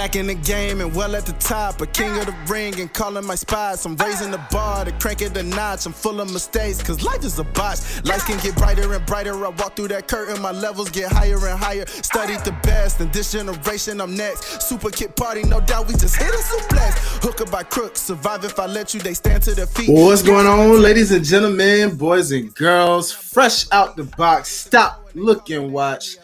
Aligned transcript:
Back 0.00 0.16
in 0.16 0.28
the 0.28 0.34
game 0.34 0.80
and 0.80 0.96
well 0.96 1.14
at 1.14 1.26
the 1.26 1.34
top, 1.34 1.78
a 1.82 1.86
king 1.86 2.16
of 2.16 2.24
the 2.24 2.34
ring 2.48 2.80
and 2.80 2.90
calling 2.90 3.26
my 3.26 3.34
spots. 3.34 3.84
I'm 3.84 3.96
raising 3.96 4.30
the 4.30 4.40
bar 4.50 4.86
to 4.86 4.92
crank 4.92 5.20
it 5.20 5.36
a 5.36 5.42
notch. 5.42 5.84
I'm 5.84 5.92
full 5.92 6.22
of 6.22 6.32
mistakes, 6.32 6.82
cause 6.82 7.02
life 7.02 7.22
is 7.22 7.38
a 7.38 7.44
botch. 7.44 8.02
Lights 8.06 8.24
can 8.24 8.40
get 8.40 8.56
brighter 8.56 8.94
and 8.94 9.04
brighter. 9.04 9.34
I 9.44 9.50
walk 9.50 9.76
through 9.76 9.88
that 9.88 10.08
curtain, 10.08 10.40
my 10.40 10.52
levels 10.52 10.88
get 10.88 11.12
higher 11.12 11.36
and 11.46 11.58
higher. 11.58 11.84
Studied 11.86 12.40
the 12.46 12.52
best, 12.62 12.98
in 13.02 13.10
this 13.10 13.32
generation 13.32 14.00
I'm 14.00 14.16
next. 14.16 14.62
Super 14.62 14.88
kid 14.88 15.14
party, 15.16 15.42
no 15.42 15.60
doubt 15.60 15.86
we 15.86 15.92
just 15.92 16.16
hit 16.16 16.30
a 16.30 16.38
suplex. 16.38 17.22
Hooker 17.22 17.44
by 17.44 17.62
crook, 17.62 17.94
survive 17.94 18.42
if 18.46 18.58
I 18.58 18.64
let 18.64 18.94
you, 18.94 19.00
they 19.00 19.12
stand 19.12 19.42
to 19.42 19.54
their 19.54 19.66
feet. 19.66 19.90
What's 19.90 20.22
going 20.22 20.46
on, 20.46 20.80
ladies 20.80 21.12
and 21.12 21.22
gentlemen, 21.22 21.94
boys 21.94 22.32
and 22.32 22.54
girls? 22.54 23.12
Fresh 23.12 23.66
out 23.70 23.96
the 23.96 24.04
box, 24.04 24.48
stop, 24.48 25.10
look, 25.14 25.50
and 25.50 25.74
watch. 25.74 26.16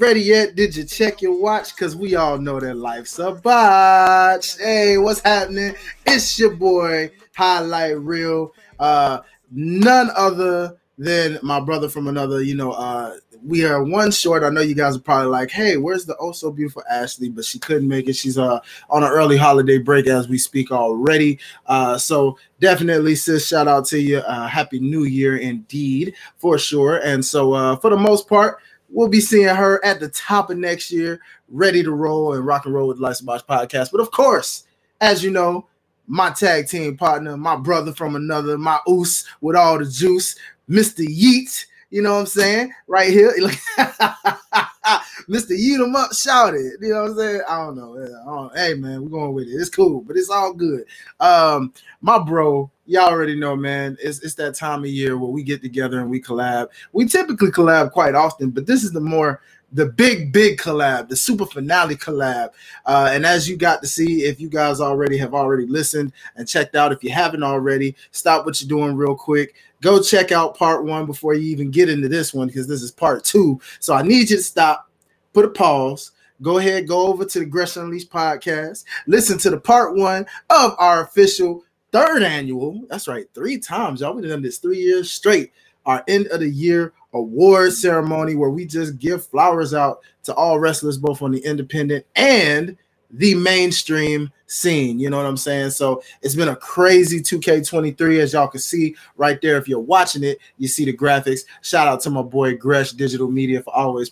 Ready 0.00 0.22
yet? 0.22 0.54
Did 0.54 0.74
you 0.74 0.84
check 0.84 1.20
your 1.20 1.38
watch? 1.38 1.76
Because 1.76 1.94
we 1.94 2.14
all 2.14 2.38
know 2.38 2.58
that 2.58 2.74
life's 2.74 3.18
a 3.18 3.32
botch. 3.32 4.56
Hey, 4.56 4.96
what's 4.96 5.20
happening? 5.20 5.74
It's 6.06 6.38
your 6.38 6.56
boy, 6.56 7.10
Hi-Lite 7.36 7.98
Real. 7.98 8.54
Uh, 8.78 9.20
none 9.50 10.08
other 10.16 10.78
than 10.96 11.38
my 11.42 11.60
brother 11.60 11.90
from 11.90 12.08
another, 12.08 12.40
you 12.40 12.54
know, 12.54 12.72
uh, 12.72 13.16
we 13.44 13.66
are 13.66 13.84
one 13.84 14.10
short. 14.10 14.42
I 14.42 14.48
know 14.48 14.62
you 14.62 14.74
guys 14.74 14.96
are 14.96 15.00
probably 15.00 15.28
like, 15.28 15.50
"Hey, 15.50 15.76
where's 15.76 16.06
the 16.06 16.16
oh 16.18 16.32
so 16.32 16.50
beautiful 16.50 16.82
Ashley?" 16.90 17.28
But 17.28 17.44
she 17.44 17.58
couldn't 17.58 17.88
make 17.88 18.08
it. 18.08 18.14
She's 18.14 18.36
uh 18.36 18.60
on 18.90 19.02
an 19.02 19.10
early 19.10 19.36
holiday 19.36 19.78
break 19.78 20.06
as 20.06 20.28
we 20.28 20.36
speak 20.36 20.70
already. 20.70 21.38
Uh, 21.66 21.96
so 21.96 22.38
definitely, 22.60 23.14
sis, 23.14 23.46
shout 23.46 23.68
out 23.68 23.86
to 23.86 23.98
you. 23.98 24.18
Uh, 24.18 24.46
Happy 24.46 24.78
New 24.78 25.04
Year, 25.04 25.38
indeed, 25.38 26.14
for 26.36 26.58
sure. 26.58 27.00
And 27.02 27.24
so, 27.24 27.52
uh, 27.54 27.76
for 27.76 27.88
the 27.90 27.96
most 27.96 28.28
part, 28.28 28.58
we'll 28.90 29.08
be 29.08 29.20
seeing 29.20 29.54
her 29.54 29.84
at 29.84 30.00
the 30.00 30.08
top 30.08 30.50
of 30.50 30.58
next 30.58 30.90
year, 30.90 31.20
ready 31.48 31.82
to 31.82 31.92
roll 31.92 32.34
and 32.34 32.44
rock 32.44 32.66
and 32.66 32.74
roll 32.74 32.88
with 32.88 32.98
the 32.98 33.02
Lights 33.02 33.20
Box 33.20 33.42
podcast. 33.48 33.92
But 33.92 34.00
of 34.00 34.10
course, 34.10 34.64
as 35.00 35.22
you 35.24 35.30
know, 35.30 35.66
my 36.06 36.30
tag 36.30 36.68
team 36.68 36.96
partner, 36.96 37.36
my 37.36 37.56
brother 37.56 37.92
from 37.92 38.16
another, 38.16 38.58
my 38.58 38.78
oos 38.88 39.24
with 39.40 39.56
all 39.56 39.78
the 39.78 39.86
juice, 39.86 40.36
Mr. 40.68 41.06
Yeet. 41.06 41.66
You 41.90 42.02
know 42.02 42.14
what 42.14 42.20
I'm 42.20 42.26
saying? 42.26 42.72
Right 42.86 43.10
here. 43.10 43.32
Mr. 44.84 45.50
Yeet 45.50 45.84
him 45.84 45.94
up, 45.94 46.12
shout 46.14 46.54
it. 46.54 46.74
You 46.80 46.90
know 46.90 47.02
what 47.02 47.10
I'm 47.10 47.16
saying? 47.16 47.42
I 47.48 47.56
don't 47.58 47.76
know. 47.76 47.96
I 47.96 48.24
don't, 48.24 48.56
hey 48.56 48.74
man, 48.74 49.02
we're 49.02 49.10
going 49.10 49.34
with 49.34 49.48
it. 49.48 49.52
It's 49.52 49.70
cool, 49.70 50.00
but 50.00 50.16
it's 50.16 50.30
all 50.30 50.52
good. 50.52 50.84
Um, 51.20 51.72
my 52.00 52.18
bro, 52.18 52.70
y'all 52.86 53.08
already 53.08 53.38
know, 53.38 53.56
man. 53.56 53.96
It's 54.02 54.20
it's 54.20 54.34
that 54.36 54.54
time 54.54 54.80
of 54.80 54.90
year 54.90 55.18
where 55.18 55.30
we 55.30 55.42
get 55.42 55.62
together 55.62 56.00
and 56.00 56.10
we 56.10 56.20
collab. 56.20 56.68
We 56.92 57.06
typically 57.06 57.50
collab 57.50 57.92
quite 57.92 58.14
often, 58.14 58.50
but 58.50 58.66
this 58.66 58.82
is 58.82 58.92
the 58.92 59.00
more 59.00 59.40
the 59.72 59.86
big 59.86 60.32
big 60.32 60.58
collab 60.58 61.08
the 61.08 61.14
super 61.14 61.46
finale 61.46 61.94
collab 61.94 62.50
uh, 62.86 63.08
and 63.12 63.24
as 63.24 63.48
you 63.48 63.56
got 63.56 63.80
to 63.80 63.86
see 63.86 64.24
if 64.24 64.40
you 64.40 64.48
guys 64.48 64.80
already 64.80 65.16
have 65.16 65.32
already 65.32 65.64
listened 65.66 66.12
and 66.34 66.48
checked 66.48 66.74
out 66.74 66.90
if 66.90 67.04
you 67.04 67.10
haven't 67.10 67.44
already 67.44 67.94
stop 68.10 68.44
what 68.44 68.60
you're 68.60 68.68
doing 68.68 68.96
real 68.96 69.14
quick 69.14 69.54
go 69.80 70.00
check 70.00 70.32
out 70.32 70.56
part 70.56 70.84
one 70.84 71.06
before 71.06 71.34
you 71.34 71.50
even 71.50 71.70
get 71.70 71.88
into 71.88 72.08
this 72.08 72.34
one 72.34 72.46
because 72.48 72.66
this 72.66 72.82
is 72.82 72.90
part 72.90 73.24
two. 73.24 73.60
So 73.80 73.94
i 73.94 74.02
need 74.02 74.30
you 74.30 74.36
to 74.36 74.42
stop 74.42 74.90
put 75.32 75.44
a 75.44 75.48
pause 75.48 76.12
go 76.42 76.58
ahead 76.58 76.88
go 76.88 77.06
over 77.06 77.24
to 77.24 77.38
the 77.38 77.44
Gresham 77.44 77.84
Unleashed 77.84 78.10
podcast 78.10 78.84
listen 79.06 79.38
to 79.38 79.50
the 79.50 79.60
part 79.60 79.94
one 79.94 80.26
of 80.48 80.74
our 80.78 81.04
official 81.04 81.64
third 81.92 82.22
annual 82.22 82.80
that's 82.88 83.08
right 83.08 83.26
three 83.34 83.58
times 83.58 84.00
y'all. 84.00 84.14
We've 84.14 84.28
done 84.28 84.42
this 84.42 84.58
three 84.58 84.78
years 84.78 85.10
straight 85.10 85.52
our 85.86 86.04
end 86.08 86.26
of 86.28 86.40
the 86.40 86.48
year 86.48 86.92
award 87.12 87.72
ceremony 87.72 88.34
where 88.36 88.50
we 88.50 88.64
just 88.64 88.98
give 88.98 89.26
flowers 89.26 89.74
out 89.74 90.00
to 90.24 90.34
all 90.34 90.58
wrestlers, 90.58 90.98
both 90.98 91.22
on 91.22 91.32
the 91.32 91.44
independent 91.44 92.06
and 92.16 92.76
the 93.12 93.34
mainstream 93.34 94.30
scene. 94.46 94.98
You 94.98 95.10
know 95.10 95.16
what 95.16 95.26
I'm 95.26 95.36
saying? 95.36 95.70
So 95.70 96.02
it's 96.22 96.34
been 96.34 96.48
a 96.48 96.56
crazy 96.56 97.20
2K23, 97.20 98.20
as 98.20 98.32
y'all 98.32 98.48
can 98.48 98.60
see 98.60 98.96
right 99.16 99.40
there. 99.40 99.56
If 99.56 99.68
you're 99.68 99.78
watching 99.78 100.24
it, 100.24 100.38
you 100.58 100.68
see 100.68 100.84
the 100.84 100.96
graphics. 100.96 101.40
Shout 101.62 101.88
out 101.88 102.00
to 102.02 102.10
my 102.10 102.22
boy 102.22 102.56
Gresh 102.56 102.92
Digital 102.92 103.30
Media 103.30 103.62
for 103.62 103.74
always, 103.74 104.10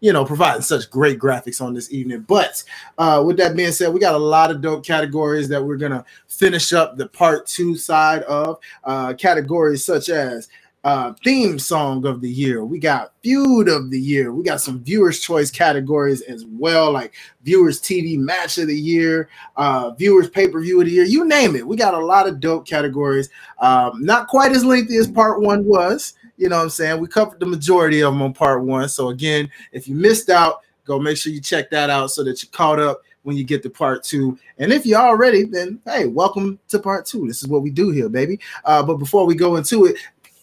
you 0.00 0.12
know, 0.12 0.24
providing 0.24 0.62
such 0.62 0.90
great 0.90 1.18
graphics 1.18 1.60
on 1.60 1.74
this 1.74 1.92
evening. 1.92 2.20
But 2.28 2.62
uh, 2.98 3.22
with 3.26 3.36
that 3.38 3.56
being 3.56 3.72
said, 3.72 3.92
we 3.92 4.00
got 4.00 4.14
a 4.14 4.18
lot 4.18 4.50
of 4.50 4.60
dope 4.60 4.84
categories 4.84 5.48
that 5.48 5.62
we're 5.62 5.76
gonna 5.76 6.04
finish 6.28 6.72
up 6.72 6.96
the 6.96 7.08
part 7.08 7.46
two 7.46 7.76
side 7.76 8.22
of. 8.24 8.58
Uh, 8.84 9.14
categories 9.14 9.84
such 9.84 10.08
as 10.08 10.48
uh, 10.84 11.12
theme 11.24 11.58
song 11.58 12.06
of 12.06 12.20
the 12.20 12.30
year. 12.30 12.64
We 12.64 12.78
got 12.78 13.12
feud 13.22 13.68
of 13.68 13.90
the 13.90 14.00
year. 14.00 14.32
We 14.32 14.44
got 14.44 14.60
some 14.60 14.82
viewers' 14.82 15.20
choice 15.20 15.50
categories 15.50 16.22
as 16.22 16.44
well, 16.46 16.92
like 16.92 17.14
viewers' 17.42 17.80
TV 17.80 18.16
match 18.16 18.58
of 18.58 18.68
the 18.68 18.78
year, 18.78 19.28
uh, 19.56 19.90
viewers' 19.90 20.30
pay 20.30 20.48
per 20.48 20.60
view 20.60 20.80
of 20.80 20.86
the 20.86 20.92
year. 20.92 21.04
You 21.04 21.26
name 21.26 21.56
it. 21.56 21.66
We 21.66 21.76
got 21.76 21.94
a 21.94 21.98
lot 21.98 22.28
of 22.28 22.40
dope 22.40 22.66
categories. 22.66 23.28
Um, 23.58 24.04
not 24.04 24.28
quite 24.28 24.52
as 24.52 24.64
lengthy 24.64 24.96
as 24.96 25.10
part 25.10 25.40
one 25.40 25.64
was. 25.64 26.14
You 26.36 26.48
know 26.48 26.56
what 26.56 26.62
I'm 26.64 26.70
saying? 26.70 27.00
We 27.00 27.08
covered 27.08 27.40
the 27.40 27.46
majority 27.46 28.00
of 28.00 28.12
them 28.12 28.22
on 28.22 28.32
part 28.32 28.62
one. 28.62 28.88
So 28.88 29.08
again, 29.08 29.50
if 29.72 29.88
you 29.88 29.96
missed 29.96 30.30
out, 30.30 30.62
go 30.84 30.98
make 30.98 31.16
sure 31.16 31.32
you 31.32 31.40
check 31.40 31.68
that 31.70 31.90
out 31.90 32.12
so 32.12 32.22
that 32.24 32.42
you're 32.42 32.50
caught 32.52 32.78
up 32.78 33.02
when 33.24 33.36
you 33.36 33.44
get 33.44 33.62
to 33.62 33.68
part 33.68 34.02
two. 34.04 34.38
And 34.58 34.72
if 34.72 34.86
you're 34.86 35.00
already, 35.00 35.44
then 35.44 35.80
hey, 35.84 36.06
welcome 36.06 36.58
to 36.68 36.78
part 36.78 37.04
two. 37.04 37.26
This 37.26 37.42
is 37.42 37.48
what 37.48 37.62
we 37.62 37.70
do 37.70 37.90
here, 37.90 38.08
baby. 38.08 38.38
Uh, 38.64 38.82
but 38.82 38.94
before 38.94 39.26
we 39.26 39.34
go 39.34 39.56
into 39.56 39.84
it, 39.84 39.96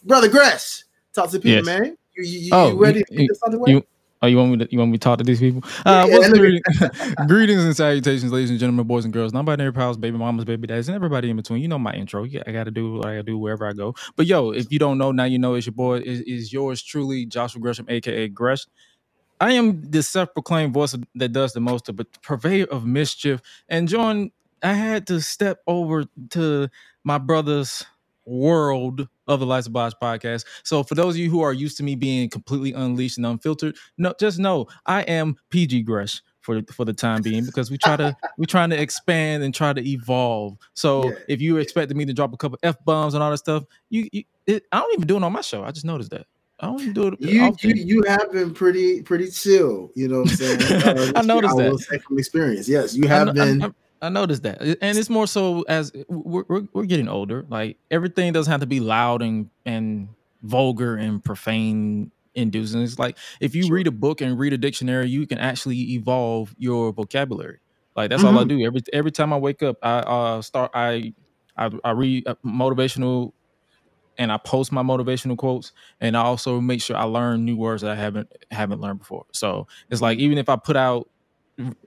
brother 0.06 0.28
Gresh, 0.28 0.84
talk 1.12 1.30
to 1.30 1.38
people, 1.38 1.50
yes. 1.50 1.66
man. 1.66 1.96
You, 2.16 2.22
you, 2.24 2.50
oh, 2.52 2.68
you 2.70 2.78
ready 2.78 3.04
you, 3.10 3.28
you, 3.66 3.82
Oh, 4.22 4.26
you 4.26 4.38
want 4.38 4.50
me 4.50 4.58
to 4.58 4.72
you 4.72 4.78
want 4.78 4.90
me 4.90 4.98
to 4.98 5.02
talk 5.02 5.18
to 5.18 5.24
these 5.24 5.40
people? 5.40 5.62
Uh, 5.84 6.06
yeah, 6.08 6.18
yeah, 6.34 7.24
greetings 7.28 7.62
and 7.64 7.76
salutations, 7.76 8.32
ladies 8.32 8.48
and 8.48 8.58
gentlemen, 8.58 8.86
boys 8.86 9.04
and 9.04 9.12
girls, 9.12 9.34
non-binary 9.34 9.72
pals, 9.72 9.98
baby 9.98 10.16
mamas, 10.16 10.46
baby 10.46 10.66
dads, 10.66 10.88
and 10.88 10.94
everybody 10.94 11.28
in 11.28 11.36
between. 11.36 11.60
You 11.60 11.68
know 11.68 11.78
my 11.78 11.92
intro. 11.92 12.24
I 12.24 12.50
got 12.50 12.64
to 12.64 12.70
do 12.70 12.94
what 12.94 13.06
I 13.06 13.16
got 13.16 13.18
to 13.18 13.22
do 13.24 13.38
wherever 13.38 13.66
I 13.66 13.74
go. 13.74 13.94
But 14.16 14.26
yo, 14.26 14.50
if 14.50 14.72
you 14.72 14.78
don't 14.78 14.96
know, 14.96 15.12
now 15.12 15.24
you 15.24 15.38
know. 15.38 15.54
It's 15.54 15.66
your 15.66 15.74
boy. 15.74 15.98
Is 15.98 16.22
is 16.22 16.52
yours 16.52 16.82
truly, 16.82 17.26
Joshua 17.26 17.60
Gresham, 17.60 17.86
aka 17.88 18.28
Gresh. 18.28 18.66
I 19.38 19.52
am 19.52 19.90
the 19.90 20.02
self-proclaimed 20.02 20.72
voice 20.72 20.96
that 21.16 21.32
does 21.32 21.52
the 21.52 21.60
most, 21.60 21.94
but 21.94 22.06
purveyor 22.22 22.66
of 22.66 22.86
mischief. 22.86 23.42
And 23.68 23.86
John, 23.86 24.30
I 24.62 24.72
had 24.72 25.06
to 25.08 25.20
step 25.20 25.58
over 25.66 26.06
to 26.30 26.70
my 27.04 27.18
brother's 27.18 27.84
world 28.26 29.08
of 29.26 29.40
the 29.40 29.46
Lights 29.46 29.66
of 29.66 29.72
Botch 29.72 29.94
podcast. 30.02 30.44
So 30.62 30.82
for 30.82 30.94
those 30.94 31.14
of 31.14 31.18
you 31.18 31.30
who 31.30 31.42
are 31.42 31.52
used 31.52 31.76
to 31.78 31.82
me 31.82 31.94
being 31.94 32.28
completely 32.28 32.72
unleashed 32.72 33.16
and 33.16 33.26
unfiltered, 33.26 33.76
no, 33.98 34.14
just 34.18 34.38
know 34.38 34.66
I 34.86 35.02
am 35.02 35.36
PG 35.50 35.82
Gresh 35.82 36.22
for 36.46 36.62
for 36.72 36.84
the 36.84 36.92
time 36.92 37.22
being 37.22 37.44
because 37.44 37.70
we 37.70 37.76
try 37.76 37.96
to 37.96 38.16
we're 38.38 38.46
trying 38.46 38.70
to 38.70 38.80
expand 38.80 39.42
and 39.42 39.54
try 39.54 39.72
to 39.72 39.86
evolve. 39.86 40.56
So 40.74 41.10
yeah. 41.10 41.16
if 41.28 41.40
you 41.40 41.58
expected 41.58 41.96
me 41.96 42.04
to 42.04 42.14
drop 42.14 42.32
a 42.32 42.36
couple 42.36 42.58
f 42.62 42.76
bombs 42.84 43.14
and 43.14 43.22
all 43.22 43.30
that 43.30 43.38
stuff, 43.38 43.64
you, 43.90 44.08
you 44.12 44.24
it, 44.46 44.64
I 44.70 44.78
don't 44.78 44.92
even 44.94 45.06
do 45.06 45.16
it 45.16 45.22
on 45.22 45.32
my 45.32 45.40
show. 45.40 45.64
I 45.64 45.72
just 45.72 45.84
noticed 45.84 46.10
that. 46.10 46.26
I 46.60 46.66
don't 46.66 46.80
even 46.80 46.92
do 46.94 47.08
it. 47.08 47.20
You 47.20 47.54
you, 47.60 47.74
you 47.74 48.02
have 48.06 48.32
been 48.32 48.54
pretty 48.54 49.02
pretty 49.02 49.28
chill. 49.30 49.90
You 49.94 50.08
know 50.08 50.20
what 50.20 50.30
I'm 50.30 50.36
saying? 50.36 50.60
Uh, 50.86 51.12
I 51.16 51.22
noticed 51.22 51.58
I 51.58 51.64
that 51.68 52.02
from 52.06 52.18
experience. 52.18 52.68
Yes, 52.68 52.94
you 52.94 53.08
have 53.08 53.28
I, 53.28 53.32
been. 53.32 53.62
I, 53.62 53.70
I 54.06 54.08
noticed 54.08 54.42
that, 54.44 54.60
and 54.60 54.98
it's 54.98 55.10
more 55.10 55.26
so 55.26 55.62
as 55.68 55.92
we're, 56.08 56.44
we're, 56.48 56.62
we're 56.72 56.84
getting 56.84 57.08
older. 57.08 57.44
Like 57.48 57.76
everything 57.90 58.32
doesn't 58.32 58.50
have 58.50 58.60
to 58.60 58.66
be 58.66 58.80
loud 58.80 59.22
and 59.22 59.50
and 59.64 60.08
vulgar 60.42 60.96
and 60.96 61.22
profane 61.22 62.10
inducing. 62.34 62.82
It's 62.82 62.98
like 62.98 63.18
if 63.40 63.54
you 63.54 63.68
read 63.68 63.86
a 63.86 63.90
book 63.90 64.20
and 64.20 64.38
read 64.38 64.52
a 64.52 64.58
dictionary, 64.58 65.08
you 65.08 65.26
can 65.26 65.38
actually 65.38 65.94
evolve 65.94 66.54
your 66.58 66.92
vocabulary. 66.92 67.58
Like 67.96 68.10
that's 68.10 68.22
mm-hmm. 68.22 68.36
all 68.36 68.40
I 68.40 68.44
mm-hmm. 68.44 68.58
do. 68.58 68.66
Every 68.66 68.80
every 68.92 69.10
time 69.10 69.32
I 69.32 69.38
wake 69.38 69.62
up, 69.62 69.78
I 69.82 69.98
uh 69.98 70.42
start 70.42 70.70
I 70.74 71.14
I, 71.56 71.70
I 71.82 71.90
read 71.92 72.26
uh, 72.28 72.34
motivational 72.44 73.32
and 74.18 74.32
I 74.32 74.38
post 74.38 74.72
my 74.72 74.82
motivational 74.82 75.36
quotes, 75.36 75.72
and 76.00 76.16
I 76.16 76.22
also 76.22 76.60
make 76.60 76.80
sure 76.82 76.96
I 76.96 77.04
learn 77.04 77.44
new 77.44 77.56
words 77.56 77.82
that 77.82 77.90
I 77.90 77.96
haven't 77.96 78.30
haven't 78.50 78.80
learned 78.80 78.98
before. 79.00 79.26
So 79.32 79.66
it's 79.90 80.00
like 80.00 80.18
even 80.18 80.38
if 80.38 80.48
I 80.48 80.56
put 80.56 80.76
out 80.76 81.08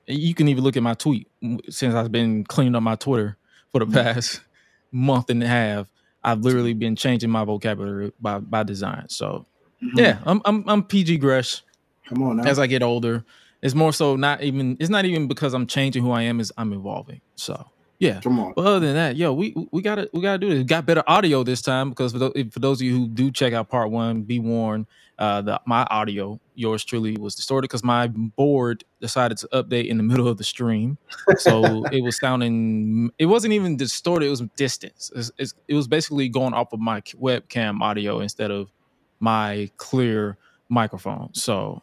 you 0.08 0.34
can 0.34 0.48
even 0.48 0.64
look 0.64 0.78
at 0.78 0.84
my 0.84 0.94
tweet 0.94 1.28
since 1.70 1.94
I've 1.94 2.12
been 2.12 2.44
cleaning 2.44 2.76
up 2.76 2.84
my 2.84 2.96
Twitter 2.96 3.38
for 3.72 3.80
the 3.80 3.86
mm-hmm. 3.86 3.94
past 3.94 4.42
month 4.92 5.30
and 5.30 5.44
a 5.44 5.48
half. 5.48 5.88
I've 6.24 6.40
literally 6.40 6.74
been 6.74 6.96
changing 6.96 7.30
my 7.30 7.46
vocabulary 7.46 8.12
by 8.20 8.40
by 8.40 8.64
design. 8.64 9.10
So 9.10 9.46
mm-hmm. 9.84 10.00
yeah, 10.00 10.20
I'm 10.26 10.42
I'm 10.46 10.68
I'm 10.68 10.84
PG 10.84 11.18
Gresh. 11.18 11.62
Come 12.08 12.24
on 12.24 12.38
now. 12.38 12.44
As 12.44 12.60
I 12.60 12.68
get 12.68 12.84
older, 12.84 13.24
it's 13.62 13.76
more 13.76 13.94
so 13.94 14.16
not 14.16 14.42
even 14.42 14.76
it's 14.80 14.90
not 14.90 15.06
even 15.06 15.28
because 15.28 15.54
I'm 15.54 15.68
changing 15.68 16.04
who 16.04 16.12
I 16.12 16.24
am, 16.24 16.40
is 16.40 16.52
I'm 16.58 16.74
evolving. 16.74 17.22
So 17.36 17.70
yeah. 18.00 18.22
Come 18.22 18.40
on. 18.40 18.54
But 18.56 18.66
other 18.66 18.80
than 18.80 18.96
that, 18.96 19.18
yo, 19.18 19.34
we 19.34 19.54
we 19.72 19.82
gotta 19.82 20.10
we 20.14 20.22
gotta 20.22 20.38
do 20.38 20.50
this. 20.50 20.64
got 20.64 20.86
better 20.86 21.04
audio 21.06 21.44
this 21.44 21.62
time 21.62 21.90
because 21.90 22.14
for, 22.14 22.20
those, 22.20 22.34
for 22.52 22.60
those 22.60 22.80
of 22.80 22.88
you 22.88 22.98
who 22.98 23.08
do 23.08 23.30
check 23.30 23.54
out 23.54 23.70
part 23.70 23.92
one, 23.92 24.24
be 24.24 24.40
warned, 24.40 24.88
uh, 25.20 25.42
the 25.42 25.62
my 25.66 25.84
audio, 25.92 26.40
yours 26.56 26.84
truly, 26.84 27.16
was 27.18 27.36
distorted 27.36 27.66
because 27.68 27.84
my 27.84 28.08
board 28.08 28.84
decided 29.00 29.38
to 29.38 29.48
update 29.54 29.88
in 29.88 29.98
the 29.98 30.04
middle 30.12 30.28
of 30.28 30.38
the 30.38 30.44
stream, 30.44 30.98
so 31.38 31.86
it 31.92 32.02
was 32.04 32.18
sounding. 32.18 33.12
It 33.20 33.28
wasn't 33.28 33.54
even 33.54 33.78
distorted; 33.78 34.26
it 34.26 34.30
was 34.30 34.42
distance. 34.56 35.12
It's, 35.16 35.32
it's, 35.38 35.54
it 35.68 35.76
was 35.76 35.88
basically 35.88 36.30
going 36.30 36.54
off 36.54 36.74
of 36.74 36.80
my 36.80 37.02
webcam 37.02 37.82
audio 37.82 38.22
instead 38.22 38.50
of 38.50 38.72
my 39.20 39.70
clear 39.78 40.38
microphone. 40.70 41.34
So 41.34 41.82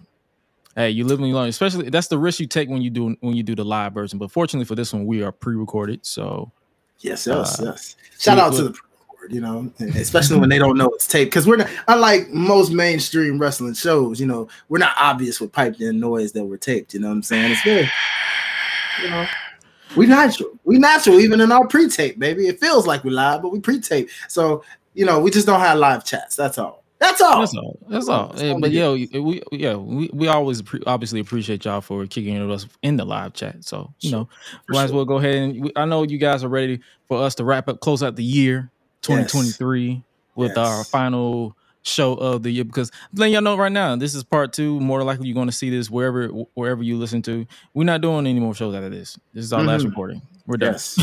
Hey, 0.76 0.90
you 0.90 1.06
live 1.06 1.18
and 1.18 1.26
you 1.26 1.34
learn. 1.34 1.48
Especially 1.48 1.88
that's 1.88 2.08
the 2.08 2.18
risk 2.18 2.38
you 2.38 2.46
take 2.46 2.68
when 2.68 2.82
you 2.82 2.90
do 2.90 3.16
when 3.20 3.34
you 3.34 3.42
do 3.42 3.54
the 3.54 3.64
live 3.64 3.94
version. 3.94 4.18
But 4.18 4.30
fortunately 4.30 4.66
for 4.66 4.74
this 4.74 4.92
one, 4.92 5.06
we 5.06 5.22
are 5.22 5.32
pre-recorded. 5.32 6.04
So 6.04 6.52
yes, 6.98 7.26
yes, 7.26 7.60
uh, 7.60 7.64
yes. 7.64 7.96
Shout 8.18 8.38
out 8.38 8.52
to 8.54 8.64
the 8.64 8.78
pre-record, 9.26 9.34
you 9.34 9.40
know, 9.40 9.72
especially 10.00 10.38
when 10.38 10.48
they 10.48 10.58
don't 10.58 10.76
know 10.76 10.88
it's 10.88 11.06
taped. 11.06 11.30
Because 11.30 11.46
we're 11.46 11.56
not 11.56 11.68
unlike 11.88 12.30
most 12.30 12.72
mainstream 12.72 13.38
wrestling 13.38 13.74
shows, 13.74 14.20
you 14.20 14.26
know, 14.26 14.48
we're 14.68 14.78
not 14.78 14.96
obvious 14.96 15.40
with 15.40 15.52
piped 15.52 15.80
in 15.80 16.00
noise 16.00 16.32
that 16.32 16.44
we're 16.44 16.56
taped. 16.56 16.94
You 16.94 17.00
know 17.00 17.08
what 17.08 17.14
I'm 17.14 17.22
saying? 17.22 17.52
It's 17.52 17.62
very, 17.62 17.90
you 19.02 19.10
know. 19.10 19.26
We 19.96 20.06
natural. 20.06 20.50
We 20.64 20.78
natural 20.78 21.20
even 21.20 21.40
in 21.40 21.52
our 21.52 21.66
pre-tape, 21.66 22.18
baby. 22.18 22.48
It 22.48 22.60
feels 22.60 22.86
like 22.86 23.04
we 23.04 23.10
live, 23.10 23.40
but 23.40 23.50
we 23.50 23.60
pre-tape. 23.60 24.10
So, 24.28 24.62
you 24.94 25.06
know, 25.06 25.20
we 25.20 25.30
just 25.30 25.46
don't 25.46 25.60
have 25.60 25.78
live 25.78 26.04
chats. 26.04 26.36
That's 26.36 26.58
all. 26.58 26.82
That's 26.98 27.20
all. 27.20 27.40
That's 27.40 27.54
all. 27.54 27.78
That's 27.88 28.08
all. 28.08 28.34
Yeah, 28.36 28.56
but 28.58 28.70
yo, 28.70 28.94
we 28.94 29.42
yeah 29.52 29.74
we, 29.74 30.08
we 30.14 30.28
always 30.28 30.62
pre- 30.62 30.82
obviously 30.86 31.20
appreciate 31.20 31.64
y'all 31.64 31.82
for 31.82 32.06
kicking 32.06 32.34
in 32.34 32.48
with 32.48 32.62
us 32.62 32.66
in 32.82 32.96
the 32.96 33.04
live 33.04 33.34
chat. 33.34 33.64
So 33.64 33.92
you 34.00 34.10
know, 34.10 34.28
for 34.66 34.72
might 34.72 34.78
sure. 34.78 34.84
as 34.86 34.92
well 34.92 35.04
go 35.04 35.18
ahead 35.18 35.34
and 35.34 35.64
we, 35.64 35.72
I 35.76 35.84
know 35.84 36.04
you 36.04 36.16
guys 36.16 36.42
are 36.42 36.48
ready 36.48 36.80
for 37.06 37.22
us 37.22 37.34
to 37.36 37.44
wrap 37.44 37.68
up, 37.68 37.80
close 37.80 38.02
out 38.02 38.16
the 38.16 38.24
year 38.24 38.70
2023 39.06 39.88
yes. 39.88 40.02
with 40.34 40.52
yes. 40.56 40.58
our 40.58 40.84
final 40.84 41.56
show 41.86 42.14
of 42.14 42.42
the 42.42 42.50
year 42.50 42.64
because 42.64 42.90
letting 43.14 43.32
y'all 43.32 43.42
know 43.42 43.56
right 43.56 43.70
now 43.70 43.94
this 43.94 44.14
is 44.14 44.24
part 44.24 44.52
two 44.52 44.80
more 44.80 45.04
likely 45.04 45.28
you're 45.28 45.34
going 45.34 45.46
to 45.46 45.52
see 45.52 45.70
this 45.70 45.88
wherever 45.88 46.26
wherever 46.54 46.82
you 46.82 46.98
listen 46.98 47.22
to 47.22 47.46
we're 47.74 47.84
not 47.84 48.00
doing 48.00 48.26
any 48.26 48.40
more 48.40 48.54
shows 48.54 48.74
out 48.74 48.82
of 48.82 48.90
this 48.90 49.16
this 49.34 49.44
is 49.44 49.52
our 49.52 49.60
mm-hmm. 49.60 49.68
last 49.68 49.84
recording 49.84 50.20
we're 50.46 50.56
done 50.56 50.72
yes. 50.72 50.96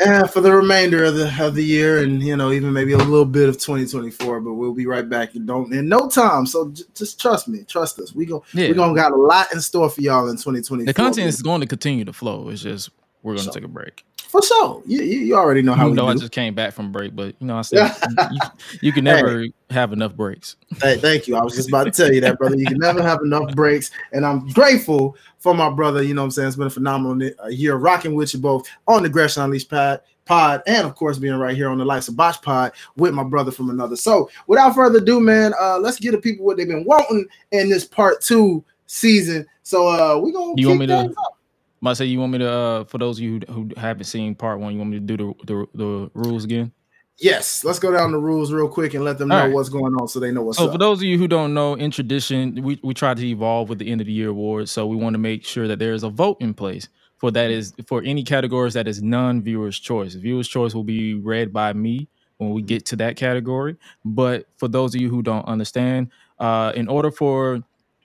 yeah 0.00 0.26
for 0.26 0.40
the 0.40 0.50
remainder 0.50 1.04
of 1.04 1.16
the 1.16 1.30
of 1.38 1.54
the 1.54 1.64
year 1.64 2.02
and 2.02 2.22
you 2.22 2.34
know 2.34 2.50
even 2.50 2.72
maybe 2.72 2.92
a 2.92 2.98
little 2.98 3.26
bit 3.26 3.48
of 3.48 3.56
2024 3.58 4.40
but 4.40 4.54
we'll 4.54 4.72
be 4.72 4.86
right 4.86 5.10
back 5.10 5.34
in 5.34 5.44
don't 5.44 5.72
in 5.72 5.86
no 5.86 6.08
time 6.08 6.46
so 6.46 6.70
j- 6.70 6.84
just 6.94 7.20
trust 7.20 7.46
me 7.46 7.62
trust 7.64 7.98
us 7.98 8.14
we 8.14 8.24
go 8.24 8.42
yeah. 8.54 8.68
we're 8.68 8.74
gonna 8.74 8.94
got 8.94 9.12
a 9.12 9.16
lot 9.16 9.52
in 9.52 9.60
store 9.60 9.90
for 9.90 10.00
y'all 10.00 10.28
in 10.28 10.36
2024 10.36 10.86
the 10.86 10.94
content 10.94 11.28
is 11.28 11.42
going 11.42 11.60
to 11.60 11.66
continue 11.66 12.06
to 12.06 12.12
flow 12.12 12.48
it's 12.48 12.62
just 12.62 12.88
we're 13.22 13.34
gonna 13.34 13.44
so. 13.44 13.52
take 13.52 13.64
a 13.64 13.68
break 13.68 14.04
for 14.32 14.42
sure. 14.42 14.82
You, 14.86 15.02
you 15.02 15.36
already 15.36 15.60
know 15.60 15.74
how. 15.74 15.84
Even 15.84 15.96
though 15.96 16.08
I 16.08 16.14
just 16.14 16.32
came 16.32 16.54
back 16.54 16.72
from 16.72 16.90
break, 16.90 17.14
but 17.14 17.34
you 17.38 17.46
know, 17.46 17.58
I 17.58 17.60
said 17.62 17.94
you, 18.30 18.38
you, 18.80 18.92
can 18.92 19.04
never 19.04 19.42
hey. 19.42 19.52
have 19.68 19.92
enough 19.92 20.16
breaks. 20.16 20.56
Hey, 20.80 20.96
thank 20.96 21.28
you. 21.28 21.36
I 21.36 21.42
was 21.42 21.54
just 21.54 21.68
about 21.68 21.84
to 21.84 21.90
tell 21.90 22.10
you 22.10 22.22
that, 22.22 22.38
brother. 22.38 22.56
You 22.56 22.64
can 22.64 22.78
never 22.78 23.02
have 23.02 23.20
enough 23.20 23.54
breaks, 23.54 23.90
and 24.12 24.24
I'm 24.24 24.48
grateful 24.48 25.18
for 25.38 25.52
my 25.54 25.68
brother. 25.68 26.02
You 26.02 26.14
know, 26.14 26.22
what 26.22 26.26
I'm 26.26 26.30
saying 26.30 26.48
it's 26.48 26.56
been 26.56 26.66
a 26.66 26.70
phenomenal 26.70 27.30
year 27.50 27.76
rocking 27.76 28.14
with 28.14 28.32
you 28.32 28.40
both 28.40 28.66
on 28.88 29.02
the 29.02 29.10
Gresham 29.10 29.44
Unleashed 29.44 29.68
pad 29.68 30.00
pod 30.24 30.62
and 30.68 30.86
of 30.86 30.94
course 30.94 31.18
being 31.18 31.34
right 31.34 31.56
here 31.56 31.68
on 31.68 31.78
the 31.78 31.84
Lights 31.84 32.06
of 32.06 32.16
Botch 32.16 32.40
pod 32.42 32.70
with 32.96 33.12
my 33.12 33.24
brother 33.24 33.50
from 33.50 33.70
another. 33.70 33.96
So 33.96 34.30
without 34.46 34.72
further 34.72 34.98
ado, 34.98 35.18
man, 35.18 35.52
uh 35.60 35.78
let's 35.78 35.98
get 35.98 36.12
the 36.12 36.18
people 36.18 36.46
what 36.46 36.56
they've 36.56 36.68
been 36.68 36.84
wanting 36.84 37.26
in 37.50 37.68
this 37.68 37.84
part 37.84 38.20
two 38.20 38.64
season. 38.86 39.44
So 39.64 39.88
uh 39.88 40.20
we 40.20 40.32
gonna 40.32 40.54
you 40.56 40.68
want 40.68 40.78
me 40.78 40.86
to 40.86 40.96
up. 40.96 41.38
Might 41.82 41.94
say 41.94 42.06
you 42.06 42.20
want 42.20 42.32
me 42.32 42.38
to 42.38 42.50
uh, 42.50 42.84
for 42.84 42.96
those 42.96 43.18
of 43.18 43.24
you 43.24 43.40
who, 43.46 43.52
who 43.52 43.70
haven't 43.76 44.04
seen 44.04 44.34
part 44.34 44.58
one, 44.58 44.72
you 44.72 44.78
want 44.78 44.90
me 44.90 45.00
to 45.00 45.04
do 45.04 45.16
the 45.16 45.34
the, 45.44 45.66
the 45.74 46.10
rules 46.14 46.44
again? 46.44 46.72
Yes, 47.18 47.62
let's 47.62 47.78
go 47.78 47.92
down 47.92 48.10
the 48.10 48.18
rules 48.18 48.52
real 48.52 48.68
quick 48.68 48.94
and 48.94 49.04
let 49.04 49.18
them 49.18 49.28
know 49.28 49.42
right. 49.42 49.52
what's 49.52 49.68
going 49.68 49.94
on 50.00 50.08
so 50.08 50.18
they 50.18 50.32
know 50.32 50.42
what's 50.42 50.58
so 50.58 50.64
up. 50.64 50.68
So, 50.68 50.72
for 50.72 50.78
those 50.78 50.98
of 50.98 51.04
you 51.04 51.18
who 51.18 51.28
don't 51.28 51.52
know, 51.52 51.74
in 51.74 51.90
tradition, 51.90 52.62
we, 52.62 52.80
we 52.82 52.94
try 52.94 53.12
to 53.12 53.26
evolve 53.26 53.68
with 53.68 53.78
the 53.78 53.90
end 53.90 54.00
of 54.00 54.06
the 54.06 54.12
year 54.12 54.30
awards. 54.30 54.72
So 54.72 54.86
we 54.86 54.96
want 54.96 55.14
to 55.14 55.18
make 55.18 55.44
sure 55.44 55.68
that 55.68 55.78
there 55.78 55.92
is 55.92 56.02
a 56.02 56.08
vote 56.08 56.38
in 56.40 56.54
place 56.54 56.88
for 57.22 57.30
that 57.30 57.52
is 57.52 57.72
for 57.86 58.02
any 58.02 58.24
categories 58.24 58.74
that 58.74 58.88
is 58.88 59.00
non-viewers 59.00 59.78
choice. 59.78 60.14
Viewers 60.14 60.48
choice 60.48 60.74
will 60.74 60.82
be 60.82 61.14
read 61.14 61.52
by 61.52 61.72
me 61.72 62.08
when 62.38 62.50
we 62.50 62.62
get 62.62 62.84
to 62.86 62.96
that 62.96 63.14
category. 63.16 63.76
But 64.04 64.48
for 64.56 64.66
those 64.66 64.92
of 64.92 65.00
you 65.00 65.08
who 65.08 65.22
don't 65.22 65.46
understand, 65.46 66.10
uh, 66.40 66.72
in 66.74 66.88
order 66.88 67.12
for 67.12 67.62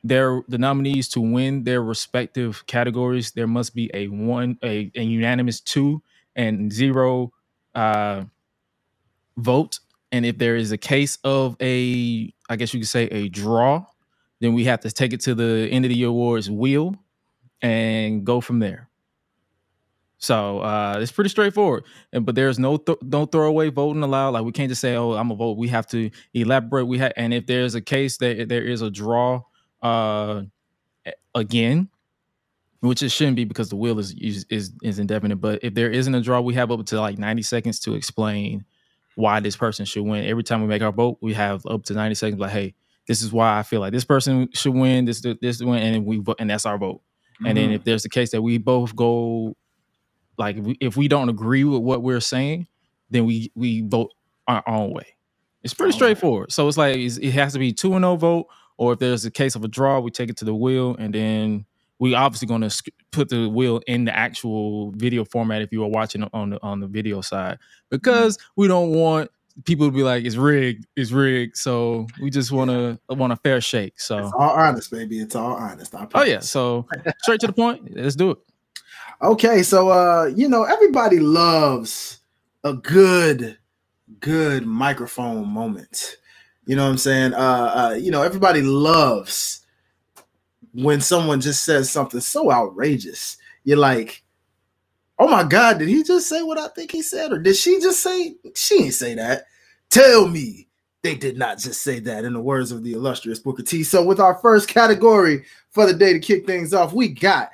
their 0.08 0.44
the 0.48 0.58
nominees 0.58 1.10
to 1.10 1.22
win 1.22 1.64
their 1.66 1.82
respective 1.84 2.66
categories, 2.68 3.32
there 3.32 3.48
must 3.48 3.76
be 3.76 3.92
a 3.94 4.08
one 4.10 4.58
a, 4.64 4.92
a 4.96 5.04
unanimous 5.04 5.62
two 5.62 6.02
and 6.36 6.72
zero 6.74 7.32
uh, 7.76 8.24
vote. 9.38 9.80
And 10.12 10.26
if 10.26 10.38
there 10.38 10.56
is 10.56 10.72
a 10.72 10.78
case 10.78 11.18
of 11.24 11.58
a, 11.62 12.34
I 12.50 12.56
guess 12.56 12.74
you 12.74 12.80
could 12.80 12.90
say 12.90 13.06
a 13.06 13.30
draw, 13.30 13.86
then 14.42 14.54
we 14.54 14.66
have 14.66 14.82
to 14.82 14.92
take 14.92 15.14
it 15.14 15.22
to 15.22 15.36
the 15.36 15.68
end 15.72 15.86
of 15.86 15.90
the 15.90 16.04
awards 16.04 16.50
wheel 16.50 16.96
and 17.62 18.26
go 18.26 18.42
from 18.42 18.60
there. 18.60 18.90
So 20.20 20.60
uh, 20.60 20.98
it's 21.00 21.12
pretty 21.12 21.30
straightforward, 21.30 21.84
and 22.14 22.26
but 22.26 22.36
there's 22.36 22.58
no 22.58 22.78
th- 22.78 23.00
no 23.04 23.26
throwaway 23.26 23.70
voting 23.70 24.04
allowed. 24.04 24.32
Like 24.32 24.46
we 24.46 24.52
can't 24.52 24.70
just 24.70 24.82
say, 24.82 24.96
"Oh, 24.96 25.14
I'm 25.14 25.32
a 25.32 25.36
vote." 25.36 25.58
We 25.58 25.68
have 25.70 25.88
to 25.90 26.10
elaborate. 26.34 26.86
We 26.88 26.98
have, 27.00 27.14
and 27.18 27.34
if 27.34 27.46
there's 27.46 27.76
a 27.76 27.82
case 27.82 28.18
that 28.18 28.50
there 28.50 28.64
is 28.64 28.82
a 28.82 28.90
draw 28.90 29.44
uh, 29.82 30.44
again, 31.36 31.90
which 32.82 33.02
it 33.02 33.10
shouldn't 33.10 33.36
be 33.36 33.46
because 33.46 33.70
the 33.70 33.76
wheel 33.76 34.00
is, 34.00 34.14
is 34.14 34.46
is 34.50 35.00
indefinite. 35.00 35.38
But 35.38 35.60
if 35.64 35.74
there 35.74 35.90
isn't 35.90 36.14
a 36.14 36.22
draw, 36.22 36.42
we 36.42 36.54
have 36.56 36.72
up 36.72 36.86
to 36.88 37.00
like 37.00 37.18
90 37.18 37.42
seconds 37.42 37.80
to 37.82 37.96
explain 37.96 38.66
why 39.16 39.40
this 39.40 39.56
person 39.56 39.86
should 39.86 40.04
win. 40.04 40.26
Every 40.26 40.44
time 40.44 40.62
we 40.62 40.68
make 40.68 40.82
our 40.82 40.92
vote, 40.92 41.18
we 41.22 41.34
have 41.34 41.66
up 41.66 41.84
to 41.86 41.94
90 41.94 42.16
seconds. 42.16 42.40
Like, 42.40 42.52
hey, 42.52 42.76
this 43.08 43.22
is 43.22 43.32
why 43.32 43.58
I 43.58 43.64
feel 43.64 43.80
like 43.80 43.92
this 43.92 44.06
person 44.06 44.50
should 44.54 44.74
win. 44.74 45.06
This 45.06 45.22
this 45.42 45.62
win, 45.62 45.82
and 45.82 46.06
we 46.06 46.24
and 46.40 46.50
that's 46.50 46.66
our 46.66 46.78
vote. 46.78 47.02
Mm-hmm. 47.36 47.46
And 47.46 47.58
then 47.58 47.66
mm-hmm. 47.66 47.74
if 47.76 47.84
there's 47.84 48.04
the 48.04 48.10
case 48.10 48.32
that 48.32 48.42
we 48.42 48.58
both 48.58 48.96
go, 48.96 49.56
like 50.38 50.58
if 50.58 50.64
we, 50.64 50.78
if 50.80 50.98
we 50.98 51.08
don't 51.08 51.30
agree 51.30 51.64
with 51.64 51.82
what 51.82 52.04
we're 52.04 52.20
saying, 52.20 52.68
then 53.10 53.26
we 53.26 53.52
we 53.56 53.82
vote 53.82 54.14
our 54.48 54.64
own 54.68 54.92
way. 54.92 55.16
It's 55.64 55.74
pretty 55.74 55.94
straightforward. 55.94 56.52
So 56.52 56.68
it's 56.68 56.78
like 56.78 56.96
it's, 56.96 57.18
it 57.18 57.32
has 57.32 57.54
to 57.54 57.60
be 57.60 57.74
two 57.74 57.94
and 57.94 58.02
no 58.02 58.12
oh 58.12 58.16
vote 58.16 58.48
or 58.78 58.94
if 58.94 59.00
there's 59.00 59.26
a 59.26 59.32
case 59.32 59.56
of 59.56 59.64
a 59.64 59.68
draw, 59.68 60.00
we 60.00 60.12
take 60.12 60.30
it 60.30 60.38
to 60.38 60.46
the 60.46 60.56
wheel, 60.56 60.96
and 60.98 61.14
then 61.14 61.66
we 62.00 62.14
obviously 62.14 62.48
going 62.48 62.62
to 62.62 62.92
put 63.12 63.30
the 63.30 63.50
wheel 63.50 63.82
in 63.88 64.06
the 64.06 64.16
actual 64.16 64.92
video 64.92 65.26
format 65.26 65.62
if 65.62 65.72
you 65.72 65.84
are 65.84 65.90
watching 65.90 66.28
on 66.34 66.52
the 66.52 66.64
on 66.64 66.80
the 66.80 66.88
video 66.88 67.22
side 67.22 67.56
mm-hmm. 67.56 67.88
because 67.90 68.38
we 68.56 68.68
don't 68.68 68.92
want 68.92 69.32
people 69.66 69.88
to 69.88 69.92
be 69.92 70.04
like 70.04 70.24
it's 70.26 70.36
rigged, 70.36 70.86
it's 70.96 71.12
rigged. 71.12 71.58
So 71.58 72.08
we 72.22 72.30
just 72.30 72.52
want 72.52 72.70
to 72.70 73.00
want 73.10 73.34
a 73.34 73.38
fair 73.38 73.62
shake. 73.62 74.00
So 74.00 74.20
it's 74.20 74.34
all 74.38 74.52
honest, 74.52 74.92
baby. 74.92 75.20
It's 75.20 75.36
all 75.36 75.54
honest. 75.54 75.94
oh 76.14 76.24
yeah. 76.24 76.40
So 76.40 76.88
straight 77.20 77.40
to 77.42 77.48
the 77.48 77.54
point. 77.54 77.96
Let's 77.96 78.16
do 78.16 78.32
it. 78.32 78.38
Okay, 79.22 79.64
so 79.64 79.90
uh, 79.90 80.32
you 80.36 80.48
know, 80.48 80.64
everybody 80.64 81.20
loves 81.20 82.20
a 82.64 82.74
good, 82.74 83.58
good 84.20 84.66
microphone 84.66 85.48
moment. 85.48 86.18
You 86.68 86.76
know 86.76 86.84
what 86.84 86.92
I'm 86.92 86.98
saying? 86.98 87.34
Uh, 87.34 87.38
uh, 87.38 87.98
you 87.98 88.12
know, 88.12 88.22
everybody 88.22 88.62
loves 88.62 89.62
when 90.74 91.00
someone 91.00 91.40
just 91.40 91.64
says 91.64 91.90
something 91.90 92.20
so 92.20 92.52
outrageous. 92.52 93.38
You're 93.64 93.78
like, 93.78 94.22
oh 95.18 95.30
my 95.30 95.44
God, 95.44 95.80
did 95.80 95.88
he 95.88 96.04
just 96.04 96.28
say 96.28 96.44
what 96.44 96.60
I 96.60 96.68
think 96.68 96.92
he 96.92 97.02
said? 97.02 97.32
Or 97.32 97.40
did 97.40 97.56
she 97.56 97.80
just 97.80 98.04
say, 98.04 98.36
she 98.54 98.80
didn't 98.80 98.94
say 98.96 99.16
that? 99.16 99.46
Tell 99.90 100.28
me 100.28 100.68
they 101.04 101.16
did 101.16 101.38
not 101.38 101.58
just 101.58 101.84
say 101.84 102.00
that 102.02 102.26
in 102.26 102.34
the 102.34 102.42
words 102.42 102.74
of 102.74 102.84
the 102.84 102.92
illustrious 102.92 103.40
Booker 103.40 103.64
T. 103.64 103.82
So, 103.82 104.04
with 104.04 104.20
our 104.20 104.36
first 104.36 104.68
category 104.68 105.46
for 105.72 105.86
the 105.86 105.94
day 105.94 106.12
to 106.12 106.20
kick 106.20 106.46
things 106.46 106.74
off, 106.74 106.92
we 106.92 107.08
got 107.08 107.50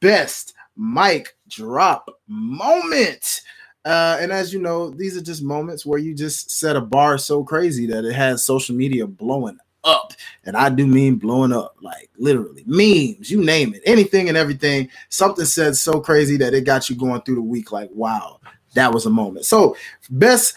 best 0.00 0.54
mic 0.76 1.36
drop 1.48 2.10
moment. 2.26 3.42
Uh, 3.86 4.18
and 4.20 4.32
as 4.32 4.52
you 4.52 4.60
know, 4.60 4.90
these 4.90 5.16
are 5.16 5.22
just 5.22 5.44
moments 5.44 5.86
where 5.86 6.00
you 6.00 6.12
just 6.12 6.50
set 6.50 6.74
a 6.74 6.80
bar 6.80 7.16
so 7.16 7.44
crazy 7.44 7.86
that 7.86 8.04
it 8.04 8.14
has 8.14 8.44
social 8.44 8.74
media 8.74 9.06
blowing 9.06 9.56
up. 9.84 10.12
And 10.44 10.56
I 10.56 10.70
do 10.70 10.88
mean 10.88 11.16
blowing 11.16 11.52
up, 11.52 11.76
like 11.80 12.10
literally 12.18 12.64
memes, 12.66 13.30
you 13.30 13.44
name 13.44 13.74
it, 13.74 13.82
anything 13.86 14.28
and 14.28 14.36
everything. 14.36 14.90
Something 15.08 15.44
said 15.44 15.76
so 15.76 16.00
crazy 16.00 16.36
that 16.38 16.52
it 16.52 16.64
got 16.64 16.90
you 16.90 16.96
going 16.96 17.22
through 17.22 17.36
the 17.36 17.42
week, 17.42 17.70
like, 17.70 17.88
wow, 17.92 18.40
that 18.74 18.92
was 18.92 19.06
a 19.06 19.10
moment. 19.10 19.44
So, 19.44 19.76
best 20.10 20.56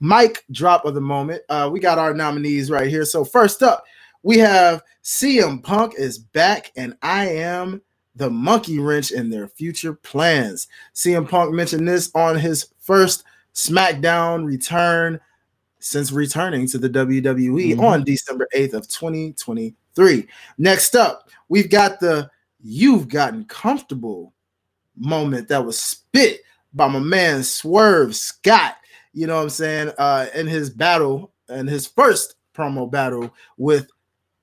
mic 0.00 0.42
drop 0.50 0.86
of 0.86 0.94
the 0.94 1.00
moment. 1.02 1.42
Uh, 1.50 1.68
we 1.70 1.78
got 1.78 1.98
our 1.98 2.14
nominees 2.14 2.70
right 2.70 2.88
here. 2.88 3.04
So, 3.04 3.22
first 3.22 3.62
up, 3.62 3.84
we 4.22 4.38
have 4.38 4.82
CM 5.04 5.62
Punk 5.62 5.94
is 5.98 6.18
back, 6.18 6.72
and 6.74 6.96
I 7.02 7.28
am 7.28 7.82
the 8.16 8.30
monkey 8.30 8.78
wrench 8.78 9.10
in 9.10 9.30
their 9.30 9.48
future 9.48 9.94
plans. 9.94 10.68
CM 10.94 11.28
Punk 11.28 11.52
mentioned 11.52 11.88
this 11.88 12.10
on 12.14 12.38
his 12.38 12.68
first 12.78 13.24
SmackDown 13.54 14.44
return 14.44 15.20
since 15.78 16.12
returning 16.12 16.66
to 16.68 16.78
the 16.78 16.88
WWE 16.88 17.72
mm-hmm. 17.72 17.80
on 17.84 18.04
December 18.04 18.46
8th 18.54 18.74
of 18.74 18.88
2023. 18.88 20.28
Next 20.58 20.94
up, 20.94 21.28
we've 21.48 21.70
got 21.70 22.00
the 22.00 22.30
you've 22.60 23.08
gotten 23.08 23.44
comfortable 23.46 24.32
moment 24.96 25.48
that 25.48 25.64
was 25.64 25.78
spit 25.78 26.40
by 26.72 26.86
my 26.86 27.00
man 27.00 27.42
Swerve 27.42 28.14
Scott. 28.14 28.76
You 29.12 29.26
know 29.26 29.36
what 29.36 29.42
I'm 29.42 29.50
saying? 29.50 29.92
Uh 29.98 30.26
in 30.34 30.46
his 30.46 30.70
battle 30.70 31.32
and 31.48 31.68
his 31.68 31.86
first 31.86 32.36
promo 32.54 32.90
battle 32.90 33.34
with 33.56 33.88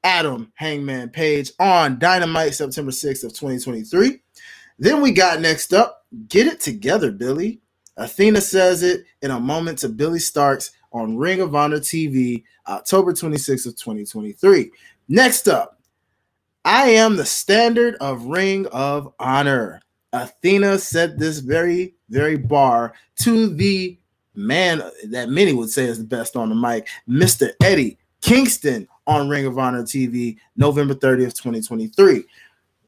Adam 0.03 0.51
Hangman 0.55 1.09
Page 1.09 1.51
on 1.59 1.99
Dynamite 1.99 2.55
September 2.55 2.91
6th 2.91 3.23
of 3.23 3.33
2023. 3.33 4.19
Then 4.77 5.01
we 5.01 5.11
got 5.11 5.41
next 5.41 5.73
up, 5.73 6.05
Get 6.27 6.47
It 6.47 6.59
Together, 6.59 7.11
Billy. 7.11 7.59
Athena 7.97 8.39
says 8.39 8.81
it 8.81 9.05
in 9.21 9.31
a 9.31 9.39
moment 9.39 9.79
to 9.79 9.89
Billie 9.89 10.19
Starkz 10.19 10.71
on 10.93 11.17
Ring 11.17 11.41
of 11.41 11.53
Honor 11.53 11.79
TV, 11.79 12.43
October 12.67 13.11
26th 13.11 13.67
of 13.67 13.75
2023. 13.75 14.71
Next 15.09 15.47
up, 15.47 15.79
I 16.63 16.89
am 16.91 17.15
the 17.15 17.25
standard 17.25 17.95
of 17.95 18.25
Ring 18.25 18.67
of 18.67 19.13
Honor. 19.19 19.81
Athena 20.13 20.79
set 20.79 21.19
this 21.19 21.39
very, 21.39 21.95
very 22.09 22.37
bar 22.37 22.93
to 23.17 23.49
the 23.49 23.97
man 24.35 24.81
that 25.09 25.29
many 25.29 25.51
would 25.53 25.69
say 25.69 25.83
is 25.83 25.97
the 25.97 26.03
best 26.03 26.35
on 26.35 26.49
the 26.49 26.55
mic, 26.55 26.87
Mr. 27.07 27.51
Eddie 27.61 27.97
Kingston 28.21 28.87
on 29.09 29.27
Ring 29.27 29.47
of 29.47 29.57
Honor 29.57 29.81
TV, 29.81 30.37
November 30.55 30.93
30th, 30.93 31.33
2023. 31.33 32.23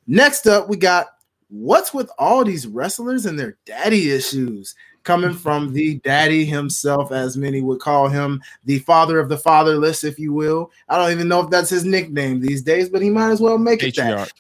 Next 0.06 0.46
up, 0.46 0.70
we 0.70 0.78
got 0.78 1.08
what's 1.50 1.94
with 1.94 2.12
all 2.20 2.46
these 2.46 2.68
wrestlers 2.68 3.26
and 3.26 3.38
their 3.38 3.58
daddy 3.66 4.12
issues 4.12 4.76
coming 5.04 5.34
from 5.34 5.74
the 5.74 5.96
daddy 6.00 6.46
himself, 6.46 7.12
as 7.12 7.36
many 7.36 7.60
would 7.60 7.80
call 7.80 8.08
him, 8.08 8.40
the 8.66 8.78
father 8.80 9.18
of 9.18 9.30
the 9.30 9.38
fatherless, 9.38 10.04
if 10.04 10.20
you 10.20 10.32
will. 10.32 10.70
I 10.88 10.98
don't 10.98 11.12
even 11.12 11.28
know 11.28 11.42
if 11.42 11.50
that's 11.50 11.72
his 11.72 11.86
nickname 11.86 12.40
these 12.40 12.62
days, 12.62 12.88
but 12.88 13.02
he 13.02 13.10
might 13.10 13.32
as 13.32 13.42
well 13.42 13.58
make 13.58 13.80
Patriarch. 13.80 14.12
it 14.12 14.26
that. 14.26 14.34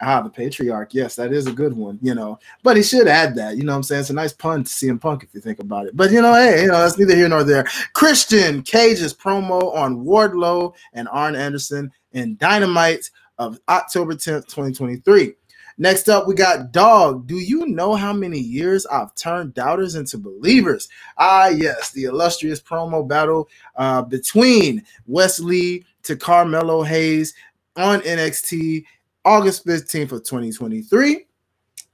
Ah, 0.00 0.20
the 0.20 0.30
patriarch. 0.30 0.92
Yes, 0.92 1.16
that 1.16 1.32
is 1.32 1.46
a 1.46 1.52
good 1.52 1.72
one, 1.72 1.98
you 2.02 2.14
know. 2.14 2.38
But 2.62 2.76
he 2.76 2.82
should 2.82 3.06
add 3.06 3.34
that, 3.36 3.56
you 3.56 3.62
know 3.62 3.72
what 3.72 3.76
I'm 3.76 3.82
saying? 3.84 4.00
It's 4.00 4.10
a 4.10 4.14
nice 4.14 4.32
pun 4.32 4.64
to 4.64 4.70
CM 4.70 5.00
Punk 5.00 5.22
if 5.22 5.32
you 5.32 5.40
think 5.40 5.60
about 5.60 5.86
it. 5.86 5.96
But 5.96 6.10
you 6.10 6.20
know, 6.20 6.34
hey, 6.34 6.62
you 6.62 6.68
know, 6.68 6.78
that's 6.78 6.98
neither 6.98 7.14
here 7.14 7.28
nor 7.28 7.44
there. 7.44 7.64
Christian 7.92 8.62
Cage's 8.62 9.14
promo 9.14 9.74
on 9.74 10.04
Wardlow 10.04 10.74
and 10.92 11.08
Arn 11.08 11.36
Anderson 11.36 11.92
in 12.12 12.36
Dynamite 12.36 13.10
of 13.38 13.58
October 13.68 14.14
10th, 14.14 14.46
2023. 14.46 15.34
Next 15.76 16.08
up, 16.08 16.28
we 16.28 16.34
got 16.34 16.70
Dog. 16.70 17.26
Do 17.26 17.36
you 17.36 17.66
know 17.66 17.94
how 17.94 18.12
many 18.12 18.38
years 18.38 18.86
I've 18.86 19.14
turned 19.16 19.54
doubters 19.54 19.96
into 19.96 20.18
believers? 20.18 20.88
Ah, 21.18 21.48
yes, 21.48 21.90
the 21.90 22.04
illustrious 22.04 22.60
promo 22.60 23.06
battle 23.06 23.48
uh, 23.74 24.02
between 24.02 24.84
Wes 25.06 25.40
Lee 25.40 25.84
to 26.04 26.14
Carmelo 26.14 26.82
Hayes 26.84 27.34
on 27.76 28.00
NXT 28.02 28.84
August 29.24 29.66
15th 29.66 30.12
of 30.12 30.24
2023. 30.24 31.26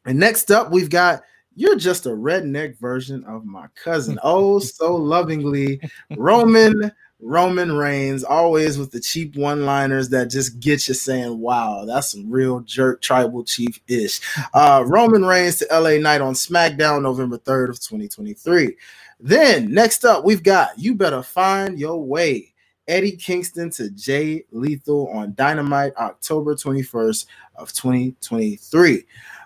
And 0.07 0.19
next 0.19 0.51
up, 0.51 0.71
we've 0.71 0.91
got 0.91 1.23
You're 1.55 1.77
Just 1.77 2.07
a 2.07 2.11
Redneck 2.11 2.79
Version 2.79 3.25
of 3.25 3.45
My 3.45 3.67
Cousin. 3.75 4.19
Oh, 4.25 4.59
so 4.59 4.95
lovingly, 4.95 5.81
Roman 6.17 6.93
Roman 7.23 7.73
Reigns, 7.73 8.25
always 8.25 8.79
with 8.79 8.93
the 8.93 9.01
cheap 9.01 9.37
one 9.37 9.67
liners 9.67 10.09
that 10.09 10.31
just 10.31 10.59
get 10.61 10.89
you 10.89 10.95
saying, 10.95 11.39
wow, 11.39 11.85
that's 11.85 12.13
some 12.13 12.31
real 12.31 12.61
jerk 12.61 13.03
tribal 13.03 13.45
chief 13.45 13.79
ish. 13.89 14.21
Uh, 14.55 14.85
Roman 14.87 15.25
Reigns 15.25 15.59
to 15.59 15.67
LA 15.71 15.99
Knight 15.99 16.23
on 16.23 16.35
SmackDown 16.35 17.03
November 17.03 17.39
3rd 17.39 17.71
of 17.71 17.81
2023. 17.81 18.77
Then 19.21 19.73
next 19.73 20.05
up, 20.05 20.25
we've 20.25 20.43
got 20.43 20.79
You 20.79 20.95
Better 20.95 21.23
Find 21.23 21.79
Your 21.79 22.03
Way. 22.03 22.55
Eddie 22.91 23.17
Kingston 23.17 23.71
to 23.71 23.89
Jay 23.91 24.45
Lethal 24.51 25.09
on 25.11 25.33
Dynamite 25.35 25.97
October 25.97 26.57
21st 26.57 27.27
of 27.55 27.73
2023. 27.73 29.05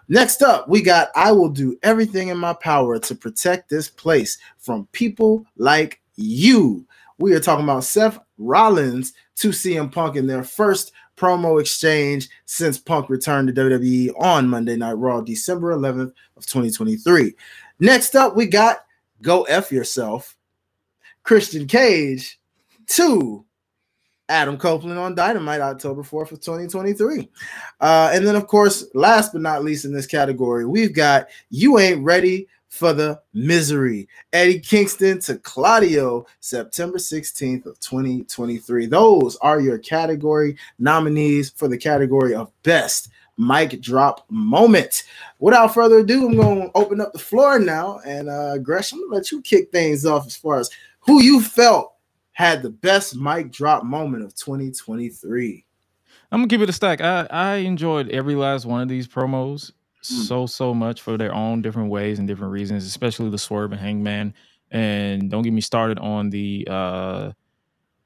Next 0.09 0.43
up, 0.43 0.67
we 0.67 0.81
got 0.81 1.11
I 1.15 1.31
will 1.31 1.51
do 1.51 1.79
everything 1.83 2.29
in 2.29 2.39
my 2.39 2.55
power 2.55 2.99
to 2.99 3.15
protect 3.15 3.69
this 3.69 3.89
place 3.89 4.39
from 4.59 4.89
people 4.93 5.45
like 5.59 6.01
you. 6.17 6.87
We 7.19 7.35
are 7.35 7.41
talking 7.41 7.65
about 7.65 7.85
Seth 7.85 8.19
Rollins 8.39 9.13
to 9.37 9.51
CM 9.51 9.93
Punk 9.93 10.17
in 10.17 10.27
their 10.27 10.43
first 10.43 10.93
promo 11.17 11.61
exchange 11.61 12.31
since 12.47 12.79
Punk 12.79 13.11
returned 13.11 13.49
to 13.49 13.55
WWE 13.55 14.19
on 14.19 14.49
Monday 14.49 14.77
Night 14.77 14.95
Raw, 14.95 15.21
December 15.21 15.75
11th 15.75 16.13
of 16.39 16.47
2023. 16.47 17.35
Next 17.79 18.17
up, 18.17 18.37
we 18.37 18.47
got 18.47 18.87
Go 19.21 19.43
F 19.43 19.71
Yourself, 19.71 20.35
Christian 21.23 21.67
Cage 21.67 22.41
to 22.89 23.45
Adam 24.29 24.57
Copeland 24.57 24.99
on 24.99 25.15
Dynamite 25.15 25.61
October 25.61 26.03
4th 26.03 26.33
of 26.33 26.41
2023. 26.41 27.29
Uh, 27.81 28.11
and 28.13 28.27
then, 28.27 28.37
of 28.37 28.47
course, 28.47 28.87
last 28.95 29.33
but 29.33 29.43
not 29.43 29.65
least 29.65 29.85
in 29.85 29.93
this 29.93 30.07
category, 30.07 30.65
we've 30.65 30.95
got 30.95 31.29
You 31.51 31.79
Ain't 31.79 32.03
Ready 32.03 32.49
for 32.69 32.93
the 32.93 33.21
Misery. 33.35 34.09
Eddie 34.33 34.59
Kingston 34.59 35.21
to 35.21 35.37
Claudio, 35.39 36.27
September 36.41 36.99
16th 36.99 37.67
of 37.67 37.79
2023. 37.81 38.87
Those 38.87 39.37
are 39.37 39.61
your 39.61 39.79
category 39.79 40.57
nominees 40.79 41.51
for 41.51 41.69
the 41.69 41.79
category 41.79 42.35
of 42.35 42.51
Best 42.65 43.11
Mic 43.37 43.81
Drop 43.81 44.25
Moment. 44.29 45.05
Without 45.39 45.75
further 45.75 45.99
ado, 45.99 46.27
I'm 46.27 46.37
going 46.37 46.63
to 46.63 46.71
open 46.75 47.01
up 47.01 47.13
the 47.13 47.19
floor 47.19 47.59
now. 47.59 48.01
And 48.05 48.29
uh, 48.29 48.59
Gresh, 48.59 48.93
I'm 48.93 48.99
going 48.99 49.11
to 49.11 49.17
let 49.17 49.31
you 49.31 49.43
kick 49.43 49.71
things 49.71 50.05
off 50.05 50.27
as 50.27 50.37
far 50.37 50.59
as 50.59 50.71
who 51.01 51.23
you 51.23 51.41
felt 51.41 51.94
had 52.35 52.63
the 52.63 52.71
best 52.71 53.17
mic 53.17 53.51
drop 53.51 53.85
moment 53.85 54.25
of 54.25 54.35
2023? 54.35 55.65
I'm 56.31 56.41
gonna 56.41 56.49
give 56.49 56.63
it 56.63 56.69
a 56.69 56.73
stack. 56.73 57.01
I 57.01 57.27
I 57.31 57.55
enjoyed 57.57 58.11
every 58.11 58.35
last 58.35 58.67
one 58.67 58.83
of 58.83 58.89
these 58.89 59.09
promos 59.09 59.73
mm. 60.03 60.27
so 60.27 60.47
so 60.47 60.75
much 60.75 61.01
for 61.01 61.17
their 61.17 61.35
own 61.35 61.63
different 61.63 61.91
ways 61.91 62.19
and 62.19 62.29
different 62.29 62.53
reasons, 62.53 62.85
especially 62.85 63.31
the 63.31 63.39
swerve 63.39 63.73
and 63.73 63.81
hangman. 63.81 64.35
And 64.71 65.31
don't 65.31 65.43
get 65.43 65.53
me 65.53 65.61
started 65.61 65.99
on 65.99 66.31
the 66.31 66.67
uh 66.71 67.33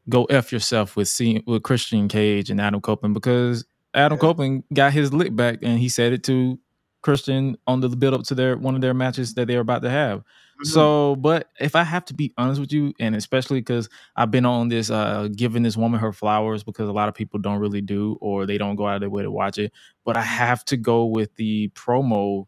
go 0.09 0.25
f 0.25 0.53
yourself 0.53 0.97
with 0.97 1.09
seeing 1.09 1.43
with 1.47 1.63
Christian 1.63 2.09
Cage 2.09 2.51
and 2.51 2.61
Adam 2.61 2.81
Copeland 2.81 3.15
because 3.15 3.65
Adam 3.95 4.17
yeah. 4.17 4.21
Copeland 4.21 4.65
got 4.73 4.93
his 4.93 5.13
lick 5.13 5.35
back 5.35 5.59
and 5.63 5.79
he 5.79 5.89
said 5.89 6.13
it 6.13 6.23
to 6.25 6.59
Christian 7.03 7.57
on 7.67 7.81
the 7.81 7.89
build 7.89 8.15
up 8.15 8.25
to 8.25 8.35
their 8.35 8.57
one 8.57 8.75
of 8.75 8.81
their 8.81 8.95
matches 8.95 9.35
that 9.35 9.47
they 9.47 9.55
were 9.55 9.63
about 9.63 9.83
to 9.83 9.91
have. 9.91 10.23
Mm-hmm. 10.59 10.71
So, 10.71 11.15
but 11.17 11.51
if 11.61 11.77
I 11.77 11.85
have 11.85 12.05
to 12.07 12.15
be 12.15 12.33
honest 12.37 12.61
with 12.61 12.73
you, 12.73 12.93
and 12.99 13.15
especially 13.15 13.61
because 13.61 13.89
I've 14.17 14.33
been 14.33 14.45
on 14.45 14.69
this, 14.69 14.91
uh, 14.91 15.29
giving 15.35 15.63
this 15.63 15.77
woman 15.77 16.01
her 16.01 16.13
flowers 16.13 16.65
because 16.65 16.89
a 16.89 16.93
lot 16.93 17.09
of 17.09 17.15
people 17.15 17.39
don't 17.39 17.61
really 17.61 17.81
do, 17.81 18.19
or 18.21 18.45
they 18.45 18.59
don't 18.59 18.75
go 18.75 18.89
out 18.89 18.97
of 18.97 19.01
their 19.01 19.11
way 19.11 19.23
to 19.23 19.31
watch 19.31 19.59
it. 19.59 19.73
But 20.05 20.17
I 20.17 20.23
have 20.23 20.65
to 20.67 20.77
go 20.77 21.05
with 21.05 21.33
the 21.37 21.69
promo 21.71 22.47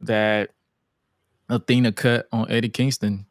that 0.00 0.50
Athena 1.48 1.92
cut 1.92 2.26
on 2.32 2.50
Eddie 2.50 2.68
Kingston. 2.68 3.26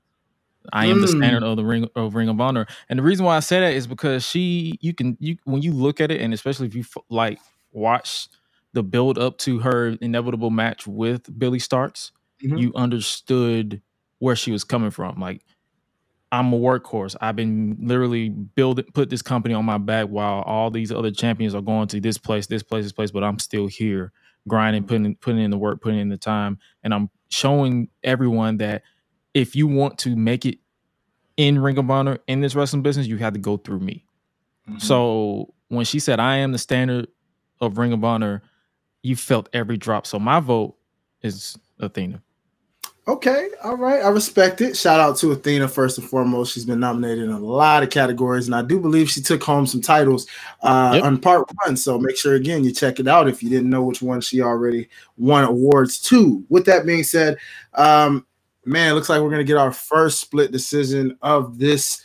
I 0.72 0.86
am 0.86 0.98
mm. 0.98 1.02
the 1.02 1.08
standard 1.10 1.44
of 1.44 1.58
the 1.58 1.66
ring 1.66 1.90
of 1.96 2.16
Ring 2.16 2.30
of 2.30 2.40
Honor, 2.40 2.66
and 2.90 2.98
the 2.98 3.04
reason 3.04 3.26
why 3.26 3.36
I 3.36 3.42
say 3.42 3.60
that 3.60 3.74
is 3.74 3.86
because 3.86 4.26
she, 4.26 4.80
you 4.82 4.94
can, 4.94 5.18
you 5.20 5.38
when 5.44 5.62
you 5.62 5.74
look 5.74 6.00
at 6.00 6.10
it, 6.10 6.22
and 6.22 6.34
especially 6.34 6.68
if 6.68 6.74
you 6.74 6.86
like 7.10 7.38
watch 7.72 8.30
the 8.72 8.82
build 8.82 9.18
up 9.18 9.38
to 9.40 9.60
her 9.60 9.90
inevitable 10.02 10.50
match 10.50 10.88
with 10.88 11.38
Billie 11.38 11.60
Starkz, 11.60 12.12
mm-hmm. 12.42 12.58
you 12.58 12.72
understood 12.76 13.82
where 14.20 14.36
she 14.36 14.52
was 14.52 14.64
coming 14.64 14.92
from. 14.92 15.20
Like, 15.20 15.42
I'm 16.32 16.52
a 16.54 16.60
workhorse. 16.60 17.16
I've 17.22 17.36
been 17.36 17.78
literally 17.80 18.30
build 18.30 18.82
put 18.94 19.10
this 19.10 19.22
company 19.22 19.54
on 19.54 19.66
my 19.66 19.78
back 19.78 20.08
while 20.08 20.42
all 20.42 20.70
these 20.70 20.92
other 20.92 21.12
champions 21.12 21.56
are 21.56 21.62
going 21.62 21.88
to 21.90 22.02
this 22.02 22.18
place, 22.18 22.48
this 22.48 22.64
place, 22.64 22.84
this 22.84 22.92
place, 22.92 23.12
but 23.12 23.24
I'm 23.24 23.40
still 23.40 23.68
here 23.68 24.12
grinding, 24.48 24.84
mm-hmm. 24.84 24.88
putting 24.90 25.16
putting 25.16 25.42
in 25.42 25.52
the 25.52 25.58
work, 25.58 25.82
putting 25.82 26.00
in 26.00 26.10
the 26.10 26.18
time, 26.18 26.58
and 26.84 26.94
I'm 26.94 27.10
showing 27.30 27.90
everyone 28.04 28.58
that 28.58 28.84
if 29.34 29.56
you 29.56 29.68
want 29.68 29.98
to 30.00 30.16
make 30.16 30.46
it 30.46 30.60
in 31.38 31.60
Ring 31.60 31.78
of 31.78 31.90
Honor 31.90 32.20
in 32.28 32.42
this 32.42 32.56
wrestling 32.56 32.82
business, 32.82 33.08
you 33.08 33.18
have 33.18 33.34
to 33.34 33.40
go 33.40 33.58
through 33.58 33.80
me. 33.80 34.06
Mm-hmm. 34.70 34.80
So 34.80 35.54
when 35.68 35.86
she 35.86 36.00
said 36.00 36.20
I 36.20 36.38
am 36.38 36.52
the 36.52 36.58
standard 36.58 37.08
of 37.62 37.78
Ring 37.78 37.94
of 37.94 38.04
Honor, 38.04 38.42
you 39.04 39.16
felt 39.16 39.50
every 39.54 39.78
drop. 39.78 40.08
So 40.08 40.20
my 40.20 40.40
vote 40.40 40.76
is 41.22 41.58
Athena. 41.80 42.22
Okay, 43.08 43.50
all 43.64 43.78
right. 43.78 44.04
I 44.04 44.08
respect 44.08 44.62
it. 44.62 44.76
Shout 44.76 45.00
out 45.00 45.16
to 45.18 45.32
Athena 45.32 45.68
first 45.68 46.00
and 46.00 46.10
foremost. 46.10 46.54
She's 46.54 46.66
been 46.66 46.80
nominated 46.80 47.26
in 47.26 47.30
a 47.30 47.40
lot 47.40 47.84
of 47.84 47.92
categories, 47.92 48.48
and 48.48 48.56
I 48.56 48.64
do 48.64 48.80
believe 48.80 49.12
she 49.12 49.22
took 49.22 49.44
home 49.44 49.68
some 49.68 49.82
titles 49.82 50.26
uh, 50.64 50.94
yep. 50.96 51.04
on 51.04 51.20
part 51.20 51.48
one. 51.64 51.78
So 51.78 52.00
make 52.00 52.18
sure 52.18 52.34
again 52.34 52.64
you 52.64 52.72
check 52.72 53.00
it 53.00 53.08
out 53.08 53.30
if 53.30 53.44
you 53.44 53.50
didn't 53.50 53.70
know 53.70 53.84
which 53.84 54.02
one 54.02 54.22
she 54.22 54.42
already 54.42 54.90
won 55.18 55.44
awards 55.44 56.00
to. 56.02 56.44
With 56.50 56.66
that 56.66 56.88
being 56.88 57.04
said, 57.04 57.38
um, 57.76 58.26
man, 58.66 58.90
it 58.90 58.96
looks 58.96 59.10
like 59.10 59.22
we're 59.22 59.30
gonna 59.30 59.44
get 59.44 59.58
our 59.58 59.72
first 59.72 60.20
split 60.20 60.52
decision 60.52 61.16
of 61.22 61.60
this 61.60 62.05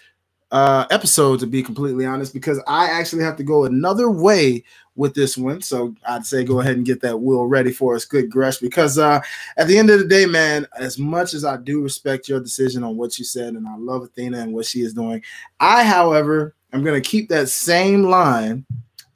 uh, 0.51 0.87
episode. 0.91 1.41
To 1.41 1.47
be 1.47 1.63
completely 1.63 2.07
honest, 2.07 2.33
because 2.33 2.61
I 2.67 2.87
actually 2.87 3.25
have 3.25 3.37
to 3.37 3.45
go 3.45 3.65
another 3.65 4.11
way 4.11 4.65
with 4.97 5.15
this 5.15 5.37
one. 5.37 5.63
So 5.63 5.95
I'd 6.07 6.27
say 6.27 6.45
go 6.45 6.61
ahead 6.61 6.77
and 6.77 6.85
get 6.85 7.01
that 7.01 7.19
wheel 7.19 7.47
ready 7.47 7.73
for 7.73 7.95
us, 7.95 8.05
good 8.05 8.31
Gresh, 8.31 8.59
because 8.59 8.99
uh, 8.99 9.21
at 9.57 9.67
the 9.67 9.79
end 9.79 9.89
of 9.89 9.99
the 9.99 10.05
day, 10.05 10.27
man, 10.27 10.67
as 10.79 10.99
much 10.99 11.33
as 11.33 11.45
I 11.45 11.57
do 11.57 11.83
respect 11.83 12.29
your 12.29 12.39
decision 12.39 12.85
on 12.85 12.97
what 12.97 13.19
you 13.19 13.25
said, 13.25 13.55
and 13.55 13.67
I 13.67 13.77
love 13.77 14.03
Athena 14.03 14.39
and 14.39 14.53
what 14.53 14.67
she 14.67 14.81
is 14.81 14.93
doing, 14.93 15.23
I, 15.59 15.85
however, 15.85 16.55
am 16.73 16.85
going 16.85 17.01
to 17.01 17.09
keep 17.09 17.31
that 17.31 17.49
same 17.49 18.05
line 18.05 18.67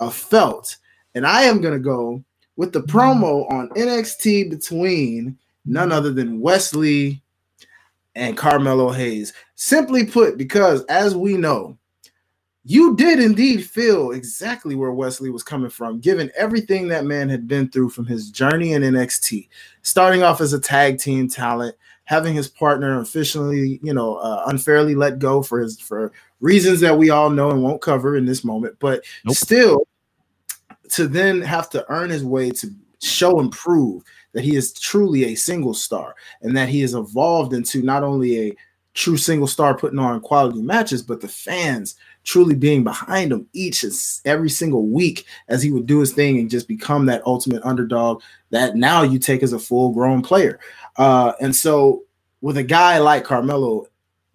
of 0.00 0.14
felt, 0.14 0.76
and 1.14 1.26
I 1.26 1.42
am 1.42 1.60
going 1.60 1.74
to 1.74 1.84
go 1.84 2.24
with 2.56 2.72
the 2.72 2.82
promo 2.82 3.50
on 3.50 3.68
NXT 3.70 4.50
between 4.50 5.38
none 5.66 5.92
other 5.92 6.12
than 6.12 6.40
Wes 6.40 6.74
Lee 6.74 7.20
and 8.14 8.36
Carmelo 8.36 8.90
Hayes. 8.90 9.32
Simply 9.56 10.04
put, 10.04 10.36
because 10.36 10.84
as 10.84 11.16
we 11.16 11.36
know, 11.36 11.78
you 12.64 12.96
did 12.96 13.20
indeed 13.20 13.64
feel 13.64 14.12
exactly 14.12 14.74
where 14.74 14.92
Wes 14.92 15.20
Lee 15.20 15.30
was 15.30 15.42
coming 15.42 15.70
from, 15.70 16.00
given 16.00 16.32
everything 16.36 16.88
that 16.88 17.04
man 17.04 17.28
had 17.28 17.46
been 17.46 17.68
through 17.68 17.90
from 17.90 18.06
his 18.06 18.30
journey 18.30 18.72
in 18.72 18.82
NXT, 18.82 19.48
starting 19.82 20.22
off 20.22 20.40
as 20.40 20.54
a 20.54 20.60
tag 20.60 20.98
team 20.98 21.28
talent, 21.28 21.76
having 22.04 22.34
his 22.34 22.48
partner 22.48 23.00
officially, 23.00 23.78
you 23.82 23.92
know, 23.92 24.16
uh, 24.16 24.44
unfairly 24.46 24.94
let 24.94 25.18
go 25.18 25.42
for 25.42 25.60
his 25.60 25.78
for 25.78 26.12
reasons 26.40 26.80
that 26.80 26.96
we 26.96 27.10
all 27.10 27.28
know 27.28 27.50
and 27.50 27.62
won't 27.62 27.82
cover 27.82 28.16
in 28.16 28.24
this 28.24 28.44
moment, 28.44 28.76
but 28.78 29.04
nope. 29.24 29.36
still 29.36 29.86
to 30.90 31.06
then 31.06 31.42
have 31.42 31.68
to 31.70 31.84
earn 31.90 32.08
his 32.08 32.24
way 32.24 32.50
to 32.50 32.68
show 33.02 33.40
and 33.40 33.52
prove 33.52 34.02
that 34.32 34.44
he 34.44 34.56
is 34.56 34.72
truly 34.72 35.26
a 35.26 35.34
single 35.34 35.74
star 35.74 36.14
and 36.42 36.56
that 36.56 36.68
he 36.68 36.80
has 36.80 36.94
evolved 36.94 37.52
into 37.52 37.82
not 37.82 38.02
only 38.02 38.48
a 38.48 38.56
true 38.94 39.16
single 39.16 39.48
star 39.48 39.76
putting 39.76 39.98
on 39.98 40.20
quality 40.20 40.62
matches, 40.62 41.02
but 41.02 41.20
the 41.20 41.28
fans 41.28 41.96
truly 42.22 42.54
being 42.54 42.82
behind 42.82 43.32
him 43.32 43.46
each 43.52 43.84
and 43.84 43.92
every 44.24 44.48
single 44.48 44.86
week 44.86 45.26
as 45.48 45.62
he 45.62 45.70
would 45.70 45.86
do 45.86 46.00
his 46.00 46.12
thing 46.12 46.38
and 46.38 46.48
just 46.48 46.66
become 46.66 47.06
that 47.06 47.26
ultimate 47.26 47.62
underdog 47.64 48.22
that 48.50 48.76
now 48.76 49.02
you 49.02 49.18
take 49.18 49.42
as 49.42 49.52
a 49.52 49.58
full 49.58 49.92
grown 49.92 50.22
player. 50.22 50.58
Uh, 50.96 51.32
and 51.40 51.54
so 51.54 52.02
with 52.40 52.56
a 52.56 52.62
guy 52.62 52.98
like 52.98 53.24
Carmelo, 53.24 53.86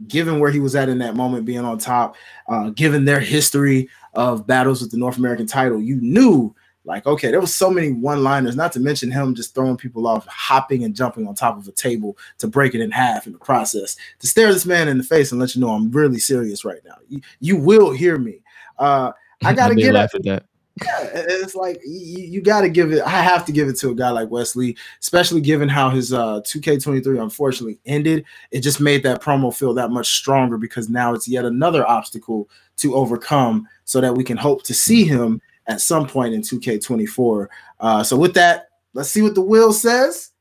given 0.07 0.39
where 0.39 0.51
he 0.51 0.59
was 0.59 0.75
at 0.75 0.89
in 0.89 0.99
that 0.99 1.15
moment, 1.15 1.45
being 1.45 1.65
on 1.65 1.77
top, 1.77 2.15
uh, 2.47 2.69
given 2.69 3.05
their 3.05 3.19
history 3.19 3.89
of 4.13 4.45
battles 4.45 4.81
with 4.81 4.91
the 4.91 4.97
North 4.97 5.17
American 5.17 5.47
title, 5.47 5.81
you 5.81 5.99
knew 6.01 6.53
like, 6.89 7.05
okay, 7.05 7.29
there 7.29 7.39
was 7.39 7.53
so 7.53 7.69
many 7.69 7.91
one-liners, 7.91 8.55
not 8.55 8.73
to 8.73 8.79
mention 8.79 9.11
him 9.11 9.35
just 9.35 9.53
throwing 9.53 9.77
people 9.77 10.07
off, 10.07 10.25
hopping 10.25 10.83
and 10.83 10.95
jumping 10.95 11.27
on 11.27 11.35
top 11.35 11.55
of 11.55 11.67
a 11.67 11.71
table 11.71 12.17
to 12.39 12.47
break 12.47 12.73
it 12.73 12.81
in 12.81 12.89
half 12.89 13.27
in 13.27 13.33
the 13.33 13.39
process. 13.39 13.95
To 14.19 14.27
stare 14.27 14.51
this 14.51 14.65
man 14.65 14.87
in 14.87 14.97
the 14.97 15.03
face 15.03 15.31
and 15.31 15.39
let 15.39 15.53
you 15.53 15.61
know 15.61 15.69
I'm 15.69 15.91
really 15.91 16.17
serious 16.17 16.65
right 16.65 16.81
now. 16.83 16.95
You, 17.07 17.21
you 17.39 17.57
will 17.57 17.91
hear 17.91 18.17
me. 18.17 18.41
Uh, 18.79 19.11
I 19.45 19.53
gotta 19.55 19.75
get 19.75 19.93
laugh 19.93 20.15
at 20.15 20.23
that. 20.23 20.45
Yeah, 20.81 21.09
it's 21.13 21.55
like 21.55 21.79
you, 21.85 22.23
you 22.23 22.41
got 22.41 22.61
to 22.61 22.69
give 22.69 22.91
it. 22.91 23.01
I 23.03 23.21
have 23.21 23.45
to 23.45 23.51
give 23.51 23.67
it 23.67 23.77
to 23.79 23.89
a 23.89 23.95
guy 23.95 24.09
like 24.09 24.29
Wes 24.29 24.55
Lee, 24.55 24.77
especially 25.01 25.41
given 25.41 25.67
how 25.67 25.89
his 25.89 26.13
uh, 26.13 26.41
2K23 26.41 27.21
unfortunately 27.21 27.79
ended. 27.85 28.23
It 28.51 28.61
just 28.61 28.79
made 28.79 29.03
that 29.03 29.21
promo 29.21 29.53
feel 29.53 29.73
that 29.73 29.91
much 29.91 30.15
stronger 30.15 30.57
because 30.57 30.89
now 30.89 31.13
it's 31.13 31.27
yet 31.27 31.43
another 31.43 31.85
obstacle 31.85 32.49
to 32.77 32.95
overcome, 32.95 33.67
so 33.83 33.99
that 33.99 34.15
we 34.15 34.23
can 34.23 34.37
hope 34.37 34.63
to 34.63 34.73
see 34.73 35.03
him 35.03 35.41
at 35.69 35.79
some 35.79 36.07
point 36.07 36.33
in 36.33 36.41
2K24. 36.41 37.47
Uh, 37.79 38.03
so 38.03 38.17
with 38.17 38.33
that, 38.33 38.69
let's 38.93 39.11
see 39.11 39.21
what 39.21 39.35
the 39.35 39.41
wheel 39.41 39.71
says, 39.71 40.31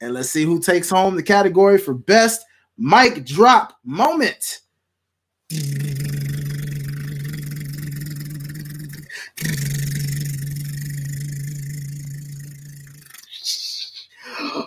and 0.00 0.12
let's 0.12 0.28
see 0.28 0.44
who 0.44 0.60
takes 0.60 0.90
home 0.90 1.14
the 1.14 1.22
category 1.22 1.78
for 1.78 1.94
best 1.94 2.44
mic 2.76 3.24
drop 3.24 3.78
moment. 3.84 4.60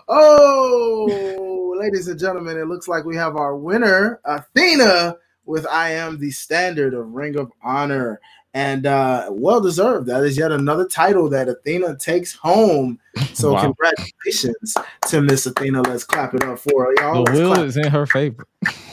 Oh, 0.07 1.75
ladies 1.79 2.07
and 2.07 2.19
gentlemen, 2.19 2.57
it 2.57 2.67
looks 2.67 2.87
like 2.87 3.03
we 3.03 3.15
have 3.17 3.35
our 3.35 3.57
winner, 3.57 4.21
Athena, 4.23 5.17
with 5.45 5.65
I 5.67 5.91
Am 5.91 6.17
the 6.17 6.31
Standard 6.31 6.93
of 6.93 7.13
Ring 7.13 7.37
of 7.37 7.51
Honor 7.61 8.21
and 8.53 8.85
uh, 8.85 9.27
well 9.31 9.61
deserved. 9.61 10.07
That 10.07 10.23
is 10.23 10.37
yet 10.37 10.51
another 10.51 10.85
title 10.85 11.29
that 11.29 11.47
Athena 11.47 11.95
takes 11.97 12.33
home. 12.33 12.99
So 13.33 13.53
wow. 13.53 13.61
congratulations 13.61 14.75
to 15.07 15.21
Miss 15.21 15.45
Athena. 15.45 15.81
Let's 15.83 16.03
clap 16.03 16.33
it 16.33 16.43
up 16.43 16.59
for 16.59 16.85
her, 16.85 16.93
y'all. 16.97 17.23
The 17.23 17.31
will 17.31 17.61
is 17.61 17.77
in 17.77 17.87
her 17.87 18.05
favor. 18.05 18.45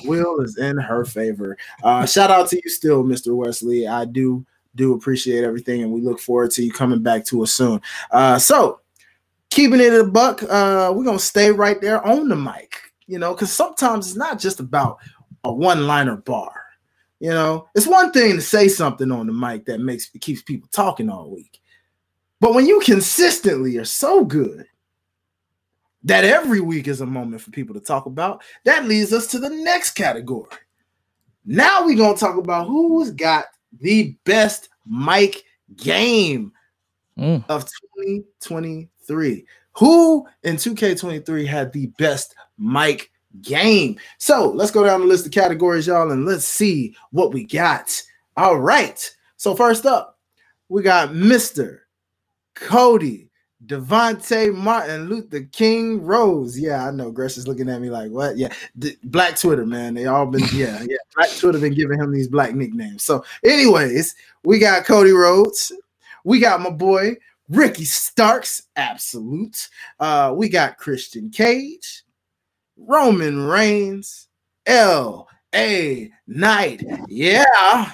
Will 0.04 0.40
is 0.40 0.58
in 0.58 0.78
her 0.78 1.04
favor. 1.04 1.56
Uh, 1.82 2.06
shout 2.06 2.30
out 2.30 2.48
to 2.50 2.60
you 2.62 2.70
still, 2.70 3.02
Mr. 3.02 3.34
Wes 3.34 3.62
Lee. 3.62 3.86
I 3.86 4.04
do 4.04 4.46
do 4.74 4.94
appreciate 4.94 5.44
everything, 5.44 5.82
and 5.82 5.92
we 5.92 6.00
look 6.00 6.20
forward 6.20 6.52
to 6.52 6.62
you 6.62 6.72
coming 6.72 7.02
back 7.02 7.24
to 7.26 7.42
us 7.42 7.52
soon. 7.52 7.80
Uh, 8.10 8.38
so 8.38 8.80
keeping 9.50 9.80
it 9.80 9.92
a 9.92 10.04
buck, 10.04 10.42
uh, 10.44 10.92
we're 10.94 11.04
gonna 11.04 11.18
stay 11.18 11.50
right 11.50 11.80
there 11.80 12.04
on 12.06 12.28
the 12.28 12.36
mic, 12.36 12.80
you 13.06 13.18
know, 13.18 13.34
because 13.34 13.52
sometimes 13.52 14.06
it's 14.06 14.16
not 14.16 14.38
just 14.38 14.60
about 14.60 14.98
a 15.44 15.52
one-liner 15.52 16.16
bar 16.16 16.57
you 17.20 17.30
know, 17.30 17.68
it's 17.74 17.86
one 17.86 18.12
thing 18.12 18.34
to 18.34 18.40
say 18.40 18.68
something 18.68 19.10
on 19.10 19.26
the 19.26 19.32
mic 19.32 19.64
that 19.66 19.80
makes 19.80 20.10
it 20.14 20.20
keeps 20.20 20.42
people 20.42 20.68
talking 20.72 21.10
all 21.10 21.30
week. 21.30 21.60
But 22.40 22.54
when 22.54 22.66
you 22.66 22.80
consistently 22.80 23.76
are 23.78 23.84
so 23.84 24.24
good 24.24 24.66
that 26.04 26.24
every 26.24 26.60
week 26.60 26.86
is 26.86 27.00
a 27.00 27.06
moment 27.06 27.42
for 27.42 27.50
people 27.50 27.74
to 27.74 27.80
talk 27.80 28.06
about, 28.06 28.42
that 28.64 28.84
leads 28.84 29.12
us 29.12 29.26
to 29.28 29.38
the 29.38 29.50
next 29.50 29.92
category. 29.92 30.48
Now 31.44 31.84
we're 31.84 31.96
going 31.96 32.14
to 32.14 32.20
talk 32.20 32.36
about 32.36 32.68
who's 32.68 33.10
got 33.10 33.46
the 33.80 34.16
best 34.24 34.68
mic 34.86 35.42
game 35.76 36.52
mm. 37.18 37.44
of 37.48 37.64
2023. 37.96 39.44
Who 39.72 40.26
in 40.42 40.56
2K23 40.56 41.46
had 41.46 41.72
the 41.72 41.86
best 41.98 42.34
mic 42.58 43.10
game. 43.42 43.98
So 44.18 44.50
let's 44.50 44.70
go 44.70 44.84
down 44.84 45.00
the 45.00 45.06
list 45.06 45.26
of 45.26 45.32
categories, 45.32 45.86
y'all, 45.86 46.10
and 46.10 46.24
let's 46.24 46.44
see 46.44 46.96
what 47.10 47.32
we 47.32 47.44
got. 47.44 48.02
All 48.36 48.58
right. 48.58 49.10
So 49.36 49.54
first 49.54 49.86
up, 49.86 50.18
we 50.68 50.82
got 50.82 51.10
Mr. 51.10 51.80
Cody, 52.54 53.30
Devontae 53.64 54.54
Martin, 54.54 55.08
Luther 55.08 55.42
King 55.52 56.02
Rose. 56.02 56.58
Yeah, 56.58 56.86
I 56.86 56.90
know 56.90 57.10
Gresh 57.10 57.36
is 57.36 57.48
looking 57.48 57.68
at 57.68 57.80
me 57.80 57.90
like, 57.90 58.10
what? 58.10 58.36
Yeah, 58.36 58.52
D- 58.78 58.96
Black 59.04 59.36
Twitter, 59.38 59.66
man. 59.66 59.94
They 59.94 60.06
all 60.06 60.26
been, 60.26 60.44
yeah, 60.52 60.82
yeah. 60.82 60.96
Black 61.14 61.30
Twitter 61.36 61.58
been 61.58 61.74
giving 61.74 61.98
him 61.98 62.12
these 62.12 62.28
black 62.28 62.54
nicknames. 62.54 63.02
So, 63.02 63.24
anyways, 63.44 64.14
we 64.44 64.58
got 64.58 64.84
Cody 64.84 65.12
Rhodes. 65.12 65.72
We 66.24 66.40
got 66.40 66.60
my 66.60 66.70
boy 66.70 67.16
Ricky 67.48 67.84
Starks, 67.84 68.62
absolute. 68.76 69.68
Uh, 69.98 70.34
we 70.36 70.48
got 70.48 70.78
Christian 70.78 71.30
Cage. 71.30 72.02
Roman 72.78 73.46
Reigns, 73.46 74.28
L.A. 74.66 76.10
Knight, 76.26 76.84
yeah, 77.08 77.92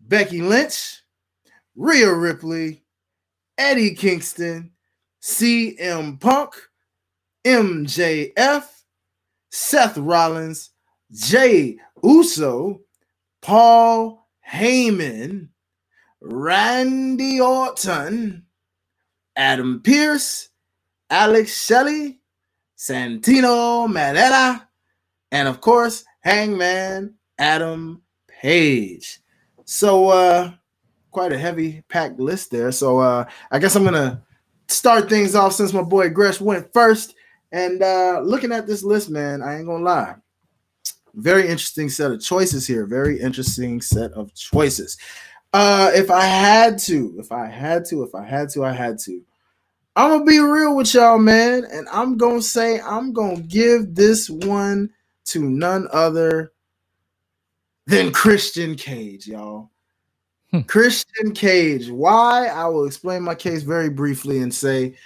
Becky 0.00 0.42
Lynch, 0.42 1.02
Rhea 1.74 2.12
Ripley, 2.12 2.84
Eddie 3.56 3.94
Kingston, 3.94 4.72
CM 5.22 6.20
Punk, 6.20 6.54
MJF, 7.44 8.64
Seth 9.50 9.96
Rollins, 9.96 10.70
Jey 11.10 11.78
Uso, 12.02 12.80
Paul 13.40 14.26
Heyman, 14.48 15.48
Randy 16.20 17.40
Orton, 17.40 18.44
Adam 19.36 19.80
Pearce, 19.82 20.48
Alex 21.10 21.64
Shelley, 21.64 22.20
Santino 22.84 23.88
Marella, 23.88 24.68
and 25.32 25.48
of 25.48 25.62
course, 25.62 26.04
Hangman 26.20 27.14
Adam 27.38 28.02
Page. 28.28 29.20
So 29.64 30.08
uh 30.08 30.52
quite 31.10 31.32
a 31.32 31.38
heavy 31.38 31.82
packed 31.88 32.20
list 32.20 32.50
there. 32.50 32.70
So 32.72 32.98
uh 32.98 33.24
I 33.50 33.58
guess 33.58 33.74
I'm 33.74 33.84
gonna 33.84 34.22
start 34.68 35.08
things 35.08 35.34
off 35.34 35.54
since 35.54 35.72
my 35.72 35.80
boy 35.80 36.10
Gresh 36.10 36.42
went 36.42 36.70
first. 36.74 37.14
And 37.52 37.82
uh 37.82 38.20
looking 38.22 38.52
at 38.52 38.66
this 38.66 38.84
list, 38.84 39.08
man, 39.08 39.40
I 39.40 39.56
ain't 39.56 39.66
gonna 39.66 39.82
lie. 39.82 40.16
Very 41.14 41.44
interesting 41.48 41.88
set 41.88 42.10
of 42.10 42.20
choices 42.20 42.66
here. 42.66 42.84
Very 42.84 43.18
interesting 43.18 43.80
set 43.80 44.12
of 44.12 44.34
choices. 44.34 44.98
Uh 45.54 45.90
if 45.94 46.10
I 46.10 46.26
had 46.26 46.78
to, 46.80 47.14
if 47.18 47.32
I 47.32 47.46
had 47.46 47.86
to, 47.86 48.02
if 48.02 48.14
I 48.14 48.24
had 48.24 48.50
to, 48.50 48.62
I 48.62 48.72
had 48.72 48.98
to. 49.06 49.22
I'm 49.96 50.10
gonna 50.10 50.24
be 50.24 50.40
real 50.40 50.74
with 50.74 50.92
y'all, 50.92 51.18
man, 51.18 51.64
and 51.70 51.88
I'm 51.92 52.16
gonna 52.16 52.42
say 52.42 52.80
I'm 52.80 53.12
gonna 53.12 53.40
give 53.40 53.94
this 53.94 54.28
one 54.28 54.90
to 55.26 55.48
none 55.48 55.86
other 55.92 56.52
than 57.86 58.12
Christian 58.12 58.74
Cage, 58.74 59.28
y'all. 59.28 59.70
Hmm. 60.50 60.60
Christian 60.62 61.32
Cage. 61.32 61.88
Why? 61.90 62.46
I 62.48 62.66
will 62.66 62.86
explain 62.86 63.22
my 63.22 63.34
case 63.34 63.62
very 63.62 63.88
briefly 63.88 64.40
and 64.40 64.52
say, 64.52 64.96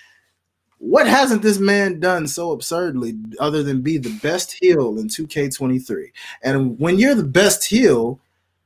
what 0.79 1.07
hasn't 1.07 1.43
this 1.43 1.59
man 1.59 2.01
done 2.01 2.27
so 2.27 2.53
absurdly 2.53 3.17
other 3.41 3.63
than 3.63 3.83
be 3.83 3.99
the 3.99 4.17
best 4.23 4.57
heel 4.61 4.99
in 4.99 5.09
2K23? 5.09 6.13
And 6.43 6.79
when 6.79 6.99
you're 6.99 7.15
the 7.15 7.25
best 7.25 7.65
heel, 7.65 8.21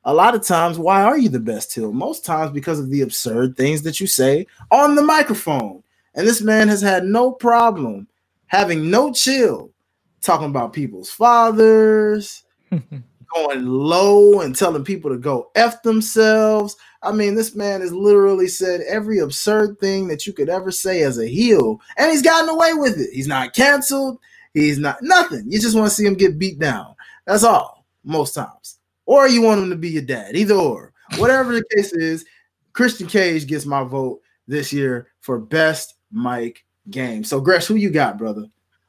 a 0.05 0.13
lot 0.13 0.35
of 0.35 0.43
times, 0.43 0.77
why 0.77 1.03
are 1.03 1.17
you 1.17 1.29
the 1.29 1.39
best 1.39 1.73
heel? 1.73 1.91
Most 1.91 2.23
times 2.23 2.51
because 2.51 2.79
of 2.79 2.89
the 2.89 3.01
absurd 3.01 3.57
things 3.57 3.81
that 3.81 3.99
you 3.99 4.07
say 4.07 4.45
on 4.71 4.95
the 4.95 5.01
microphone. 5.01 5.82
And 6.15 6.27
this 6.27 6.41
man 6.41 6.67
has 6.67 6.81
had 6.81 7.05
no 7.05 7.31
problem 7.31 8.07
having 8.47 8.89
no 8.89 9.11
chill 9.11 9.71
talking 10.21 10.47
about 10.47 10.73
people's 10.73 11.09
fathers, 11.09 12.43
going 13.33 13.65
low 13.65 14.41
and 14.41 14.55
telling 14.55 14.83
people 14.83 15.09
to 15.11 15.17
go 15.17 15.51
F 15.55 15.81
themselves. 15.83 16.75
I 17.01 17.11
mean, 17.11 17.35
this 17.35 17.55
man 17.55 17.81
has 17.81 17.91
literally 17.91 18.47
said 18.47 18.81
every 18.81 19.19
absurd 19.19 19.79
thing 19.79 20.07
that 20.07 20.25
you 20.25 20.33
could 20.33 20.49
ever 20.49 20.71
say 20.71 21.01
as 21.01 21.19
a 21.19 21.27
heel, 21.27 21.81
and 21.97 22.11
he's 22.11 22.21
gotten 22.21 22.49
away 22.49 22.73
with 22.73 22.99
it. 22.99 23.09
He's 23.11 23.27
not 23.27 23.53
canceled. 23.53 24.19
He's 24.53 24.77
not 24.77 25.01
nothing. 25.01 25.45
You 25.47 25.59
just 25.59 25.75
want 25.75 25.89
to 25.89 25.95
see 25.95 26.05
him 26.05 26.13
get 26.13 26.37
beat 26.37 26.59
down. 26.59 26.95
That's 27.25 27.43
all, 27.43 27.85
most 28.03 28.33
times. 28.33 28.79
Or 29.05 29.27
you 29.27 29.41
want 29.41 29.61
him 29.61 29.69
to 29.71 29.75
be 29.75 29.89
your 29.89 30.03
dad, 30.03 30.35
either 30.35 30.55
or. 30.55 30.93
Whatever 31.17 31.53
the 31.53 31.63
case 31.75 31.91
is, 31.91 32.25
Christian 32.71 33.07
Cage 33.07 33.47
gets 33.47 33.65
my 33.65 33.83
vote 33.83 34.21
this 34.47 34.71
year 34.71 35.07
for 35.19 35.39
best 35.39 35.95
mic 36.13 36.65
game. 36.89 37.23
So, 37.23 37.41
Gresh, 37.41 37.65
who 37.65 37.75
you 37.75 37.89
got, 37.89 38.17
brother? 38.17 38.45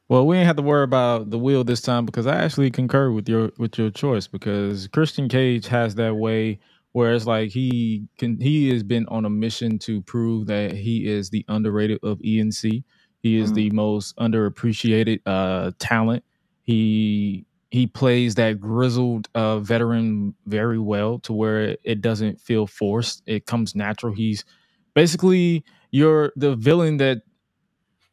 Well, 0.08 0.26
we 0.26 0.36
ain't 0.36 0.46
have 0.46 0.56
to 0.56 0.62
worry 0.62 0.84
about 0.84 1.30
the 1.30 1.38
wheel 1.38 1.64
this 1.64 1.80
time 1.80 2.04
because 2.04 2.26
I 2.26 2.36
actually 2.36 2.70
concur 2.70 3.10
with 3.10 3.28
your 3.28 3.50
with 3.58 3.78
your 3.78 3.90
choice 3.90 4.26
because 4.26 4.86
Christian 4.88 5.28
Cage 5.28 5.66
has 5.68 5.94
that 5.94 6.16
way 6.16 6.58
where 6.92 7.12
it's 7.14 7.26
like 7.26 7.50
he 7.50 8.06
can 8.18 8.38
he 8.40 8.70
has 8.70 8.82
been 8.82 9.06
on 9.08 9.24
a 9.24 9.30
mission 9.30 9.78
to 9.80 10.02
prove 10.02 10.46
that 10.46 10.72
he 10.72 11.06
is 11.06 11.30
the 11.30 11.44
underrated 11.48 11.98
of 12.02 12.18
ENC. 12.18 12.84
He 13.20 13.38
is 13.38 13.50
mm. 13.50 13.54
the 13.54 13.70
most 13.70 14.14
underappreciated 14.16 15.20
uh, 15.24 15.72
talent. 15.78 16.22
He 16.62 17.46
he 17.70 17.88
plays 17.88 18.36
that 18.36 18.60
grizzled 18.60 19.28
uh, 19.34 19.58
veteran 19.58 20.34
very 20.46 20.78
well 20.78 21.18
to 21.20 21.32
where 21.32 21.76
it 21.82 22.00
doesn't 22.00 22.40
feel 22.40 22.66
forced. 22.66 23.22
It 23.26 23.46
comes 23.46 23.74
natural. 23.74 24.14
He's 24.14 24.44
basically 24.94 25.64
you're 25.94 26.32
the 26.34 26.56
villain 26.56 26.96
that 26.96 27.22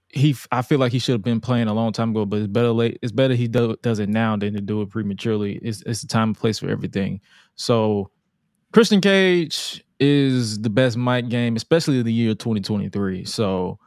he 0.10 0.36
I 0.52 0.62
feel 0.62 0.78
like 0.78 0.92
he 0.92 1.00
should 1.00 1.14
have 1.14 1.24
been 1.24 1.40
playing 1.40 1.68
a 1.68 1.74
long 1.74 1.94
time 1.94 2.12
ago, 2.12 2.28
but 2.28 2.38
it's 2.38 2.48
better 2.48 2.70
late. 2.70 3.00
It's 3.02 3.12
better 3.12 3.34
he 3.34 3.48
do, 3.48 3.76
does 3.82 3.98
it 3.98 4.08
now 4.08 4.38
than 4.38 4.54
to 4.54 4.62
do 4.62 4.84
it 4.84 4.92
prematurely. 4.92 5.60
It's 5.64 5.82
it's 5.88 6.02
the 6.04 6.08
time 6.08 6.30
and 6.30 6.38
place 6.38 6.60
for 6.60 6.70
everything. 6.70 7.22
So 7.56 8.12
Christian 8.72 9.02
Cage 9.02 9.84
is 10.00 10.62
the 10.62 10.70
best 10.70 10.96
mic 10.96 11.30
game, 11.30 11.56
especially 11.56 12.04
the 12.04 12.14
year 12.14 12.36
2023. 12.36 13.26
So 13.26 13.80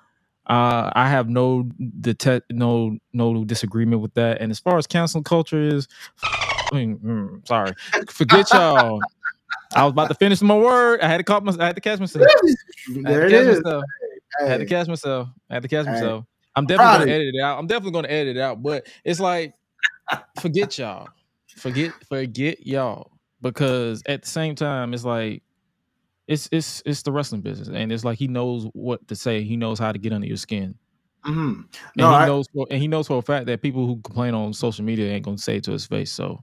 uh, 0.47 0.91
I 0.93 1.09
have 1.09 1.29
no 1.29 1.63
detect 2.01 2.53
no 2.53 2.99
no 3.13 3.45
disagreement 3.45 4.03
with 4.03 4.15
that. 4.15 4.41
And 4.41 4.51
as 4.51 4.59
far 4.59 4.77
as 4.77 4.89
cancel 4.89 5.23
culture 5.23 5.63
is, 5.63 5.87
I 6.25 6.75
mean, 6.75 6.99
mm, 6.99 7.47
sorry, 7.47 7.75
forget 8.11 8.51
y'all. 8.53 9.01
I 9.75 9.85
was 9.85 9.93
about 9.93 10.09
to 10.09 10.15
finish 10.15 10.41
my 10.43 10.57
word. 10.57 11.01
I 11.01 11.09
had 11.09 11.19
to 11.19 11.25
call 11.25 11.41
my, 11.41 11.55
I 11.59 11.67
had 11.67 11.75
to 11.77 11.81
catch 11.81 12.01
myself. 12.01 12.25
There 13.03 13.27
it 13.27 13.33
is. 13.33 13.63
Myself. 13.63 13.85
I 14.41 14.45
had 14.47 14.61
to 14.61 14.67
catch 14.67 14.89
myself. 14.89 15.29
I 15.51 15.55
had 15.55 15.63
to 15.63 15.69
catch 15.69 15.87
myself. 15.87 16.25
I'm 16.57 16.67
definitely 16.67 17.07
gonna 17.07 17.13
edit 17.13 17.35
it 17.35 17.43
out. 17.43 17.59
I'm 17.59 17.67
definitely 17.67 17.93
gonna 17.93 18.09
edit 18.09 18.37
it 18.37 18.41
out. 18.41 18.63
But 18.63 18.87
it's 19.05 19.21
like, 19.21 19.55
forget 20.41 20.79
y'all. 20.79 21.09
Forget, 21.57 21.93
forget 22.09 22.67
y'all. 22.67 23.11
Because 23.41 24.03
at 24.07 24.23
the 24.23 24.29
same 24.29 24.55
time, 24.55 24.95
it's 24.95 25.05
like 25.05 25.43
it's 26.27 26.49
it's 26.51 26.83
it's 26.87 27.03
the 27.03 27.13
wrestling 27.13 27.43
business, 27.43 27.69
and 27.69 27.93
it's 27.93 28.05
like 28.05 28.19
he 28.19 28.29
knows 28.29 28.67
what 28.73 29.07
to 29.09 29.17
say. 29.17 29.43
He 29.43 29.57
knows 29.57 29.79
how 29.79 29.93
to 29.93 29.99
get 29.99 30.13
under 30.13 30.27
your 30.27 30.37
skin. 30.37 30.75
Mm-hmm. 31.27 31.63
No, 31.97 32.07
and 32.07 32.15
he 32.15 32.23
I, 32.23 32.27
knows, 32.27 32.47
for, 32.55 32.67
and 32.71 32.81
he 32.81 32.89
knows 32.89 33.07
for 33.07 33.19
a 33.19 33.23
fact 33.23 33.47
that 33.47 33.63
people 33.63 33.87
who 33.87 33.97
complain 34.03 34.35
on 34.35 34.53
social 34.53 34.85
media 34.85 35.11
ain't 35.11 35.25
gonna 35.25 35.39
say 35.39 35.57
it 35.57 35.65
to 35.65 35.73
his 35.73 35.87
face. 35.87 36.13
So 36.13 36.43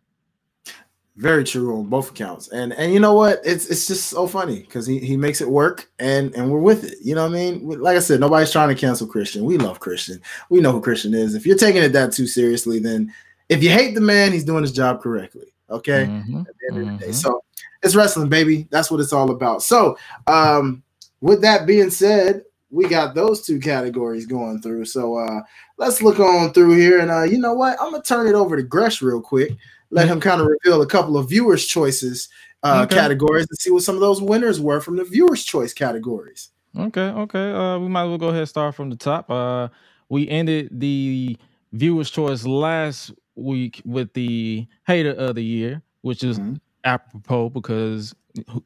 very 1.17 1.43
true 1.43 1.77
on 1.77 1.85
both 1.85 2.11
accounts. 2.11 2.47
And 2.49 2.73
and 2.73 2.93
you 2.93 2.99
know 2.99 3.13
what? 3.13 3.41
It's 3.43 3.67
it's 3.67 3.87
just 3.87 4.09
so 4.09 4.27
funny 4.27 4.61
because 4.61 4.85
he, 4.85 4.99
he 4.99 5.17
makes 5.17 5.41
it 5.41 5.49
work 5.49 5.89
and 5.99 6.33
and 6.35 6.49
we're 6.49 6.59
with 6.59 6.83
it. 6.85 6.97
You 7.01 7.15
know 7.15 7.23
what 7.23 7.31
I 7.31 7.51
mean? 7.51 7.81
Like 7.81 7.97
I 7.97 7.99
said, 7.99 8.19
nobody's 8.19 8.51
trying 8.51 8.69
to 8.69 8.79
cancel 8.79 9.07
Christian. 9.07 9.43
We 9.43 9.57
love 9.57 9.79
Christian. 9.79 10.21
We 10.49 10.61
know 10.61 10.71
who 10.71 10.81
Christian 10.81 11.13
is. 11.13 11.35
If 11.35 11.45
you're 11.45 11.57
taking 11.57 11.83
it 11.83 11.89
that 11.89 12.13
too 12.13 12.27
seriously, 12.27 12.79
then 12.79 13.13
if 13.49 13.61
you 13.61 13.69
hate 13.69 13.95
the 13.95 14.01
man, 14.01 14.31
he's 14.31 14.45
doing 14.45 14.61
his 14.63 14.71
job 14.71 15.01
correctly. 15.01 15.53
Okay. 15.69 16.05
Mm-hmm. 16.05 16.39
At 16.39 16.45
the 16.45 16.67
end 16.69 16.77
of 16.77 16.99
the. 16.99 17.05
Mm-hmm. 17.05 17.13
So 17.13 17.43
it's 17.83 17.95
wrestling, 17.95 18.29
baby. 18.29 18.67
That's 18.71 18.89
what 18.89 19.01
it's 19.01 19.13
all 19.13 19.31
about. 19.31 19.63
So 19.63 19.97
um 20.27 20.81
with 21.19 21.41
that 21.41 21.67
being 21.67 21.89
said, 21.89 22.43
we 22.69 22.87
got 22.87 23.13
those 23.13 23.45
two 23.45 23.59
categories 23.59 24.25
going 24.25 24.61
through. 24.61 24.85
So 24.85 25.17
uh 25.17 25.41
let's 25.77 26.01
look 26.01 26.19
on 26.19 26.53
through 26.53 26.77
here. 26.77 26.99
And 26.99 27.11
uh, 27.11 27.23
you 27.23 27.37
know 27.37 27.53
what? 27.53 27.77
I'm 27.81 27.91
gonna 27.91 28.01
turn 28.01 28.27
it 28.27 28.33
over 28.33 28.55
to 28.55 28.63
Gresh 28.63 29.01
real 29.01 29.21
quick 29.21 29.57
let 29.91 30.07
him 30.07 30.19
kind 30.19 30.41
of 30.41 30.47
reveal 30.47 30.81
a 30.81 30.87
couple 30.87 31.17
of 31.17 31.29
viewers' 31.29 31.65
choices 31.65 32.29
uh, 32.63 32.83
okay. 32.85 32.95
categories 32.95 33.45
and 33.49 33.59
see 33.59 33.71
what 33.71 33.83
some 33.83 33.95
of 33.95 34.01
those 34.01 34.21
winners 34.21 34.59
were 34.59 34.79
from 34.79 34.95
the 34.95 35.03
viewers' 35.03 35.43
choice 35.43 35.73
categories. 35.73 36.49
Okay, 36.77 37.01
okay. 37.01 37.51
Uh, 37.51 37.77
we 37.79 37.89
might 37.89 38.03
as 38.03 38.09
well 38.09 38.17
go 38.17 38.27
ahead 38.27 38.39
and 38.39 38.49
start 38.49 38.75
from 38.75 38.89
the 38.89 38.95
top. 38.95 39.29
Uh, 39.29 39.67
we 40.09 40.27
ended 40.29 40.69
the 40.71 41.37
viewers' 41.73 42.09
choice 42.09 42.45
last 42.45 43.11
week 43.35 43.81
with 43.85 44.13
the 44.13 44.65
hater 44.87 45.11
of 45.11 45.35
the 45.35 45.43
year, 45.43 45.81
which 46.01 46.23
is 46.23 46.39
mm-hmm. 46.39 46.55
apropos 46.85 47.49
because 47.49 48.15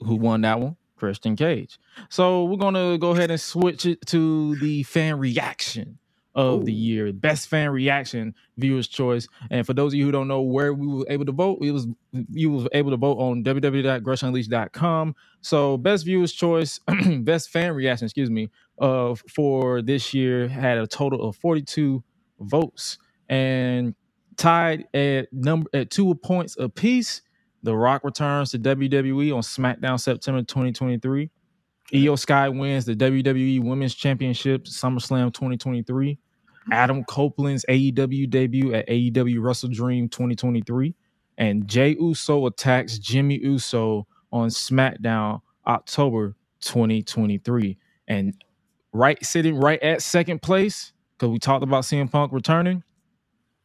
who 0.04 0.16
won 0.16 0.42
that 0.42 0.60
one? 0.60 0.76
Christian 0.98 1.36
Cage. 1.36 1.78
So 2.10 2.46
we're 2.46 2.58
gonna 2.58 2.98
go 2.98 3.12
ahead 3.12 3.32
and 3.32 3.42
switch 3.42 3.86
it 3.86 4.06
to 4.08 4.56
the 4.58 4.84
fan 4.84 5.20
reaction 5.20 5.98
of 6.36 6.62
Ooh. 6.62 6.64
the 6.66 6.74
year, 6.74 7.12
best 7.14 7.48
fan 7.48 7.70
reaction, 7.70 8.36
viewers' 8.58 8.88
choice. 8.88 9.28
And 9.50 9.66
for 9.66 9.74
those 9.74 9.94
of 9.94 9.98
you 9.98 10.06
who 10.06 10.12
don't 10.12 10.28
know 10.28 10.42
where 10.42 10.74
we 10.74 10.86
were 10.86 11.06
able 11.10 11.26
to 11.26 11.32
vote, 11.32 11.60
it 11.62 11.72
was 11.72 11.88
you 12.32 12.52
was 12.52 12.68
able 12.74 12.92
to 12.92 12.98
vote 12.98 13.18
on 13.18 13.44
www.greshunleash.com. 13.44 15.16
So 15.42 15.78
best 15.78 16.06
viewers' 16.06 16.34
choice, 16.34 16.80
best 17.20 17.50
fan 17.50 17.74
reaction, 17.74 18.06
excuse 18.06 18.30
me, 18.30 18.50
of 18.78 19.24
for 19.34 19.82
this 19.82 20.14
year 20.14 20.48
had 20.48 20.78
a 20.78 20.86
total 20.86 21.28
of 21.28 21.38
42 21.38 22.04
votes 22.40 22.98
and 23.30 23.96
tied 24.36 24.88
at 24.94 25.32
number 25.32 25.70
at 25.74 25.90
two 25.90 26.14
points 26.16 26.58
apiece. 26.60 27.22
The 27.64 27.76
Rock 27.76 28.04
returns 28.04 28.52
to 28.52 28.60
WWE 28.60 29.34
on 29.34 29.42
SmackDown 29.42 30.00
September 30.00 30.42
2023. 30.42 31.32
Iyo 31.94 32.18
Sky 32.18 32.50
wins 32.50 32.86
the 32.86 32.96
WWE 32.96 33.64
Women's 33.64 33.96
Championship 33.96 34.66
SummerSlam 34.66 35.34
2023. 35.34 36.20
Adam 36.72 37.04
Copeland's 37.04 37.66
AEW 37.70 38.30
debut 38.30 38.74
at 38.74 38.88
AEW 38.88 39.42
Wrestle 39.42 39.70
Dream 39.70 40.10
2023, 40.10 40.96
and 41.38 41.68
Jey 41.68 41.96
Uso 42.00 42.46
attacks 42.48 42.98
Jimmy 42.98 43.40
Uso 43.40 44.08
on 44.32 44.50
SmackDown 44.50 45.42
October 45.68 46.36
2023. 46.62 47.78
And 48.08 48.34
right 48.94 49.24
sitting 49.26 49.58
right 49.58 49.82
at 49.82 50.02
second 50.02 50.42
place, 50.42 50.94
because 51.18 51.32
we 51.32 51.40
talked 51.40 51.64
about 51.64 51.84
CM 51.84 52.12
Punk 52.12 52.32
returning. 52.32 52.84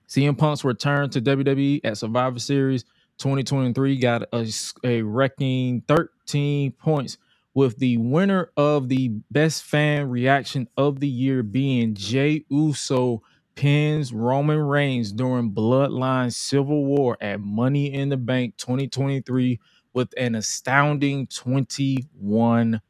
CM 0.08 0.36
Punk's 0.36 0.64
return 0.64 1.08
to 1.10 1.20
WWE 1.20 1.80
at 1.84 1.96
Survivor 1.96 2.38
Series 2.38 2.84
2023 3.18 3.96
got 3.98 4.22
a, 4.32 4.48
a 4.84 5.02
wrecking 5.02 5.82
13 5.86 6.72
points 6.72 7.18
with 7.54 7.78
the 7.78 7.96
winner 7.96 8.50
of 8.56 8.88
the 8.88 9.08
best 9.30 9.64
fan 9.64 10.08
reaction 10.08 10.68
of 10.76 11.00
the 11.00 11.08
year 11.08 11.42
being 11.42 11.94
Jey 11.94 12.44
Uso 12.48 13.22
pins 13.54 14.12
Roman 14.12 14.58
Reigns 14.58 15.12
during 15.12 15.52
Bloodline 15.52 16.32
Civil 16.32 16.86
War 16.86 17.16
at 17.20 17.40
Money 17.40 17.92
in 17.92 18.08
the 18.08 18.16
Bank 18.16 18.56
2023 18.56 19.58
with 19.92 20.14
an 20.16 20.34
astounding 20.36 21.26
21 21.26 22.80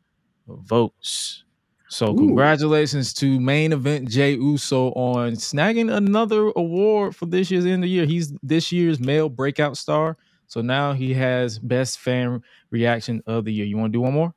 votes. 0.46 1.44
So 1.88 2.12
Ooh. 2.12 2.16
congratulations 2.16 3.12
to 3.14 3.40
main 3.40 3.72
event 3.72 4.08
Jey 4.08 4.34
Uso 4.34 4.90
on 4.92 5.32
snagging 5.32 5.92
another 5.92 6.52
award 6.54 7.16
for 7.16 7.26
this 7.26 7.50
year's 7.50 7.64
end 7.66 7.76
of 7.76 7.82
the 7.82 7.88
year. 7.88 8.06
He's 8.06 8.32
this 8.42 8.70
year's 8.70 9.00
male 9.00 9.28
breakout 9.28 9.76
star. 9.76 10.16
So 10.46 10.60
now 10.60 10.92
he 10.92 11.14
has 11.14 11.58
best 11.58 11.98
fan 11.98 12.42
reaction 12.70 13.22
of 13.26 13.44
the 13.44 13.52
year. 13.52 13.66
You 13.66 13.76
want 13.76 13.92
to 13.92 13.96
do 13.96 14.02
one 14.02 14.12
more? 14.12 14.34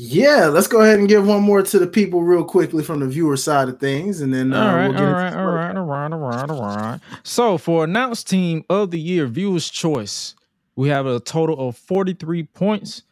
Yeah, 0.00 0.46
let's 0.46 0.68
go 0.68 0.80
ahead 0.80 1.00
and 1.00 1.08
give 1.08 1.26
one 1.26 1.42
more 1.42 1.60
to 1.60 1.76
the 1.76 1.86
people 1.88 2.22
real 2.22 2.44
quickly 2.44 2.84
from 2.84 3.00
the 3.00 3.08
viewer 3.08 3.36
side 3.36 3.68
of 3.68 3.80
things, 3.80 4.20
and 4.20 4.32
then 4.32 4.52
uh, 4.52 4.60
all 4.60 4.76
right, 4.76 4.88
we'll 4.88 4.98
all 4.98 5.12
right, 5.12 5.34
all 5.34 5.46
right, 5.46 5.76
all 5.76 5.82
right, 5.82 6.12
all 6.12 6.18
right, 6.20 6.50
all 6.50 6.76
right. 6.76 7.00
So 7.24 7.58
for 7.58 7.82
announced 7.82 8.28
team 8.28 8.64
of 8.70 8.92
the 8.92 9.00
year, 9.00 9.26
viewers' 9.26 9.68
choice, 9.68 10.36
we 10.76 10.88
have 10.88 11.06
a 11.06 11.18
total 11.18 11.68
of 11.68 11.76
forty-three 11.76 12.44
points. 12.44 13.02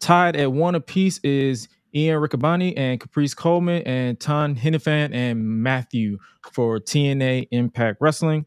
Tied 0.00 0.36
at 0.36 0.52
one 0.52 0.74
apiece 0.74 1.18
is 1.24 1.66
Ian 1.94 2.20
Riccaboni 2.20 2.74
and 2.76 3.00
Caprice 3.00 3.32
Coleman 3.32 3.82
and 3.84 4.20
Tom 4.20 4.54
Hannifan 4.54 5.14
and 5.14 5.62
Matthew 5.62 6.18
for 6.52 6.78
TNA 6.78 7.48
Impact 7.52 8.02
Wrestling. 8.02 8.44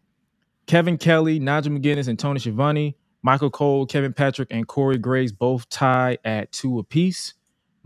Kevin 0.67 0.99
Kelly, 0.99 1.39
Nigel 1.39 1.73
McGuinness, 1.73 2.07
and 2.07 2.19
Tony 2.19 2.39
Schiavone. 2.39 2.95
Michael 3.23 3.49
Cole, 3.49 3.87
Kevin 3.87 4.13
Patrick, 4.13 4.49
and 4.51 4.67
Corey 4.67 4.99
Graves 4.99 5.31
both 5.31 5.67
tie 5.69 6.19
at 6.23 6.51
two 6.51 6.77
apiece. 6.77 7.33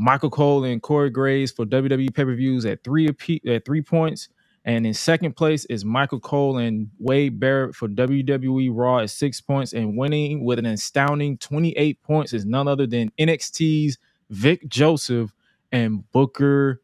Michael 0.01 0.31
Cole 0.31 0.63
and 0.63 0.81
Corey 0.81 1.11
Graves 1.11 1.51
for 1.51 1.63
WWE 1.63 2.11
pay 2.11 2.25
per 2.25 2.33
views 2.33 2.65
at 2.65 2.83
three 2.83 3.07
at 3.47 3.65
three 3.65 3.83
points. 3.83 4.29
And 4.65 4.85
in 4.87 4.95
second 4.95 5.35
place 5.35 5.65
is 5.65 5.85
Michael 5.85 6.19
Cole 6.19 6.57
and 6.57 6.89
Wade 6.97 7.39
Barrett 7.39 7.75
for 7.75 7.87
WWE 7.87 8.71
Raw 8.73 8.99
at 8.99 9.11
six 9.11 9.39
points. 9.41 9.73
And 9.73 9.95
winning 9.95 10.43
with 10.43 10.57
an 10.57 10.65
astounding 10.65 11.37
28 11.37 12.01
points 12.01 12.33
is 12.33 12.45
none 12.45 12.67
other 12.67 12.87
than 12.87 13.11
NXT's 13.19 13.99
Vic 14.31 14.67
Joseph 14.67 15.31
and 15.71 16.09
Booker 16.11 16.81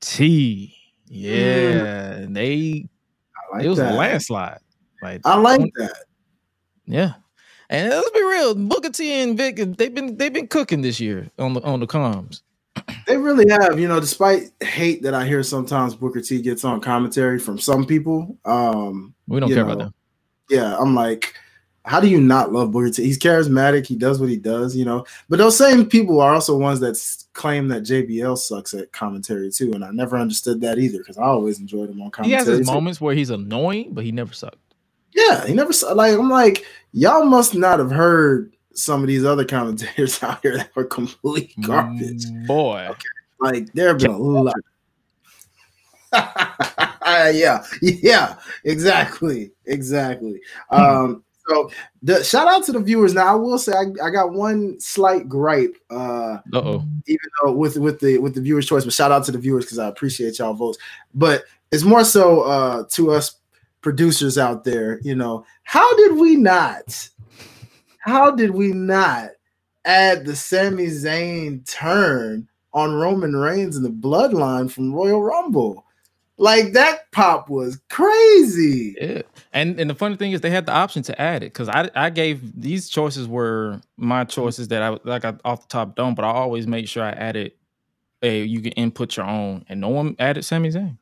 T. 0.00 0.76
Yeah, 1.06 2.18
mm. 2.18 2.34
they 2.34 2.88
like 3.52 3.64
it 3.64 3.68
was 3.68 3.78
that. 3.78 3.92
a 3.92 3.96
landslide. 3.96 4.58
Like 5.02 5.20
I 5.24 5.36
like 5.36 5.60
that. 5.76 6.04
Yeah. 6.84 7.14
And 7.68 7.90
let's 7.90 8.10
be 8.10 8.22
real, 8.22 8.54
Booker 8.56 8.90
T 8.90 9.12
and 9.12 9.36
Vic, 9.36 9.56
they've 9.56 9.94
been 9.94 10.16
they've 10.16 10.32
been 10.32 10.48
cooking 10.48 10.82
this 10.82 10.98
year 10.98 11.30
on 11.38 11.52
the 11.52 11.62
on 11.62 11.78
the 11.78 11.86
comms. 11.86 12.42
They 13.06 13.16
really 13.16 13.48
have, 13.48 13.78
you 13.78 13.86
know, 13.86 14.00
despite 14.00 14.50
hate 14.60 15.02
that 15.02 15.14
I 15.14 15.26
hear 15.26 15.42
sometimes 15.42 15.94
Booker 15.94 16.20
T 16.20 16.42
gets 16.42 16.64
on 16.64 16.80
commentary 16.80 17.38
from 17.38 17.58
some 17.58 17.86
people. 17.86 18.36
Um, 18.44 19.14
we 19.28 19.38
don't 19.40 19.48
care 19.48 19.64
know, 19.64 19.72
about 19.72 19.78
them. 19.78 19.94
Yeah, 20.50 20.76
I'm 20.76 20.94
like, 20.94 21.34
how 21.84 22.00
do 22.00 22.08
you 22.08 22.20
not 22.20 22.52
love 22.52 22.72
Booker 22.72 22.90
T? 22.90 23.04
He's 23.04 23.18
charismatic, 23.18 23.86
he 23.86 23.94
does 23.94 24.18
what 24.18 24.28
he 24.28 24.36
does, 24.36 24.74
you 24.74 24.84
know. 24.84 25.04
But 25.28 25.38
those 25.38 25.56
same 25.56 25.86
people 25.88 26.20
are 26.20 26.34
also 26.34 26.56
ones 26.56 26.80
that 26.80 26.98
claim 27.32 27.68
that 27.68 27.84
JBL 27.84 28.36
sucks 28.38 28.74
at 28.74 28.90
commentary 28.92 29.50
too, 29.50 29.72
and 29.72 29.84
I 29.84 29.90
never 29.90 30.16
understood 30.16 30.60
that 30.62 30.78
either 30.78 30.98
because 30.98 31.16
I 31.16 31.24
always 31.24 31.60
enjoyed 31.60 31.90
him 31.90 32.02
on 32.02 32.10
commentary. 32.10 32.42
He 32.42 32.48
has 32.48 32.58
his 32.58 32.66
too. 32.66 32.74
moments 32.74 33.00
where 33.00 33.14
he's 33.14 33.30
annoying, 33.30 33.92
but 33.92 34.04
he 34.04 34.10
never 34.10 34.32
sucked. 34.32 34.58
Yeah, 35.14 35.46
he 35.46 35.54
never 35.54 35.72
like 35.94 36.18
I'm 36.18 36.28
like, 36.28 36.66
y'all 36.92 37.24
must 37.24 37.54
not 37.54 37.78
have 37.78 37.90
heard 37.90 38.55
some 38.76 39.02
of 39.02 39.08
these 39.08 39.24
other 39.24 39.44
commentators 39.44 40.22
out 40.22 40.40
here 40.42 40.56
that 40.56 40.74
were 40.76 40.84
complete 40.84 41.52
garbage. 41.62 42.24
Boy. 42.46 42.86
Okay. 42.90 43.00
Like 43.40 43.72
there 43.72 43.88
have 43.88 43.98
been 43.98 44.10
a 44.10 44.18
lot. 44.18 44.54
yeah, 47.32 47.64
yeah, 47.82 48.36
exactly, 48.64 49.52
exactly. 49.66 50.40
Um, 50.70 51.24
so 51.48 51.70
the 52.02 52.24
shout 52.24 52.48
out 52.48 52.64
to 52.64 52.72
the 52.72 52.80
viewers. 52.80 53.14
Now 53.14 53.26
I 53.26 53.34
will 53.34 53.58
say 53.58 53.72
I, 53.72 54.06
I 54.06 54.10
got 54.10 54.32
one 54.32 54.80
slight 54.80 55.28
gripe. 55.28 55.76
Uh 55.90 56.38
oh. 56.54 56.84
Even 57.06 57.28
though 57.42 57.52
with 57.52 57.76
with 57.76 58.00
the 58.00 58.18
with 58.18 58.34
the 58.34 58.40
viewers' 58.40 58.66
choice, 58.66 58.84
but 58.84 58.92
shout 58.92 59.12
out 59.12 59.24
to 59.24 59.32
the 59.32 59.38
viewers 59.38 59.64
because 59.64 59.78
I 59.78 59.88
appreciate 59.88 60.38
y'all 60.38 60.54
votes. 60.54 60.78
But 61.14 61.44
it's 61.70 61.84
more 61.84 62.04
so 62.04 62.42
uh 62.42 62.84
to 62.90 63.12
us 63.12 63.36
producers 63.80 64.38
out 64.38 64.64
there. 64.64 65.00
You 65.02 65.14
know, 65.14 65.44
how 65.64 65.94
did 65.96 66.16
we 66.16 66.36
not? 66.36 67.10
How 68.06 68.30
did 68.30 68.52
we 68.52 68.68
not 68.72 69.30
add 69.84 70.24
the 70.24 70.36
Sami 70.36 70.86
Zayn 70.86 71.68
turn 71.68 72.48
on 72.72 72.94
Roman 72.94 73.34
Reigns 73.34 73.76
and 73.76 73.84
the 73.84 73.90
Bloodline 73.90 74.70
from 74.70 74.94
Royal 74.94 75.22
Rumble? 75.22 75.84
Like 76.38 76.72
that 76.74 77.10
pop 77.10 77.48
was 77.48 77.80
crazy. 77.90 78.94
Yeah. 79.00 79.22
And 79.52 79.80
and 79.80 79.90
the 79.90 79.94
funny 79.94 80.16
thing 80.16 80.32
is 80.32 80.40
they 80.40 80.50
had 80.50 80.66
the 80.66 80.72
option 80.72 81.02
to 81.04 81.20
add 81.20 81.42
it 81.42 81.52
because 81.52 81.68
I 81.68 81.90
I 81.96 82.10
gave 82.10 82.60
these 82.60 82.88
choices 82.88 83.26
were 83.26 83.80
my 83.96 84.22
choices 84.22 84.68
that 84.68 84.82
I 84.82 84.98
like 85.02 85.24
I 85.24 85.34
off 85.44 85.62
the 85.62 85.68
top 85.68 85.96
done, 85.96 86.14
but 86.14 86.24
I 86.24 86.28
always 86.28 86.66
make 86.66 86.86
sure 86.86 87.02
I 87.02 87.10
added 87.10 87.52
a 88.22 88.42
you 88.42 88.60
can 88.60 88.72
input 88.72 89.16
your 89.16 89.26
own, 89.26 89.64
and 89.68 89.80
no 89.80 89.88
one 89.88 90.14
added 90.18 90.44
Sami 90.44 90.70
Zayn. 90.70 90.96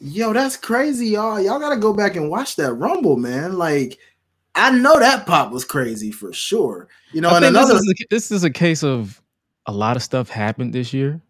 Yo, 0.00 0.32
that's 0.32 0.56
crazy, 0.56 1.08
y'all. 1.08 1.40
Y'all 1.40 1.58
gotta 1.58 1.78
go 1.78 1.92
back 1.92 2.16
and 2.16 2.28
watch 2.28 2.56
that 2.56 2.74
Rumble, 2.74 3.16
man. 3.16 3.58
Like, 3.58 3.98
I 4.58 4.70
know 4.70 4.98
that 4.98 5.26
pop 5.26 5.52
was 5.52 5.64
crazy 5.64 6.10
for 6.10 6.32
sure. 6.32 6.88
You 7.12 7.20
know, 7.20 7.30
I 7.30 7.36
and 7.36 7.46
another 7.46 7.74
this 7.74 7.82
is, 7.82 7.88
a, 7.88 8.06
this 8.10 8.30
is 8.30 8.44
a 8.44 8.50
case 8.50 8.82
of 8.82 9.22
a 9.66 9.72
lot 9.72 9.96
of 9.96 10.02
stuff 10.02 10.28
happened 10.28 10.72
this 10.72 10.92
year. 10.92 11.20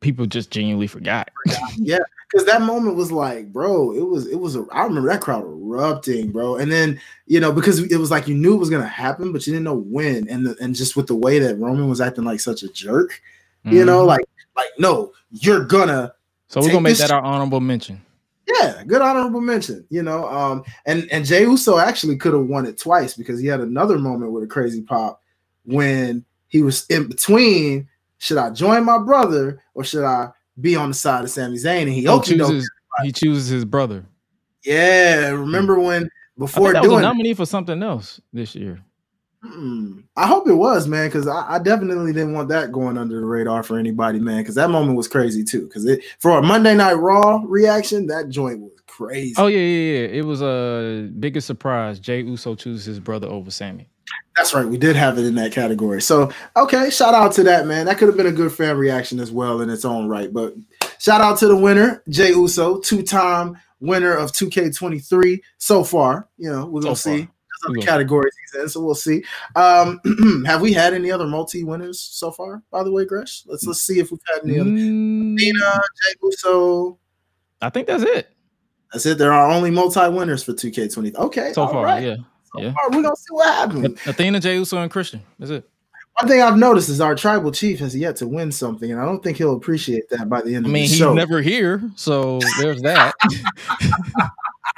People 0.00 0.26
just 0.26 0.50
genuinely 0.50 0.86
forgot. 0.86 1.30
yeah, 1.76 1.98
because 2.30 2.46
that 2.46 2.62
moment 2.62 2.96
was 2.96 3.10
like, 3.10 3.52
bro, 3.52 3.92
it 3.92 4.06
was 4.06 4.26
it 4.26 4.38
was 4.38 4.56
a, 4.56 4.66
I 4.72 4.84
remember 4.84 5.08
that 5.08 5.20
crowd 5.20 5.44
erupting, 5.44 6.30
bro. 6.30 6.56
And 6.56 6.70
then 6.70 7.00
you 7.26 7.40
know 7.40 7.52
because 7.52 7.80
it 7.80 7.96
was 7.96 8.10
like 8.10 8.28
you 8.28 8.34
knew 8.34 8.54
it 8.54 8.58
was 8.58 8.70
gonna 8.70 8.86
happen, 8.86 9.32
but 9.32 9.46
you 9.46 9.52
didn't 9.52 9.64
know 9.64 9.74
when. 9.74 10.28
And 10.28 10.46
the, 10.46 10.56
and 10.60 10.74
just 10.74 10.96
with 10.96 11.06
the 11.06 11.16
way 11.16 11.38
that 11.38 11.58
Roman 11.58 11.88
was 11.88 12.00
acting 12.00 12.24
like 12.24 12.40
such 12.40 12.62
a 12.62 12.68
jerk, 12.68 13.20
mm-hmm. 13.64 13.76
you 13.76 13.84
know, 13.84 14.00
mm-hmm. 14.00 14.08
like 14.08 14.24
like 14.54 14.70
no, 14.78 15.12
you're 15.30 15.64
gonna. 15.64 16.14
So 16.48 16.60
we're 16.60 16.68
gonna 16.68 16.82
make 16.82 16.98
that 16.98 17.10
our 17.10 17.22
honorable 17.22 17.60
mention. 17.60 18.02
Yeah, 18.46 18.84
good 18.86 19.02
honorable 19.02 19.40
mention. 19.40 19.84
You 19.90 20.02
know, 20.02 20.28
um, 20.28 20.64
and 20.84 21.08
and 21.10 21.24
Jey 21.24 21.42
Uso 21.42 21.78
actually 21.78 22.16
could 22.16 22.32
have 22.32 22.46
won 22.46 22.66
it 22.66 22.78
twice 22.78 23.14
because 23.14 23.40
he 23.40 23.46
had 23.46 23.60
another 23.60 23.98
moment 23.98 24.32
with 24.32 24.44
a 24.44 24.46
crazy 24.46 24.82
pop 24.82 25.20
when 25.64 26.24
he 26.48 26.62
was 26.62 26.86
in 26.88 27.08
between. 27.08 27.88
Should 28.18 28.38
I 28.38 28.50
join 28.50 28.84
my 28.84 28.98
brother 28.98 29.62
or 29.74 29.84
should 29.84 30.04
I 30.04 30.30
be 30.60 30.76
on 30.76 30.90
the 30.90 30.94
side 30.94 31.24
of 31.24 31.30
Sami 31.30 31.56
Zayn, 31.56 31.82
and 31.82 31.90
he, 31.90 32.02
he 32.02 32.20
chooses 32.20 32.70
he 33.02 33.12
chooses 33.12 33.48
his 33.48 33.64
brother. 33.64 34.04
Yeah, 34.64 35.28
remember 35.30 35.78
when 35.78 36.08
before 36.38 36.72
that 36.72 36.82
doing 36.82 36.94
was 36.94 37.02
a 37.04 37.06
nominee 37.06 37.34
for 37.34 37.46
something 37.46 37.82
else 37.82 38.20
this 38.32 38.54
year. 38.54 38.80
Hmm. 39.42 40.00
I 40.16 40.26
hope 40.26 40.48
it 40.48 40.54
was, 40.54 40.88
man, 40.88 41.08
because 41.08 41.28
I, 41.28 41.54
I, 41.54 41.58
definitely 41.58 42.12
didn't 42.12 42.32
want 42.32 42.48
that 42.48 42.72
going 42.72 42.98
under 42.98 43.20
the 43.20 43.26
radar 43.26 43.62
for 43.62 43.78
anybody, 43.78 44.18
man. 44.18 44.38
Because 44.38 44.54
that 44.56 44.70
moment 44.70 44.96
was 44.96 45.08
crazy 45.08 45.44
too. 45.44 45.66
Because 45.66 45.84
it 45.84 46.02
for 46.18 46.38
a 46.38 46.42
Monday 46.42 46.74
Night 46.74 46.94
Raw 46.94 47.42
reaction, 47.44 48.06
that 48.08 48.28
joint 48.28 48.60
was 48.60 48.72
crazy. 48.86 49.34
Oh 49.36 49.46
yeah, 49.46 49.58
yeah, 49.58 50.00
yeah. 50.00 50.08
It 50.08 50.24
was 50.24 50.42
a 50.42 51.10
biggest 51.18 51.46
surprise. 51.46 52.00
Jey 52.00 52.22
Uso 52.22 52.54
chooses 52.54 52.84
his 52.86 53.00
brother 53.00 53.28
over 53.28 53.50
Sami. 53.50 53.88
That's 54.36 54.52
right. 54.52 54.66
We 54.66 54.76
did 54.76 54.96
have 54.96 55.18
it 55.18 55.24
in 55.24 55.34
that 55.36 55.52
category. 55.52 56.02
So, 56.02 56.30
okay, 56.56 56.90
shout 56.90 57.14
out 57.14 57.32
to 57.32 57.42
that, 57.44 57.66
man. 57.66 57.86
That 57.86 57.98
could 57.98 58.08
have 58.08 58.16
been 58.16 58.26
a 58.26 58.32
good 58.32 58.52
fan 58.52 58.76
reaction 58.76 59.18
as 59.18 59.32
well 59.32 59.62
in 59.62 59.70
its 59.70 59.84
own 59.84 60.08
right. 60.08 60.32
But 60.32 60.54
shout 60.98 61.22
out 61.22 61.38
to 61.38 61.48
the 61.48 61.56
winner, 61.56 62.02
Jey 62.08 62.30
Uso, 62.30 62.78
two 62.78 63.02
time 63.02 63.56
winner 63.80 64.14
of 64.14 64.32
2K23 64.32 65.40
so 65.58 65.84
far. 65.84 66.28
You 66.36 66.50
know, 66.50 66.66
we're 66.66 66.82
to 66.82 66.88
so 66.88 66.94
see. 66.94 67.28
Other 67.66 67.78
categories 67.78 68.34
in, 68.60 68.68
so 68.68 68.80
we'll 68.80 68.94
see. 68.94 69.24
Um, 69.54 70.00
have 70.46 70.60
we 70.60 70.72
had 70.72 70.94
any 70.94 71.10
other 71.10 71.26
multi 71.26 71.64
winners 71.64 72.00
so 72.00 72.30
far? 72.30 72.62
By 72.70 72.82
the 72.82 72.92
way, 72.92 73.04
Gresh, 73.04 73.42
let's 73.46 73.66
let's 73.66 73.80
see 73.80 73.98
if 73.98 74.10
we've 74.10 74.20
had 74.32 74.44
any 74.44 74.58
other. 74.58 74.70
Mm. 74.70 75.34
Nina, 75.34 75.58
Jey 75.60 76.14
Uso. 76.22 76.98
I 77.60 77.70
think 77.70 77.86
that's 77.86 78.02
it. 78.02 78.28
That's 78.92 79.06
it. 79.06 79.18
There 79.18 79.32
are 79.32 79.50
only 79.50 79.70
multi 79.70 80.08
winners 80.08 80.42
for 80.42 80.52
2K20. 80.52 81.14
Okay, 81.16 81.52
so 81.52 81.66
far, 81.68 81.84
right. 81.84 82.02
yeah. 82.02 82.16
So 82.52 82.62
yeah. 82.62 82.72
Far, 82.72 82.90
we're 82.90 83.02
gonna 83.02 83.16
see 83.16 83.32
what 83.32 83.54
happens. 83.54 84.06
Athena, 84.06 84.40
Jey 84.40 84.56
Uso, 84.56 84.78
and 84.78 84.90
Christian. 84.90 85.22
That's 85.38 85.50
it. 85.50 85.68
One 86.20 86.28
thing 86.28 86.40
I've 86.40 86.56
noticed 86.56 86.88
is 86.88 87.02
our 87.02 87.14
tribal 87.14 87.52
chief 87.52 87.78
has 87.80 87.94
yet 87.94 88.16
to 88.16 88.26
win 88.26 88.50
something, 88.50 88.90
and 88.90 88.98
I 88.98 89.04
don't 89.04 89.22
think 89.22 89.36
he'll 89.36 89.54
appreciate 89.54 90.08
that 90.08 90.30
by 90.30 90.40
the 90.40 90.54
end 90.54 90.66
I 90.66 90.70
mean, 90.70 90.84
of 90.84 90.90
the 90.90 90.96
show. 90.96 91.06
I 91.06 91.08
mean, 91.10 91.18
he's 91.18 91.28
never 91.28 91.42
here, 91.42 91.82
so 91.94 92.40
there's 92.58 92.80
that. 92.82 93.12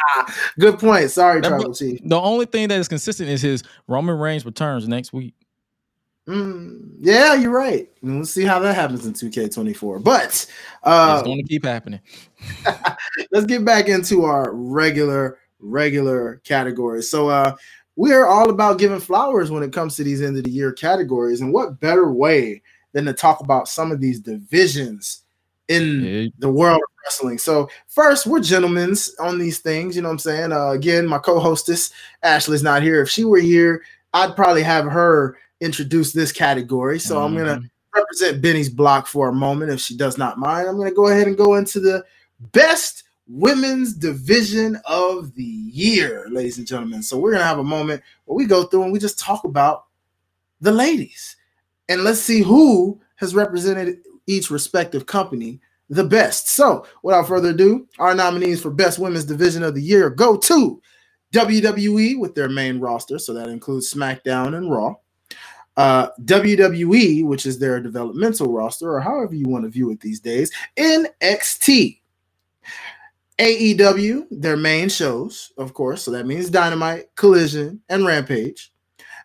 Good 0.58 0.78
point. 0.78 1.11
Sorry, 1.11 1.40
tribal 1.40 1.74
chief. 1.74 2.00
The 2.04 2.20
only 2.20 2.46
thing 2.46 2.68
that 2.68 2.78
is 2.78 2.88
consistent 2.88 3.28
is 3.28 3.42
his 3.42 3.62
Roman 3.87 4.18
Reigns 4.18 4.44
returns 4.44 4.87
next 4.88 5.12
week. 5.12 5.34
Mm, 6.28 6.90
yeah, 7.00 7.34
you're 7.34 7.50
right. 7.50 7.88
We'll 8.02 8.26
see 8.26 8.44
how 8.44 8.58
that 8.58 8.74
happens 8.74 9.06
in 9.06 9.14
2K24. 9.14 10.04
But 10.04 10.46
uh, 10.82 11.14
it's 11.18 11.26
going 11.26 11.42
to 11.42 11.48
keep 11.48 11.64
happening. 11.64 12.00
let's 13.32 13.46
get 13.46 13.64
back 13.64 13.88
into 13.88 14.24
our 14.24 14.52
regular 14.52 15.38
regular 15.61 16.40
categories. 16.44 17.11
So 17.11 17.28
uh 17.28 17.56
we 17.96 18.12
are 18.12 18.28
all 18.28 18.48
about 18.48 18.78
giving 18.78 19.00
flowers 19.00 19.50
when 19.50 19.64
it 19.64 19.72
comes 19.72 19.96
to 19.96 20.04
these 20.04 20.22
end 20.22 20.38
of 20.38 20.44
the 20.44 20.50
year 20.50 20.72
categories. 20.72 21.40
And 21.40 21.52
what 21.52 21.80
better 21.80 22.12
way 22.12 22.62
than 22.92 23.06
to 23.06 23.12
talk 23.12 23.40
about 23.40 23.66
some 23.66 23.90
of 23.90 24.00
these 24.00 24.20
divisions 24.20 25.24
in 25.68 26.33
the 26.38 26.50
world 26.50 26.81
of 26.83 26.88
wrestling? 27.04 27.38
So, 27.38 27.68
first, 27.87 28.26
we're 28.26 28.40
gentlemen 28.40 28.96
on 29.20 29.38
these 29.38 29.59
things. 29.59 29.96
You 29.96 30.02
know 30.02 30.09
what 30.09 30.14
I'm 30.14 30.18
saying? 30.18 30.52
Uh, 30.52 30.70
again, 30.70 31.07
my 31.07 31.18
co 31.18 31.38
hostess, 31.38 31.90
Ashley's 32.22 32.62
not 32.62 32.83
here. 32.83 33.02
If 33.02 33.09
she 33.09 33.24
were 33.24 33.38
here, 33.38 33.83
I'd 34.14 34.37
probably 34.37 34.62
have 34.62 34.87
her 34.87 35.38
introduce 35.61 36.12
this 36.12 36.33
category. 36.33 36.98
So, 36.98 37.16
mm-hmm. 37.16 37.24
I'm 37.24 37.35
going 37.35 37.62
to 37.62 37.70
represent 37.94 38.42
Benny's 38.42 38.70
block 38.70 39.07
for 39.07 39.28
a 39.28 39.33
moment 39.33 39.72
if 39.72 39.81
she 39.81 39.96
does 39.96 40.18
not 40.18 40.38
mind. 40.38 40.68
I'm 40.68 40.76
going 40.76 40.88
to 40.88 40.94
go 40.94 41.09
ahead 41.09 41.26
and 41.26 41.37
go 41.37 41.57
into 41.57 41.81
the 41.81 42.04
best 42.52 43.04
women's 43.28 43.92
division 43.92 44.81
of 44.87 45.35
the 45.35 45.44
year, 45.44 46.26
ladies 46.31 46.59
and 46.59 46.66
gentlemen. 46.66 47.02
So 47.02 47.18
we're 47.18 47.33
gonna 47.33 47.44
have 47.44 47.59
a 47.59 47.64
moment 47.64 48.02
where 48.24 48.37
we 48.37 48.46
go 48.46 48.64
through 48.64 48.85
and 48.85 48.92
we 48.92 48.98
just 48.98 49.18
talk 49.18 49.44
about 49.44 49.85
the 50.61 50.72
ladies, 50.72 51.37
and 51.88 52.02
let's 52.02 52.20
see 52.20 52.42
who 52.42 53.00
has 53.16 53.35
represented 53.35 53.98
each 54.28 54.50
respective 54.50 55.06
company 55.06 55.60
the 55.90 56.04
best. 56.04 56.48
So 56.48 56.86
without 57.02 57.26
further 57.26 57.50
ado, 57.50 57.88
our 57.98 58.14
nominees 58.14 58.62
for 58.62 58.70
best 58.70 58.98
women's 58.98 59.24
division 59.24 59.62
of 59.62 59.74
the 59.74 59.82
year 59.82 60.10
go 60.10 60.36
to 60.36 60.80
WWE 61.32 62.18
with 62.18 62.34
their 62.34 62.48
main 62.48 62.78
roster, 62.78 63.18
so 63.18 63.34
that 63.34 63.48
includes 63.48 63.92
SmackDown 63.92 64.56
and 64.56 64.70
Raw. 64.70 64.94
Uh, 65.76 66.08
WWE, 66.24 67.24
which 67.24 67.46
is 67.46 67.58
their 67.58 67.80
developmental 67.80 68.52
roster, 68.52 68.92
or 68.92 69.00
however 69.00 69.34
you 69.34 69.46
want 69.46 69.64
to 69.64 69.70
view 69.70 69.90
it 69.92 70.00
these 70.00 70.18
days, 70.18 70.50
NXT, 70.76 72.00
AEW, 73.38 74.26
their 74.32 74.56
main 74.56 74.88
shows, 74.88 75.52
of 75.56 75.74
course. 75.74 76.02
So 76.02 76.10
that 76.10 76.26
means 76.26 76.50
Dynamite, 76.50 77.14
Collision, 77.14 77.80
and 77.88 78.04
Rampage. 78.04 78.72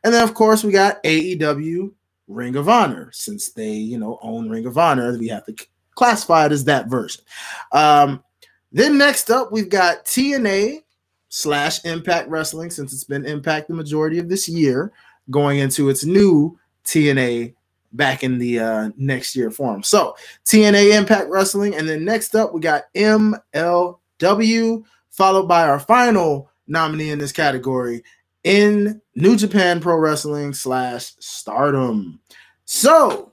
And 0.03 0.13
then, 0.13 0.23
of 0.23 0.35
course, 0.35 0.63
we 0.63 0.71
got 0.71 1.01
AEW 1.03 1.91
Ring 2.27 2.55
of 2.55 2.69
Honor. 2.69 3.09
Since 3.13 3.51
they, 3.51 3.71
you 3.71 3.97
know, 3.97 4.19
own 4.21 4.49
Ring 4.49 4.65
of 4.65 4.77
Honor, 4.77 5.17
we 5.17 5.27
have 5.27 5.45
to 5.45 5.55
classify 5.95 6.45
it 6.45 6.51
as 6.51 6.65
that 6.65 6.87
version. 6.87 7.23
Um, 7.71 8.23
then 8.71 8.97
next 8.97 9.29
up, 9.29 9.51
we've 9.51 9.69
got 9.69 10.05
TNA 10.05 10.83
slash 11.29 11.83
Impact 11.85 12.29
Wrestling, 12.29 12.69
since 12.69 12.93
it's 12.93 13.03
been 13.03 13.25
Impact 13.25 13.67
the 13.67 13.73
majority 13.73 14.19
of 14.19 14.29
this 14.29 14.47
year, 14.47 14.91
going 15.29 15.59
into 15.59 15.89
its 15.89 16.05
new 16.05 16.57
TNA 16.85 17.53
back 17.93 18.23
in 18.23 18.39
the 18.39 18.59
uh, 18.59 18.89
next 18.97 19.35
year 19.35 19.51
form. 19.51 19.83
So 19.83 20.15
TNA 20.45 20.97
Impact 20.97 21.29
Wrestling, 21.29 21.75
and 21.75 21.87
then 21.87 22.03
next 22.03 22.35
up 22.35 22.53
we 22.53 22.61
got 22.61 22.91
MLW, 22.95 24.83
followed 25.11 25.47
by 25.47 25.67
our 25.67 25.79
final 25.79 26.49
nominee 26.67 27.11
in 27.11 27.19
this 27.19 27.31
category 27.31 28.03
in 28.43 29.01
New 29.15 29.35
Japan 29.35 29.79
Pro 29.79 29.95
Wrestling 29.97 30.53
slash 30.53 31.13
Stardom. 31.19 32.19
So, 32.65 33.31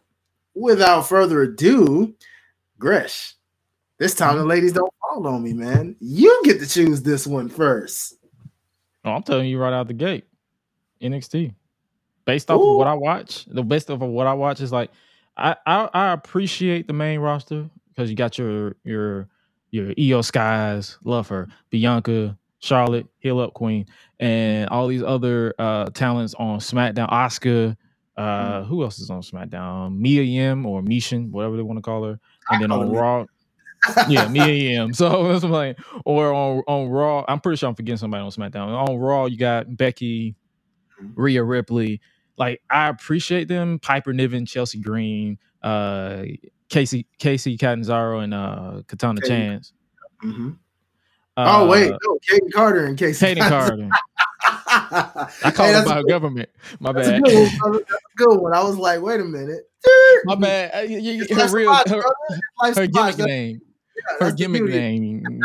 without 0.54 1.08
further 1.08 1.42
ado, 1.42 2.14
Gresh, 2.78 3.34
this 3.98 4.14
time 4.14 4.34
the 4.34 4.40
mm-hmm. 4.40 4.50
ladies 4.50 4.72
don't 4.72 4.92
fall 5.00 5.26
on 5.26 5.42
me, 5.42 5.52
man. 5.52 5.96
You 6.00 6.40
get 6.44 6.60
to 6.60 6.66
choose 6.66 7.02
this 7.02 7.26
one 7.26 7.48
first. 7.48 8.14
Oh, 9.04 9.12
I'm 9.12 9.22
telling 9.22 9.48
you 9.48 9.58
right 9.58 9.72
out 9.72 9.88
the 9.88 9.94
gate, 9.94 10.24
NXT. 11.02 11.54
Based 12.24 12.50
off 12.50 12.60
Ooh. 12.60 12.70
of 12.70 12.76
what 12.76 12.86
I 12.86 12.94
watch, 12.94 13.46
the 13.46 13.62
best 13.62 13.90
of 13.90 14.00
what 14.00 14.26
I 14.26 14.34
watch 14.34 14.60
is 14.60 14.72
like 14.72 14.90
I 15.36 15.56
I, 15.66 15.88
I 15.92 16.12
appreciate 16.12 16.86
the 16.86 16.92
main 16.92 17.20
roster 17.20 17.68
because 17.88 18.10
you 18.10 18.16
got 18.16 18.38
your 18.38 18.76
your 18.84 19.28
your 19.70 19.92
EO 19.98 20.20
Skies, 20.20 20.98
love 21.04 21.28
her, 21.28 21.48
Bianca, 21.70 22.36
Charlotte, 22.60 23.06
Heal 23.18 23.40
Up 23.40 23.54
Queen, 23.54 23.86
and 24.18 24.68
all 24.68 24.86
these 24.86 25.02
other 25.02 25.54
uh, 25.58 25.86
talents 25.90 26.34
on 26.38 26.58
SmackDown. 26.58 27.10
Asuka, 27.10 27.76
uh, 28.16 28.22
mm-hmm. 28.22 28.68
who 28.68 28.82
else 28.82 28.98
is 28.98 29.10
on 29.10 29.22
SmackDown? 29.22 29.96
Mia 29.96 30.22
Yim 30.22 30.66
or 30.66 30.82
Michin, 30.82 31.30
whatever 31.30 31.56
they 31.56 31.62
want 31.62 31.78
to 31.78 31.82
call 31.82 32.04
her. 32.04 32.20
And 32.50 32.62
then 32.62 32.70
on 32.70 32.90
Raw, 32.92 33.24
yeah, 34.08 34.28
Mia 34.30 34.46
Yim. 34.46 34.92
So 34.92 35.30
I'm 35.30 35.50
like. 35.50 35.78
Or 36.04 36.32
on 36.32 36.62
on 36.66 36.88
Raw, 36.88 37.24
I'm 37.26 37.40
pretty 37.40 37.56
sure 37.56 37.68
I'm 37.68 37.74
forgetting 37.74 37.96
somebody 37.96 38.22
on 38.22 38.30
SmackDown. 38.30 38.88
On 38.88 38.98
Raw, 38.98 39.26
you 39.26 39.38
got 39.38 39.76
Becky, 39.76 40.36
mm-hmm. 41.02 41.20
Rhea 41.20 41.42
Ripley. 41.42 42.00
Like 42.36 42.62
I 42.70 42.88
appreciate 42.88 43.48
them. 43.48 43.78
Piper 43.78 44.12
Niven, 44.12 44.44
Chelsea 44.44 44.80
Green, 44.80 45.38
uh, 45.62 46.24
Casey 46.68 47.06
Kacy 47.18 47.58
Catanzaro, 47.58 48.20
and 48.20 48.34
uh, 48.34 48.82
Katana 48.86 49.20
Chance. 49.26 49.72
Mm-hmm. 50.22 50.50
Uh, 51.36 51.60
oh 51.62 51.68
wait, 51.68 51.90
no, 51.90 52.18
Kayden 52.28 52.52
Carter 52.52 52.84
and 52.84 52.98
Kacy. 52.98 53.34
Kayden 53.34 53.48
Carter. 53.48 53.88
I 54.72 55.50
called 55.54 55.74
hey, 55.74 55.82
about 55.82 56.08
government. 56.08 56.48
My 56.80 56.92
that's 56.92 57.08
bad. 57.08 57.18
A 57.18 57.22
good 57.22 57.50
one. 57.60 57.72
That's 57.72 57.90
a 57.92 58.16
good 58.16 58.40
one. 58.40 58.52
I 58.52 58.62
was 58.62 58.76
like, 58.76 59.00
wait 59.00 59.20
a 59.20 59.24
minute. 59.24 59.62
My 60.24 60.34
bad. 60.34 60.70
Uh, 60.74 61.34
her 61.34 61.48
real 61.56 61.74
her, 61.74 62.02
her 62.74 62.86
gimmick 62.86 63.18
name. 63.18 63.60
Yeah, 63.96 64.26
her 64.26 64.32
gimmick 64.32 64.64
name. 64.64 65.40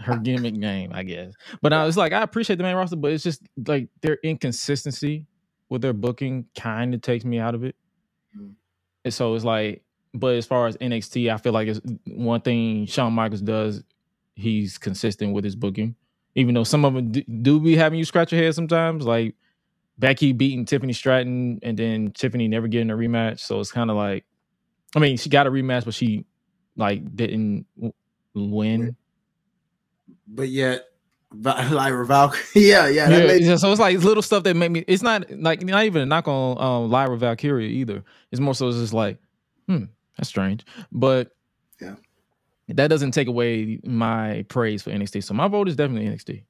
her 0.00 0.18
gimmick 0.18 0.54
name, 0.54 0.92
I 0.92 1.02
guess. 1.02 1.32
But 1.62 1.72
I 1.72 1.84
was 1.84 1.96
like, 1.96 2.12
I 2.12 2.22
appreciate 2.22 2.56
the 2.56 2.62
main 2.62 2.76
roster, 2.76 2.96
but 2.96 3.12
it's 3.12 3.24
just 3.24 3.42
like 3.66 3.88
their 4.02 4.18
inconsistency 4.22 5.26
with 5.68 5.82
their 5.82 5.92
booking 5.92 6.46
kind 6.58 6.94
of 6.94 7.00
takes 7.00 7.24
me 7.24 7.38
out 7.38 7.54
of 7.54 7.64
it. 7.64 7.76
Mm-hmm. 8.36 8.52
And 9.04 9.14
so 9.14 9.34
it's 9.34 9.44
like, 9.44 9.82
but 10.12 10.34
as 10.34 10.46
far 10.46 10.66
as 10.66 10.76
NXT, 10.78 11.32
I 11.32 11.38
feel 11.38 11.52
like 11.52 11.68
it's 11.68 11.80
one 12.06 12.40
thing 12.40 12.86
Shawn 12.86 13.12
Michaels 13.12 13.40
does. 13.40 13.82
He's 14.40 14.78
consistent 14.78 15.32
with 15.34 15.44
his 15.44 15.54
booking, 15.56 15.94
even 16.34 16.54
though 16.54 16.64
some 16.64 16.84
of 16.84 16.94
them 16.94 17.12
do, 17.12 17.22
do 17.22 17.60
be 17.60 17.76
having 17.76 17.98
you 17.98 18.04
scratch 18.04 18.32
your 18.32 18.42
head 18.42 18.54
sometimes. 18.54 19.04
Like 19.06 19.34
Becky 19.98 20.32
beating 20.32 20.64
Tiffany 20.64 20.92
Stratton, 20.92 21.60
and 21.62 21.78
then 21.78 22.12
Tiffany 22.12 22.48
never 22.48 22.68
getting 22.68 22.90
a 22.90 22.96
rematch. 22.96 23.40
So 23.40 23.60
it's 23.60 23.70
kind 23.72 23.90
of 23.90 23.96
like, 23.96 24.24
I 24.96 24.98
mean, 24.98 25.16
she 25.16 25.28
got 25.28 25.46
a 25.46 25.50
rematch, 25.50 25.84
but 25.84 25.94
she 25.94 26.24
like 26.76 27.14
didn't 27.14 27.66
win. 28.34 28.96
But 30.26 30.48
yet, 30.48 30.86
like 31.32 31.92
Raval, 31.92 32.34
yeah, 32.54 32.88
yeah. 32.88 33.08
yeah, 33.08 33.26
made- 33.26 33.58
so 33.58 33.70
it's 33.70 33.80
like 33.80 33.98
little 33.98 34.22
stuff 34.22 34.42
that 34.44 34.54
make 34.56 34.70
me. 34.70 34.84
It's 34.88 35.02
not 35.02 35.30
like 35.30 35.62
not 35.62 35.84
even 35.84 36.02
a 36.02 36.06
knock 36.06 36.26
on 36.28 36.60
um, 36.60 36.90
Lyra 36.90 37.16
Valkyria 37.16 37.68
either. 37.68 38.02
It's 38.32 38.40
more 38.40 38.54
so 38.54 38.68
it's 38.68 38.78
just 38.78 38.92
like, 38.92 39.18
hmm, 39.68 39.84
that's 40.16 40.28
strange. 40.28 40.64
But 40.90 41.28
yeah, 41.28 41.32
that 42.76 42.88
doesn't 42.88 43.12
take 43.12 43.28
away 43.28 43.78
my 43.84 44.44
praise 44.48 44.82
for 44.82 44.90
NXT. 44.90 45.24
So 45.24 45.34
my 45.34 45.48
vote 45.48 45.68
is 45.68 45.76
definitely 45.76 46.08
NXT. 46.08 46.42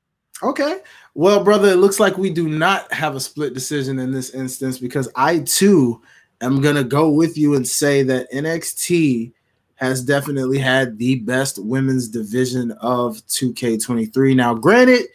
Okay. 0.42 0.78
Well, 1.14 1.44
brother, 1.44 1.68
it 1.68 1.76
looks 1.76 2.00
like 2.00 2.16
we 2.16 2.30
do 2.30 2.48
not 2.48 2.90
have 2.92 3.14
a 3.14 3.20
split 3.20 3.52
decision 3.52 3.98
in 3.98 4.10
this 4.10 4.30
instance 4.30 4.78
because 4.78 5.08
I 5.14 5.40
too 5.40 6.00
am 6.40 6.62
gonna 6.62 6.84
go 6.84 7.10
with 7.10 7.36
you 7.36 7.54
and 7.54 7.66
say 7.66 8.02
that 8.04 8.30
NXT 8.32 9.32
has 9.74 10.02
definitely 10.02 10.58
had 10.58 10.98
the 10.98 11.16
best 11.16 11.58
women's 11.58 12.08
division 12.08 12.70
of 12.80 13.16
2K23. 13.28 14.36
Now, 14.36 14.54
granted, 14.54 15.06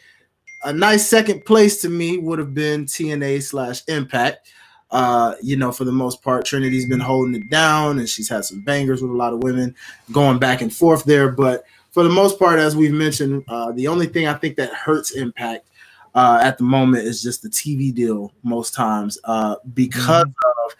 a 0.63 0.73
nice 0.73 1.07
second 1.07 1.45
place 1.45 1.81
to 1.81 1.89
me 1.89 2.17
would 2.17 2.39
have 2.39 2.55
been 2.55 2.85
TNA 2.85 3.43
slash 3.43 3.83
Impact. 3.87 4.51
Uh, 4.95 5.35
you 5.41 5.57
know, 5.57 5.73
for 5.73 5.83
the 5.83 5.91
most 5.91 6.23
part, 6.23 6.45
Trinity's 6.45 6.85
been 6.85 7.01
holding 7.01 7.35
it 7.35 7.49
down 7.49 7.99
and 7.99 8.07
she's 8.07 8.29
had 8.29 8.45
some 8.45 8.61
bangers 8.61 9.01
with 9.01 9.11
a 9.11 9.13
lot 9.13 9.33
of 9.33 9.43
women 9.43 9.75
going 10.13 10.39
back 10.39 10.61
and 10.61 10.73
forth 10.73 11.03
there. 11.03 11.29
But 11.29 11.65
for 11.91 12.01
the 12.01 12.09
most 12.09 12.39
part, 12.39 12.59
as 12.59 12.77
we've 12.77 12.93
mentioned, 12.93 13.43
uh, 13.49 13.73
the 13.73 13.89
only 13.89 14.05
thing 14.07 14.25
I 14.25 14.35
think 14.35 14.55
that 14.55 14.73
hurts 14.73 15.11
Impact 15.11 15.67
uh, 16.13 16.39
at 16.41 16.57
the 16.57 16.63
moment 16.63 17.03
is 17.03 17.21
just 17.21 17.41
the 17.41 17.49
TV 17.49 17.93
deal 17.93 18.31
most 18.43 18.73
times 18.73 19.19
uh, 19.25 19.57
because 19.73 20.23
mm-hmm. 20.23 20.69
of 20.69 20.75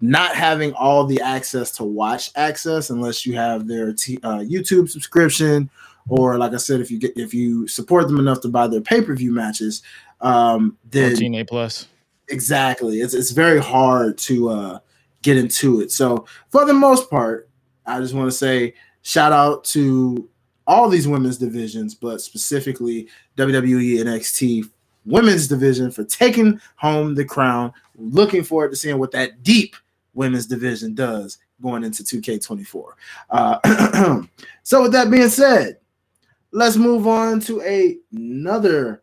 not 0.00 0.34
having 0.34 0.72
all 0.72 1.04
the 1.04 1.20
access 1.20 1.70
to 1.76 1.84
watch 1.84 2.32
access 2.34 2.90
unless 2.90 3.24
you 3.24 3.36
have 3.36 3.68
their 3.68 3.92
t- 3.92 4.18
uh, 4.24 4.38
YouTube 4.38 4.90
subscription 4.90 5.70
or 6.08 6.38
like 6.38 6.54
I 6.54 6.56
said, 6.56 6.80
if 6.80 6.90
you 6.90 6.98
get 6.98 7.16
if 7.16 7.32
you 7.32 7.68
support 7.68 8.08
them 8.08 8.18
enough 8.18 8.40
to 8.40 8.48
buy 8.48 8.66
their 8.66 8.80
pay 8.80 9.00
per 9.00 9.14
view 9.14 9.30
matches, 9.30 9.84
um, 10.20 10.76
then 10.90 11.14
TNA 11.14 11.48
Plus. 11.48 11.86
Exactly, 12.30 13.00
it's 13.00 13.14
it's 13.14 13.30
very 13.30 13.60
hard 13.60 14.16
to 14.18 14.48
uh, 14.48 14.78
get 15.22 15.36
into 15.36 15.80
it. 15.80 15.90
So 15.92 16.26
for 16.48 16.64
the 16.64 16.74
most 16.74 17.10
part, 17.10 17.48
I 17.86 18.00
just 18.00 18.14
want 18.14 18.30
to 18.30 18.36
say 18.36 18.74
shout 19.02 19.32
out 19.32 19.64
to 19.64 20.28
all 20.66 20.88
these 20.88 21.08
women's 21.08 21.38
divisions, 21.38 21.94
but 21.94 22.20
specifically 22.20 23.08
WWE 23.36 23.98
NXT 23.98 24.70
women's 25.04 25.48
division 25.48 25.90
for 25.90 26.04
taking 26.04 26.60
home 26.76 27.14
the 27.14 27.24
crown. 27.24 27.72
Looking 27.96 28.44
forward 28.44 28.70
to 28.70 28.76
seeing 28.76 28.98
what 28.98 29.12
that 29.12 29.42
deep 29.42 29.74
women's 30.14 30.46
division 30.46 30.94
does 30.94 31.38
going 31.60 31.84
into 31.84 32.02
2K24. 32.02 32.84
Uh, 33.30 34.22
so, 34.62 34.82
with 34.82 34.92
that 34.92 35.10
being 35.10 35.28
said, 35.28 35.78
let's 36.52 36.76
move 36.76 37.06
on 37.06 37.40
to 37.40 37.60
a, 37.62 37.98
another 38.12 39.02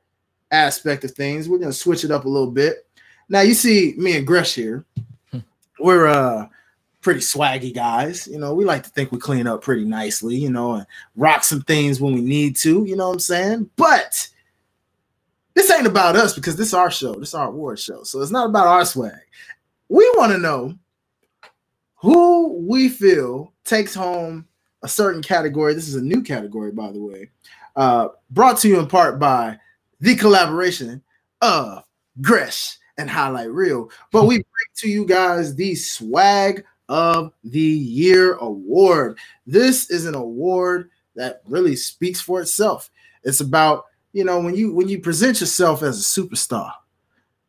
aspect 0.51 1.03
of 1.03 1.11
things. 1.11 1.47
We're 1.47 1.59
going 1.59 1.71
to 1.71 1.77
switch 1.77 2.03
it 2.03 2.11
up 2.11 2.25
a 2.25 2.29
little 2.29 2.51
bit. 2.51 2.87
Now, 3.29 3.41
you 3.41 3.53
see 3.53 3.93
me 3.97 4.17
and 4.17 4.25
Gresh 4.25 4.55
here. 4.55 4.85
Hmm. 5.31 5.39
We're 5.79 6.07
uh, 6.07 6.47
pretty 7.01 7.19
swaggy 7.21 7.73
guys. 7.73 8.27
You 8.27 8.37
know, 8.37 8.53
we 8.53 8.65
like 8.65 8.83
to 8.83 8.89
think 8.89 9.11
we 9.11 9.17
clean 9.17 9.47
up 9.47 9.61
pretty 9.61 9.85
nicely, 9.85 10.35
you 10.35 10.49
know, 10.49 10.73
and 10.75 10.85
rock 11.15 11.43
some 11.43 11.61
things 11.61 12.01
when 12.01 12.13
we 12.13 12.21
need 12.21 12.55
to, 12.57 12.83
you 12.85 12.95
know 12.95 13.07
what 13.07 13.13
I'm 13.13 13.19
saying? 13.19 13.69
But 13.75 14.27
this 15.53 15.71
ain't 15.71 15.87
about 15.87 16.15
us 16.15 16.33
because 16.33 16.55
this 16.55 16.67
is 16.67 16.73
our 16.73 16.91
show. 16.91 17.13
This 17.15 17.29
is 17.29 17.33
our 17.33 17.47
award 17.47 17.79
show. 17.79 18.03
So 18.03 18.21
it's 18.21 18.31
not 18.31 18.49
about 18.49 18.67
our 18.67 18.85
swag. 18.85 19.13
We 19.89 20.09
want 20.17 20.33
to 20.33 20.37
know 20.37 20.75
who 21.95 22.53
we 22.67 22.89
feel 22.89 23.53
takes 23.63 23.93
home 23.93 24.47
a 24.83 24.87
certain 24.87 25.21
category. 25.21 25.73
This 25.73 25.87
is 25.87 25.95
a 25.95 26.01
new 26.01 26.21
category, 26.21 26.71
by 26.71 26.91
the 26.91 27.01
way, 27.01 27.29
uh, 27.75 28.09
brought 28.29 28.57
to 28.59 28.67
you 28.67 28.79
in 28.79 28.87
part 28.87 29.17
by 29.17 29.57
the 29.99 30.15
collaboration 30.15 31.01
of 31.41 31.83
Gresh 32.21 32.76
and 32.97 33.10
Hi-Lite 33.10 33.51
Real. 33.51 33.89
But 34.12 34.23
we 34.23 34.38
bring 34.38 34.45
to 34.77 34.89
you 34.89 35.05
guys 35.05 35.55
the 35.55 35.75
Swag 35.75 36.63
of 36.89 37.33
the 37.43 37.60
Year 37.60 38.36
award. 38.36 39.17
This 39.45 39.89
is 39.89 40.05
an 40.05 40.15
award 40.15 40.89
that 41.15 41.41
really 41.47 41.75
speaks 41.75 42.21
for 42.21 42.41
itself. 42.41 42.89
It's 43.23 43.41
about 43.41 43.86
you 44.13 44.23
know 44.23 44.39
when 44.39 44.55
you 44.55 44.73
when 44.73 44.88
you 44.88 44.99
present 44.99 45.41
yourself 45.41 45.83
as 45.83 45.99
a 45.99 46.21
superstar, 46.21 46.71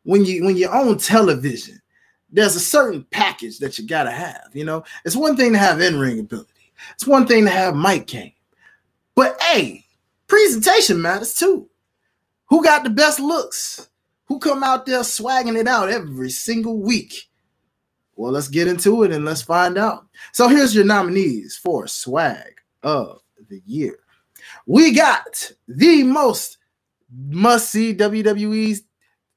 when 0.03 0.25
you 0.25 0.45
when 0.45 0.57
you 0.57 0.67
own 0.67 0.97
television, 0.97 1.81
there's 2.29 2.55
a 2.55 2.59
certain 2.59 3.05
package 3.11 3.59
that 3.59 3.79
you 3.79 3.87
got 3.87 4.03
to 4.03 4.11
have. 4.11 4.49
You 4.53 4.65
know, 4.65 4.83
it's 5.05 5.15
one 5.15 5.37
thing 5.37 5.53
to 5.53 5.59
have 5.59 5.81
in 5.81 5.99
ring 5.99 6.19
ability, 6.19 6.73
it's 6.93 7.07
one 7.07 7.25
thing 7.25 7.45
to 7.45 7.51
have 7.51 7.75
mic 7.75 8.07
game, 8.07 8.33
but 9.15 9.41
hey, 9.41 9.85
presentation 10.27 11.01
matters 11.01 11.33
too. 11.33 11.69
Who 12.47 12.63
got 12.63 12.83
the 12.83 12.89
best 12.89 13.19
looks? 13.19 13.89
Who 14.29 14.39
come 14.39 14.63
out 14.63 14.85
there 14.85 15.03
swagging 15.03 15.57
it 15.57 15.67
out 15.67 15.89
every 15.89 16.29
single 16.29 16.79
week? 16.79 17.29
Well, 18.15 18.31
let's 18.31 18.47
get 18.47 18.67
into 18.67 19.03
it 19.03 19.11
and 19.11 19.25
let's 19.25 19.41
find 19.41 19.77
out. 19.77 20.05
So 20.33 20.47
here's 20.47 20.75
your 20.75 20.85
nominees 20.85 21.57
for 21.57 21.87
swag 21.87 22.61
of 22.83 23.21
the 23.49 23.61
year. 23.65 23.99
We 24.65 24.93
got 24.93 25.51
the 25.67 26.03
most 26.03 26.57
must 27.11 27.71
see 27.71 27.95
WWE 27.95 28.79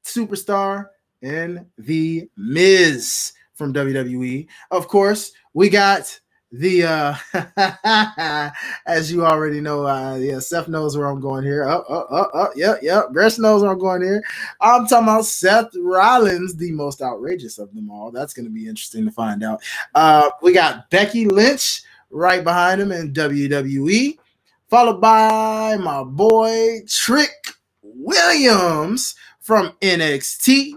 superstar 0.05 0.89
in 1.21 1.65
The 1.77 2.29
Miz 2.37 3.33
from 3.55 3.73
WWE. 3.73 4.47
Of 4.69 4.87
course, 4.87 5.31
we 5.53 5.69
got 5.69 6.19
the 6.53 6.83
uh 6.83 8.51
as 8.85 9.11
you 9.11 9.25
already 9.25 9.59
know, 9.59 9.87
uh 9.87 10.15
yeah, 10.15 10.37
Seth 10.37 10.67
knows 10.67 10.95
where 10.95 11.07
I'm 11.07 11.19
going 11.19 11.43
here. 11.43 11.63
Oh, 11.63 11.83
oh, 11.89 12.05
oh, 12.11 12.29
oh, 12.33 12.49
yep, 12.55 12.77
yep. 12.83 13.11
Gresh 13.11 13.39
knows 13.39 13.63
where 13.63 13.71
I'm 13.71 13.79
going 13.79 14.03
here. 14.03 14.23
I'm 14.61 14.85
talking 14.85 15.07
about 15.07 15.25
Seth 15.25 15.71
Rollins, 15.75 16.55
the 16.55 16.71
most 16.71 17.01
outrageous 17.01 17.57
of 17.57 17.73
them 17.73 17.89
all. 17.89 18.11
That's 18.11 18.33
gonna 18.33 18.51
be 18.51 18.67
interesting 18.67 19.03
to 19.05 19.11
find 19.11 19.43
out. 19.43 19.63
Uh 19.95 20.29
we 20.43 20.53
got 20.53 20.91
Becky 20.91 21.25
Lynch 21.25 21.81
right 22.11 22.43
behind 22.43 22.79
him 22.79 22.91
in 22.91 23.13
WWE, 23.13 24.17
followed 24.69 25.01
by 25.01 25.75
my 25.77 26.03
boy 26.03 26.81
Trick 26.87 27.31
Williams 27.81 29.15
from 29.39 29.71
NXT. 29.81 30.73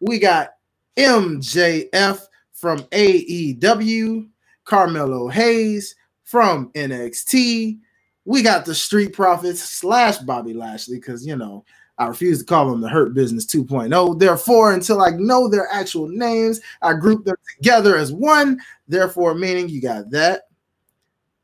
We 0.00 0.18
got 0.18 0.54
MJF 0.96 2.26
from 2.52 2.80
AEW, 2.80 4.28
Carmelo 4.70 5.26
Hayes 5.26 5.96
from 6.22 6.70
NXT. 6.74 7.80
We 8.24 8.42
got 8.42 8.64
the 8.64 8.74
Street 8.74 9.12
Profits 9.12 9.60
slash 9.60 10.18
Bobby 10.18 10.54
Lashley 10.54 10.98
because, 10.98 11.26
you 11.26 11.34
know, 11.34 11.64
I 11.98 12.06
refuse 12.06 12.38
to 12.38 12.44
call 12.44 12.70
them 12.70 12.80
the 12.80 12.88
Hurt 12.88 13.12
Business 13.12 13.44
2.0. 13.46 14.18
Therefore, 14.20 14.72
until 14.72 15.02
I 15.02 15.10
know 15.10 15.48
their 15.48 15.66
actual 15.72 16.06
names, 16.06 16.60
I 16.82 16.94
group 16.94 17.24
them 17.24 17.34
together 17.56 17.96
as 17.96 18.12
one. 18.12 18.60
Therefore, 18.86 19.34
meaning 19.34 19.68
you 19.68 19.82
got 19.82 20.08
that. 20.12 20.42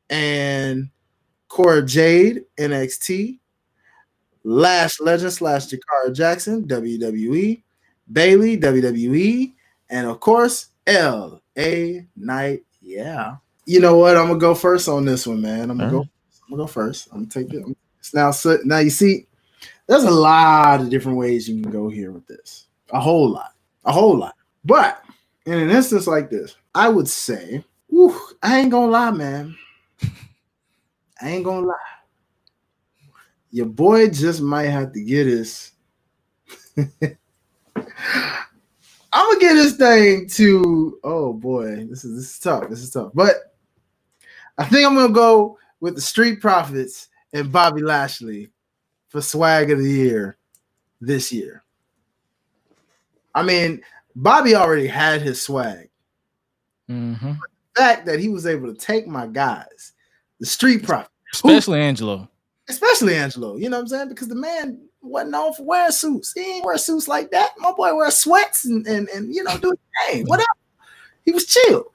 And 0.09 0.89
Cora 1.49 1.85
Jade, 1.85 2.45
NXT. 2.57 3.39
Lash 4.45 5.01
Legend 5.01 5.33
slash 5.33 5.67
Jakara 5.67 6.15
Jackson, 6.15 6.65
WWE, 6.65 7.61
Bayley, 8.09 8.57
WWE, 8.57 9.53
and 9.89 10.07
of 10.07 10.21
course, 10.21 10.67
L.A. 10.87 12.07
Knight. 12.15 12.63
Yeah. 12.87 13.35
You 13.65 13.81
know 13.81 13.97
what? 13.97 14.15
I'm 14.15 14.27
gonna 14.27 14.39
go 14.39 14.55
first 14.55 14.87
on 14.87 15.03
this 15.03 15.27
one, 15.27 15.41
man. 15.41 15.69
I'm 15.69 15.77
gonna 15.77 15.91
go. 15.91 15.99
Uh-huh. 15.99 16.09
I'm 16.45 16.51
gonna 16.51 16.63
go 16.63 16.67
first. 16.67 17.09
I'm 17.11 17.25
gonna 17.25 17.45
take 17.45 17.53
it. 17.53 17.65
It's 17.99 18.13
now 18.13 18.31
so 18.31 18.57
now 18.63 18.79
you 18.79 18.89
see, 18.89 19.27
there's 19.87 20.05
a 20.05 20.11
lot 20.11 20.79
of 20.79 20.89
different 20.89 21.17
ways 21.17 21.49
you 21.49 21.61
can 21.61 21.69
go 21.69 21.89
here 21.89 22.11
with 22.11 22.25
this. 22.27 22.67
A 22.91 22.99
whole 22.99 23.29
lot. 23.29 23.53
A 23.83 23.91
whole 23.91 24.17
lot. 24.17 24.35
But 24.63 25.03
in 25.45 25.53
an 25.59 25.69
instance 25.69 26.07
like 26.07 26.29
this, 26.29 26.55
I 26.73 26.87
would 26.87 27.09
say, 27.09 27.65
whew, 27.87 28.17
I 28.41 28.59
ain't 28.59 28.71
gonna 28.71 28.91
lie, 28.91 29.11
man. 29.11 29.57
I 31.21 31.29
ain't 31.29 31.43
gonna 31.43 31.67
lie. 31.67 31.75
Your 33.51 33.65
boy 33.65 34.09
just 34.09 34.41
might 34.41 34.67
have 34.67 34.93
to 34.93 35.01
get 35.01 35.27
his. 35.27 35.71
I'm 39.17 39.25
gonna 39.31 39.39
get 39.39 39.55
this 39.55 39.75
thing 39.75 40.27
to. 40.29 40.99
Oh 41.03 41.33
boy, 41.33 41.87
this 41.89 42.05
is 42.05 42.15
this 42.15 42.33
is 42.33 42.39
tough. 42.39 42.69
This 42.69 42.81
is 42.81 42.91
tough. 42.91 43.09
But 43.15 43.55
I 44.59 44.65
think 44.65 44.85
I'm 44.85 44.93
gonna 44.93 45.11
go 45.11 45.57
with 45.79 45.95
the 45.95 46.01
Street 46.01 46.39
Profits 46.39 47.07
and 47.33 47.51
Bobby 47.51 47.81
Lashley 47.81 48.51
for 49.09 49.19
swag 49.19 49.71
of 49.71 49.79
the 49.79 49.89
year 49.89 50.37
this 51.01 51.31
year. 51.31 51.63
I 53.33 53.41
mean, 53.41 53.81
Bobby 54.15 54.53
already 54.53 54.85
had 54.85 55.23
his 55.23 55.41
swag. 55.41 55.89
Mm-hmm. 56.87 57.31
The 57.31 57.81
fact 57.81 58.05
that 58.05 58.19
he 58.19 58.29
was 58.29 58.45
able 58.45 58.71
to 58.71 58.79
take 58.79 59.07
my 59.07 59.25
guys, 59.25 59.93
the 60.39 60.45
Street 60.45 60.83
Profits, 60.83 61.09
especially 61.33 61.79
Angelo, 61.79 62.29
especially 62.69 63.15
Angelo, 63.15 63.55
you 63.55 63.67
know 63.67 63.77
what 63.77 63.81
I'm 63.81 63.87
saying? 63.87 64.09
Because 64.09 64.27
the 64.27 64.35
man 64.35 64.86
wasn't 65.01 65.31
known 65.31 65.53
for 65.53 65.63
wearing 65.63 65.91
suits. 65.91 66.33
He 66.33 66.41
ain't 66.57 66.65
wear 66.65 66.77
suits 66.77 67.07
like 67.07 67.31
that. 67.31 67.51
My 67.57 67.71
boy 67.71 67.95
wear 67.95 68.11
sweats 68.11 68.65
and 68.65 68.85
and, 68.87 69.07
and 69.09 69.33
you 69.33 69.43
know 69.43 69.57
do 69.57 69.69
his 69.71 70.11
thing, 70.13 70.25
whatever. 70.25 70.47
He 71.25 71.31
was 71.31 71.45
chill. 71.45 71.91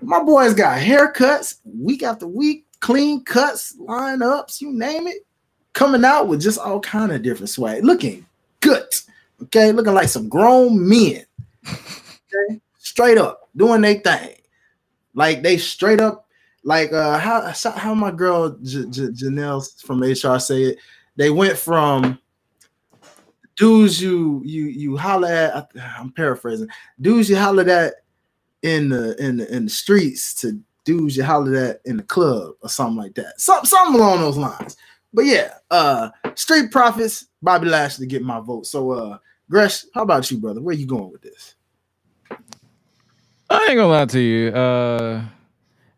My 0.00 0.22
boys 0.22 0.54
got 0.54 0.78
haircuts 0.80 1.58
week 1.64 2.02
after 2.02 2.26
week, 2.26 2.66
clean 2.80 3.24
cuts, 3.24 3.76
lineups, 3.76 4.60
you 4.60 4.72
name 4.72 5.06
it, 5.06 5.26
coming 5.72 6.04
out 6.04 6.28
with 6.28 6.40
just 6.40 6.58
all 6.58 6.80
kind 6.80 7.12
of 7.12 7.22
different 7.22 7.50
swag, 7.50 7.84
looking 7.84 8.24
good. 8.60 8.86
Okay, 9.42 9.72
looking 9.72 9.94
like 9.94 10.08
some 10.08 10.28
grown 10.28 10.88
men. 10.88 11.24
Okay, 11.66 12.60
straight 12.78 13.18
up 13.18 13.50
doing 13.56 13.80
their 13.80 13.96
thing, 13.98 14.36
like 15.14 15.42
they 15.42 15.58
straight 15.58 16.00
up, 16.00 16.26
like 16.64 16.92
uh, 16.92 17.18
how 17.18 17.52
how 17.76 17.94
my 17.94 18.10
girl 18.10 18.56
J- 18.62 18.86
J- 18.88 19.08
Janelle 19.08 19.82
from 19.82 20.00
HR 20.02 20.38
say 20.38 20.62
it. 20.62 20.78
They 21.16 21.30
went 21.30 21.58
from 21.58 22.18
dudes 23.56 24.00
you 24.00 24.42
you 24.44 24.64
you 24.66 24.96
holler 24.96 25.28
at. 25.28 25.70
I'm 25.98 26.12
paraphrasing. 26.12 26.68
Dudes 27.00 27.28
you 27.28 27.36
holler 27.36 27.68
at 27.68 27.94
in 28.62 28.88
the 28.88 29.16
in 29.24 29.38
the 29.38 29.54
in 29.54 29.64
the 29.64 29.70
streets 29.70 30.34
to 30.36 30.58
dudes 30.84 31.16
you 31.16 31.24
holler 31.24 31.56
at 31.56 31.80
in 31.84 31.96
the 31.96 32.02
club 32.02 32.54
or 32.62 32.68
something 32.68 32.96
like 32.96 33.14
that. 33.14 33.40
Some 33.40 33.64
something 33.64 34.00
along 34.00 34.20
those 34.20 34.36
lines. 34.36 34.76
But 35.12 35.26
yeah, 35.26 35.54
uh 35.70 36.10
Street 36.34 36.70
Profits, 36.70 37.26
Bobby 37.42 37.68
Lashley 37.68 38.06
get 38.06 38.22
my 38.22 38.40
vote. 38.40 38.66
So 38.66 38.92
uh 38.92 39.18
Gresh, 39.50 39.84
how 39.94 40.02
about 40.02 40.30
you, 40.30 40.38
brother? 40.38 40.62
Where 40.62 40.74
you 40.74 40.86
going 40.86 41.10
with 41.12 41.22
this? 41.22 41.54
I 43.50 43.66
ain't 43.68 43.76
gonna 43.76 43.88
lie 43.88 44.06
to 44.06 44.20
you. 44.20 44.48
Uh 44.50 45.24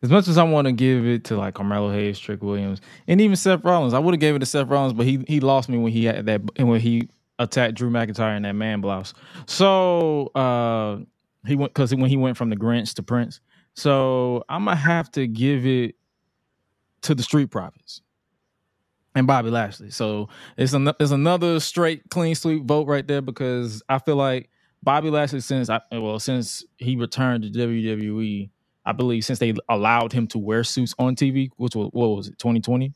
as 0.02 0.10
much 0.10 0.28
as 0.28 0.36
I 0.36 0.42
want 0.42 0.66
to 0.66 0.72
give 0.72 1.06
it 1.06 1.24
to 1.24 1.36
like 1.38 1.54
Carmelo 1.54 1.90
Hayes, 1.90 2.18
Trick 2.18 2.42
Williams, 2.42 2.82
and 3.08 3.22
even 3.22 3.36
Seth 3.36 3.64
Rollins, 3.64 3.94
I 3.94 3.98
would 3.98 4.12
have 4.12 4.20
gave 4.20 4.34
it 4.34 4.40
to 4.40 4.46
Seth 4.46 4.68
Rollins, 4.68 4.92
but 4.92 5.06
he 5.06 5.24
he 5.26 5.40
lost 5.40 5.70
me 5.70 5.78
when 5.78 5.92
he 5.92 6.04
had 6.04 6.26
that 6.26 6.42
and 6.56 6.68
when 6.68 6.80
he 6.80 7.08
attacked 7.38 7.74
Drew 7.74 7.90
McIntyre 7.90 8.36
in 8.36 8.42
that 8.42 8.54
man 8.54 8.80
blouse. 8.80 9.14
So 9.46 10.28
uh 10.28 10.98
he 11.46 11.56
went 11.56 11.74
because 11.74 11.94
when 11.94 12.08
he 12.08 12.16
went 12.16 12.36
from 12.36 12.50
the 12.50 12.56
Grinch 12.56 12.94
to 12.94 13.02
Prince. 13.02 13.40
So 13.74 14.44
I'm 14.48 14.64
gonna 14.64 14.76
have 14.76 15.10
to 15.12 15.26
give 15.26 15.66
it 15.66 15.96
to 17.02 17.14
the 17.14 17.22
Street 17.22 17.50
Profits 17.50 18.00
and 19.14 19.26
Bobby 19.26 19.50
Lashley. 19.50 19.90
So 19.90 20.28
it's 20.56 20.72
an, 20.72 20.90
it's 20.98 21.10
another 21.10 21.60
straight 21.60 22.08
clean 22.10 22.34
sweep 22.34 22.64
vote 22.64 22.86
right 22.86 23.06
there 23.06 23.22
because 23.22 23.82
I 23.88 23.98
feel 23.98 24.16
like 24.16 24.50
Bobby 24.82 25.10
Lashley 25.10 25.40
since 25.40 25.70
I 25.70 25.80
well 25.92 26.18
since 26.18 26.64
he 26.76 26.96
returned 26.96 27.44
to 27.44 27.50
WWE, 27.50 28.50
I 28.84 28.92
believe 28.92 29.24
since 29.24 29.38
they 29.38 29.54
allowed 29.68 30.12
him 30.12 30.26
to 30.28 30.38
wear 30.38 30.64
suits 30.64 30.94
on 30.98 31.16
TV, 31.16 31.50
which 31.56 31.74
was 31.74 31.88
what 31.92 32.08
was 32.08 32.28
it 32.28 32.38
2020, 32.38 32.88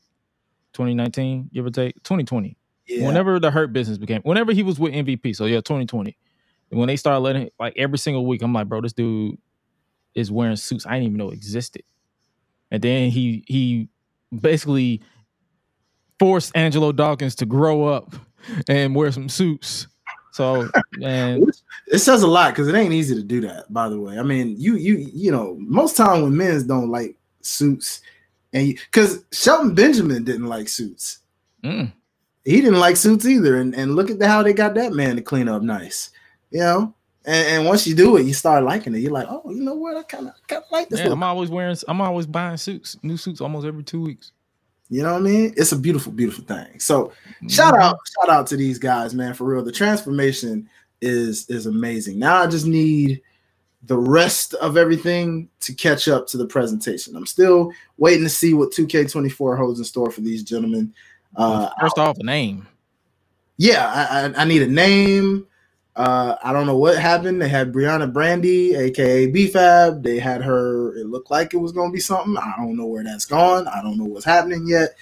2019, 0.73 1.49
give 1.53 1.65
or 1.65 1.71
take 1.71 1.95
2020. 2.03 2.57
Yeah. 2.89 3.05
Whenever 3.05 3.39
the 3.39 3.51
Hurt 3.51 3.71
Business 3.71 3.97
became, 3.97 4.21
whenever 4.23 4.51
he 4.51 4.63
was 4.63 4.79
with 4.79 4.93
MVP, 4.93 5.35
so 5.35 5.45
yeah, 5.45 5.57
2020 5.57 6.17
when 6.69 6.87
they 6.87 6.95
started 6.95 7.19
letting 7.19 7.49
like 7.59 7.73
every 7.75 7.97
single 7.97 8.25
week, 8.25 8.41
I'm 8.41 8.53
like, 8.53 8.67
bro, 8.67 8.81
this 8.81 8.93
dude 8.93 9.37
is 10.15 10.31
wearing 10.31 10.55
suits 10.55 10.85
I 10.85 10.93
didn't 10.93 11.05
even 11.05 11.17
know 11.17 11.29
existed. 11.29 11.83
And 12.71 12.81
then 12.81 13.09
he 13.09 13.43
he 13.47 13.89
basically 14.37 15.01
forced 16.19 16.55
Angelo 16.55 16.91
Dawkins 16.91 17.35
to 17.35 17.45
grow 17.45 17.85
up 17.85 18.13
and 18.67 18.95
wear 18.95 19.11
some 19.11 19.29
suits. 19.29 19.87
So 20.31 20.69
and 21.01 21.51
it 21.87 21.99
says 21.99 22.21
a 22.21 22.27
lot 22.27 22.51
because 22.51 22.67
it 22.67 22.75
ain't 22.75 22.93
easy 22.93 23.15
to 23.15 23.23
do 23.23 23.41
that. 23.41 23.71
By 23.73 23.89
the 23.89 23.99
way, 23.99 24.19
I 24.19 24.23
mean 24.23 24.55
you 24.57 24.75
you 24.75 25.09
you 25.13 25.31
know 25.31 25.57
most 25.59 25.97
time 25.97 26.21
when 26.21 26.37
men's 26.37 26.63
don't 26.63 26.89
like 26.89 27.17
suits, 27.41 28.01
and 28.53 28.75
because 28.91 29.23
Shelton 29.31 29.73
Benjamin 29.73 30.23
didn't 30.23 30.47
like 30.47 30.69
suits, 30.69 31.19
mm. 31.63 31.91
He 32.49 32.61
didn't 32.61 32.79
like 32.79 32.97
suits 32.97 33.25
either. 33.25 33.57
And 33.57 33.73
and 33.75 33.95
look 33.95 34.09
at 34.09 34.19
the, 34.19 34.27
how 34.27 34.43
they 34.43 34.53
got 34.53 34.75
that 34.75 34.93
man 34.93 35.15
to 35.15 35.21
clean 35.21 35.47
up 35.47 35.61
nice 35.61 36.11
you 36.51 36.59
know. 36.59 36.93
And, 37.25 37.47
and, 37.47 37.65
once 37.65 37.85
you 37.85 37.95
do 37.95 38.17
it, 38.17 38.25
you 38.25 38.33
start 38.33 38.63
liking 38.63 38.95
it. 38.95 38.99
You're 38.99 39.11
like, 39.11 39.27
oh, 39.29 39.43
you 39.51 39.61
know 39.61 39.75
what? 39.75 39.97
I 39.97 40.03
kind 40.03 40.27
of 40.27 40.33
kind 40.47 40.63
of 40.63 40.71
like 40.71 40.89
this. 40.89 41.01
Yeah, 41.01 41.11
I'm 41.11 41.21
always 41.21 41.49
wearing. 41.49 41.75
I'm 41.87 42.01
always 42.01 42.25
buying 42.25 42.57
suits, 42.57 42.97
new 43.03 43.17
suits, 43.17 43.41
almost 43.41 43.67
every 43.67 43.83
two 43.83 44.01
weeks. 44.01 44.31
You 44.89 45.03
know 45.03 45.13
what 45.13 45.19
I 45.19 45.25
mean? 45.25 45.53
It's 45.55 45.71
a 45.71 45.77
beautiful, 45.77 46.11
beautiful 46.11 46.45
thing. 46.45 46.79
So 46.79 47.07
mm-hmm. 47.07 47.49
shout 47.49 47.77
out, 47.77 47.97
shout 48.15 48.29
out 48.29 48.47
to 48.47 48.57
these 48.57 48.79
guys, 48.79 49.13
man. 49.13 49.33
For 49.33 49.43
real, 49.43 49.63
the 49.63 49.71
transformation 49.71 50.69
is 51.01 51.47
is 51.49 51.65
amazing. 51.65 52.17
Now 52.17 52.41
I 52.41 52.47
just 52.47 52.65
need 52.65 53.21
the 53.83 53.97
rest 53.97 54.53
of 54.55 54.77
everything 54.77 55.49
to 55.59 55.73
catch 55.73 56.07
up 56.07 56.25
to 56.27 56.37
the 56.37 56.47
presentation. 56.47 57.15
I'm 57.15 57.25
still 57.25 57.71
waiting 57.97 58.23
to 58.23 58.29
see 58.29 58.53
what 58.53 58.71
2K24 58.71 59.57
holds 59.57 59.79
in 59.79 59.85
store 59.85 60.11
for 60.11 60.21
these 60.21 60.43
gentlemen. 60.43 60.93
Uh, 61.35 61.69
First 61.79 61.97
off, 61.97 62.17
a 62.17 62.23
name. 62.23 62.67
Yeah, 63.57 63.87
I, 63.87 64.25
I, 64.25 64.41
I 64.41 64.45
need 64.45 64.61
a 64.61 64.67
name. 64.67 65.45
Uh, 65.95 66.35
I 66.41 66.53
don't 66.53 66.65
know 66.65 66.77
what 66.77 66.97
happened. 66.97 67.41
They 67.41 67.49
had 67.49 67.73
Brianna 67.73 68.11
Brandy, 68.11 68.73
aka 68.73 69.31
BFAB. 69.31 70.01
They 70.01 70.17
had 70.17 70.41
her. 70.41 70.95
It 70.95 71.07
looked 71.07 71.29
like 71.29 71.53
it 71.53 71.57
was 71.57 71.73
going 71.73 71.89
to 71.89 71.93
be 71.93 71.99
something. 71.99 72.37
I 72.37 72.53
don't 72.57 72.77
know 72.77 72.85
where 72.85 73.03
that's 73.03 73.25
gone. 73.25 73.67
I 73.67 73.81
don't 73.81 73.97
know 73.97 74.05
what's 74.05 74.25
happening 74.25 74.65
yet. 74.65 74.95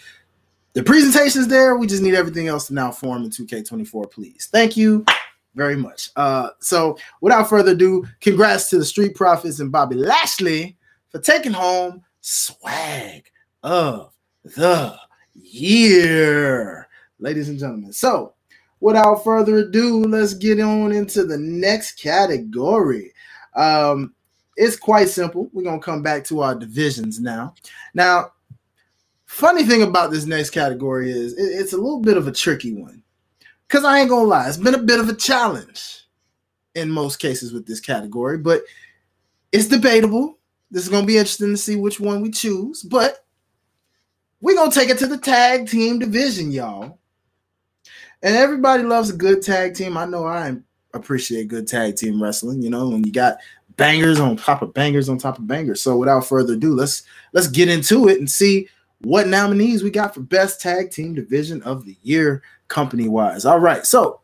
The 0.73 0.83
presentation's 0.83 1.47
there. 1.47 1.75
We 1.75 1.87
just 1.87 2.01
need 2.01 2.15
everything 2.15 2.47
else 2.47 2.67
to 2.67 2.73
now 2.73 2.91
form 2.91 3.23
in 3.23 3.29
2K24, 3.29 4.11
please. 4.11 4.49
Thank 4.51 4.75
you 4.75 5.05
very 5.53 5.75
much. 5.75 6.09
Uh, 6.15 6.49
so, 6.59 6.97
without 7.21 7.49
further 7.49 7.71
ado, 7.71 8.07
congrats 8.21 8.69
to 8.69 8.79
the 8.79 8.85
Street 8.85 9.15
Profits 9.15 9.59
and 9.59 9.71
Bobby 9.71 9.95
Lashley 9.95 10.77
for 11.09 11.19
taking 11.19 11.53
home 11.53 12.03
swag 12.21 13.29
of 13.63 14.13
the 14.43 14.97
year, 15.41 16.87
ladies 17.19 17.49
and 17.49 17.59
gentlemen. 17.59 17.93
So, 17.93 18.33
without 18.79 19.23
further 19.23 19.57
ado, 19.57 20.03
let's 20.03 20.33
get 20.33 20.59
on 20.59 20.91
into 20.91 21.23
the 21.23 21.37
next 21.37 21.93
category. 21.93 23.13
Um, 23.55 24.13
it's 24.55 24.75
quite 24.75 25.09
simple. 25.09 25.49
We're 25.53 25.63
gonna 25.63 25.79
come 25.79 26.01
back 26.01 26.23
to 26.25 26.41
our 26.41 26.55
divisions 26.55 27.19
now. 27.19 27.53
Now, 27.93 28.31
funny 29.25 29.63
thing 29.63 29.83
about 29.83 30.11
this 30.11 30.25
next 30.25 30.49
category 30.49 31.11
is 31.11 31.33
it, 31.33 31.59
it's 31.59 31.73
a 31.73 31.77
little 31.77 31.99
bit 31.99 32.17
of 32.17 32.27
a 32.27 32.31
tricky 32.31 32.73
one. 32.73 33.03
Cause 33.69 33.83
I 33.83 33.99
ain't 33.99 34.09
gonna 34.09 34.27
lie, 34.27 34.47
it's 34.47 34.57
been 34.57 34.73
a 34.73 34.79
bit 34.79 34.99
of 34.99 35.09
a 35.09 35.15
challenge 35.15 36.05
in 36.75 36.89
most 36.89 37.17
cases 37.17 37.51
with 37.51 37.67
this 37.67 37.79
category, 37.79 38.37
but 38.37 38.61
it's 39.51 39.67
debatable. 39.67 40.39
This 40.71 40.83
is 40.83 40.89
gonna 40.89 41.05
be 41.05 41.17
interesting 41.17 41.49
to 41.49 41.57
see 41.57 41.75
which 41.75 41.99
one 41.99 42.21
we 42.21 42.31
choose, 42.31 42.81
but 42.83 43.25
we're 44.41 44.55
gonna 44.55 44.71
take 44.71 44.89
it 44.89 44.97
to 44.99 45.07
the 45.07 45.17
tag 45.17 45.67
team 45.67 45.99
division, 45.99 46.51
y'all. 46.51 46.99
And 48.21 48.35
everybody 48.35 48.83
loves 48.83 49.09
a 49.09 49.15
good 49.15 49.41
tag 49.41 49.75
team. 49.75 49.97
I 49.97 50.05
know 50.05 50.25
I 50.25 50.57
appreciate 50.93 51.47
good 51.47 51.67
tag 51.67 51.95
team 51.95 52.21
wrestling, 52.21 52.61
you 52.61 52.69
know, 52.69 52.89
when 52.89 53.03
you 53.03 53.11
got 53.11 53.37
bangers 53.77 54.19
on 54.19 54.35
top 54.35 54.61
of 54.61 54.73
bangers 54.73 55.07
on 55.07 55.17
top 55.17 55.37
of 55.37 55.47
bangers. 55.47 55.81
So 55.81 55.97
without 55.97 56.25
further 56.25 56.53
ado, 56.53 56.73
let's 56.73 57.03
let's 57.33 57.47
get 57.47 57.69
into 57.69 58.07
it 58.07 58.19
and 58.19 58.29
see 58.29 58.67
what 59.01 59.27
nominees 59.27 59.83
we 59.83 59.91
got 59.91 60.13
for 60.13 60.21
best 60.21 60.59
tag 60.59 60.91
team 60.91 61.13
division 61.13 61.61
of 61.63 61.85
the 61.85 61.95
year 62.01 62.41
company 62.67 63.07
wise. 63.07 63.45
All 63.45 63.59
right. 63.59 63.85
So 63.85 64.21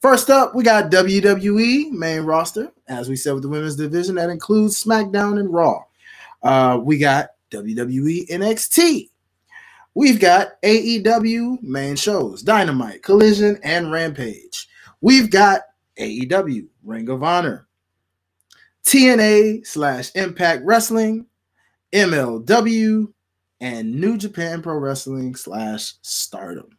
first 0.00 0.30
up, 0.30 0.54
we 0.54 0.62
got 0.62 0.90
WWE 0.90 1.90
main 1.90 2.22
roster. 2.22 2.72
As 2.88 3.08
we 3.08 3.16
said 3.16 3.34
with 3.34 3.42
the 3.42 3.48
women's 3.48 3.76
division, 3.76 4.14
that 4.16 4.30
includes 4.30 4.82
SmackDown 4.82 5.40
and 5.40 5.52
Raw. 5.52 5.82
Uh, 6.42 6.78
we 6.82 6.98
got 6.98 7.30
WWE 7.50 8.28
NXT. 8.28 9.10
We've 9.94 10.18
got 10.18 10.60
AEW 10.62 11.62
main 11.62 11.94
shows, 11.94 12.42
Dynamite, 12.42 13.02
Collision, 13.02 13.58
and 13.62 13.92
Rampage. 13.92 14.68
We've 15.00 15.30
got 15.30 15.62
AEW, 15.98 16.66
Ring 16.82 17.08
of 17.08 17.22
Honor, 17.22 17.68
TNA 18.84 19.66
slash 19.66 20.10
Impact 20.16 20.64
Wrestling, 20.64 21.26
MLW, 21.92 23.12
and 23.60 23.94
New 23.94 24.18
Japan 24.18 24.62
Pro 24.62 24.76
Wrestling 24.78 25.36
slash 25.36 25.94
Stardom. 26.02 26.76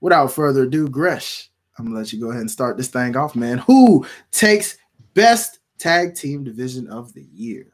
Without 0.00 0.32
further 0.32 0.64
ado, 0.64 0.88
Gresh, 0.88 1.50
I'm 1.78 1.86
gonna 1.86 1.96
let 1.96 2.12
you 2.12 2.20
go 2.20 2.30
ahead 2.30 2.42
and 2.42 2.50
start 2.50 2.76
this 2.76 2.88
thing 2.88 3.16
off, 3.16 3.34
man. 3.34 3.58
Who 3.58 4.06
takes 4.32 4.76
best 5.14 5.60
tag 5.78 6.14
team 6.14 6.44
division 6.44 6.88
of 6.88 7.14
the 7.14 7.24
year? 7.32 7.72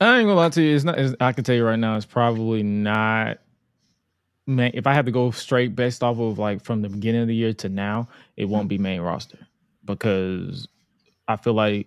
I 0.00 0.18
ain't 0.18 0.26
gonna 0.26 0.34
lie 0.34 0.48
to 0.50 0.62
you. 0.62 0.74
It's 0.74 0.84
not. 0.84 0.98
It's, 0.98 1.14
I 1.20 1.32
can 1.32 1.44
tell 1.44 1.54
you 1.54 1.64
right 1.64 1.78
now, 1.78 1.96
it's 1.96 2.06
probably 2.06 2.62
not. 2.62 3.38
Man, 4.48 4.70
if 4.72 4.86
I 4.86 4.94
had 4.94 5.04
to 5.04 5.12
go 5.12 5.30
straight 5.30 5.76
based 5.76 6.02
off 6.02 6.18
of 6.18 6.38
like 6.38 6.64
from 6.64 6.80
the 6.80 6.88
beginning 6.88 7.20
of 7.20 7.28
the 7.28 7.34
year 7.34 7.52
to 7.52 7.68
now, 7.68 8.08
it 8.36 8.46
won't 8.46 8.66
be 8.66 8.78
main 8.78 9.02
roster 9.02 9.46
because 9.84 10.66
I 11.28 11.36
feel 11.36 11.52
like 11.52 11.86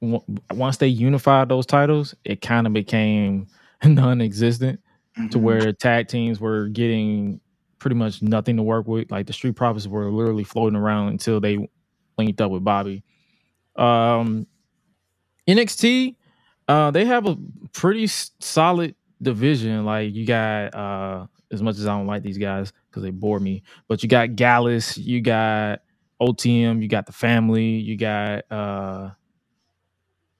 once 0.00 0.76
they 0.76 0.88
unified 0.88 1.48
those 1.48 1.64
titles, 1.64 2.14
it 2.24 2.42
kind 2.42 2.66
of 2.66 2.74
became 2.74 3.46
non-existent 3.84 4.78
mm-hmm. 5.18 5.28
to 5.28 5.38
where 5.38 5.72
tag 5.72 6.08
teams 6.08 6.38
were 6.38 6.68
getting 6.68 7.40
pretty 7.78 7.96
much 7.96 8.20
nothing 8.20 8.56
to 8.56 8.62
work 8.62 8.86
with. 8.86 9.10
Like 9.10 9.26
the 9.26 9.32
Street 9.32 9.56
Profits 9.56 9.86
were 9.86 10.10
literally 10.10 10.44
floating 10.44 10.76
around 10.76 11.08
until 11.08 11.40
they 11.40 11.66
linked 12.18 12.40
up 12.40 12.50
with 12.50 12.62
Bobby. 12.62 13.02
Um, 13.76 14.46
NXT, 15.48 16.16
uh, 16.68 16.90
they 16.90 17.06
have 17.06 17.26
a 17.26 17.36
pretty 17.72 18.06
solid 18.06 18.94
division. 19.22 19.84
Like 19.84 20.14
you 20.14 20.26
got, 20.26 20.74
uh, 20.74 21.26
as 21.52 21.62
much 21.62 21.78
as 21.78 21.86
I 21.86 21.96
don't 21.96 22.06
like 22.06 22.22
these 22.22 22.38
guys 22.38 22.72
because 22.90 23.02
they 23.02 23.10
bore 23.10 23.40
me, 23.40 23.62
but 23.88 24.02
you 24.02 24.08
got 24.08 24.36
Gallus, 24.36 24.98
you 24.98 25.20
got 25.22 25.82
OTM, 26.20 26.82
you 26.82 26.88
got 26.88 27.06
the 27.06 27.12
family, 27.12 27.64
you 27.76 27.96
got 27.96 28.50
uh 28.50 29.10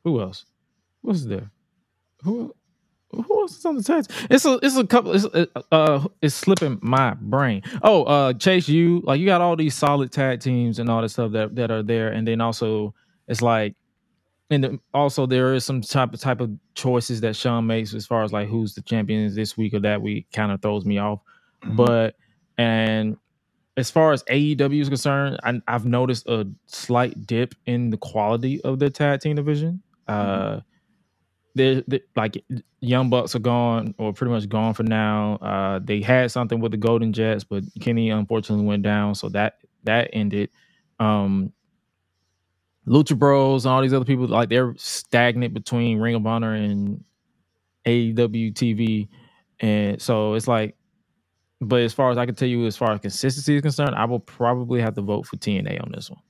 who 0.05 0.21
else? 0.21 0.47
What's 1.03 1.27
there? 1.27 1.51
Who 2.25 2.55
who 3.13 3.41
else 3.43 3.59
is 3.59 3.65
on 3.67 3.77
the 3.77 3.83
tag? 3.83 4.07
It's 4.31 4.45
a 4.45 4.59
it's 4.63 4.77
a 4.77 4.87
couple. 4.87 5.15
It's 5.15 5.25
uh, 5.27 5.47
uh 5.73 6.07
it's 6.23 6.35
slipping 6.35 6.79
my 6.83 7.15
brain. 7.15 7.63
Oh, 7.83 8.05
uh 8.05 8.33
Chase 8.35 8.69
U 8.69 9.03
Like 9.05 9.21
you 9.21 9.27
got 9.27 9.41
all 9.41 9.57
these 9.57 9.75
solid 9.75 10.13
tag 10.13 10.41
teams 10.41 10.79
and 10.79 10.89
all 10.91 11.03
that 11.03 11.11
stuff 11.11 11.33
that 11.33 11.57
that 11.57 11.71
are 11.71 11.83
there, 11.83 12.09
and 12.11 12.27
then 12.29 12.41
also 12.41 12.95
it's 13.29 13.43
like, 13.43 13.75
and 14.51 14.81
also 14.93 15.27
there 15.27 15.55
is 15.55 15.65
some 15.65 15.81
type 15.81 16.13
of 16.13 16.21
type 16.21 16.41
of 16.41 16.51
choices 16.75 17.21
that 17.21 17.37
Shawn 17.37 17.67
makes 17.67 17.95
as 17.95 18.07
far 18.07 18.25
as 18.25 18.33
like 18.33 18.49
who's 18.49 18.75
the 18.75 18.83
champions 18.83 19.35
this 19.35 19.57
week 19.57 19.75
or 19.75 19.81
that 19.81 20.03
week. 20.03 20.27
Kind 20.33 20.51
of 20.51 20.61
throws 20.61 20.85
me 20.85 20.99
off, 20.99 21.21
mm-hmm. 21.63 21.77
but 21.77 22.17
and 22.59 23.17
as 23.77 23.91
far 23.91 24.13
as 24.13 24.23
AEW 24.25 24.83
is 24.83 24.89
concerned, 24.89 25.39
I, 25.45 25.61
have 25.69 25.87
noticed 25.87 26.27
a 26.27 26.47
slight 26.67 27.27
dip 27.27 27.55
in 27.67 27.91
the 27.91 27.97
quality 27.97 28.61
of 28.63 28.79
the 28.79 28.91
tag 28.91 29.21
team 29.21 29.37
division. 29.37 29.83
Mm-hmm. 30.09 30.59
Uh, 30.59 30.61
they're, 31.55 31.83
they're, 31.87 32.01
like 32.17 32.43
Young 32.81 33.11
Bucks 33.11 33.35
are 33.35 33.41
gone 33.41 33.95
or 33.99 34.13
pretty 34.13 34.33
much 34.33 34.49
gone 34.49 34.75
for 34.75 34.83
now. 34.83 35.37
Uh, 35.37 35.81
they 35.83 36.01
had 36.01 36.31
something 36.31 36.61
with 36.61 36.73
the 36.73 36.79
Golden 36.79 37.13
Jets, 37.13 37.45
but 37.45 37.65
Kenny 37.81 38.11
unfortunately 38.11 38.67
went 38.67 38.83
down, 38.83 39.15
so 39.15 39.29
that 39.31 39.59
that 39.85 40.11
ended. 40.13 40.51
Um, 40.99 41.53
Lucha 42.91 43.17
Bros 43.17 43.65
and 43.65 43.73
all 43.73 43.81
these 43.81 43.95
other 43.95 44.05
people 44.05 44.27
like 44.27 44.49
they're 44.49 44.75
stagnant 44.77 45.55
between 45.55 46.01
Ring 46.01 46.17
of 46.17 46.27
Honor 46.27 46.55
and 46.55 47.05
AEW 47.87 48.53
TV, 48.53 49.09
and 49.61 50.01
so 50.03 50.35
it's 50.35 50.49
like. 50.49 50.77
But 51.63 51.83
as 51.83 51.93
far 51.93 52.11
as 52.11 52.17
I 52.17 52.25
can 52.25 52.35
tell 52.35 52.49
you, 52.49 52.65
as 52.65 52.75
far 52.75 52.91
as 52.93 53.01
consistency 53.01 53.55
is 53.55 53.61
concerned, 53.61 53.95
I 53.95 54.07
will 54.07 54.19
probably 54.19 54.81
have 54.81 54.95
to 54.95 55.03
vote 55.03 55.27
for 55.27 55.37
TNA 55.37 55.83
on 55.83 55.93
this 55.93 56.09
one. 56.09 56.21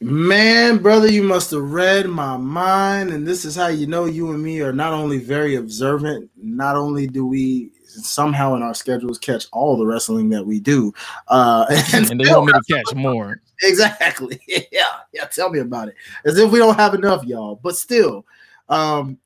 Man, 0.00 0.78
brother, 0.78 1.10
you 1.10 1.24
must 1.24 1.50
have 1.50 1.62
read 1.62 2.06
my 2.08 2.36
mind. 2.36 3.10
And 3.10 3.26
this 3.26 3.44
is 3.44 3.56
how 3.56 3.66
you 3.66 3.88
know 3.88 4.04
you 4.04 4.30
and 4.30 4.40
me 4.40 4.60
are 4.60 4.72
not 4.72 4.92
only 4.92 5.18
very 5.18 5.56
observant, 5.56 6.30
not 6.36 6.76
only 6.76 7.08
do 7.08 7.26
we 7.26 7.72
somehow 7.84 8.54
in 8.54 8.62
our 8.62 8.74
schedules 8.74 9.18
catch 9.18 9.46
all 9.52 9.76
the 9.76 9.84
wrestling 9.84 10.28
that 10.30 10.46
we 10.46 10.60
do. 10.60 10.92
Uh, 11.28 11.66
and, 11.92 12.10
and 12.10 12.20
they 12.20 12.32
want 12.32 12.46
me 12.46 12.52
to 12.52 12.62
catch 12.72 12.94
more. 12.94 13.40
Exactly. 13.68 14.40
Yeah. 14.72 14.98
Yeah. 15.12 15.24
Tell 15.26 15.50
me 15.50 15.60
about 15.60 15.88
it. 15.88 15.94
As 16.24 16.38
if 16.38 16.50
we 16.50 16.58
don't 16.58 16.78
have 16.78 16.94
enough, 16.94 17.24
y'all. 17.24 17.60
But 17.62 17.76
still, 17.76 18.26
um, 18.68 19.18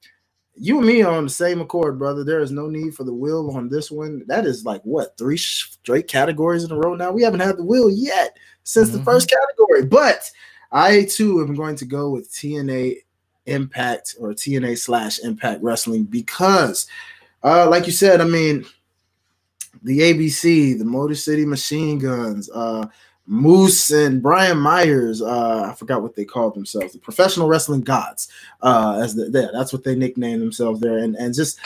you 0.55 0.78
and 0.78 0.87
me 0.87 1.03
are 1.03 1.12
on 1.12 1.24
the 1.24 1.30
same 1.30 1.61
accord, 1.61 1.99
brother. 1.99 2.24
There 2.24 2.41
is 2.41 2.51
no 2.51 2.66
need 2.68 2.95
for 2.95 3.05
the 3.05 3.12
wheel 3.12 3.51
on 3.55 3.68
this 3.68 3.91
one. 3.91 4.24
That 4.26 4.47
is 4.47 4.64
like 4.64 4.82
what 4.82 5.16
three 5.16 5.37
straight 5.37 6.09
categories 6.09 6.64
in 6.64 6.70
a 6.70 6.76
row 6.76 6.95
now. 6.95 7.12
We 7.12 7.22
haven't 7.22 7.41
had 7.41 7.59
the 7.59 7.64
wheel 7.64 7.91
yet 7.91 8.37
since 8.64 8.89
mm-hmm. 8.89 8.99
the 8.99 9.05
first 9.05 9.30
category, 9.30 9.84
but 9.84 10.30
I 10.72 11.05
too 11.05 11.41
am 11.41 11.55
going 11.55 11.76
to 11.76 11.84
go 11.84 12.11
with 12.11 12.32
TNA 12.32 12.97
Impact 13.47 14.16
or 14.18 14.30
TNA 14.30 14.78
slash 14.78 15.20
Impact 15.20 15.62
Wrestling 15.62 16.05
because, 16.05 16.87
uh, 17.43 17.68
like 17.68 17.87
you 17.87 17.93
said, 17.93 18.20
I 18.20 18.24
mean, 18.24 18.64
the 19.82 20.01
ABC, 20.01 20.78
the 20.78 20.84
Motor 20.84 21.14
City 21.14 21.45
Machine 21.45 21.99
Guns, 21.99 22.51
uh, 22.51 22.87
Moose 23.27 23.91
and 23.91 24.22
Brian 24.22 24.59
Myers, 24.59 25.20
uh, 25.20 25.68
I 25.70 25.74
forgot 25.74 26.03
what 26.03 26.14
they 26.14 26.24
called 26.24 26.55
themselves, 26.55 26.93
the 26.93 26.99
professional 26.99 27.49
wrestling 27.49 27.81
gods, 27.81 28.29
uh, 28.62 29.01
as 29.03 29.14
the, 29.14 29.51
that's 29.53 29.72
what 29.72 29.85
they 29.85 29.95
nicknamed 29.95 30.43
themselves 30.43 30.81
there, 30.81 30.99
and 30.99 31.16
and 31.16 31.35
just 31.35 31.59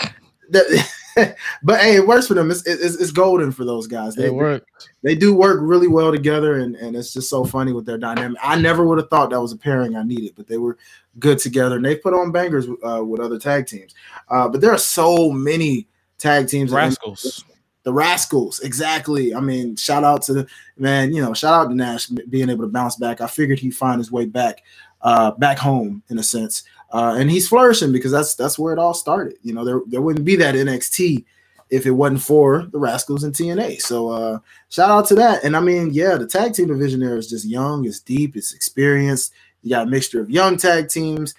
that, 0.51 1.37
but 1.63 1.81
hey, 1.81 1.97
it 1.97 2.07
works 2.07 2.27
for 2.27 2.35
them. 2.35 2.51
It's, 2.51 2.67
it's, 2.67 2.97
it's 2.97 3.11
golden 3.11 3.53
for 3.53 3.65
those 3.65 3.87
guys. 3.87 4.15
They, 4.15 4.31
work. 4.31 4.67
They 5.03 5.15
do 5.15 5.35
work 5.35 5.59
really 5.61 5.89
well 5.89 6.11
together, 6.11 6.61
and, 6.61 6.77
and 6.77 6.97
it's 6.97 7.13
just 7.13 7.29
so 7.29 7.45
funny 7.45 7.73
with 7.73 7.87
their 7.87 7.99
dynamic. 7.99 8.39
I 8.43 8.59
never 8.59 8.85
would 8.85 8.99
have 8.99 9.11
thought 9.11 9.31
that 9.31 9.41
was 9.41 9.53
a 9.53 9.57
pairing 9.57 9.97
I 9.97 10.03
needed, 10.03 10.35
but 10.37 10.47
they 10.47 10.59
were 10.59 10.79
good 11.19 11.39
together, 11.39 11.77
and 11.77 11.85
they 11.85 11.97
put 11.97 12.15
on 12.15 12.33
bangers 12.33 12.67
uh, 12.83 13.05
with 13.05 13.21
other 13.21 13.39
tag 13.39 13.67
teams. 13.67 13.95
Uh, 14.29 14.49
but 14.49 14.61
there 14.61 14.73
are 14.73 14.79
so 14.79 15.31
many 15.31 15.89
tag 16.19 16.49
teams. 16.49 16.71
Rascalz 16.71 17.45
the 17.83 17.93
Rascalz, 17.93 18.63
exactly. 18.63 19.35
I 19.35 19.41
mean, 19.41 19.77
shout 19.77 20.05
out 20.05 20.23
to 20.23 20.35
the 20.35 20.47
man, 20.77 21.15
you 21.15 21.23
know, 21.23 21.33
shout 21.33 21.55
out 21.55 21.69
to 21.69 21.75
Nash 21.75 22.07
being 22.07 22.51
able 22.51 22.65
to 22.65 22.71
bounce 22.71 22.97
back. 22.97 23.21
I 23.21 23.27
figured 23.27 23.59
he'd 23.59 23.75
find 23.75 23.99
his 23.99 24.13
way 24.13 24.27
back, 24.27 24.63
uh, 25.03 25.31
back 25.33 25.59
home 25.59 26.03
in 26.09 26.19
a 26.19 26.23
sense. 26.23 26.65
Uh, 26.93 27.17
and 27.19 27.31
he's 27.31 27.49
flourishing 27.49 27.93
because 27.93 28.11
that's 28.11 28.35
that's 28.35 28.59
where 28.59 28.73
it 28.73 28.79
all 28.79 28.95
started. 28.95 29.39
You 29.43 29.55
know, 29.55 29.65
there, 29.65 29.81
there 29.87 30.03
wouldn't 30.03 30.25
be 30.25 30.37
that 30.37 30.55
NXT 30.55 31.25
if 31.71 31.87
it 31.87 31.93
wasn't 31.93 32.21
for 32.21 32.67
the 32.73 32.79
Rascalz 32.79 33.23
and 33.23 33.33
TNA. 33.33 33.81
So 33.81 34.09
uh, 34.09 34.39
shout 34.69 34.91
out 34.91 35.07
to 35.07 35.15
that. 35.17 35.45
And 35.45 35.57
I 35.57 35.61
mean, 35.61 35.91
yeah, 35.93 36.17
the 36.17 36.27
tag 36.27 36.53
team 36.53 36.67
division 36.67 37.01
there 37.01 37.17
is 37.17 37.31
just 37.31 37.47
young, 37.47 37.87
it's 37.87 38.01
deep, 38.01 38.37
it's 38.37 38.53
experienced. 38.53 39.33
You 39.63 39.71
got 39.71 39.87
a 39.87 39.91
mixture 39.91 40.21
of 40.21 40.31
young 40.31 40.57
tag 40.57 40.89
teams, 40.89 41.35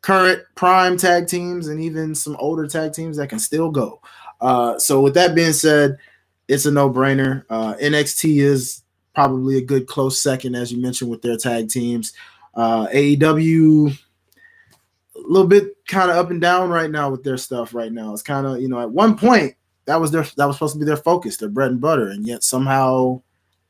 current 0.00 0.42
prime 0.56 0.96
tag 0.96 1.28
teams, 1.28 1.68
and 1.68 1.80
even 1.80 2.14
some 2.14 2.36
older 2.40 2.66
tag 2.66 2.92
teams 2.92 3.16
that 3.18 3.28
can 3.28 3.38
still 3.38 3.70
go. 3.70 4.00
Uh, 4.40 4.78
so 4.78 5.00
with 5.00 5.14
that 5.14 5.34
being 5.34 5.52
said, 5.52 5.98
it's 6.46 6.66
a 6.66 6.70
no-brainer. 6.70 7.44
Uh, 7.50 7.74
NXT 7.74 8.40
is 8.42 8.82
probably 9.14 9.58
a 9.58 9.62
good 9.62 9.86
close 9.86 10.22
second, 10.22 10.54
as 10.54 10.72
you 10.72 10.80
mentioned, 10.80 11.10
with 11.10 11.22
their 11.22 11.36
tag 11.36 11.68
teams. 11.68 12.12
Uh, 12.54 12.86
AEW, 12.88 13.90
a 13.90 15.20
little 15.28 15.46
bit 15.46 15.76
kind 15.86 16.10
of 16.10 16.16
up 16.16 16.30
and 16.30 16.40
down 16.40 16.70
right 16.70 16.90
now 16.90 17.10
with 17.10 17.22
their 17.22 17.36
stuff. 17.36 17.74
Right 17.74 17.92
now, 17.92 18.12
it's 18.12 18.22
kind 18.22 18.46
of 18.46 18.60
you 18.60 18.68
know 18.68 18.80
at 18.80 18.90
one 18.90 19.16
point 19.16 19.54
that 19.84 20.00
was 20.00 20.10
their 20.10 20.24
that 20.36 20.46
was 20.46 20.56
supposed 20.56 20.74
to 20.74 20.78
be 20.78 20.84
their 20.84 20.96
focus, 20.96 21.36
their 21.36 21.48
bread 21.48 21.70
and 21.70 21.80
butter, 21.80 22.08
and 22.08 22.26
yet 22.26 22.42
somehow 22.42 23.20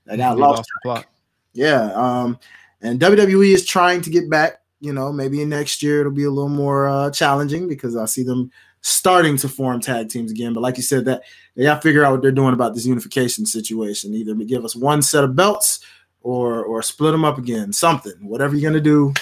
they 0.06 0.16
got 0.16 0.34
they 0.34 0.40
lost. 0.40 0.68
lost 0.84 1.06
yeah, 1.52 1.92
um, 1.94 2.38
and 2.82 3.00
WWE 3.00 3.52
is 3.52 3.66
trying 3.66 4.00
to 4.02 4.10
get 4.10 4.30
back. 4.30 4.60
You 4.80 4.92
know, 4.92 5.12
maybe 5.12 5.44
next 5.44 5.82
year 5.82 6.00
it'll 6.00 6.12
be 6.12 6.24
a 6.24 6.30
little 6.30 6.48
more 6.48 6.88
uh, 6.88 7.10
challenging 7.10 7.68
because 7.68 7.96
I 7.96 8.04
see 8.04 8.22
them 8.22 8.50
starting 8.80 9.36
to 9.38 9.48
form 9.48 9.80
tag 9.80 10.08
teams 10.08 10.30
again. 10.30 10.52
But 10.52 10.60
like 10.60 10.76
you 10.76 10.82
said, 10.82 11.04
that 11.06 11.22
they 11.54 11.64
got 11.64 11.76
to 11.76 11.80
figure 11.80 12.04
out 12.04 12.12
what 12.12 12.22
they're 12.22 12.32
doing 12.32 12.54
about 12.54 12.74
this 12.74 12.86
unification 12.86 13.46
situation. 13.46 14.14
Either 14.14 14.34
give 14.34 14.64
us 14.64 14.76
one 14.76 15.02
set 15.02 15.24
of 15.24 15.36
belts 15.36 15.80
or 16.22 16.64
or 16.64 16.82
split 16.82 17.12
them 17.12 17.24
up 17.24 17.38
again. 17.38 17.72
Something, 17.72 18.14
whatever 18.20 18.54
you're 18.54 18.70
gonna 18.70 18.82
do, 18.82 19.12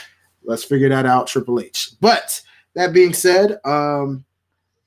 let's 0.44 0.64
figure 0.64 0.88
that 0.88 1.06
out. 1.06 1.26
Triple 1.26 1.60
H. 1.60 1.92
But 2.00 2.40
that 2.74 2.92
being 2.92 3.12
said, 3.12 3.58
um, 3.64 4.24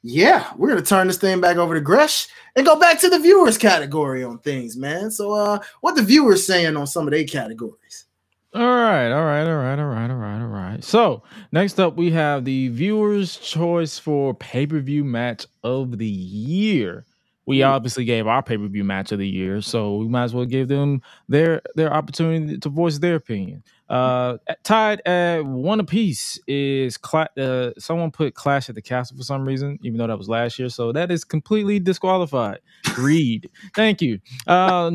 yeah, 0.01 0.51
we're 0.57 0.69
gonna 0.69 0.81
turn 0.81 1.07
this 1.07 1.17
thing 1.17 1.41
back 1.41 1.57
over 1.57 1.73
to 1.73 1.81
Gresh 1.81 2.27
and 2.55 2.65
go 2.65 2.79
back 2.79 2.99
to 2.99 3.09
the 3.09 3.19
viewers 3.19 3.57
category 3.57 4.23
on 4.23 4.39
things, 4.39 4.77
man. 4.77 5.11
So, 5.11 5.33
uh, 5.33 5.59
what 5.81 5.95
the 5.95 6.03
viewers 6.03 6.45
saying 6.45 6.77
on 6.77 6.87
some 6.87 7.07
of 7.07 7.11
their 7.11 7.25
categories? 7.25 8.05
All 8.53 8.61
right, 8.61 9.11
all 9.11 9.25
right, 9.25 9.47
all 9.47 9.57
right, 9.57 9.77
all 9.79 9.85
right, 9.85 10.09
all 10.09 10.17
right, 10.17 10.41
all 10.41 10.47
right. 10.47 10.83
So 10.83 11.21
next 11.51 11.79
up, 11.79 11.95
we 11.97 12.11
have 12.11 12.45
the 12.45 12.69
viewers' 12.69 13.37
choice 13.37 13.99
for 13.99 14.33
pay 14.33 14.65
per 14.65 14.79
view 14.79 15.03
match 15.03 15.45
of 15.63 15.99
the 15.99 16.07
year, 16.07 17.05
we 17.49 17.63
obviously 17.63 18.05
gave 18.05 18.27
our 18.27 18.43
pay 18.43 18.57
per 18.57 18.67
view 18.67 18.83
match 18.83 19.11
of 19.11 19.17
the 19.17 19.27
year, 19.27 19.59
so 19.59 19.97
we 19.97 20.07
might 20.07 20.25
as 20.25 20.35
well 20.35 20.45
give 20.45 20.67
them 20.67 21.01
their 21.27 21.63
their 21.73 21.91
opportunity 21.91 22.59
to 22.59 22.69
voice 22.69 22.99
their 22.99 23.15
opinion. 23.15 23.63
Uh, 23.89 24.37
tied 24.63 25.01
at 25.07 25.43
one 25.43 25.79
apiece 25.79 26.39
is 26.47 26.95
Cla- 26.95 27.29
uh, 27.39 27.71
someone 27.79 28.11
put 28.11 28.35
Clash 28.35 28.69
at 28.69 28.75
the 28.75 28.83
Castle 28.83 29.17
for 29.17 29.23
some 29.23 29.47
reason, 29.47 29.79
even 29.81 29.97
though 29.97 30.05
that 30.05 30.17
was 30.19 30.29
last 30.29 30.59
year, 30.59 30.69
so 30.69 30.91
that 30.91 31.09
is 31.09 31.23
completely 31.23 31.79
disqualified. 31.79 32.59
Reed, 32.99 33.49
thank 33.75 33.99
you. 33.99 34.19
Uh, 34.45 34.91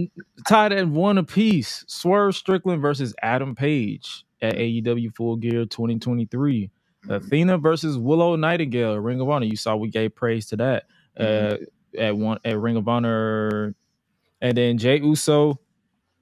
tied 0.46 0.72
at 0.72 0.86
one 0.86 1.18
apiece, 1.18 1.84
Swerve 1.88 2.36
Strickland 2.36 2.80
versus 2.80 3.16
Adam 3.20 3.57
Page 3.57 4.24
at 4.40 4.55
AEW 4.55 5.12
Full 5.16 5.34
Gear 5.36 5.64
2023. 5.66 6.70
Athena 7.09 7.59
versus 7.59 7.98
Willow 7.98 8.36
Nightingale, 8.36 8.96
Ring 9.00 9.20
of 9.20 9.28
Honor. 9.28 9.46
You 9.46 9.57
saw 9.57 9.74
we 9.74 9.90
gave 9.90 10.14
praise 10.14 10.46
to 10.46 10.57
that. 10.57 10.84
Uh, 11.18 11.57
at 11.99 12.16
one 12.16 12.38
at 12.45 12.59
Ring 12.59 12.76
of 12.76 12.88
Honor, 12.88 13.74
and 14.40 14.57
then 14.57 14.78
Jey 14.78 15.01
Uso 15.01 15.61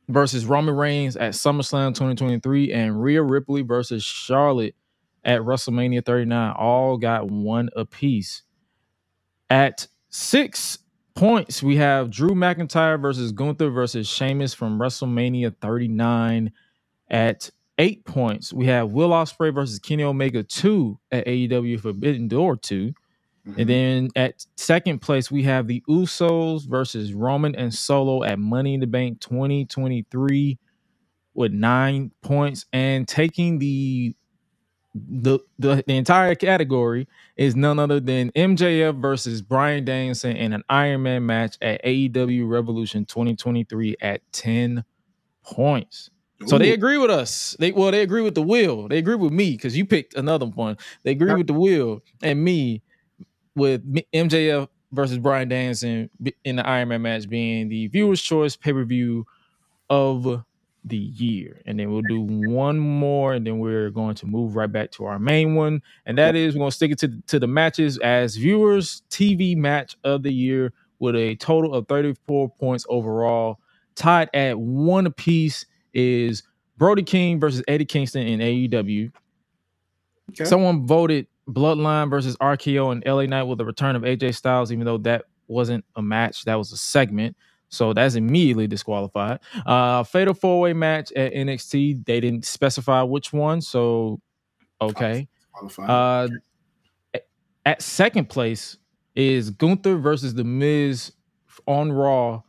versus 0.08 0.46
Roman 0.46 0.76
Reigns 0.76 1.16
at 1.16 1.34
SummerSlam 1.34 1.90
2023, 1.90 2.72
and 2.72 3.02
Rhea 3.02 3.22
Ripley 3.22 3.62
versus 3.62 4.04
Charlotte 4.04 4.74
at 5.24 5.40
WrestleMania 5.42 6.04
39. 6.04 6.52
All 6.58 6.98
got 6.98 7.30
one 7.30 7.70
apiece. 7.76 8.42
At 9.50 9.86
six 10.10 10.78
points, 11.14 11.62
we 11.62 11.76
have 11.76 12.10
Drew 12.10 12.30
McIntyre 12.30 13.00
versus 13.00 13.32
Gunther 13.32 13.70
versus 13.70 14.08
Sheamus 14.08 14.54
from 14.54 14.78
WrestleMania 14.78 15.54
39. 15.60 16.52
At 17.10 17.50
eight 17.78 18.04
points, 18.06 18.52
we 18.52 18.66
have 18.66 18.92
Will 18.92 19.10
Ospreay 19.10 19.54
versus 19.54 19.78
Kenny 19.78 20.04
Omega 20.04 20.42
2 20.42 20.98
at 21.12 21.26
AEW 21.26 21.80
Forbidden 21.80 22.28
Door 22.28 22.56
2. 22.58 22.92
Mm-hmm. 23.46 23.60
And 23.60 23.68
then 23.68 24.08
at 24.14 24.46
second 24.56 25.00
place, 25.00 25.30
we 25.30 25.42
have 25.44 25.66
the 25.66 25.82
Usos 25.88 26.68
versus 26.68 27.12
Roman 27.12 27.54
and 27.54 27.74
Solo 27.74 28.22
at 28.22 28.38
Money 28.38 28.74
in 28.74 28.80
the 28.80 28.86
Bank 28.86 29.20
2023 29.20 30.58
with 31.34 31.52
nine 31.52 32.12
points. 32.22 32.66
And 32.72 33.06
taking 33.08 33.58
the 33.58 34.14
the, 34.94 35.38
the, 35.58 35.82
the 35.86 35.96
entire 35.96 36.34
category 36.34 37.08
is 37.36 37.56
none 37.56 37.78
other 37.78 37.98
than 37.98 38.30
MJF 38.32 39.00
versus 39.00 39.40
Bryan 39.40 39.86
Danielson 39.86 40.36
in 40.36 40.52
an 40.52 40.62
Iron 40.68 41.04
Man 41.04 41.24
match 41.24 41.56
at 41.62 41.82
AEW 41.82 42.46
Revolution 42.46 43.06
2023 43.06 43.96
at 44.02 44.20
10 44.32 44.84
points. 45.42 46.10
Ooh. 46.42 46.48
So 46.48 46.58
they 46.58 46.72
agree 46.72 46.98
with 46.98 47.10
us. 47.10 47.56
They 47.58 47.72
well, 47.72 47.90
they 47.90 48.02
agree 48.02 48.22
with 48.22 48.34
the 48.34 48.42
will. 48.42 48.88
They 48.88 48.98
agree 48.98 49.14
with 49.14 49.32
me 49.32 49.52
because 49.52 49.76
you 49.76 49.86
picked 49.86 50.14
another 50.14 50.46
one. 50.46 50.76
They 51.04 51.12
agree 51.12 51.34
with 51.34 51.46
the 51.46 51.54
will 51.54 52.02
and 52.22 52.44
me 52.44 52.82
with 53.54 53.82
MJF 54.12 54.68
versus 54.92 55.18
Bryan 55.18 55.48
Danielson 55.48 56.10
in 56.44 56.56
the 56.56 56.66
Iron 56.66 56.88
Man 56.88 57.02
match 57.02 57.28
being 57.28 57.68
the 57.68 57.88
viewer's 57.88 58.22
choice 58.22 58.56
pay 58.56 58.72
per 58.72 58.84
view 58.84 59.26
of 59.90 60.44
the 60.84 60.96
year. 60.96 61.60
And 61.66 61.78
then 61.78 61.90
we'll 61.90 62.02
do 62.02 62.20
one 62.20 62.78
more, 62.78 63.34
and 63.34 63.46
then 63.46 63.58
we're 63.58 63.90
going 63.90 64.14
to 64.16 64.26
move 64.26 64.56
right 64.56 64.70
back 64.70 64.90
to 64.92 65.04
our 65.04 65.18
main 65.18 65.54
one. 65.54 65.82
And 66.06 66.18
that 66.18 66.34
is 66.34 66.54
we're 66.54 66.60
going 66.60 66.70
to 66.70 66.76
stick 66.76 66.90
it 66.90 66.98
to, 66.98 67.22
to 67.28 67.38
the 67.38 67.46
matches 67.46 67.98
as 67.98 68.36
viewers' 68.36 69.02
TV 69.10 69.56
match 69.56 69.96
of 70.04 70.22
the 70.22 70.32
year 70.32 70.72
with 70.98 71.16
a 71.16 71.36
total 71.36 71.74
of 71.74 71.86
34 71.88 72.50
points 72.50 72.86
overall. 72.88 73.58
Tied 73.94 74.30
at 74.34 74.58
one 74.58 75.06
apiece 75.06 75.66
is 75.92 76.42
Brody 76.78 77.02
King 77.02 77.38
versus 77.38 77.62
Eddie 77.68 77.84
Kingston 77.84 78.26
in 78.26 78.40
AEW. 78.40 79.12
Okay. 80.30 80.44
Someone 80.44 80.86
voted 80.86 81.26
Bloodline 81.48 82.10
versus 82.10 82.36
RKO 82.36 82.92
and 82.92 83.02
LA 83.04 83.26
Knight 83.26 83.44
with 83.44 83.58
the 83.58 83.64
return 83.64 83.96
of 83.96 84.02
AJ 84.02 84.36
Styles, 84.36 84.72
even 84.72 84.84
though 84.84 84.98
that 84.98 85.24
wasn't 85.48 85.84
a 85.96 86.02
match, 86.02 86.44
that 86.44 86.54
was 86.56 86.72
a 86.72 86.76
segment. 86.76 87.36
So 87.68 87.92
that's 87.92 88.16
immediately 88.16 88.66
disqualified. 88.66 89.40
Uh 89.64 90.04
fatal 90.04 90.34
four 90.34 90.60
way 90.60 90.72
match 90.72 91.10
at 91.12 91.32
NXT. 91.32 92.04
They 92.04 92.20
didn't 92.20 92.44
specify 92.44 93.02
which 93.02 93.32
one, 93.32 93.60
so 93.60 94.20
okay. 94.80 95.28
Uh, 95.78 96.28
at 97.64 97.82
second 97.82 98.28
place 98.28 98.76
is 99.14 99.50
Gunther 99.50 99.96
versus 99.96 100.34
The 100.34 100.44
Miz 100.44 101.12
on 101.66 101.92
Raw 101.92 102.42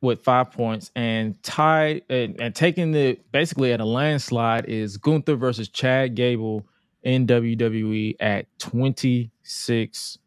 with 0.00 0.22
five 0.24 0.50
points, 0.50 0.90
and 0.96 1.40
tied 1.42 2.02
and, 2.10 2.40
and 2.40 2.54
taking 2.54 2.90
the 2.92 3.18
basically 3.30 3.72
at 3.72 3.80
a 3.80 3.84
landslide 3.84 4.66
is 4.66 4.96
Gunther 4.96 5.36
versus 5.36 5.68
Chad 5.68 6.14
Gable 6.16 6.66
in 7.02 7.26
WWE 7.26 8.16
at 8.20 8.46
26 8.58 10.18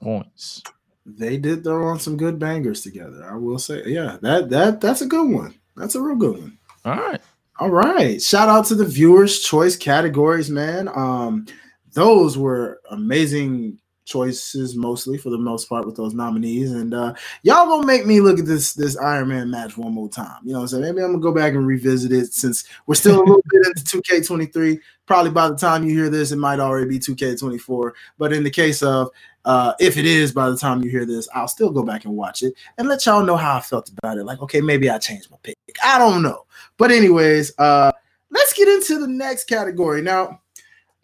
points. 0.00 0.62
They 1.04 1.36
did 1.36 1.62
throw 1.62 1.86
on 1.86 2.00
some 2.00 2.16
good 2.16 2.38
bangers 2.38 2.82
together. 2.82 3.24
I 3.30 3.36
will 3.36 3.58
say, 3.58 3.82
yeah, 3.86 4.18
that 4.22 4.50
that 4.50 4.80
that's 4.80 5.02
a 5.02 5.06
good 5.06 5.30
one. 5.30 5.54
That's 5.76 5.94
a 5.94 6.00
real 6.00 6.16
good 6.16 6.38
one. 6.38 6.58
All 6.84 6.96
right. 6.96 7.20
All 7.58 7.70
right. 7.70 8.20
Shout 8.20 8.48
out 8.48 8.66
to 8.66 8.74
the 8.74 8.84
viewers' 8.84 9.40
choice 9.40 9.76
categories, 9.76 10.50
man. 10.50 10.88
Um, 10.88 11.46
those 11.92 12.36
were 12.36 12.80
amazing 12.90 13.78
choices 14.06 14.76
mostly 14.76 15.18
for 15.18 15.28
the 15.30 15.38
most 15.38 15.68
part 15.68 15.84
with 15.84 15.96
those 15.96 16.14
nominees. 16.14 16.72
And 16.72 16.94
uh, 16.94 17.12
y'all 17.42 17.66
gonna 17.66 17.86
make 17.86 18.06
me 18.06 18.20
look 18.20 18.38
at 18.38 18.46
this 18.46 18.72
this 18.72 18.96
Iron 18.96 19.28
Man 19.28 19.50
match 19.50 19.76
one 19.76 19.92
more 19.92 20.08
time. 20.08 20.38
You 20.44 20.52
know 20.52 20.60
what 20.60 20.62
I'm 20.62 20.68
saying? 20.68 20.82
Maybe 20.82 21.04
I'm 21.04 21.12
gonna 21.12 21.22
go 21.22 21.34
back 21.34 21.52
and 21.52 21.66
revisit 21.66 22.12
it 22.12 22.32
since 22.32 22.64
we're 22.86 22.94
still 22.94 23.18
a 23.18 23.20
little 23.20 23.42
bit 23.50 23.66
into 23.66 24.00
2K23. 24.00 24.78
Probably 25.06 25.30
by 25.30 25.48
the 25.48 25.56
time 25.56 25.84
you 25.84 25.94
hear 25.94 26.08
this, 26.08 26.32
it 26.32 26.36
might 26.36 26.60
already 26.60 26.88
be 26.88 26.98
2K24. 26.98 27.92
But 28.16 28.32
in 28.32 28.42
the 28.42 28.50
case 28.50 28.82
of 28.82 29.10
uh, 29.44 29.74
if 29.78 29.96
it 29.96 30.06
is 30.06 30.32
by 30.32 30.50
the 30.50 30.56
time 30.56 30.82
you 30.82 30.90
hear 30.90 31.06
this, 31.06 31.28
I'll 31.34 31.48
still 31.48 31.70
go 31.70 31.82
back 31.84 32.04
and 32.04 32.14
watch 32.14 32.42
it 32.42 32.54
and 32.78 32.88
let 32.88 33.04
y'all 33.06 33.22
know 33.22 33.36
how 33.36 33.56
I 33.56 33.60
felt 33.60 33.90
about 33.98 34.18
it. 34.18 34.24
Like, 34.24 34.40
okay, 34.42 34.60
maybe 34.60 34.90
I 34.90 34.98
changed 34.98 35.30
my 35.30 35.36
pick. 35.42 35.56
I 35.84 35.98
don't 35.98 36.22
know. 36.22 36.46
But 36.78 36.90
anyways, 36.90 37.56
uh, 37.58 37.92
let's 38.30 38.52
get 38.54 38.66
into 38.66 38.98
the 38.98 39.06
next 39.06 39.44
category. 39.44 40.02
Now, 40.02 40.40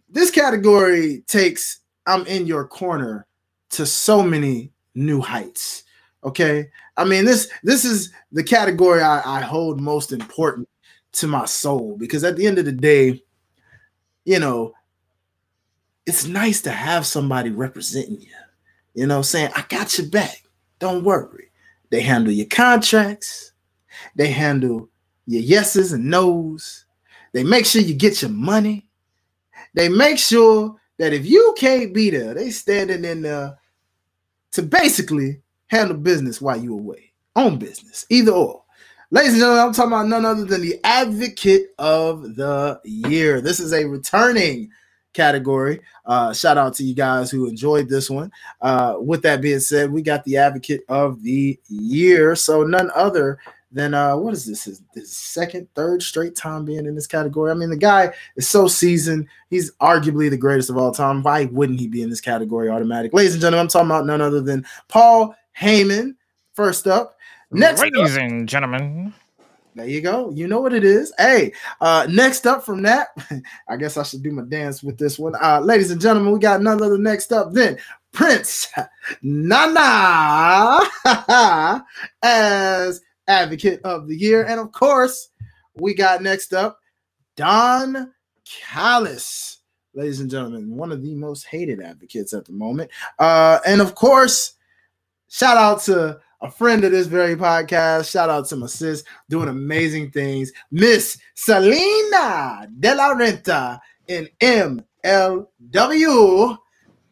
this 0.09 0.31
category 0.31 1.23
takes 1.29 1.82
I'm 2.07 2.27
in 2.27 2.47
your 2.47 2.67
corner 2.67 3.27
to 3.71 3.87
so 3.87 4.23
many 4.23 4.73
new 4.95 5.21
heights. 5.21 5.85
Okay. 6.25 6.71
I 6.97 7.05
mean, 7.05 7.25
this 7.25 7.51
this 7.63 7.85
is 7.85 8.13
the 8.31 8.45
category 8.45 9.03
I, 9.03 9.39
I 9.39 9.41
hold 9.41 9.81
most 9.81 10.13
important 10.13 10.69
to 11.13 11.27
my 11.27 11.45
soul 11.45 11.97
because 11.99 12.25
at 12.25 12.37
the 12.37 12.47
end 12.47 12.59
of 12.59 12.65
the 12.65 12.73
day, 12.73 13.23
you 14.25 14.39
know, 14.39 14.73
it's 16.07 16.27
nice 16.27 16.61
to 16.63 16.71
have 16.71 17.07
somebody 17.07 17.51
representing 17.51 18.21
you, 18.21 18.35
you 18.95 19.07
know, 19.07 19.23
saying, 19.23 19.51
I 19.55 19.65
got 19.69 19.99
your 19.99 20.09
back. 20.09 20.43
Don't 20.79 21.05
worry. 21.05 21.51
They 21.91 22.01
handle 22.01 22.33
your 22.33 22.47
contracts, 22.47 23.53
they 24.17 24.29
handle 24.29 24.89
your 25.27 25.43
yeses 25.43 25.93
and 25.93 26.07
nos, 26.07 26.87
they 27.33 27.45
make 27.45 27.67
sure 27.67 27.83
you 27.83 27.95
get 27.95 28.23
your 28.23 28.31
money, 28.31 28.89
they 29.75 29.89
make 29.89 30.19
sure 30.19 30.81
that 31.03 31.13
if 31.13 31.27
you 31.27 31.53
can't 31.59 31.93
be 31.93 32.11
there, 32.11 32.33
they 32.33 32.51
standing 32.51 33.05
in 33.05 33.23
there 33.23 33.59
to 34.53 34.63
basically 34.63 35.43
handle 35.67 35.97
business 35.97 36.41
while 36.41 36.57
you 36.57 36.75
away 36.75 37.13
on 37.35 37.59
business, 37.59 38.07
either 38.09 38.31
or. 38.31 38.63
Ladies 39.11 39.33
and 39.33 39.41
gentlemen, 39.41 39.65
I'm 39.65 39.73
talking 39.73 39.93
about 39.95 40.07
none 40.07 40.25
other 40.25 40.45
than 40.45 40.61
the 40.61 40.79
advocate 40.85 41.75
of 41.77 42.37
the 42.37 42.81
year. 42.85 43.41
This 43.41 43.59
is 43.59 43.73
a 43.73 43.85
returning 43.85 44.71
category. 45.13 45.81
Uh, 46.07 46.33
shout 46.33 46.57
out 46.57 46.75
to 46.75 46.85
you 46.85 46.95
guys 46.95 47.33
who 47.33 47.49
enjoyed 47.49 47.89
this 47.89 48.09
one. 48.09 48.31
Uh, 48.61 48.95
with 49.01 49.23
that 49.23 49.41
being 49.41 49.59
said, 49.59 49.91
we 49.91 50.03
got 50.03 50.23
the 50.23 50.37
advocate 50.37 50.83
of 50.89 51.21
the 51.25 51.59
year. 51.67 52.37
So 52.37 52.63
none 52.63 52.93
other 52.95 53.41
then 53.73 53.95
uh, 53.95 54.17
what 54.17 54.35
is 54.35 54.47
this? 54.47 54.65
His, 54.65 54.83
his, 54.95 55.11
second, 55.17 55.67
third 55.75 56.03
straight 56.03 56.37
time 56.37 56.65
being 56.65 56.87
in 56.87 56.95
this 56.95 57.07
category. 57.07 57.51
I 57.51 57.55
mean, 57.55 57.71
the 57.71 57.77
guy 57.77 58.13
is 58.37 58.49
so 58.49 58.69
seasoned. 58.69 59.27
He's 59.51 59.73
arguably 59.77 60.29
the 60.31 60.37
greatest 60.37 60.71
of 60.71 60.77
all 60.77 60.93
time. 60.93 61.23
Why 61.23 61.47
wouldn't 61.47 61.81
he 61.81 61.89
be 61.89 62.03
in 62.03 62.11
this 62.11 62.21
category 62.21 62.69
automatic? 62.69 63.13
Ladies 63.13 63.33
and 63.35 63.41
gentlemen, 63.41 63.63
I'm 63.63 63.69
talking 63.69 63.87
about 63.87 64.07
none 64.07 64.21
other 64.21 64.41
than 64.41 64.67
Paul 64.89 65.35
Heyman. 65.59 66.15
First 66.55 66.87
up, 66.87 67.17
next, 67.51 67.81
ladies 67.81 68.17
up, 68.17 68.23
and 68.23 68.49
gentlemen. 68.49 69.15
There 69.75 69.87
you 69.87 70.03
go. 70.03 70.31
You 70.31 70.49
know 70.49 70.61
what 70.61 70.75
it 70.75 70.85
is. 70.85 71.15
Hey, 71.17 71.53
uh, 71.81 72.07
next 72.11 72.47
up 72.47 72.63
from 72.65 72.83
that, 72.83 73.09
I 73.69 73.77
guess 73.77 73.97
I 73.97 74.03
should 74.03 74.23
do 74.23 74.33
my 74.33 74.43
dance 74.43 74.83
with 74.83 74.99
this 74.99 75.19
one. 75.19 75.35
Uh, 75.43 75.61
ladies 75.61 75.91
and 75.91 76.01
gentlemen, 76.01 76.35
we 76.35 76.39
got 76.39 76.61
none 76.61 76.83
other 76.83 76.99
next 76.99 77.33
up 77.33 77.53
then 77.53 77.79
Prince 78.13 78.69
Nana 79.23 80.79
as 82.23 83.01
Advocate 83.33 83.81
of 83.83 84.09
the 84.09 84.17
Year. 84.17 84.45
And 84.45 84.61
of 84.61 84.73
course, 84.73 85.31
we 85.75 85.95
got 85.95 86.23
next 86.23 86.53
up 86.53 86.79
Don 87.37 88.13
Callis, 88.45 89.59
ladies 89.95 90.21
and 90.21 90.31
gentlemen, 90.31 90.77
one 90.77 90.93
of 90.93 91.03
the 91.03 91.15
most 91.15 91.47
hated 91.47 91.81
advocates 91.81 92.35
at 92.35 92.45
the 92.45 92.53
moment. 92.53 92.91
Uh, 93.19 93.59
and 93.67 93.81
of 93.81 93.95
course, 93.95 94.55
shout 95.29 95.57
out 95.57 95.81
to 95.83 96.21
a 96.43 96.51
friend 96.51 96.85
of 96.85 96.93
this 96.93 97.07
very 97.07 97.37
podcast. 97.37 98.11
Shout 98.11 98.29
out 98.29 98.47
to 98.49 98.57
my 98.57 98.67
sis 98.67 99.05
doing 99.31 99.49
amazing 99.49 100.11
things, 100.11 100.53
Miss 100.71 101.19
Salina 101.35 102.69
De 102.79 102.95
La 102.95 103.15
Renta 103.15 103.81
in 104.09 104.29
MLW. 104.41 106.59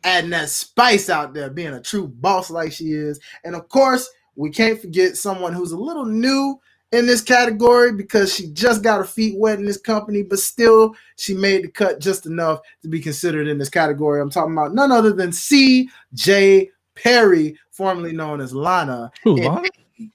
adding 0.02 0.30
that 0.30 0.48
spice 0.48 1.08
out 1.08 1.32
there, 1.32 1.50
being 1.50 1.74
a 1.74 1.80
true 1.80 2.08
boss 2.08 2.50
like 2.50 2.72
she 2.72 2.92
is. 2.92 3.20
And 3.44 3.54
of 3.54 3.68
course, 3.68 4.08
we 4.40 4.48
can't 4.48 4.80
forget 4.80 5.18
someone 5.18 5.52
who's 5.52 5.72
a 5.72 5.76
little 5.76 6.06
new 6.06 6.58
in 6.92 7.06
this 7.06 7.20
category 7.20 7.92
because 7.92 8.34
she 8.34 8.48
just 8.48 8.82
got 8.82 8.96
her 8.96 9.04
feet 9.04 9.38
wet 9.38 9.58
in 9.58 9.66
this 9.66 9.76
company, 9.76 10.22
but 10.22 10.38
still 10.38 10.94
she 11.16 11.34
made 11.34 11.62
the 11.62 11.68
cut 11.68 12.00
just 12.00 12.24
enough 12.24 12.60
to 12.80 12.88
be 12.88 13.00
considered 13.00 13.46
in 13.46 13.58
this 13.58 13.68
category. 13.68 14.20
I'm 14.20 14.30
talking 14.30 14.54
about 14.54 14.74
none 14.74 14.90
other 14.90 15.12
than 15.12 15.30
C.J. 15.30 16.70
Perry, 16.94 17.58
formerly 17.70 18.12
known 18.12 18.40
as 18.40 18.54
Lana. 18.54 19.12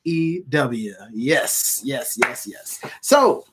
EW. 0.03 0.93
Yes, 1.13 1.81
yes, 1.83 2.17
yes, 2.19 2.47
yes. 2.47 2.81
So 3.01 3.45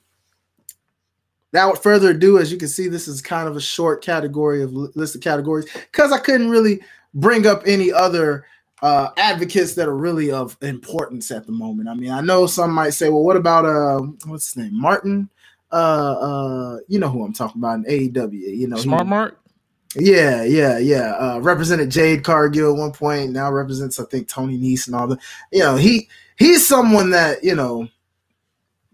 without 1.53 1.83
further 1.83 2.11
ado, 2.13 2.39
as 2.39 2.51
you 2.51 2.57
can 2.57 2.69
see, 2.69 2.89
this 2.89 3.09
is 3.09 3.21
kind 3.21 3.47
of 3.47 3.57
a 3.57 3.61
short 3.61 4.03
category 4.03 4.63
of 4.63 4.73
list 4.73 5.15
of 5.15 5.21
categories 5.21 5.67
because 5.93 6.13
I 6.13 6.19
couldn't 6.19 6.49
really 6.49 6.81
bring 7.13 7.47
up 7.47 7.63
any 7.67 7.93
other 7.93 8.47
uh, 8.83 9.11
advocates 9.17 9.75
that 9.75 9.89
are 9.89 9.97
really 9.97 10.33
of 10.33 10.57
importance 10.61 11.31
at 11.31 11.47
the 11.47 11.53
moment. 11.53 11.89
I 11.89 11.95
mean, 11.95 12.11
I 12.11 12.21
know 12.21 12.47
some 12.47 12.73
might 12.73 12.91
say, 12.91 13.09
well, 13.09 13.23
what 13.23 13.37
about 13.37 13.65
uh, 13.65 14.01
what's 14.27 14.53
his 14.53 14.57
name, 14.57 14.79
Martin? 14.79 15.31
Uh, 15.71 15.75
uh, 15.75 16.79
you 16.89 16.99
know 16.99 17.09
who 17.09 17.25
I'm 17.25 17.33
talking 17.33 17.61
about 17.61 17.79
in 17.79 17.85
AEW. 17.85 18.33
You 18.33 18.69
know, 18.69 18.77
Smart 18.77 19.03
he, 19.03 19.09
Mark. 19.09 19.41
Yeah, 19.95 20.43
yeah, 20.43 20.79
yeah. 20.79 21.13
Uh, 21.13 21.39
represented 21.41 21.91
Jade 21.91 22.25
Cargill 22.25 22.73
at 22.73 22.79
one 22.79 22.93
point. 22.93 23.31
Now 23.31 23.51
represents, 23.53 24.01
I 24.01 24.05
think, 24.05 24.29
Tony 24.29 24.59
Nese 24.59 24.87
and 24.87 24.97
all 24.97 25.07
the. 25.07 25.19
You 25.53 25.61
know, 25.61 25.77
he 25.77 26.09
he's 26.37 26.67
someone 26.67 27.11
that 27.11 27.45
you 27.45 27.55
know 27.55 27.89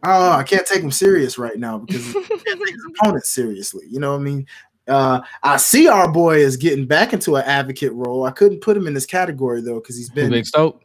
Oh, 0.04 0.30
I 0.30 0.44
can't 0.44 0.66
take 0.66 0.82
him 0.82 0.92
serious 0.92 1.38
right 1.38 1.58
now 1.58 1.78
because 1.78 2.06
he 2.06 2.12
can't 2.12 2.44
take 2.44 2.74
his 2.74 2.86
opponent 2.94 3.26
seriously. 3.26 3.84
You 3.90 3.98
know 3.98 4.12
what 4.12 4.20
I 4.20 4.24
mean? 4.24 4.46
Uh, 4.88 5.20
I 5.42 5.56
see 5.58 5.86
our 5.88 6.10
boy 6.10 6.38
is 6.38 6.56
getting 6.56 6.86
back 6.86 7.12
into 7.12 7.36
an 7.36 7.44
advocate 7.44 7.92
role. 7.92 8.24
I 8.24 8.30
couldn't 8.30 8.60
put 8.60 8.76
him 8.76 8.86
in 8.86 8.94
this 8.94 9.06
category 9.06 9.60
though 9.60 9.80
because 9.80 9.96
he's 9.96 10.10
been 10.10 10.30
Big 10.30 10.46
Stoke. 10.46 10.82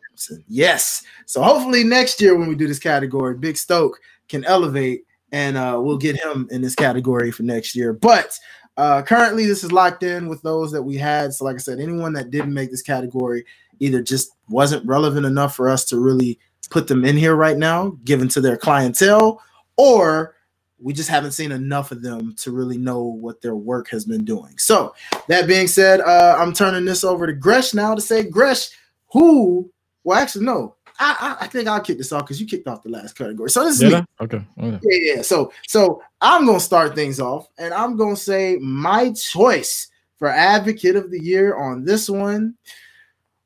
Yes. 0.48 1.04
So 1.26 1.42
hopefully 1.42 1.84
next 1.84 2.22
year 2.22 2.38
when 2.38 2.50
we 2.50 2.56
do 2.56 2.68
this 2.68 2.80
category, 2.80 3.36
Big 3.36 3.58
Stoke 3.58 4.00
can 4.30 4.44
elevate 4.46 5.06
and 5.32 5.58
uh, 5.58 5.80
we'll 5.82 5.98
get 5.98 6.16
him 6.16 6.48
in 6.52 6.62
this 6.62 6.76
category 6.76 7.32
for 7.32 7.44
next 7.44 7.76
year. 7.76 7.92
But 7.92 8.40
uh, 8.78 9.02
currently, 9.02 9.46
this 9.46 9.64
is 9.64 9.72
locked 9.72 10.04
in 10.04 10.28
with 10.28 10.42
those 10.42 10.72
that 10.72 10.82
we 10.82 10.98
had. 10.98 11.34
So, 11.34 11.46
like 11.46 11.56
I 11.56 11.60
said, 11.60 11.80
anyone 11.80 12.14
that 12.14 12.32
didn't 12.32 12.54
make 12.54 12.72
this 12.72 12.82
category 12.82 13.46
either 13.80 14.02
just 14.02 14.32
wasn't 14.50 14.86
relevant 14.86 15.26
enough 15.26 15.56
for 15.56 15.70
us 15.70 15.86
to 15.86 16.00
really 16.00 16.40
put 16.70 16.88
them 16.88 17.06
in 17.06 17.18
here 17.18 17.36
right 17.36 17.58
now, 17.58 17.98
given 18.04 18.28
to 18.30 18.42
their 18.42 18.58
clientele, 18.58 19.42
or 19.78 20.36
we 20.84 20.94
just 20.94 21.10
haven't 21.10 21.32
seen 21.32 21.52
enough 21.52 21.92
of 21.92 22.02
them 22.02 22.36
to 22.38 22.52
really 22.52 22.78
know 22.78 23.02
what 23.02 23.42
their 23.42 23.56
work 23.56 23.88
has 23.90 24.06
been 24.06 24.26
doing. 24.26 24.58
So, 24.58 24.94
that 25.28 25.48
being 25.48 25.68
said, 25.68 26.02
uh, 26.02 26.36
I'm 26.38 26.54
turning 26.54 26.86
this 26.86 27.04
over 27.04 27.26
to 27.26 27.34
Gresh 27.34 27.74
now 27.74 27.96
to 27.96 28.02
say, 28.02 28.24
Gresh, 28.24 28.70
who, 29.12 29.72
well, 30.04 30.20
actually, 30.20 30.46
no, 30.46 30.76
I, 31.00 31.38
I, 31.40 31.46
I 31.46 31.48
think 31.48 31.68
I'll 31.68 31.80
kick 31.80 31.98
this 31.98 32.12
off 32.12 32.24
because 32.24 32.40
you 32.40 32.46
kicked 32.46 32.68
off 32.68 32.84
the 32.84 32.90
last 32.90 33.18
category. 33.18 33.50
So, 33.50 33.64
this 33.64 33.82
is 33.82 33.94
me. 33.94 34.04
Okay. 34.22 34.46
okay. 34.62 34.80
Yeah, 34.84 35.16
yeah. 35.16 35.22
So, 35.22 35.54
so 35.68 36.04
I'm 36.20 36.46
gonna 36.46 36.60
start 36.60 36.96
things 36.96 37.20
off, 37.20 37.48
and 37.58 37.74
I'm 37.74 37.96
gonna 37.96 38.16
say 38.16 38.58
my 38.58 39.14
choice 39.14 39.88
for 40.20 40.28
advocate 40.28 40.96
of 40.96 41.12
the 41.12 41.20
year 41.20 41.58
on 41.58 41.86
this 41.86 42.10
one 42.10 42.56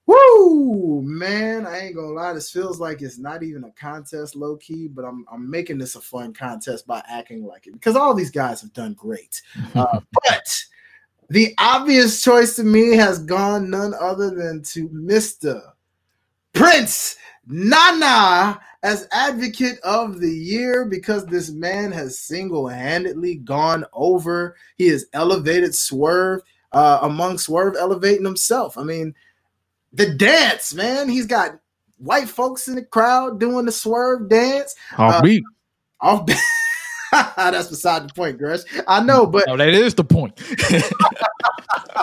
Woo, 0.07 1.01
man! 1.01 1.67
I 1.67 1.79
ain't 1.79 1.95
gonna 1.95 2.07
lie. 2.07 2.31
This 2.31 2.49
feels 2.49 2.79
like 2.79 3.01
it's 3.01 3.17
not 3.19 3.43
even 3.43 3.65
a 3.65 3.71
contest, 3.71 4.37
low 4.37 4.55
key. 4.55 4.87
But 4.87 5.03
I'm 5.03 5.25
I'm 5.29 5.49
making 5.49 5.77
this 5.77 5.95
a 5.95 6.01
fun 6.01 6.33
contest 6.33 6.87
by 6.87 7.03
acting 7.09 7.45
like 7.45 7.67
it 7.67 7.73
because 7.73 7.97
all 7.97 8.13
these 8.13 8.31
guys 8.31 8.61
have 8.61 8.71
done 8.71 8.93
great. 8.93 9.41
Uh, 9.75 9.99
but 10.13 10.63
the 11.29 11.53
obvious 11.59 12.23
choice 12.23 12.55
to 12.55 12.63
me 12.63 12.95
has 12.95 13.19
gone 13.19 13.69
none 13.69 13.93
other 13.99 14.29
than 14.29 14.63
to 14.63 14.87
Mister 14.93 15.61
Prince 16.53 17.17
Nana 17.45 18.61
as 18.83 19.09
advocate 19.11 19.79
of 19.79 20.21
the 20.21 20.31
year 20.31 20.85
because 20.85 21.25
this 21.25 21.49
man 21.49 21.91
has 21.91 22.19
single-handedly 22.19 23.35
gone 23.35 23.83
over. 23.91 24.55
He 24.77 24.87
has 24.87 25.05
elevated 25.11 25.75
Swerve 25.75 26.41
uh, 26.71 26.99
among 27.01 27.39
Swerve 27.39 27.75
elevating 27.77 28.23
himself. 28.23 28.77
I 28.77 28.83
mean 28.83 29.13
the 29.97 30.13
dance, 30.13 30.73
man. 30.73 31.09
He's 31.09 31.25
got 31.25 31.59
white 31.97 32.29
folks 32.29 32.67
in 32.67 32.75
the 32.75 32.83
crowd 32.83 33.39
doing 33.39 33.65
the 33.65 33.71
swerve 33.71 34.29
dance. 34.29 34.75
Off 34.97 35.15
uh, 35.15 35.21
beat. 35.21 35.43
Off 35.99 36.25
beat. 36.25 36.37
That's 37.11 37.69
beside 37.69 38.07
the 38.07 38.13
point, 38.13 38.37
Gresh. 38.37 38.61
I 38.87 39.03
know, 39.03 39.25
but 39.25 39.45
no, 39.47 39.57
that 39.57 39.69
is 39.69 39.95
the 39.95 40.03
point. 40.03 40.39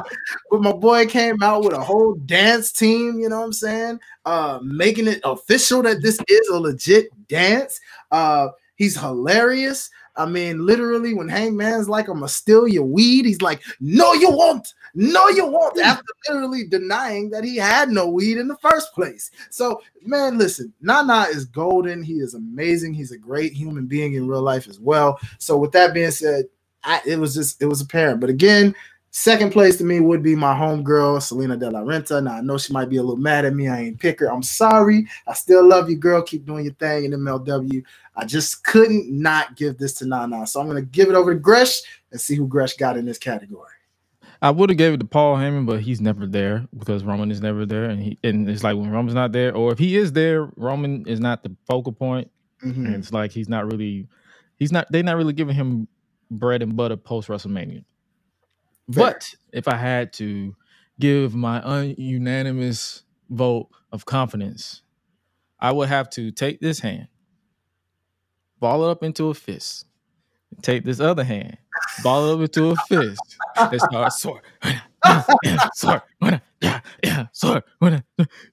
but 0.51 0.61
my 0.61 0.73
boy 0.73 1.07
came 1.07 1.43
out 1.43 1.63
with 1.63 1.75
a 1.75 1.81
whole 1.81 2.15
dance 2.15 2.73
team, 2.73 3.21
you 3.21 3.29
know 3.29 3.41
what 3.41 3.47
I'm 3.47 3.53
saying? 3.53 4.01
Uh, 4.25 4.59
making 4.63 5.07
it 5.07 5.21
official 5.23 5.83
that 5.83 6.03
this 6.03 6.19
is 6.27 6.49
a 6.49 6.59
legit 6.59 7.11
dance. 7.29 7.81
Uh, 8.11 8.49
he's 8.77 8.99
hilarious. 8.99 9.91
I 10.17 10.27
mean, 10.27 10.65
literally, 10.65 11.15
when 11.15 11.29
Hangman's 11.29 11.89
like, 11.89 12.09
I'm 12.09 12.19
gonna 12.19 12.29
steal 12.29 12.69
your 12.69 12.85
weed, 12.85 13.25
he's 13.25 13.43
like, 13.43 13.63
No, 13.81 14.13
you 14.13 14.31
won't. 14.31 14.75
No, 14.95 15.29
you 15.29 15.47
won't. 15.47 15.77
Mm. 15.77 15.83
After 15.83 16.05
literally 16.29 16.65
denying 16.67 17.31
that 17.31 17.45
he 17.45 17.57
had 17.57 17.89
no 17.89 18.09
weed 18.09 18.39
in 18.39 18.47
the 18.47 18.57
first 18.59 18.93
place. 18.95 19.31
So, 19.51 19.83
man, 20.03 20.39
listen, 20.39 20.73
Nana 20.81 21.27
is 21.31 21.45
golden. 21.47 22.03
He 22.03 22.15
is 22.15 22.35
amazing. 22.35 22.95
He's 22.95 23.11
a 23.11 23.19
great 23.19 23.53
human 23.53 23.87
being 23.87 24.15
in 24.15 24.29
real 24.29 24.43
life 24.43 24.69
as 24.69 24.79
well. 24.79 25.19
So, 25.39 25.57
with 25.57 25.73
that 25.73 25.95
being 25.95 26.13
said, 26.13 26.45
I, 26.85 27.01
it 27.07 27.19
was 27.19 27.35
just 27.35 27.61
it 27.61 27.67
was 27.67 27.81
apparent. 27.81 28.21
But 28.21 28.31
again, 28.31 28.75
Second 29.17 29.53
place 29.53 29.77
to 29.77 29.85
me 29.85 30.01
would 30.01 30.25
be 30.25 30.35
my 30.35 30.53
homegirl, 30.53 31.23
Salina 31.23 31.57
De 31.57 31.71
La 31.71 31.83
Renta. 31.83 32.21
Now 32.21 32.33
I 32.33 32.41
know 32.41 32.59
she 32.59 32.73
might 32.73 32.89
be 32.89 32.97
a 32.97 33.01
little 33.01 33.17
mad 33.17 33.45
at 33.45 33.55
me. 33.55 33.69
I 33.69 33.83
ain't 33.83 34.01
pick 34.01 34.19
her. 34.19 34.27
I'm 34.27 34.43
sorry. 34.43 35.07
I 35.29 35.35
still 35.35 35.65
love 35.65 35.89
you, 35.89 35.95
girl. 35.95 36.21
Keep 36.21 36.47
doing 36.47 36.65
your 36.65 36.75
thing 36.75 37.05
in 37.05 37.13
MLW. 37.13 37.85
I 38.17 38.25
just 38.25 38.65
couldn't 38.65 39.09
not 39.09 39.55
give 39.55 39.79
this 39.79 39.93
to 39.95 40.07
Nana. 40.07 40.49
So 40.49 40.61
I'm 40.61 40.67
gonna 40.67 40.83
give 40.83 41.09
it 41.09 41.15
over 41.15 41.33
to 41.33 41.39
Gresh 41.39 41.81
and 42.11 42.21
see 42.21 42.35
who 42.35 42.49
Gresh 42.49 42.75
got 42.75 42.97
in 42.97 43.05
this 43.05 43.19
category. 43.19 43.71
I 44.43 44.51
would 44.51 44.69
have 44.69 44.79
gave 44.79 44.95
it 44.95 44.99
to 44.99 45.07
Paul 45.07 45.37
Heyman, 45.37 45.65
but 45.65 45.81
he's 45.81 46.01
never 46.01 46.27
there 46.27 46.67
because 46.77 47.05
Roman 47.05 47.31
is 47.31 47.41
never 47.41 47.65
there, 47.65 47.85
and 47.85 48.03
he 48.03 48.19
and 48.25 48.51
it's 48.51 48.65
like 48.65 48.77
when 48.77 48.91
Roman's 48.91 49.15
not 49.15 49.31
there, 49.31 49.55
or 49.55 49.71
if 49.71 49.79
he 49.79 49.97
is 49.97 50.13
there, 50.13 50.51
Roman 50.57 51.07
is 51.07 51.21
not 51.21 51.45
the 51.45 51.55
focal 51.69 51.93
point, 51.93 52.29
mm-hmm. 52.65 52.85
and 52.85 52.97
it's 52.97 53.13
like 53.13 53.31
he's 53.31 53.49
not 53.49 53.71
really, 53.71 54.09
he's 54.57 54.73
not. 54.73 54.91
They're 54.91 55.05
not 55.05 55.17
really 55.17 55.35
giving 55.35 55.55
him 55.55 55.87
bread 56.33 56.63
and 56.63 56.75
butter 56.75 56.97
post 56.97 57.29
WrestleMania. 57.29 57.85
But 58.89 59.35
if 59.53 59.69
I 59.69 59.77
had 59.77 60.13
to 60.15 60.55
give 61.01 61.35
my 61.35 61.61
ununanimous 61.61 63.03
vote 63.31 63.69
of 63.93 64.05
confidence, 64.07 64.83
I 65.59 65.73
would 65.73 65.89
have 65.89 66.11
to 66.11 66.31
take 66.31 66.61
this 66.61 66.81
hand, 66.81 67.09
ball 68.61 68.85
it 68.85 68.91
up 68.91 69.03
into 69.03 69.31
a 69.31 69.35
fist, 69.35 69.87
take 70.63 70.85
this 70.85 71.01
other 71.01 71.25
hand, 71.25 71.57
ball 72.03 72.29
it 72.31 72.35
up 72.35 72.41
into 72.43 72.71
a 72.71 72.77
fist, 72.77 73.37
and 73.57 73.81
start 73.81 74.13
sword. 74.13 74.43
sword, 75.75 76.03
yeah, 76.61 76.81
yeah, 77.03 77.27
sword. 77.33 77.63
You 77.81 77.97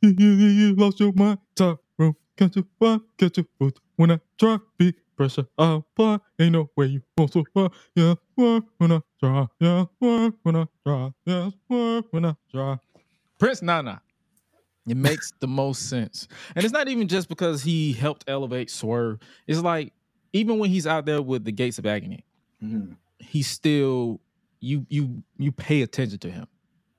you, 0.01 0.29
you 0.47 0.75
lost 0.75 0.99
your 0.99 1.13
mind, 1.13 1.39
top 1.55 1.81
room, 1.97 2.15
catch 2.37 2.55
your 2.55 2.65
fire, 2.79 2.99
catch 3.17 3.37
your 3.37 3.45
foot. 3.59 3.77
When 3.95 4.11
I 4.11 4.19
try, 4.39 4.57
be 4.77 4.93
pressure 5.21 5.45
I 5.57 5.75
apply. 5.75 6.19
Ain't 6.39 6.53
no 6.53 6.69
way 6.75 6.87
you 6.87 7.01
want 7.15 7.31
to 7.33 7.43
fly. 7.53 7.69
Yeah, 7.95 8.15
work 8.35 8.63
when 8.77 8.91
I 8.91 9.01
try. 9.19 9.47
Yeah, 9.59 9.85
work 9.99 10.35
when 10.41 10.55
I 10.55 10.65
try. 10.83 11.13
Yeah, 11.25 11.49
work 11.69 12.05
when 12.11 12.25
I 12.25 12.35
try. 12.51 12.77
Prince 13.37 13.61
Nana. 13.61 14.01
It 14.87 14.97
makes 14.97 15.31
the 15.39 15.47
most 15.47 15.89
sense. 15.89 16.27
And 16.55 16.65
it's 16.65 16.73
not 16.73 16.87
even 16.87 17.07
just 17.07 17.29
because 17.29 17.61
he 17.61 17.93
helped 17.93 18.23
elevate 18.27 18.71
Swerve. 18.71 19.19
It's 19.45 19.61
like 19.61 19.93
even 20.33 20.57
when 20.57 20.71
he's 20.71 20.87
out 20.87 21.05
there 21.05 21.21
with 21.21 21.45
the 21.45 21.51
gates 21.51 21.77
of 21.77 21.85
agony, 21.85 22.25
mm-hmm. 22.63 22.93
he's 23.19 23.47
still 23.47 24.19
you 24.59 24.87
you 24.89 25.21
you 25.37 25.51
pay 25.51 25.83
attention 25.83 26.17
to 26.19 26.31
him. 26.31 26.47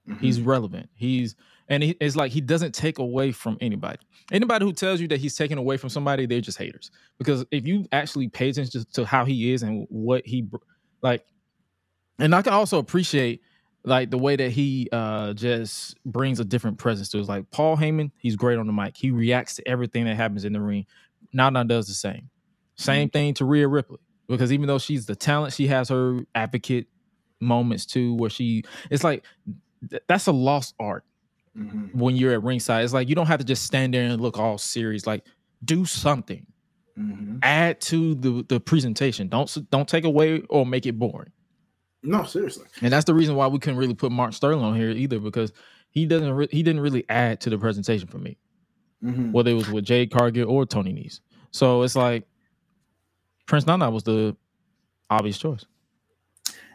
Mm-hmm. 0.09 0.21
He's 0.21 0.41
relevant. 0.41 0.91
He's 0.95 1.35
and 1.73 1.83
he, 1.83 1.97
it's 2.01 2.17
like 2.17 2.31
he 2.31 2.43
doesn't 2.43 2.75
take 2.75 2.99
away 2.99 3.33
from 3.33 3.57
anybody. 3.63 3.99
Anybody 4.31 4.67
who 4.67 4.75
tells 4.75 5.01
you 5.01 5.09
that 5.09 5.21
he's 5.21 5.35
taking 5.35 5.57
away 5.57 5.79
from 5.79 5.89
somebody, 5.89 6.27
they're 6.27 6.43
just 6.43 6.59
haters. 6.59 6.91
Because 7.17 7.47
if 7.51 7.67
you 7.67 7.87
actually 7.93 8.29
pay 8.29 8.51
attention 8.51 8.85
to 8.93 9.07
how 9.07 9.25
he 9.25 9.55
is 9.55 9.63
and 9.63 9.87
what 9.89 10.27
he 10.27 10.47
like, 11.01 11.25
and 12.19 12.35
I 12.35 12.43
can 12.43 12.53
also 12.53 12.79
appreciate 12.79 13.41
like 13.85 14.11
the 14.11 14.19
way 14.19 14.37
that 14.37 14.51
he 14.51 14.91
uh 14.93 15.33
just 15.33 15.97
brings 16.05 16.41
a 16.41 16.45
different 16.45 16.77
presence 16.77 17.09
to 17.09 17.19
it. 17.21 17.27
Like 17.27 17.51
Paul 17.51 17.79
Heyman, 17.79 18.11
he's 18.19 18.37
great 18.37 18.59
on 18.59 18.67
the 18.67 18.73
mic. 18.75 18.95
He 18.95 19.11
reacts 19.11 19.57
to 19.57 19.67
everything 19.67 20.05
that 20.05 20.17
happens 20.17 20.45
in 20.45 20.53
the 20.53 20.61
ring. 20.61 20.85
Nana 21.33 21.65
does 21.65 21.87
the 21.87 21.95
same. 21.95 22.29
Same 22.75 23.09
mm-hmm. 23.09 23.13
thing 23.13 23.35
to 23.35 23.47
Rhea 23.47 23.67
Ripley. 23.67 23.99
Because 24.29 24.53
even 24.53 24.67
though 24.67 24.79
she's 24.79 25.07
the 25.07 25.17
talent, 25.17 25.55
she 25.55 25.69
has 25.69 25.89
her 25.89 26.21
advocate 26.35 26.89
moments 27.41 27.87
too, 27.87 28.13
where 28.15 28.29
she 28.29 28.65
it's 28.91 29.03
like 29.03 29.25
th- 29.89 30.03
that's 30.07 30.27
a 30.27 30.33
lost 30.33 30.75
art 30.79 31.05
mm-hmm. 31.57 31.99
when 31.99 32.17
you're 32.17 32.33
at 32.33 32.43
ringside. 32.43 32.85
It's 32.85 32.93
like 32.93 33.09
you 33.09 33.15
don't 33.15 33.27
have 33.27 33.41
to 33.41 33.45
just 33.45 33.65
stand 33.65 33.95
there 33.95 34.05
and 34.05 34.21
look 34.21 34.39
all 34.39 34.59
serious. 34.59 35.07
Like 35.07 35.25
do 35.65 35.85
something. 35.85 36.47
Mm-hmm. 36.99 37.39
Add 37.43 37.81
to 37.83 38.15
the 38.17 38.45
the 38.49 38.61
presentation. 38.61 39.29
Don't 39.29 39.71
don't 39.71 39.89
take 39.89 40.05
away 40.05 40.43
or 40.49 40.67
make 40.67 40.87
it 40.87 40.99
boring. 40.99 41.33
No, 42.03 42.25
seriously. 42.25 42.67
And 42.81 42.93
that's 42.93 43.05
the 43.05 43.15
reason 43.15 43.37
why 43.37 43.47
we 43.47 43.59
couldn't 43.59 43.79
really 43.79 43.95
put 43.95 44.11
Mark 44.11 44.33
Sterling 44.33 44.65
on 44.65 44.75
here 44.77 44.91
either 44.91 45.21
because 45.21 45.53
he 45.91 46.05
doesn't 46.05 46.33
re- 46.33 46.49
he 46.51 46.63
didn't 46.63 46.81
really 46.81 47.05
add 47.09 47.41
to 47.43 47.51
the 47.51 47.59
presentation 47.59 48.09
for 48.09 48.19
me. 48.19 48.37
Mm-hmm. 49.05 49.33
Whether 49.33 49.51
it 49.53 49.55
was 49.55 49.71
with 49.71 49.85
Jade 49.85 50.11
Cargill 50.11 50.51
or 50.51 50.67
Tony 50.67 50.93
Nese. 50.93 51.21
So 51.51 51.83
it's 51.83 51.97
like 51.97 52.27
Prince 53.47 53.67
Nana 53.67 53.91
was 53.91 54.03
the 54.03 54.37
obvious 55.11 55.39
choice. 55.39 55.65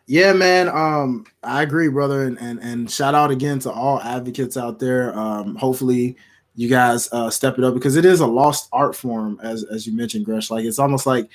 Yeah, 0.07 0.31
man. 0.31 0.69
Um, 0.69 1.25
I 1.43 1.63
agree, 1.63 1.89
brother, 1.89 2.23
and 2.23 2.37
and 2.39 2.59
and 2.61 2.89
shout 2.89 3.13
out 3.13 3.29
again 3.29 3.59
to 3.59 3.71
all 3.71 3.99
advocates 4.01 4.55
out 4.55 4.79
there. 4.79 5.17
Um, 5.17 5.55
hopefully 5.55 6.15
you 6.55 6.69
guys 6.69 7.09
uh, 7.11 7.29
step 7.29 7.57
it 7.57 7.63
up 7.65 7.73
because 7.73 7.97
it 7.97 8.05
is 8.05 8.21
a 8.21 8.27
lost 8.27 8.69
art 8.71 8.95
form, 8.95 9.37
as 9.43 9.65
as 9.65 9.85
you 9.85 9.93
mentioned, 9.95 10.23
Gresh. 10.25 10.49
Like 10.49 10.63
it's 10.65 10.79
almost 10.79 11.05
like 11.05 11.29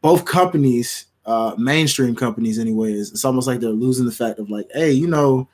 both 0.00 0.24
companies, 0.24 1.06
uh, 1.26 1.54
mainstream 1.56 2.16
companies, 2.16 2.58
anyways. 2.58 3.12
It's 3.12 3.24
almost 3.24 3.46
like 3.46 3.60
they're 3.60 3.70
losing 3.70 4.06
the 4.06 4.12
fact 4.12 4.40
of 4.40 4.50
like, 4.50 4.68
hey, 4.74 4.90
you 4.92 5.06
know, 5.06 5.48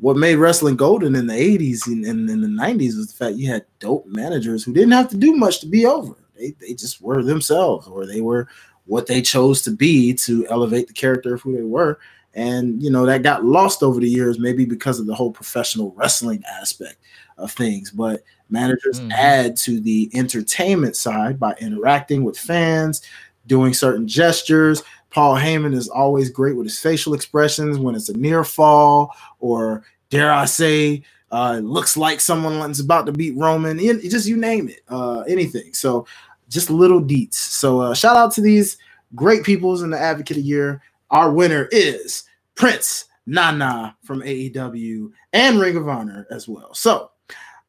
what 0.00 0.16
made 0.16 0.36
wrestling 0.36 0.76
golden 0.76 1.14
in 1.14 1.28
the 1.28 1.34
'80s 1.34 1.86
and, 1.86 2.04
and 2.04 2.28
in 2.28 2.40
the 2.40 2.48
'90s 2.48 2.96
was 2.96 3.06
the 3.08 3.14
fact 3.24 3.36
you 3.36 3.50
had 3.52 3.64
dope 3.78 4.06
managers 4.06 4.64
who 4.64 4.72
didn't 4.72 4.92
have 4.92 5.08
to 5.10 5.16
do 5.16 5.36
much 5.36 5.60
to 5.60 5.66
be 5.66 5.86
over. 5.86 6.14
They 6.36 6.56
they 6.60 6.74
just 6.74 7.00
were 7.00 7.22
themselves, 7.22 7.86
or 7.86 8.04
they 8.04 8.20
were 8.20 8.48
what 8.88 9.06
they 9.06 9.22
chose 9.22 9.62
to 9.62 9.70
be 9.70 10.12
to 10.14 10.46
elevate 10.48 10.88
the 10.88 10.94
character 10.94 11.34
of 11.34 11.42
who 11.42 11.54
they 11.56 11.62
were. 11.62 12.00
And 12.34 12.82
you 12.82 12.90
know 12.90 13.06
that 13.06 13.22
got 13.22 13.44
lost 13.44 13.82
over 13.82 14.00
the 14.00 14.08
years, 14.08 14.38
maybe 14.38 14.64
because 14.64 14.98
of 14.98 15.06
the 15.06 15.14
whole 15.14 15.30
professional 15.30 15.92
wrestling 15.96 16.42
aspect 16.60 16.96
of 17.36 17.52
things. 17.52 17.90
But 17.90 18.22
managers 18.50 19.00
mm. 19.00 19.12
add 19.12 19.56
to 19.58 19.80
the 19.80 20.10
entertainment 20.14 20.96
side 20.96 21.38
by 21.38 21.54
interacting 21.60 22.24
with 22.24 22.38
fans, 22.38 23.02
doing 23.46 23.72
certain 23.72 24.06
gestures. 24.06 24.82
Paul 25.10 25.36
Heyman 25.36 25.74
is 25.74 25.88
always 25.88 26.30
great 26.30 26.56
with 26.56 26.66
his 26.66 26.78
facial 26.78 27.14
expressions 27.14 27.78
when 27.78 27.94
it's 27.94 28.10
a 28.10 28.16
near 28.16 28.44
fall, 28.44 29.14
or 29.40 29.84
dare 30.10 30.32
I 30.32 30.44
say, 30.44 31.02
uh, 31.30 31.60
looks 31.62 31.96
like 31.96 32.20
someone's 32.20 32.80
about 32.80 33.06
to 33.06 33.12
beat 33.12 33.36
Roman. 33.36 33.78
Just 33.78 34.28
you 34.28 34.36
name 34.36 34.68
it, 34.68 34.80
uh, 34.88 35.20
anything. 35.20 35.74
So 35.74 36.06
just 36.48 36.70
little 36.70 37.00
deets. 37.00 37.34
So 37.34 37.80
uh, 37.80 37.94
shout 37.94 38.16
out 38.16 38.32
to 38.34 38.40
these 38.40 38.78
great 39.14 39.44
peoples 39.44 39.82
in 39.82 39.90
the 39.90 39.98
Advocate 39.98 40.38
of 40.38 40.44
Year. 40.44 40.82
Our 41.10 41.30
winner 41.30 41.68
is 41.70 42.24
Prince 42.54 43.06
Nana 43.26 43.96
from 44.02 44.22
AEW 44.22 45.10
and 45.32 45.60
Ring 45.60 45.76
of 45.76 45.88
Honor 45.88 46.26
as 46.30 46.48
well. 46.48 46.74
So 46.74 47.10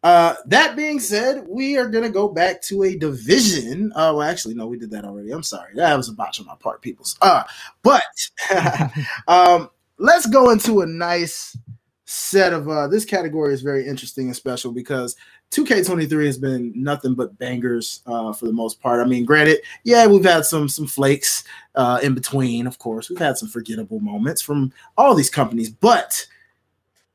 uh, 0.03 0.35
that 0.45 0.75
being 0.77 0.99
said, 0.99 1.45
we 1.47 1.77
are 1.77 1.89
gonna 1.89 2.09
go 2.09 2.29
back 2.29 2.61
to 2.63 2.83
a 2.83 2.95
division. 2.95 3.91
Oh, 3.95 4.17
well, 4.17 4.29
actually, 4.29 4.55
no, 4.55 4.67
we 4.67 4.77
did 4.77 4.91
that 4.91 5.03
already. 5.03 5.31
I'm 5.31 5.43
sorry, 5.43 5.73
that 5.75 5.95
was 5.95 6.07
a 6.07 6.13
botch 6.13 6.39
on 6.39 6.45
my 6.45 6.55
part, 6.55 6.81
peoples. 6.81 7.17
Uh, 7.21 7.43
but 7.83 8.03
um, 9.27 9.69
let's 9.97 10.25
go 10.25 10.51
into 10.51 10.81
a 10.81 10.85
nice 10.85 11.57
set 12.05 12.53
of 12.53 12.67
uh, 12.69 12.87
this 12.87 13.05
category 13.05 13.53
is 13.53 13.61
very 13.61 13.85
interesting 13.85 14.27
and 14.27 14.35
special 14.35 14.71
because 14.71 15.15
2K23 15.51 16.25
has 16.25 16.37
been 16.37 16.71
nothing 16.75 17.15
but 17.15 17.37
bangers 17.39 18.01
uh, 18.05 18.31
for 18.31 18.45
the 18.45 18.53
most 18.53 18.79
part. 18.81 19.03
I 19.03 19.09
mean, 19.09 19.25
granted, 19.25 19.59
yeah, 19.83 20.05
we've 20.05 20.23
had 20.23 20.45
some 20.45 20.69
some 20.69 20.85
flakes 20.85 21.43
uh, 21.75 21.99
in 22.03 22.13
between. 22.13 22.67
Of 22.67 22.77
course, 22.77 23.09
we've 23.09 23.19
had 23.19 23.37
some 23.37 23.49
forgettable 23.49 23.99
moments 23.99 24.41
from 24.41 24.71
all 24.97 25.15
these 25.15 25.29
companies, 25.29 25.69
but 25.69 26.25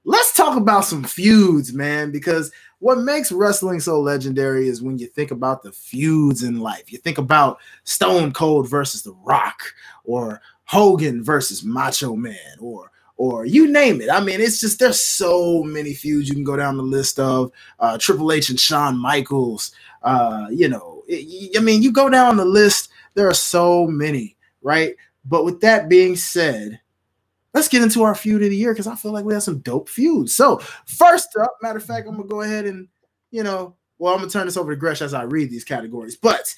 let's 0.05 0.35
talk 0.35 0.57
about 0.57 0.85
some 0.85 1.05
feuds, 1.05 1.73
man. 1.73 2.11
Because 2.11 2.51
what 2.81 2.99
makes 2.99 3.31
wrestling 3.31 3.79
so 3.79 4.01
legendary 4.01 4.69
is 4.69 4.83
when 4.83 4.99
you 4.99 5.07
think 5.07 5.31
about 5.31 5.63
the 5.63 5.73
feuds 5.73 6.43
in 6.43 6.59
life. 6.59 6.93
You 6.93 6.99
think 6.99 7.19
about 7.19 7.59
Stone 7.85 8.33
Cold 8.33 8.69
versus 8.69 9.03
The 9.03 9.15
Rock, 9.23 9.63
or 10.05 10.41
Hogan 10.65 11.23
versus 11.23 11.63
Macho 11.63 12.17
Man, 12.17 12.57
or 12.59 12.91
or 13.17 13.45
you 13.45 13.71
name 13.71 14.01
it. 14.01 14.11
I 14.11 14.21
mean, 14.21 14.41
it's 14.41 14.61
just 14.61 14.79
there's 14.79 15.01
so 15.01 15.63
many 15.63 15.95
feuds 15.95 16.29
you 16.29 16.35
can 16.35 16.45
go 16.45 16.57
down 16.57 16.77
the 16.77 16.83
list 16.83 17.19
of 17.19 17.53
uh, 17.79 17.97
Triple 17.99 18.33
H 18.33 18.51
and 18.51 18.59
Shawn 18.59 18.99
Michaels. 18.99 19.73
Uh, 20.03 20.47
you 20.51 20.69
know, 20.69 21.05
it, 21.07 21.57
I 21.57 21.61
mean, 21.61 21.83
you 21.83 21.93
go 21.93 22.09
down 22.09 22.37
the 22.37 22.45
list. 22.45 22.91
There 23.15 23.29
are 23.29 23.35
so 23.35 23.87
many, 23.87 24.37
right? 24.63 24.95
But 25.25 25.45
with 25.45 25.61
that 25.61 25.89
being 25.89 26.17
said, 26.17 26.81
let's 27.55 27.69
get 27.69 27.83
into 27.83 28.03
our 28.03 28.15
feud 28.15 28.43
of 28.43 28.51
the 28.51 28.57
year 28.57 28.73
because 28.73 28.89
I 28.89 28.97
feel 28.97 29.13
like 29.13 29.25
we 29.25 29.35
have 29.35 29.43
some 29.43 29.61
dope 29.61 29.89
feuds. 29.89 30.35
So 30.35 30.59
first 30.87 31.37
up, 31.41 31.57
matter 31.63 31.79
of 31.79 31.85
fact, 31.85 32.09
I'm 32.09 32.17
gonna 32.17 32.29
go 32.29 32.43
ahead 32.43 32.67
and 32.67 32.89
you 33.31 33.43
know, 33.43 33.75
well, 33.99 34.13
I'm 34.13 34.21
gonna 34.21 34.31
turn 34.31 34.47
this 34.47 34.57
over 34.57 34.73
to 34.73 34.77
Gresh 34.77 35.03
as 35.03 35.15
I 35.15 35.23
read 35.23 35.51
these 35.51 35.65
categories. 35.65 36.17
But 36.17 36.55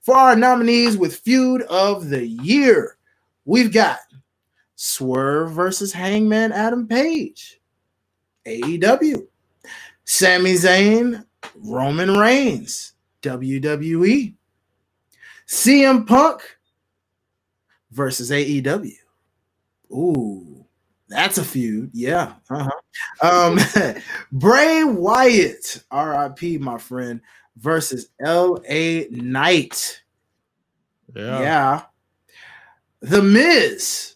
for 0.00 0.16
our 0.16 0.36
nominees 0.36 0.96
with 0.96 1.16
feud 1.16 1.62
of 1.62 2.08
the 2.08 2.26
year, 2.26 2.96
we've 3.44 3.72
got 3.72 3.98
Swerve 4.80 5.50
versus 5.50 5.92
Hangman 5.92 6.52
Adam 6.52 6.86
Page. 6.86 7.60
AEW. 8.46 9.26
Sami 10.04 10.52
Zayn, 10.52 11.24
Roman 11.56 12.16
Reigns. 12.16 12.92
WWE. 13.22 14.34
CM 15.48 16.06
Punk 16.06 16.42
versus 17.90 18.30
AEW. 18.30 18.92
Ooh, 19.90 20.64
that's 21.08 21.38
a 21.38 21.44
feud. 21.44 21.90
Yeah. 21.92 22.34
Uh-huh. 22.48 22.70
Um, 23.20 23.58
Bray 24.32 24.84
Wyatt, 24.84 25.82
RIP, 25.92 26.60
my 26.60 26.78
friend, 26.78 27.20
versus 27.56 28.10
LA 28.20 29.06
Knight. 29.10 30.04
Yeah. 31.16 31.40
Yeah. 31.40 31.82
The 33.00 33.22
Miz 33.22 34.14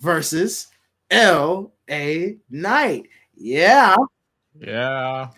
versus 0.00 0.68
L.A. 1.10 2.38
Knight. 2.50 3.08
Yeah. 3.36 3.96
Yeah. 4.58 5.28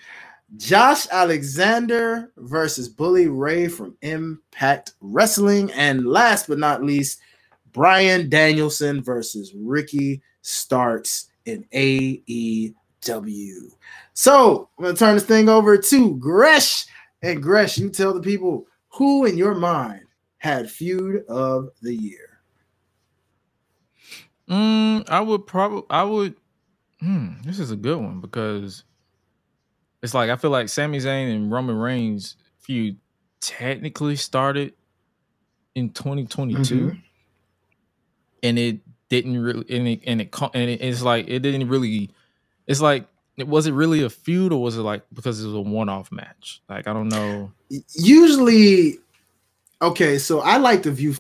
Josh 0.57 1.07
Alexander 1.11 2.33
versus 2.37 2.89
Bully 2.89 3.29
Ray 3.29 3.69
from 3.69 3.97
Impact 4.03 4.95
Wrestling. 5.01 5.71
And 5.73 6.07
last 6.07 6.49
but 6.49 6.59
not 6.59 6.83
least, 6.83 7.21
Bryan 7.73 8.29
Danielson 8.29 9.03
versus 9.03 9.53
Ricky 9.55 10.21
Starks 10.43 11.31
in 11.47 11.65
AEW. 11.73 12.75
So 14.15 14.69
I'm 14.79 14.83
going 14.83 14.95
to 14.95 14.99
turn 14.99 15.15
this 15.15 15.25
thing 15.25 15.49
over 15.49 15.79
to 15.79 16.17
Gresh. 16.17 16.87
And 17.23 17.43
Gresh, 17.43 17.79
you 17.79 17.89
tell 17.89 18.13
the 18.13 18.21
people 18.21 18.67
who 18.89 19.25
in 19.25 19.39
your 19.39 19.55
mind 19.55 20.03
had 20.37 20.71
feud 20.71 21.25
of 21.29 21.71
the 21.81 21.95
year. 21.95 22.32
Mm, 24.53 25.09
I 25.09 25.21
would 25.21 25.47
probably 25.47 25.85
I 25.89 26.03
would 26.03 26.35
hmm, 27.01 27.41
this 27.43 27.59
is 27.59 27.71
a 27.71 27.77
good 27.77 27.97
one 27.97 28.21
because 28.21 28.85
it's 30.03 30.13
like 30.13 30.29
I 30.29 30.37
feel 30.37 30.51
like 30.51 30.69
Sami 30.69 30.99
Zayn 30.99 31.35
and 31.35 31.51
Roman 31.51 31.77
Reigns 31.77 32.37
feud 32.59 32.99
technically 33.41 34.15
started 34.15 34.75
in 35.75 35.89
2022 35.89 36.75
mm-hmm. 36.75 36.99
and 38.43 38.59
it 38.59 38.81
didn't 39.09 39.43
really 39.43 39.65
and 39.71 39.89
it, 39.89 40.01
and 40.07 40.21
it 40.21 40.35
and 40.53 40.71
it's 40.71 41.01
like 41.01 41.29
it 41.29 41.39
didn't 41.39 41.67
really 41.69 42.11
it's 42.67 42.83
like 42.83 43.07
it 43.39 43.49
was 43.49 43.67
it 43.67 43.73
really 43.73 44.03
a 44.03 44.11
feud 44.11 44.53
or 44.53 44.61
was 44.61 44.77
it 44.77 44.83
like 44.83 45.03
because 45.15 45.43
it 45.43 45.47
was 45.47 45.57
a 45.57 45.61
one-off 45.63 46.13
match? 46.13 46.61
Like 46.69 46.87
i 46.87 46.93
don't 46.93 47.09
know. 47.09 47.51
Usually 47.95 48.99
okay 49.81 50.19
so 50.19 50.41
i 50.41 50.59
like 50.59 50.83
to 50.83 50.91
view 50.91 51.15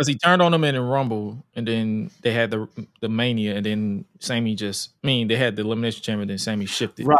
because 0.00 0.08
he 0.08 0.16
turned 0.16 0.40
on 0.40 0.50
them 0.50 0.64
in 0.64 0.74
the 0.74 0.80
Rumble, 0.80 1.44
and 1.54 1.68
then 1.68 2.10
they 2.22 2.32
had 2.32 2.50
the 2.50 2.66
the 3.00 3.08
Mania, 3.10 3.54
and 3.54 3.66
then 3.66 4.06
Sami 4.18 4.54
just 4.54 4.92
I 5.04 5.08
mean 5.08 5.28
they 5.28 5.36
had 5.36 5.56
the 5.56 5.62
Elimination 5.62 6.02
Chamber, 6.02 6.24
then 6.24 6.38
Sami 6.38 6.64
shifted 6.64 7.06
right. 7.06 7.18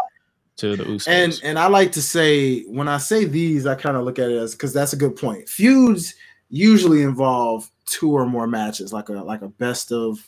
to 0.57 0.76
the 0.76 0.85
Usos. 0.85 1.07
And 1.07 1.39
and 1.45 1.59
I 1.59 1.66
like 1.66 1.93
to 1.93 2.01
say 2.01 2.62
when 2.62 2.89
I 2.89 2.97
say 2.97 3.26
these, 3.26 3.66
I 3.66 3.74
kind 3.74 3.99
of 3.99 4.05
look 4.05 4.18
at 4.18 4.31
it 4.31 4.39
as 4.39 4.53
because 4.53 4.72
that's 4.72 4.95
a 4.95 4.97
good 4.97 5.14
point. 5.14 5.47
Feuds 5.47 6.14
usually 6.49 7.03
involve 7.03 7.70
two 7.85 8.12
or 8.12 8.24
more 8.24 8.47
matches, 8.47 8.95
like 8.95 9.11
a 9.11 9.12
like 9.12 9.43
a 9.43 9.49
best 9.49 9.93
of. 9.93 10.26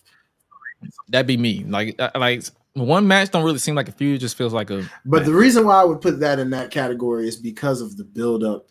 That'd 1.09 1.27
be 1.27 1.39
me. 1.39 1.65
Like 1.65 1.99
like 2.15 2.45
one 2.75 3.09
match 3.09 3.31
don't 3.31 3.45
really 3.45 3.61
seem 3.61 3.77
like 3.77 3.89
a 3.89 3.93
feud; 3.93 4.21
just 4.21 4.37
feels 4.37 4.53
like 4.53 4.69
a. 4.69 4.87
But 5.07 5.21
match. 5.21 5.27
the 5.27 5.35
reason 5.35 5.65
why 5.65 5.81
I 5.81 5.85
would 5.85 6.03
put 6.03 6.21
that 6.21 6.39
in 6.39 6.51
that 6.51 6.71
category 6.71 7.27
is 7.27 7.37
because 7.37 7.81
of 7.81 7.97
the 7.97 8.05
build 8.05 8.45
up 8.45 8.67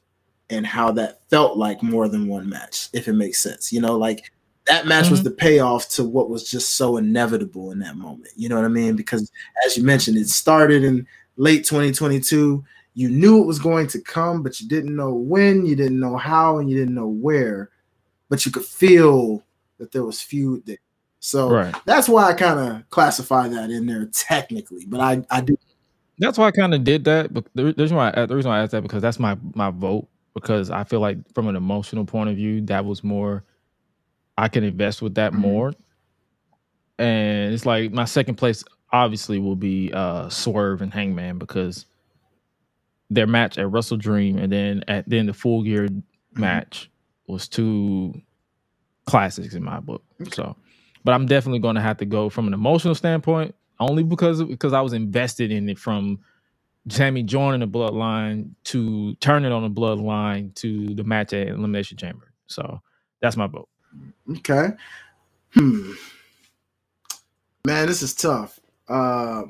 and 0.52 0.68
how 0.68 0.92
that 0.92 1.28
felt 1.30 1.58
like 1.58 1.82
more 1.82 2.08
than 2.10 2.28
one 2.28 2.48
match, 2.48 2.90
if 2.94 3.08
it 3.08 3.14
makes 3.14 3.40
sense. 3.40 3.72
You 3.72 3.82
know, 3.82 3.98
like 3.98 4.32
that 4.68 4.86
match 4.86 5.06
mm-hmm. 5.06 5.12
was 5.12 5.24
the 5.24 5.32
payoff 5.32 5.90
to 5.90 6.04
what 6.04 6.30
was 6.30 6.50
just 6.50 6.76
so 6.76 6.98
inevitable 6.98 7.72
in 7.72 7.80
that 7.80 7.96
moment. 7.96 8.30
You 8.36 8.50
know 8.50 8.58
what 8.58 8.66
I 8.66 8.70
mean? 8.70 8.96
Because 8.96 9.32
as 9.66 9.78
you 9.78 9.84
mentioned, 9.84 10.18
it 10.18 10.30
started 10.30 10.84
in 10.84 11.08
late 11.38 11.64
2022. 11.64 12.64
You 12.94 13.10
knew 13.10 13.42
it 13.42 13.48
was 13.48 13.60
going 13.60 13.88
to 13.88 14.02
come, 14.02 14.44
but 14.44 14.60
you 14.60 14.68
didn't 14.68 14.96
know 14.96 15.14
when, 15.14 15.66
you 15.66 15.76
didn't 15.76 16.00
know 16.00 16.18
how, 16.18 16.58
and 16.58 16.70
you 16.70 16.78
didn't 16.78 16.94
know 16.94 17.08
where. 17.08 17.70
But 18.30 18.46
you 18.46 18.52
could 18.52 18.66
feel 18.66 19.44
that 19.78 19.92
there 19.92 20.04
was 20.04 20.22
feud 20.22 20.66
there. 20.66 20.78
So 21.20 21.50
right. 21.50 21.76
that's 21.86 22.10
why 22.10 22.30
I 22.30 22.34
kind 22.34 22.60
of 22.60 22.90
classify 22.90 23.48
that 23.48 23.70
in 23.70 23.86
there 23.86 24.06
technically. 24.12 24.86
But 24.86 25.00
I, 25.00 25.24
I 25.30 25.42
do. 25.42 25.58
That's 26.18 26.38
why 26.38 26.48
I 26.48 26.52
kind 26.52 26.74
of 26.74 26.84
did 26.84 27.06
that. 27.06 27.34
But 27.34 27.46
the 27.56 27.74
reason 27.74 27.96
why 27.96 28.14
I, 28.16 28.26
the 28.26 28.36
reason 28.36 28.50
why 28.50 28.60
I 28.60 28.64
asked 28.64 28.72
that 28.74 28.84
because 28.84 29.02
that's 29.02 29.20
my 29.20 29.38
my 29.54 29.70
vote 29.70 30.08
because 30.34 30.72
I 30.72 30.84
feel 30.84 31.00
like 31.00 31.18
from 31.34 31.48
an 31.48 31.56
emotional 31.56 32.06
point 32.06 32.30
of 32.30 32.36
view, 32.36 32.62
that 32.62 32.86
was 32.86 33.04
more 33.04 33.44
I 34.38 34.48
can 34.48 34.64
invest 34.64 35.02
with 35.02 35.16
that 35.16 35.32
mm-hmm. 35.34 35.42
more. 35.42 35.74
and 36.98 37.54
it's 37.54 37.66
like 37.66 37.92
my 37.92 38.06
second 38.06 38.36
place 38.36 38.64
obviously 38.94 39.40
will 39.40 39.56
be 39.56 39.92
uh 39.94 40.30
Swerve 40.30 40.82
and 40.82 40.94
Hangman 40.94 41.38
because 41.38 41.86
their 43.10 43.28
match 43.28 43.58
at 43.58 43.70
Wrestle 43.70 43.98
Dream 43.98 44.38
and 44.38 44.52
then 44.52 44.84
at 44.88 45.08
then 45.10 45.26
the 45.28 45.34
full 45.34 45.64
gear 45.64 45.88
mm-hmm. 45.88 46.42
match 46.42 46.90
was 47.28 47.48
two 47.48 48.22
classics 49.06 49.54
in 49.54 49.64
my 49.64 49.80
book. 49.80 50.04
Okay. 50.22 50.32
So, 50.32 50.56
but 51.04 51.14
I'm 51.14 51.26
definitely 51.26 51.60
going 51.60 51.76
to 51.76 51.82
have 51.82 51.98
to 51.98 52.06
go 52.06 52.30
from 52.30 52.48
an 52.48 52.54
emotional 52.54 52.96
standpoint 52.96 53.56
only 53.80 54.04
because 54.04 54.44
because 54.44 54.74
I 54.74 54.82
was 54.82 54.94
invested 54.94 55.52
in 55.52 55.70
it 55.70 55.80
from 55.80 56.20
Sami 56.90 57.24
joining 57.24 57.60
the 57.60 57.68
bloodline 57.68 58.52
to 58.66 59.14
turn 59.16 59.46
it 59.46 59.52
on 59.52 59.62
the 59.64 59.70
bloodline 59.70 60.54
to 60.56 60.94
the 60.96 61.04
match 61.04 61.34
at 61.34 61.48
Elimination 61.48 61.98
Chamber. 61.98 62.34
So 62.48 62.82
that's 63.22 63.38
my 63.38 63.48
vote. 63.48 63.70
Okay. 64.38 64.70
Hmm. 65.54 65.94
Man, 67.66 67.88
this 67.88 68.02
is 68.02 68.16
tough. 68.16 68.60
Uh 68.88 69.44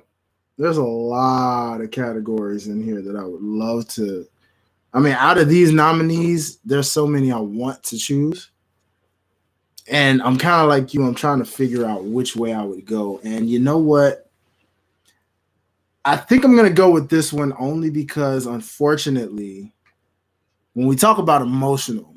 there's 0.57 0.77
a 0.77 0.83
lot 0.83 1.81
of 1.81 1.89
categories 1.89 2.67
in 2.67 2.83
here 2.83 3.01
that 3.01 3.15
I 3.15 3.23
would 3.23 3.41
love 3.41 3.87
to. 3.89 4.27
I 4.93 4.99
mean, 4.99 5.13
out 5.13 5.39
of 5.39 5.49
these 5.49 5.71
nominees, 5.71 6.57
there's 6.57 6.91
so 6.91 7.07
many 7.07 7.31
I 7.31 7.39
want 7.39 7.81
to 7.83 7.97
choose. 7.97 8.51
And 9.87 10.21
I'm 10.21 10.37
kind 10.37 10.61
of 10.61 10.69
like 10.69 10.93
you, 10.93 11.03
I'm 11.03 11.15
trying 11.15 11.39
to 11.39 11.45
figure 11.45 11.85
out 11.85 12.03
which 12.03 12.35
way 12.35 12.53
I 12.53 12.63
would 12.63 12.85
go. 12.85 13.19
And 13.23 13.49
you 13.49 13.57
know 13.57 13.79
what? 13.79 14.20
I 16.03 16.17
think 16.17 16.43
I'm 16.43 16.55
going 16.55 16.67
to 16.67 16.73
go 16.73 16.89
with 16.89 17.09
this 17.09 17.31
one 17.31 17.53
only 17.59 17.91
because, 17.91 18.47
unfortunately, 18.47 19.71
when 20.73 20.87
we 20.87 20.95
talk 20.95 21.19
about 21.19 21.43
emotional, 21.43 22.15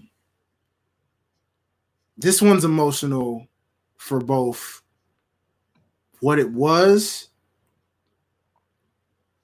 this 2.17 2.41
one's 2.41 2.65
emotional 2.65 3.47
for 3.97 4.21
both 4.21 4.83
what 6.21 6.39
it 6.39 6.51
was 6.51 7.29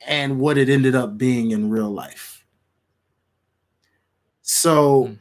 and 0.06 0.38
what 0.40 0.56
it 0.56 0.70
ended 0.70 0.94
up 0.94 1.18
being 1.18 1.50
in 1.50 1.68
real 1.68 1.90
life. 1.90 2.46
So, 4.40 5.14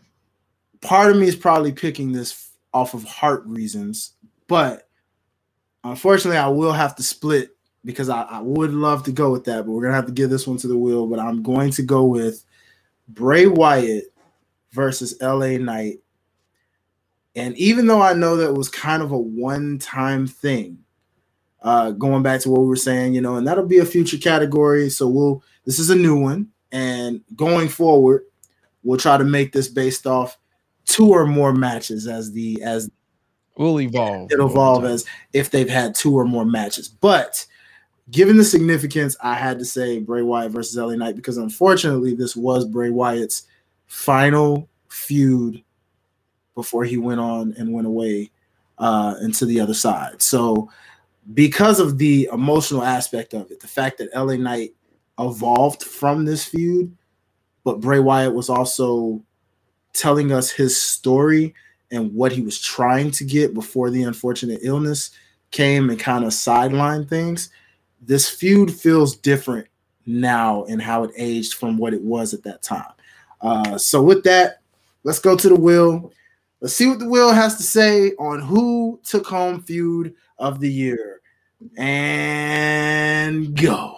part 0.81 1.11
of 1.11 1.17
me 1.17 1.27
is 1.27 1.35
probably 1.35 1.73
picking 1.73 2.13
this 2.13 2.51
off 2.73 2.93
of 2.93 3.03
heart 3.03 3.43
reasons, 3.45 4.13
but 4.47 4.87
unfortunately, 5.83 6.37
I 6.37 6.47
will 6.47 6.71
have 6.71 6.95
to 6.95 7.03
split 7.03 7.49
because 7.85 8.09
I, 8.09 8.23
I, 8.23 8.41
would 8.41 8.73
love 8.73 9.03
to 9.03 9.11
go 9.11 9.31
with 9.31 9.45
that, 9.45 9.65
but 9.65 9.71
we're 9.71 9.83
gonna 9.83 9.95
have 9.95 10.05
to 10.07 10.11
give 10.11 10.29
this 10.29 10.45
one 10.45 10.57
to 10.57 10.67
the 10.67 10.77
wheel. 10.77 11.07
But 11.07 11.19
I'm 11.19 11.41
going 11.41 11.71
to 11.71 11.81
go 11.81 12.03
with 12.03 12.43
Bray 13.07 13.47
Wyatt 13.47 14.05
versus 14.71 15.15
LA 15.21 15.57
Knight. 15.57 15.99
And 17.35 17.57
even 17.57 17.87
though 17.87 18.01
I 18.01 18.13
know 18.13 18.37
that 18.37 18.53
was 18.53 18.69
kind 18.69 19.01
of 19.01 19.11
a 19.11 19.17
one-time 19.17 20.27
thing, 20.27 20.79
uh, 21.61 21.91
going 21.91 22.23
back 22.23 22.41
to 22.41 22.49
what 22.49 22.61
we 22.61 22.67
were 22.67 22.75
saying, 22.75 23.13
you 23.13 23.21
know, 23.21 23.35
and 23.35 23.47
that'll 23.47 23.65
be 23.65 23.79
a 23.79 23.85
future 23.85 24.17
category. 24.17 24.89
So 24.89 25.07
we'll 25.07 25.43
this 25.65 25.79
is 25.79 25.89
a 25.89 25.95
new 25.95 26.19
one, 26.19 26.49
and 26.71 27.21
going 27.35 27.69
forward, 27.69 28.23
we'll 28.83 28.97
try 28.99 29.17
to 29.17 29.23
make 29.23 29.51
this 29.51 29.67
based 29.67 30.07
off 30.07 30.37
two 30.85 31.09
or 31.09 31.25
more 31.25 31.53
matches 31.53 32.07
as 32.07 32.31
the 32.31 32.61
as 32.63 32.89
will 33.57 33.81
evolve. 33.81 34.31
It'll 34.31 34.49
evolve 34.49 34.85
as 34.85 35.05
if 35.33 35.51
they've 35.51 35.69
had 35.69 35.95
two 35.95 36.17
or 36.17 36.25
more 36.25 36.45
matches, 36.45 36.87
but 36.87 37.45
given 38.11 38.37
the 38.37 38.43
significance, 38.43 39.15
I 39.21 39.35
had 39.35 39.59
to 39.59 39.65
say 39.65 39.99
Bray 39.99 40.21
Wyatt 40.21 40.51
versus 40.51 40.77
LA 40.77 40.95
Knight 40.95 41.15
because 41.15 41.37
unfortunately, 41.37 42.15
this 42.15 42.35
was 42.35 42.65
Bray 42.65 42.89
Wyatt's 42.89 43.43
final 43.87 44.69
feud 44.87 45.63
before 46.55 46.83
he 46.83 46.97
went 46.97 47.19
on 47.19 47.53
and 47.57 47.73
went 47.73 47.87
away 47.87 48.31
uh, 48.77 49.15
into 49.21 49.45
the 49.45 49.59
other 49.59 49.73
side. 49.73 50.21
So, 50.21 50.69
because 51.33 51.79
of 51.79 51.97
the 51.97 52.29
emotional 52.31 52.83
aspect 52.83 53.33
of 53.33 53.51
it, 53.51 53.59
the 53.59 53.67
fact 53.67 53.99
that 53.99 54.15
LA 54.15 54.35
Knight 54.35 54.73
evolved 55.19 55.83
from 55.83 56.25
this 56.25 56.45
feud, 56.45 56.95
but 57.63 57.81
Bray 57.81 57.99
Wyatt 57.99 58.33
was 58.33 58.49
also 58.49 59.21
telling 59.93 60.31
us 60.31 60.49
his 60.49 60.81
story 60.81 61.53
and 61.91 62.13
what 62.13 62.31
he 62.31 62.41
was 62.41 62.59
trying 62.59 63.11
to 63.11 63.23
get 63.23 63.53
before 63.53 63.89
the 63.89 64.03
unfortunate 64.03 64.59
illness 64.63 65.11
came 65.51 65.89
and 65.89 65.99
kind 65.99 66.23
of 66.23 66.31
sidelined 66.31 67.09
things 67.09 67.49
this 68.01 68.29
feud 68.29 68.73
feels 68.73 69.15
different 69.15 69.67
now 70.05 70.63
and 70.65 70.81
how 70.81 71.03
it 71.03 71.11
aged 71.15 71.53
from 71.53 71.77
what 71.77 71.93
it 71.93 72.01
was 72.01 72.33
at 72.33 72.43
that 72.43 72.61
time. 72.61 72.91
Uh, 73.41 73.77
so 73.77 74.01
with 74.01 74.23
that, 74.23 74.61
let's 75.03 75.19
go 75.19 75.35
to 75.35 75.49
the 75.49 75.55
wheel. 75.55 76.11
Let's 76.61 76.73
see 76.73 76.87
what 76.87 76.99
the 76.99 77.09
wheel 77.09 77.31
has 77.31 77.55
to 77.57 77.63
say 77.63 78.11
on 78.13 78.41
who 78.41 78.99
took 79.03 79.25
home 79.27 79.61
feud 79.61 80.15
of 80.37 80.59
the 80.59 80.71
year. 80.71 81.21
And 81.77 83.55
go. 83.55 83.95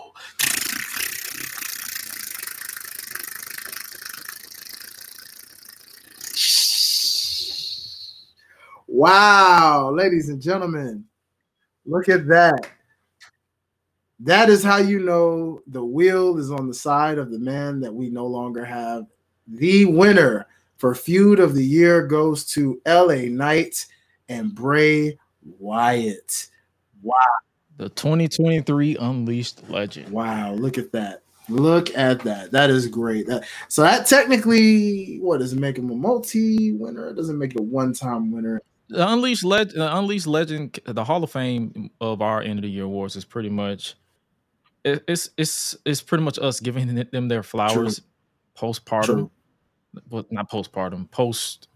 Wow, 8.87 9.91
ladies 9.95 10.29
and 10.29 10.41
gentlemen, 10.41 11.05
look 11.85 12.09
at 12.09 12.27
that 12.27 12.67
that 14.23 14.49
is 14.49 14.63
how 14.63 14.77
you 14.77 14.99
know 14.99 15.61
the 15.67 15.83
wheel 15.83 16.37
is 16.37 16.51
on 16.51 16.67
the 16.67 16.73
side 16.73 17.17
of 17.17 17.31
the 17.31 17.39
man 17.39 17.79
that 17.81 17.93
we 17.93 18.09
no 18.09 18.25
longer 18.25 18.63
have. 18.63 19.05
The 19.47 19.85
winner 19.85 20.47
for 20.77 20.93
feud 20.93 21.39
of 21.39 21.55
the 21.55 21.65
year 21.65 22.05
goes 22.05 22.45
to 22.47 22.79
LA 22.85 23.25
Knight 23.29 23.85
and 24.29 24.53
Bray 24.53 25.17
Wyatt. 25.59 26.47
Wow. 27.01 27.15
The 27.77 27.89
2023 27.89 28.97
Unleashed 28.97 29.67
Legend. 29.69 30.09
Wow, 30.09 30.53
look 30.53 30.77
at 30.77 30.91
that. 30.91 31.23
Look 31.49 31.95
at 31.97 32.19
that. 32.19 32.51
That 32.51 32.69
is 32.69 32.87
great. 32.87 33.25
That, 33.25 33.45
so 33.67 33.81
that 33.81 34.05
technically, 34.05 35.17
what 35.19 35.39
does 35.39 35.53
it 35.53 35.59
make 35.59 35.77
him 35.77 35.89
a 35.89 35.95
multi-winner? 35.95 37.07
It 37.07 37.15
doesn't 37.15 37.39
make 37.39 37.55
it 37.55 37.59
a 37.59 37.63
one-time 37.63 38.31
winner. 38.31 38.61
The 38.89 39.07
Unleashed 39.07 39.43
Legend, 39.43 39.81
Unleashed 39.81 40.27
Legend, 40.27 40.79
the 40.85 41.03
Hall 41.03 41.23
of 41.23 41.31
Fame 41.31 41.89
of 41.99 42.21
our 42.21 42.41
end 42.41 42.59
of 42.59 42.63
the 42.63 42.69
year 42.69 42.83
awards 42.83 43.15
is 43.15 43.25
pretty 43.25 43.49
much 43.49 43.95
it's 44.83 45.29
it's 45.37 45.75
it's 45.85 46.01
pretty 46.01 46.23
much 46.23 46.39
us 46.39 46.59
giving 46.59 46.95
them 47.11 47.27
their 47.27 47.43
flowers 47.43 48.01
True. 48.57 48.71
postpartum, 48.71 49.05
True. 49.05 49.31
well, 50.09 50.25
not 50.31 50.49
postpartum, 50.49 51.09
post 51.11 51.67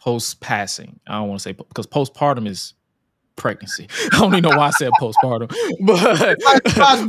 post 0.00 0.40
passing. 0.40 1.00
I 1.06 1.14
don't 1.14 1.28
want 1.28 1.40
to 1.40 1.42
say 1.42 1.52
because 1.52 1.86
postpartum 1.86 2.46
is 2.48 2.74
pregnancy. 3.36 3.88
I 4.12 4.18
don't 4.18 4.34
even 4.34 4.42
know 4.50 4.56
why 4.56 4.68
I 4.68 4.70
said 4.70 4.90
postpartum, 5.00 5.52
but 5.80 6.38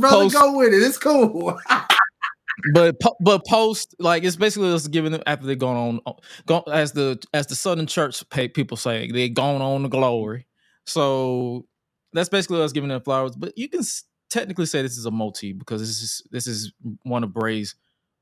post, 0.00 0.34
go 0.34 0.56
with 0.56 0.72
it. 0.72 0.82
It's 0.82 0.98
cool. 0.98 1.58
but 2.72 2.96
but 3.20 3.44
post 3.46 3.94
like 3.98 4.24
it's 4.24 4.36
basically 4.36 4.72
us 4.72 4.86
giving 4.86 5.12
them 5.12 5.22
after 5.26 5.46
they've 5.46 5.58
gone 5.58 5.76
on 5.76 6.00
uh, 6.06 6.12
go, 6.46 6.60
as 6.72 6.92
the 6.92 7.22
as 7.34 7.46
the 7.46 7.56
Southern 7.56 7.86
Church 7.86 8.22
people 8.30 8.76
say 8.76 9.10
they've 9.10 9.34
gone 9.34 9.60
on 9.60 9.82
the 9.82 9.88
glory. 9.88 10.46
So 10.86 11.66
that's 12.12 12.28
basically 12.28 12.62
us 12.62 12.72
giving 12.72 12.88
them 12.88 13.00
flowers. 13.00 13.34
But 13.36 13.56
you 13.58 13.68
can 13.68 13.82
technically 14.30 14.66
say 14.66 14.82
this 14.82 14.98
is 14.98 15.06
a 15.06 15.10
multi 15.10 15.52
because 15.52 15.80
this 15.80 16.02
is 16.02 16.22
this 16.30 16.46
is 16.46 16.72
one 17.02 17.24
of 17.24 17.32
Bray's 17.32 17.74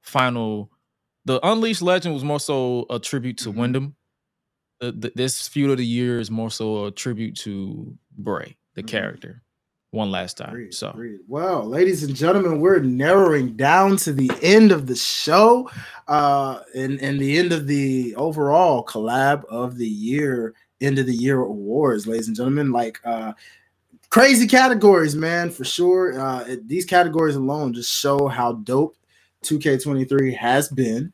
final. 0.03 0.71
The 1.25 1.41
Unleashed 1.47 1.83
Legend 1.83 2.15
was 2.15 2.25
more 2.25 2.41
so 2.41 2.87
a 2.91 2.99
tribute 2.99 3.39
to 3.39 3.51
mm-hmm. 3.51 3.61
Windham. 3.61 3.97
The, 4.81 4.93
the, 4.93 5.13
this 5.15 5.47
feud 5.47 5.71
of 5.71 5.79
the 5.79 5.87
year 5.87 6.19
is 6.19 6.31
more 6.31 6.51
so 6.51 6.87
a 6.87 6.91
tribute 6.91 7.37
to 7.39 7.97
Bray, 8.19 8.57
the 8.75 8.83
mm-hmm. 8.83 8.89
character. 8.89 9.43
One 9.93 10.11
last 10.11 10.39
time. 10.39 10.49
Agreed, 10.49 10.73
so, 10.73 10.89
agreed. 10.89 11.21
well, 11.29 11.67
ladies 11.67 12.03
and 12.03 12.17
gentlemen, 12.17 12.61
we're 12.61 12.79
narrowing 12.79 13.57
down 13.57 13.99
to 13.99 14.15
the 14.15 14.31
end 14.41 14.73
of 14.73 14.87
the 14.87 14.97
show, 14.97 15.71
uh, 16.09 16.61
and 16.75 16.99
and 17.03 17.21
the 17.21 17.37
end 17.37 17.53
of 17.53 17.67
the 17.67 18.15
overall 18.17 18.87
collab 18.87 19.45
of 19.51 19.77
the 19.77 19.87
year, 19.87 20.55
end 20.81 20.99
of 20.99 21.05
the 21.05 21.15
year 21.15 21.43
awards, 21.43 22.07
ladies 22.07 22.27
and 22.27 22.35
gentlemen. 22.35 22.73
Like, 22.73 23.01
uh, 23.05 23.35
crazy 24.13 24.47
categories, 24.47 25.17
man, 25.17 25.51
for 25.51 25.65
sure. 25.65 26.21
Uh, 26.21 26.45
it, 26.45 26.69
these 26.69 26.85
categories 26.85 27.35
alone 27.35 27.73
just 27.73 27.91
show 27.91 28.29
how 28.29 28.53
dope 28.53 28.95
2K23 29.45 30.37
has 30.37 30.69
been. 30.69 31.11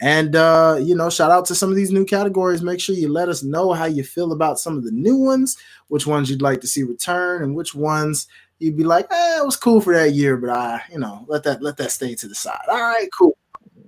And 0.00 0.34
uh, 0.34 0.78
you 0.80 0.94
know, 0.94 1.10
shout 1.10 1.30
out 1.30 1.44
to 1.46 1.54
some 1.54 1.70
of 1.70 1.76
these 1.76 1.90
new 1.90 2.04
categories. 2.04 2.62
Make 2.62 2.80
sure 2.80 2.94
you 2.94 3.08
let 3.08 3.28
us 3.28 3.42
know 3.42 3.72
how 3.72 3.84
you 3.84 4.02
feel 4.02 4.32
about 4.32 4.58
some 4.58 4.78
of 4.78 4.84
the 4.84 4.92
new 4.92 5.16
ones, 5.16 5.58
which 5.88 6.06
ones 6.06 6.30
you'd 6.30 6.40
like 6.40 6.60
to 6.62 6.68
see 6.68 6.84
return, 6.84 7.42
and 7.42 7.54
which 7.54 7.74
ones 7.74 8.28
you'd 8.60 8.76
be 8.76 8.84
like, 8.84 9.06
eh, 9.10 9.38
it 9.38 9.44
was 9.44 9.56
cool 9.56 9.80
for 9.80 9.92
that 9.92 10.12
year, 10.12 10.36
but 10.36 10.50
I, 10.50 10.80
you 10.90 11.00
know, 11.00 11.24
let 11.28 11.42
that 11.42 11.62
let 11.62 11.76
that 11.78 11.90
stay 11.90 12.14
to 12.14 12.28
the 12.28 12.34
side. 12.34 12.62
All 12.68 12.80
right, 12.80 13.08
cool. 13.16 13.36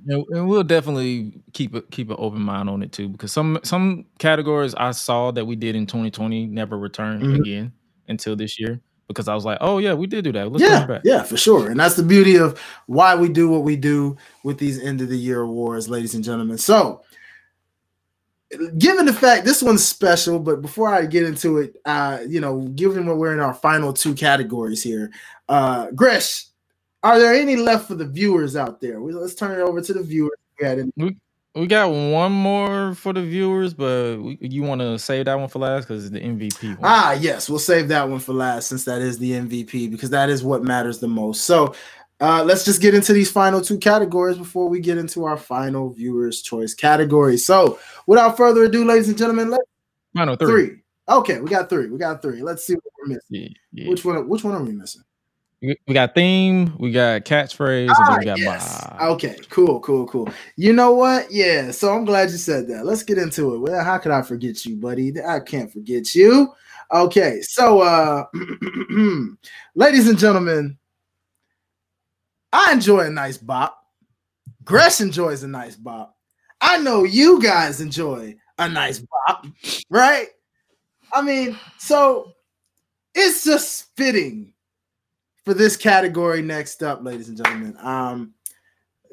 And 0.08 0.48
we'll 0.48 0.64
definitely 0.64 1.40
keep 1.52 1.76
it 1.76 1.88
keep 1.92 2.10
an 2.10 2.16
open 2.18 2.42
mind 2.42 2.68
on 2.68 2.82
it 2.82 2.90
too, 2.90 3.08
because 3.08 3.32
some 3.32 3.60
some 3.62 4.04
categories 4.18 4.74
I 4.74 4.90
saw 4.90 5.30
that 5.30 5.46
we 5.46 5.54
did 5.54 5.76
in 5.76 5.86
2020 5.86 6.46
never 6.46 6.76
returned 6.76 7.22
mm-hmm. 7.22 7.40
again 7.40 7.72
until 8.10 8.36
this 8.36 8.60
year 8.60 8.80
because 9.08 9.26
I 9.26 9.34
was 9.34 9.44
like, 9.44 9.58
oh 9.60 9.78
yeah, 9.78 9.92
we 9.92 10.06
did 10.06 10.22
do 10.22 10.32
that. 10.32 10.52
Let's 10.52 10.62
yeah, 10.62 11.00
yeah, 11.04 11.22
for 11.24 11.36
sure. 11.36 11.68
And 11.68 11.80
that's 11.80 11.96
the 11.96 12.02
beauty 12.02 12.36
of 12.36 12.60
why 12.86 13.16
we 13.16 13.28
do 13.28 13.48
what 13.48 13.64
we 13.64 13.74
do 13.74 14.16
with 14.44 14.58
these 14.58 14.80
end 14.80 15.00
of 15.00 15.08
the 15.08 15.18
year 15.18 15.40
awards, 15.40 15.88
ladies 15.88 16.14
and 16.14 16.22
gentlemen. 16.22 16.58
So 16.58 17.02
given 18.78 19.06
the 19.06 19.12
fact 19.12 19.44
this 19.44 19.62
one's 19.62 19.84
special, 19.84 20.38
but 20.38 20.62
before 20.62 20.88
I 20.88 21.06
get 21.06 21.24
into 21.24 21.58
it, 21.58 21.76
uh, 21.84 22.20
you 22.26 22.40
know, 22.40 22.60
given 22.68 23.06
what 23.06 23.16
we're 23.16 23.32
in 23.32 23.40
our 23.40 23.54
final 23.54 23.92
two 23.92 24.14
categories 24.14 24.82
here, 24.82 25.10
uh, 25.48 25.90
Gresh, 25.92 26.46
are 27.02 27.18
there 27.18 27.34
any 27.34 27.56
left 27.56 27.88
for 27.88 27.94
the 27.94 28.06
viewers 28.06 28.56
out 28.56 28.80
there? 28.80 29.00
Let's 29.00 29.34
turn 29.34 29.58
it 29.58 29.62
over 29.62 29.80
to 29.80 29.92
the 29.92 30.02
viewers. 30.02 30.38
We, 30.60 30.90
we 30.96 31.16
got 31.66 31.90
one 31.90 32.32
more 32.32 32.94
for 32.94 33.12
the 33.12 33.22
viewers, 33.22 33.74
but 33.74 34.18
we, 34.20 34.38
you 34.40 34.62
want 34.62 34.80
to 34.80 34.98
save 34.98 35.24
that 35.24 35.38
one 35.38 35.48
for 35.48 35.58
last 35.58 35.88
because 35.88 36.04
it's 36.04 36.12
the 36.12 36.20
MVP. 36.20 36.78
One. 36.78 36.78
Ah, 36.82 37.12
yes, 37.12 37.48
we'll 37.48 37.58
save 37.58 37.88
that 37.88 38.08
one 38.08 38.20
for 38.20 38.32
last 38.32 38.68
since 38.68 38.84
that 38.84 39.02
is 39.02 39.18
the 39.18 39.32
MVP 39.32 39.90
because 39.90 40.10
that 40.10 40.30
is 40.30 40.44
what 40.44 40.62
matters 40.62 41.00
the 41.00 41.08
most. 41.08 41.44
So, 41.44 41.74
uh, 42.20 42.44
let's 42.44 42.64
just 42.64 42.82
get 42.82 42.94
into 42.94 43.12
these 43.12 43.30
final 43.30 43.60
two 43.60 43.78
categories 43.78 44.36
before 44.36 44.68
we 44.68 44.78
get 44.78 44.98
into 44.98 45.24
our 45.24 45.36
final 45.36 45.90
viewers' 45.90 46.42
choice 46.42 46.74
category. 46.74 47.36
So, 47.36 47.78
without 48.06 48.36
further 48.36 48.64
ado, 48.64 48.84
ladies 48.84 49.08
and 49.08 49.18
gentlemen, 49.18 49.50
let's 49.50 49.64
final 50.14 50.36
three. 50.36 50.48
three. 50.48 50.76
Okay, 51.08 51.40
we 51.40 51.48
got 51.48 51.68
three. 51.68 51.88
We 51.88 51.98
got 51.98 52.22
three. 52.22 52.42
Let's 52.42 52.64
see 52.64 52.74
what 52.74 52.84
we're 53.02 53.14
missing. 53.14 53.22
Yeah, 53.30 53.48
yeah. 53.72 53.90
Which 53.90 54.04
one? 54.04 54.28
Which 54.28 54.44
one 54.44 54.54
are 54.54 54.62
we 54.62 54.72
missing? 54.72 55.02
We 55.62 55.76
got 55.92 56.14
theme, 56.14 56.74
we 56.78 56.90
got 56.90 57.26
catchphrase, 57.26 57.90
ah, 57.90 57.94
and 57.98 58.12
then 58.12 58.18
we 58.18 58.24
got 58.24 58.38
yes. 58.38 58.86
Okay, 59.02 59.36
cool, 59.50 59.78
cool, 59.80 60.06
cool. 60.06 60.32
You 60.56 60.72
know 60.72 60.94
what? 60.94 61.30
Yeah, 61.30 61.70
so 61.70 61.92
I'm 61.94 62.06
glad 62.06 62.30
you 62.30 62.38
said 62.38 62.66
that. 62.68 62.86
Let's 62.86 63.02
get 63.02 63.18
into 63.18 63.54
it. 63.54 63.58
Well, 63.58 63.84
how 63.84 63.98
could 63.98 64.12
I 64.12 64.22
forget 64.22 64.64
you, 64.64 64.76
buddy? 64.76 65.12
I 65.22 65.40
can't 65.40 65.70
forget 65.70 66.14
you. 66.14 66.54
Okay, 66.92 67.42
so 67.42 67.80
uh 67.80 68.24
ladies 69.74 70.08
and 70.08 70.18
gentlemen, 70.18 70.78
I 72.52 72.72
enjoy 72.72 73.00
a 73.00 73.10
nice 73.10 73.36
bop. 73.36 73.78
Gresh 74.64 75.02
enjoys 75.02 75.42
a 75.42 75.48
nice 75.48 75.76
bop. 75.76 76.16
I 76.62 76.78
know 76.78 77.04
you 77.04 77.40
guys 77.40 77.82
enjoy 77.82 78.34
a 78.58 78.66
nice 78.66 79.00
bop, 79.00 79.46
right? 79.90 80.28
I 81.12 81.20
mean, 81.20 81.58
so 81.76 82.32
it's 83.14 83.44
just 83.44 83.94
fitting 83.96 84.54
for 85.50 85.54
this 85.54 85.76
category 85.76 86.42
next 86.42 86.80
up, 86.80 87.02
ladies 87.02 87.28
and 87.28 87.36
gentlemen. 87.36 87.76
Um, 87.80 88.34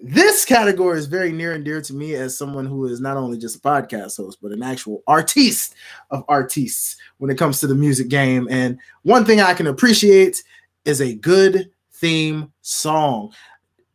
this 0.04 0.46
category 0.46 1.00
is 1.00 1.08
very 1.08 1.32
near 1.32 1.54
and 1.54 1.66
dear 1.66 1.82
to 1.82 1.96
me 1.96 2.14
as 2.14 2.38
someone 2.38 2.68
who 2.68 2.86
is 2.86 3.02
not 3.02 3.18
only 3.18 3.40
just 3.40 3.56
a 3.56 3.60
podcast 3.60 4.18
host, 4.18 4.38
but 4.40 4.52
an 4.52 4.62
actual 4.62 5.02
artiste 5.08 5.74
of 6.12 6.24
artists 6.28 6.96
when 7.18 7.32
it 7.32 7.40
comes 7.40 7.60
to 7.60 7.66
the 7.66 7.74
music 7.74 8.10
game. 8.10 8.48
And 8.52 8.78
one 9.02 9.26
thing 9.26 9.42
I 9.42 9.56
can 9.56 9.66
appreciate 9.66 10.44
is 10.86 11.02
a 11.02 11.16
good 11.16 11.72
theme 11.94 12.54
song. 12.62 13.34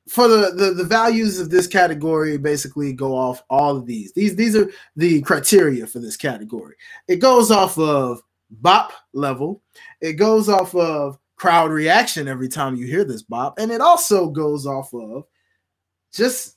For 0.09 0.27
the, 0.27 0.51
the, 0.57 0.75
the 0.75 0.85
values 0.85 1.39
of 1.39 1.49
this 1.49 1.69
category, 1.69 2.39
basically 2.39 2.93
go 2.93 3.17
off 3.17 3.45
all 3.51 3.77
of 3.77 3.87
these. 3.87 4.13
These 4.15 4.35
these 4.35 4.57
are 4.57 4.69
the 4.97 5.23
criteria 5.23 5.87
for 5.87 6.01
this 6.01 6.17
category. 6.17 6.75
It 7.07 7.21
goes 7.21 7.53
off 7.53 7.79
of 7.79 8.21
bop 8.51 8.93
level. 9.13 9.63
It 10.01 10.15
goes 10.15 10.49
off 10.49 10.75
of 10.75 11.21
crowd 11.43 11.73
reaction 11.73 12.29
every 12.29 12.47
time 12.47 12.77
you 12.77 12.87
hear 12.87 13.03
this 13.03 13.23
bop, 13.23 13.59
and 13.59 13.73
it 13.73 13.81
also 13.81 14.31
goes 14.31 14.65
off 14.65 14.95
of 14.95 15.25
just 16.13 16.57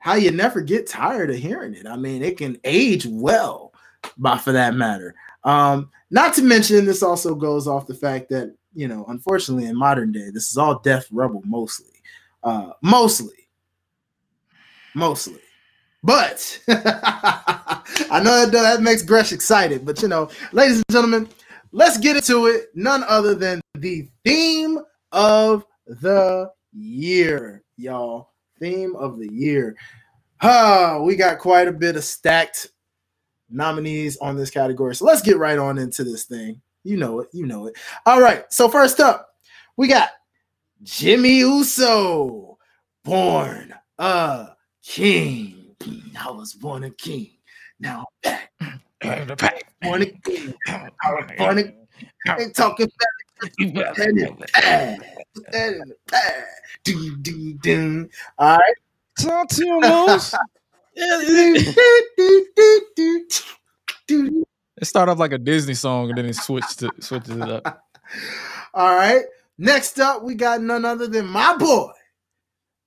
how 0.00 0.12
you 0.12 0.30
never 0.30 0.60
get 0.60 0.86
tired 0.86 1.30
of 1.30 1.36
hearing 1.36 1.72
it. 1.72 1.86
I 1.86 1.96
mean, 1.96 2.22
it 2.22 2.36
can 2.36 2.58
age 2.62 3.06
well, 3.06 3.72
but 4.18 4.36
for 4.36 4.52
that 4.52 4.74
matter. 4.74 5.14
Um, 5.44 5.88
not 6.10 6.34
to 6.34 6.42
mention, 6.42 6.84
this 6.84 7.02
also 7.02 7.34
goes 7.34 7.66
off 7.66 7.86
the 7.86 7.94
fact 7.94 8.28
that 8.28 8.54
you 8.74 8.86
know, 8.86 9.06
unfortunately, 9.08 9.64
in 9.64 9.78
modern 9.78 10.12
day, 10.12 10.28
this 10.28 10.50
is 10.50 10.58
all 10.58 10.80
Def 10.80 11.06
Rebel 11.10 11.40
mostly, 11.46 11.94
uh, 12.44 12.72
mostly, 12.82 13.48
mostly. 14.94 15.40
But 16.02 16.60
I 16.68 18.20
know 18.22 18.44
that, 18.44 18.50
that 18.52 18.82
makes 18.82 19.00
Gresh 19.00 19.32
excited. 19.32 19.86
But 19.86 20.02
you 20.02 20.08
know, 20.08 20.28
ladies 20.52 20.76
and 20.76 20.84
gentlemen, 20.90 21.30
let's 21.72 21.98
get 21.98 22.16
into 22.16 22.46
it. 22.46 22.66
None 22.74 23.02
other 23.04 23.34
than 23.34 23.60
the 23.74 24.08
theme 24.24 24.78
of 25.10 25.64
the 25.86 26.50
year, 26.72 27.64
y'all. 27.76 28.30
Theme 28.60 28.94
of 28.96 29.18
the 29.18 29.30
year. 29.32 29.76
Uh, 30.40 31.00
we 31.02 31.16
got 31.16 31.38
quite 31.38 31.68
a 31.68 31.72
bit 31.72 31.96
of 31.96 32.04
stacked 32.04 32.68
nominees 33.50 34.16
on 34.18 34.36
this 34.36 34.50
category. 34.50 34.94
So 34.94 35.04
let's 35.04 35.22
get 35.22 35.38
right 35.38 35.58
on 35.58 35.78
into 35.78 36.04
this 36.04 36.24
thing. 36.24 36.60
You 36.84 36.96
know 36.96 37.20
it. 37.20 37.28
You 37.32 37.46
know 37.46 37.66
it. 37.66 37.76
All 38.06 38.20
right. 38.20 38.44
So 38.52 38.68
first 38.68 39.00
up, 39.00 39.30
we 39.76 39.88
got 39.88 40.10
Jimmy 40.82 41.38
Uso, 41.38 42.58
born 43.04 43.74
a 43.98 44.56
king. 44.84 45.76
I 46.18 46.30
was 46.30 46.54
born 46.54 46.84
a 46.84 46.90
king. 46.90 47.30
Now 47.80 48.06
I'm 48.24 49.36
back. 49.36 49.64
Born 49.82 50.02
a 50.02 50.06
king. 50.06 50.54
I 50.68 50.88
was 51.06 51.24
born 51.36 51.58
a 51.58 51.64
king. 51.64 52.52
Talking 52.52 52.86
back. 52.86 53.08
All 58.38 58.58
right. 58.58 58.74
Talk 59.18 59.48
to 59.48 59.66
you, 59.66 59.80
It 64.76 64.86
started 64.86 65.12
off 65.12 65.18
like 65.18 65.32
a 65.32 65.38
Disney 65.38 65.74
song 65.74 66.08
and 66.08 66.18
then 66.18 66.26
it 66.26 66.34
switched 66.34 66.80
to 66.80 66.90
switches 67.00 67.36
it 67.36 67.42
up. 67.42 67.84
All 68.74 68.96
right. 68.96 69.24
Next 69.58 70.00
up, 70.00 70.22
we 70.22 70.34
got 70.34 70.60
none 70.60 70.84
other 70.84 71.06
than 71.06 71.26
my 71.26 71.56
boy, 71.56 71.90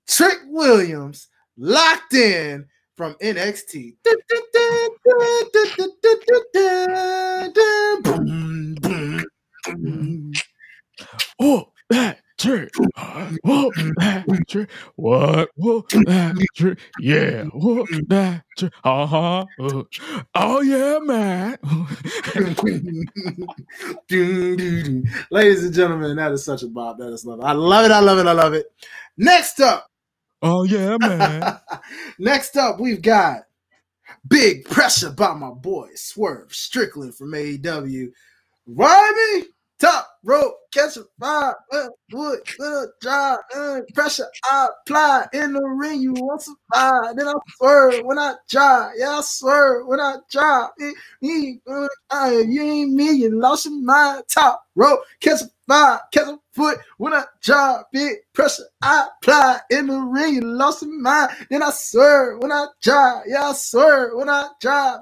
Trick 0.08 0.39
Williams, 0.48 1.28
locked 1.58 2.14
in 2.14 2.66
from 2.96 3.14
NXT. 3.16 3.96
oh, 11.39 11.72
that 11.89 12.20
trick. 12.38 12.72
Whoop 13.43 13.76
that 13.98 14.26
trick. 14.48 14.70
What? 14.96 15.50
Whoop 15.58 15.89
that 15.89 16.36
trick. 16.56 16.80
Yeah. 16.98 17.43
Whoop 17.54 17.89
that 18.08 18.43
trick. 18.58 18.74
Uh 18.84 19.06
huh. 19.06 19.46
Oh, 20.36 20.62
yeah, 20.62 21.00
man. 21.00 21.58
Ladies 25.32 25.64
and 25.66 25.74
gentlemen, 25.74 26.16
that 26.16 26.32
is 26.32 26.46
such 26.46 26.64
a 26.64 26.68
bop. 26.68 26.98
That 26.98 27.12
is 27.12 27.26
love. 27.26 27.41
I 27.41 27.52
love 27.52 27.86
it. 27.86 27.91
I 27.91 28.00
love 28.00 28.20
it. 28.20 28.28
I 28.28 28.32
love 28.32 28.54
it. 28.54 28.68
Next 29.18 29.60
up. 29.60 29.89
Oh, 30.48 30.62
yeah, 30.64 30.96
man. 31.00 31.60
Next 32.20 32.56
up, 32.56 32.80
we've 32.80 33.02
got 33.02 33.46
Big 34.28 34.66
Pressure 34.66 35.10
by 35.10 35.34
my 35.34 35.50
boy 35.50 35.89
Swerve 35.96 36.54
Strickland 36.54 37.16
from 37.16 37.32
AEW. 37.32 38.10
Rhyme 38.68 39.43
top 39.80 40.08
rope, 40.24 40.56
catch 40.74 40.98
a 40.98 41.04
fire, 41.20 41.56
uh, 41.74 41.88
wood, 42.12 42.40
little 42.60 42.88
dry, 43.02 43.38
uh, 43.56 43.82
pressure 43.94 44.28
I 44.46 44.70
apply 44.84 45.28
in 45.34 45.54
the 45.54 45.64
ring. 45.64 46.02
You 46.02 46.14
want 46.14 46.44
some 46.44 46.58
fire, 46.74 47.14
then 47.16 47.28
I 47.28 47.34
swerve 47.58 48.04
when 48.06 48.20
I 48.20 48.36
try. 48.50 48.94
Yeah, 48.98 49.20
I 49.20 49.22
swerve 49.22 49.88
when 49.88 50.00
I 50.00 50.18
try. 50.32 50.68
It, 50.80 50.96
it, 51.22 51.62
uh, 51.70 51.88
uh, 52.12 52.32
you 52.48 52.64
ain't 52.64 52.94
me, 52.94 53.12
you 53.14 53.32
lost 53.40 53.66
your 53.66 53.82
mind. 53.82 54.24
Top 54.30 54.64
rope, 54.76 55.02
catch 55.22 55.42
a 55.42 55.46
fire, 55.68 56.02
catch 56.14 56.28
a 56.28 56.40
foot 56.54 56.80
when 56.98 57.14
I 57.14 57.26
try. 57.44 57.82
Big 57.94 58.18
pressure 58.34 58.64
I 58.82 59.08
apply 59.22 59.60
in 59.72 59.88
the 59.88 60.00
ring. 60.00 60.36
You 60.36 60.42
lost 60.44 60.84
your 60.84 61.00
mind, 61.02 61.32
then 61.50 61.64
I 61.64 61.72
swerve 61.72 62.42
when 62.42 62.52
I 62.52 62.68
try. 62.84 63.24
Yeah, 63.28 63.50
I 63.50 63.54
swerve 63.54 64.12
when 64.16 64.30
I 64.30 64.50
try. 64.62 64.98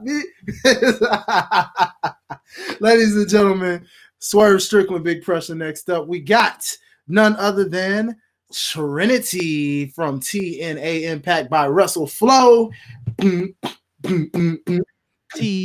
Ladies 2.82 3.16
and 3.18 3.30
gentlemen. 3.30 3.88
Swerve 4.24 4.64
Strickland, 4.64 5.04
Big 5.04 5.22
Pressure. 5.22 5.54
Next 5.54 5.90
up, 5.90 6.08
we 6.08 6.22
got 6.22 6.66
none 7.10 7.36
other 7.36 7.68
than 7.68 8.16
Trinity 8.54 9.88
from 9.88 10.22
TNA 10.22 11.02
Impact 11.04 11.50
by 11.50 11.68
Russell 11.68 12.08
Flow. 12.08 12.72
T. 13.20 13.44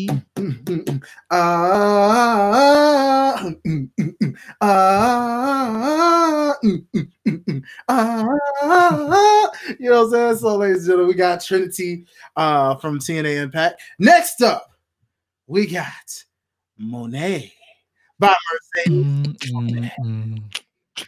You 0.08 0.10
know 9.90 10.02
what 10.02 10.06
I'm 10.06 10.10
saying? 10.10 10.36
So, 10.36 10.56
ladies 10.56 10.78
and 10.78 10.86
gentlemen, 10.86 11.06
we 11.06 11.14
got 11.14 11.44
Trinity 11.44 12.06
uh, 12.34 12.74
from 12.76 12.98
TNA 12.98 13.40
Impact. 13.40 13.80
Next 14.00 14.42
up, 14.42 14.72
we 15.46 15.66
got 15.66 16.24
Monet 16.76 17.52
by 18.18 18.34
Mercedes. 18.84 19.06
Mm, 19.50 20.42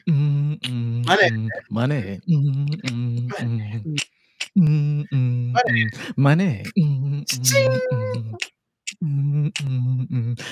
mm, 0.09 0.61
mm, 0.61 1.07
money. 1.07 1.31
Money. 1.71 2.21
Money. 6.17 6.65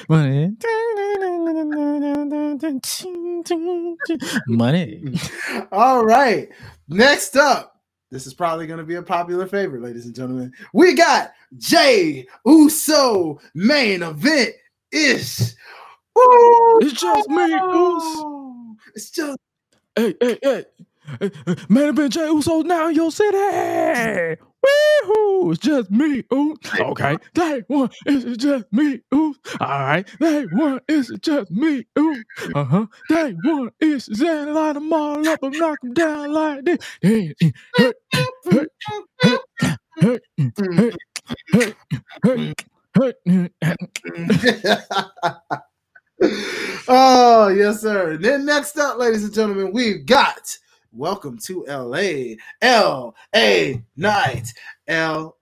Money. 0.09 0.48
Money. 4.48 5.20
All 5.72 6.05
right. 6.05 6.48
Next 6.89 7.36
up, 7.36 7.80
this 8.10 8.26
is 8.26 8.35
probably 8.35 8.66
going 8.66 8.78
to 8.78 8.85
be 8.85 8.97
a 8.97 9.02
popular 9.02 9.47
favorite, 9.47 9.82
ladies 9.82 10.06
and 10.06 10.14
gentlemen. 10.14 10.52
We 10.72 10.94
got 10.94 11.32
Jey 11.56 12.26
Uso 12.47 13.39
main 13.55 14.02
event 14.02 14.55
It's 16.81 17.01
just 17.01 17.28
me, 17.31 17.61
Uso. 17.73 18.77
It's 18.95 19.11
just 19.11 19.39
hey, 19.97 20.15
hey, 20.20 20.39
hey. 20.43 20.65
Man, 21.69 21.90
event 21.90 22.12
Jey 22.15 22.27
Uso 22.27 22.62
now 22.62 22.89
in 22.89 22.95
your 22.97 23.11
city. 23.12 23.36
Woohoo! 23.36 25.53
It's 25.53 25.59
just 25.61 25.90
me. 25.90 26.24
Ooh. 26.35 26.57
Okay. 26.81 27.16
Day 27.35 27.62
one 27.69 27.90
is 28.07 28.36
just 28.39 28.65
me. 28.73 29.01
Ooh. 29.15 29.35
All 29.61 29.81
right. 29.81 30.07
Day 30.20 30.47
one 30.53 30.81
is 30.89 31.12
just 31.20 31.51
me. 31.51 31.85
Ooh. 31.99 32.24
Uh 32.55 32.65
huh. 32.65 32.86
Day 33.09 33.35
one 33.45 33.70
is 33.81 34.05
Zen 34.15 34.55
line 34.55 34.74
them 34.74 34.93
all 34.93 35.28
up 35.28 35.43
and 35.43 35.59
knock 35.59 35.81
them 35.82 35.93
down 35.95 36.32
like 36.32 36.65
this. 36.65 36.78
Hey, 37.03 37.35
hey, 37.40 37.53
hey, 38.12 38.24
hey, 38.51 38.66
hey, 39.23 39.39
hey, 40.01 40.19
hey, 40.73 40.93
hey, 43.27 43.51
hey. 43.61 43.77
Oh, 46.90 47.49
yes, 47.49 47.82
sir. 47.82 48.16
Then 48.16 48.47
next 48.47 48.78
up, 48.78 48.99
ladies 48.99 49.24
and 49.24 49.35
gentlemen, 49.35 49.73
we've 49.73 50.07
got 50.07 50.57
Welcome 50.93 51.39
to 51.45 51.65
LA. 51.69 52.36
LA 52.62 53.74
Knight. 53.97 54.55
LA. 54.89 55.32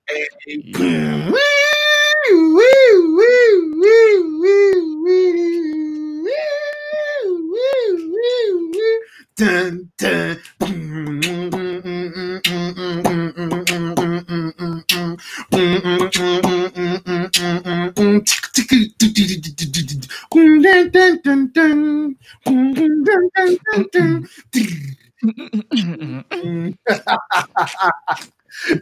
Dun. 9.36 9.93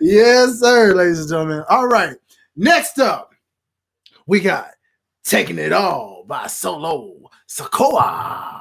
Yes, 0.01 0.61
sir, 0.61 0.95
ladies 0.95 1.21
and 1.21 1.29
gentlemen. 1.29 1.65
All 1.69 1.87
right. 1.87 2.17
Next 2.57 2.99
up, 2.99 3.35
we 4.27 4.41
got 4.41 4.71
Taking 5.25 5.59
It 5.59 5.73
All 5.73 6.25
by 6.27 6.47
Solo 6.47 7.31
Sikoa. 7.49 8.61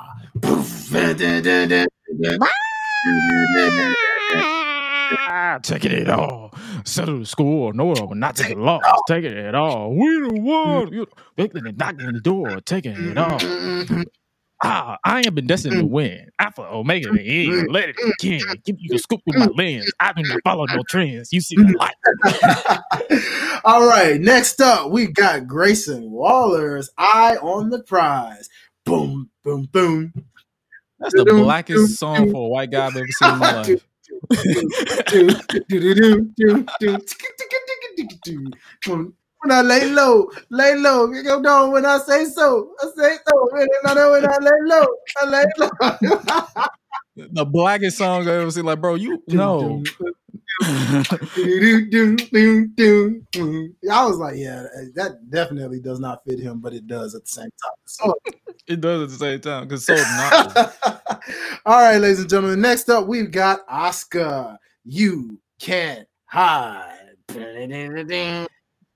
Ah, 5.20 5.60
Taking 5.62 5.92
it 5.92 6.10
all. 6.10 6.54
Settle 6.86 7.20
the 7.20 7.26
score. 7.26 7.74
No 7.74 7.86
one 7.86 8.08
will 8.08 8.16
not 8.16 8.36
take 8.36 8.56
a 8.56 8.60
loss. 8.60 8.84
Taking 9.08 9.32
it 9.32 9.56
all. 9.56 9.94
We 9.94 10.08
the 10.22 10.40
one. 10.40 10.88
Mm. 10.88 10.94
You 10.94 11.08
Bigling 11.36 11.68
and 11.68 11.78
knocking 11.78 12.12
the 12.12 12.20
door. 12.20 12.62
Taking 12.62 12.94
it 12.94 13.16
mm. 13.16 13.98
all. 13.98 14.04
Ah, 14.66 14.98
I 15.04 15.22
am 15.26 15.36
been 15.36 15.46
destined 15.46 15.76
to 15.76 15.84
mm. 15.84 15.90
win. 15.90 16.30
Alpha, 16.40 16.62
Omega, 16.62 17.12
the 17.12 17.22
end. 17.22 17.70
Let 17.70 17.90
it 17.90 17.98
begin. 17.98 18.40
Give 18.64 18.78
you 18.80 18.90
the 18.90 18.98
scoop 18.98 19.20
with 19.26 19.36
my 19.36 19.48
lens. 19.58 19.92
I 20.00 20.14
do 20.14 20.24
not 20.24 20.40
follow 20.46 20.66
no 20.66 20.84
trends. 20.88 21.34
You 21.34 21.42
see 21.42 21.58
the 21.58 21.76
light. 21.78 23.62
All 23.66 23.86
right. 23.86 24.22
Next 24.22 24.62
up, 24.62 24.90
we 24.90 25.08
got 25.08 25.48
Grayson 25.48 26.10
Waller's 26.10 26.90
Eye 26.98 27.36
on 27.42 27.72
the 27.72 27.84
Prize. 27.84 28.48
Boom, 28.86 29.30
boom, 29.44 29.68
boom. 29.72 30.14
That's 31.00 31.14
the 31.14 31.26
blackest 31.26 32.00
song 32.00 32.32
for 32.32 32.46
a 32.46 32.48
white 32.48 32.72
guy 32.72 32.86
I've 32.88 32.96
ever 32.96 33.06
seen 33.08 33.34
in 33.34 33.40
my 33.40 33.52
life. 33.64 33.88
When 39.40 39.52
I 39.52 39.62
lay 39.62 39.86
low, 39.86 40.30
lay 40.50 40.76
low. 40.76 41.12
You 41.12 41.24
go 41.24 41.42
down 41.42 41.72
when 41.72 41.86
I 41.86 41.98
say 42.00 42.26
so. 42.26 42.72
I 42.82 42.86
say 42.96 43.18
so. 43.28 43.50
When 43.52 43.68
I, 43.86 44.10
when 44.10 44.26
I 44.26 44.38
lay 44.40 44.52
low, 44.64 44.88
I 45.18 45.26
lay 45.26 45.44
low. 45.58 45.70
the 47.16 47.46
blackest 47.46 47.98
song 47.98 48.22
I've 48.22 48.28
ever 48.28 48.52
seen. 48.52 48.66
Like, 48.66 48.80
bro, 48.80 48.96
you 48.96 49.22
know. 49.28 49.84
I 50.62 51.06
was 54.06 54.18
like, 54.18 54.36
yeah, 54.38 54.64
that 54.96 55.18
definitely 55.30 55.80
does 55.82 56.00
not 56.00 56.24
fit 56.26 56.40
him, 56.40 56.60
but 56.60 56.74
it 56.74 56.88
does 56.88 57.16
at 57.16 57.26
the 57.26 57.32
same 57.32 57.50
time. 57.62 57.72
So, 57.86 58.14
it 58.68 58.80
does 58.80 59.04
at 59.04 59.10
the 59.10 59.16
same 59.16 59.42
time 59.42 59.68
because 59.68 59.86
so 59.86 59.96
not. 59.96 60.76
All 61.66 61.82
right, 61.82 61.98
ladies 61.98 62.20
and 62.20 62.30
gentlemen. 62.30 62.62
Next 62.62 62.90
up, 62.90 63.08
we've 63.08 63.32
got 63.32 63.68
Asuka. 63.68 64.58
You 64.84 65.40
can't 65.60 66.08
hide. 66.26 66.90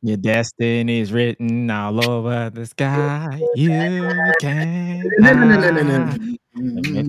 Your 0.04 0.18
destiny 0.18 1.00
is 1.00 1.12
written 1.12 1.70
all 1.72 2.10
over 2.10 2.50
the 2.50 2.66
sky. 2.66 3.42
You 3.56 3.70
can. 4.40 5.04
My 5.20 5.32
mm-hmm. 5.32 7.08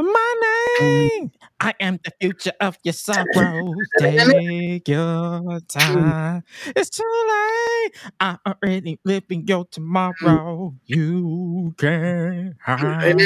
Name. 0.00 1.30
I 1.60 1.74
am 1.80 2.00
the 2.02 2.10
future 2.20 2.52
of 2.60 2.78
your 2.82 2.94
sorrows. 2.94 3.74
Take 3.98 4.88
your 4.88 5.60
time. 5.68 6.42
It's 6.74 6.90
too 6.90 7.04
late. 7.28 7.92
I'm 8.18 8.38
already 8.46 8.98
living 9.04 9.46
your 9.46 9.64
mm. 9.64 9.70
tomorrow. 9.70 10.74
You 10.86 11.74
can 11.76 12.56
hide. 12.64 13.20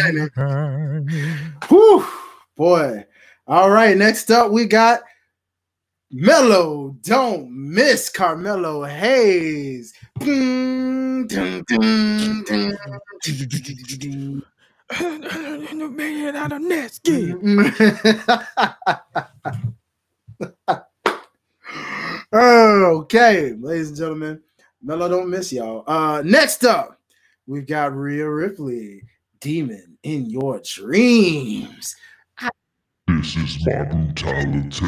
Whew, 1.68 2.06
boy. 2.56 3.06
All 3.46 3.70
right. 3.70 3.96
Next 3.96 4.30
up, 4.30 4.50
we 4.50 4.66
got 4.66 5.02
Melo. 6.10 6.96
Don't 7.02 7.50
miss 7.52 8.08
Carmelo 8.08 8.84
Hayes. 8.84 9.92
Dun, 10.18 11.26
dun, 11.28 11.62
dun, 11.68 12.44
Man 14.90 16.36
out 16.36 16.52
of 16.52 16.62
nest 16.62 17.06
okay, 22.34 23.52
ladies 23.58 23.88
and 23.88 23.96
gentlemen, 23.96 24.40
Melo 24.82 25.08
don't 25.08 25.30
miss 25.30 25.52
y'all. 25.52 25.84
Uh, 25.86 26.22
next 26.24 26.64
up, 26.64 27.00
we've 27.46 27.66
got 27.66 27.94
Rhea 27.94 28.28
Ripley, 28.28 29.02
Demon 29.40 29.96
in 30.02 30.26
Your 30.26 30.60
Dreams. 30.64 31.94
This 33.06 33.36
is 33.36 33.66
my 33.66 33.84
brutality. 33.84 34.86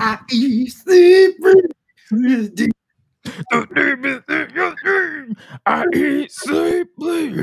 I 0.00 0.18
eat, 0.30 0.72
sleep, 0.72 1.36
I 5.66 5.84
eat, 5.94 6.32
sleep, 6.32 6.88
bleed. 6.96 7.34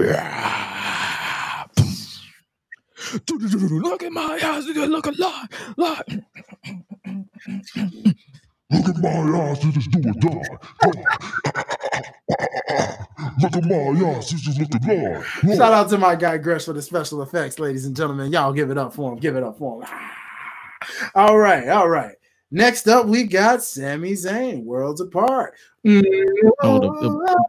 Look 3.30 4.03
at 4.03 4.11
my 4.11 4.40
eyes, 4.44 4.65
you 4.65 4.86
look 4.86 5.07
a 5.07 5.11
lot, 5.11 5.52
lot. 5.78 6.07
Look 8.72 8.88
at 8.88 8.98
my 9.02 9.10
eyes, 9.10 9.60
this 9.61 9.78
is 9.78 9.88
do 9.88 9.99
or 9.99 10.14
die. 10.22 10.41
Look 13.41 13.56
at 13.57 13.65
my 13.65 13.76
eyes, 14.07 14.30
this 14.30 14.48
is 14.48 14.60
look 14.60 14.76
at 14.76 14.82
die. 14.82 15.22
Shout 15.56 15.73
out 15.73 15.90
to 15.90 15.98
my 15.98 16.15
guy 16.15 16.38
Gresh 16.38 16.65
for 16.65 16.73
the 16.73 16.82
special 16.82 17.22
effects, 17.22 17.60
ladies 17.60 17.86
and 17.86 17.95
gentlemen. 17.95 18.32
Y'all 18.32 18.53
give 18.53 18.72
it 18.72 18.78
up 18.78 18.94
for 18.94 19.11
him. 19.11 19.19
Give 19.19 19.36
it 19.36 19.44
up 19.44 19.57
for 19.57 19.84
him. 19.84 19.90
All 21.15 21.38
right, 21.38 21.68
all 21.68 21.88
right. 21.88 22.15
Next 22.52 22.88
up, 22.90 23.06
we 23.06 23.23
got 23.23 23.64
Sami 23.64 24.11
Zayn, 24.11 24.64
Worlds 24.64 24.99
Apart. 24.99 25.53
Oh, 25.86 26.80
the, 26.80 27.40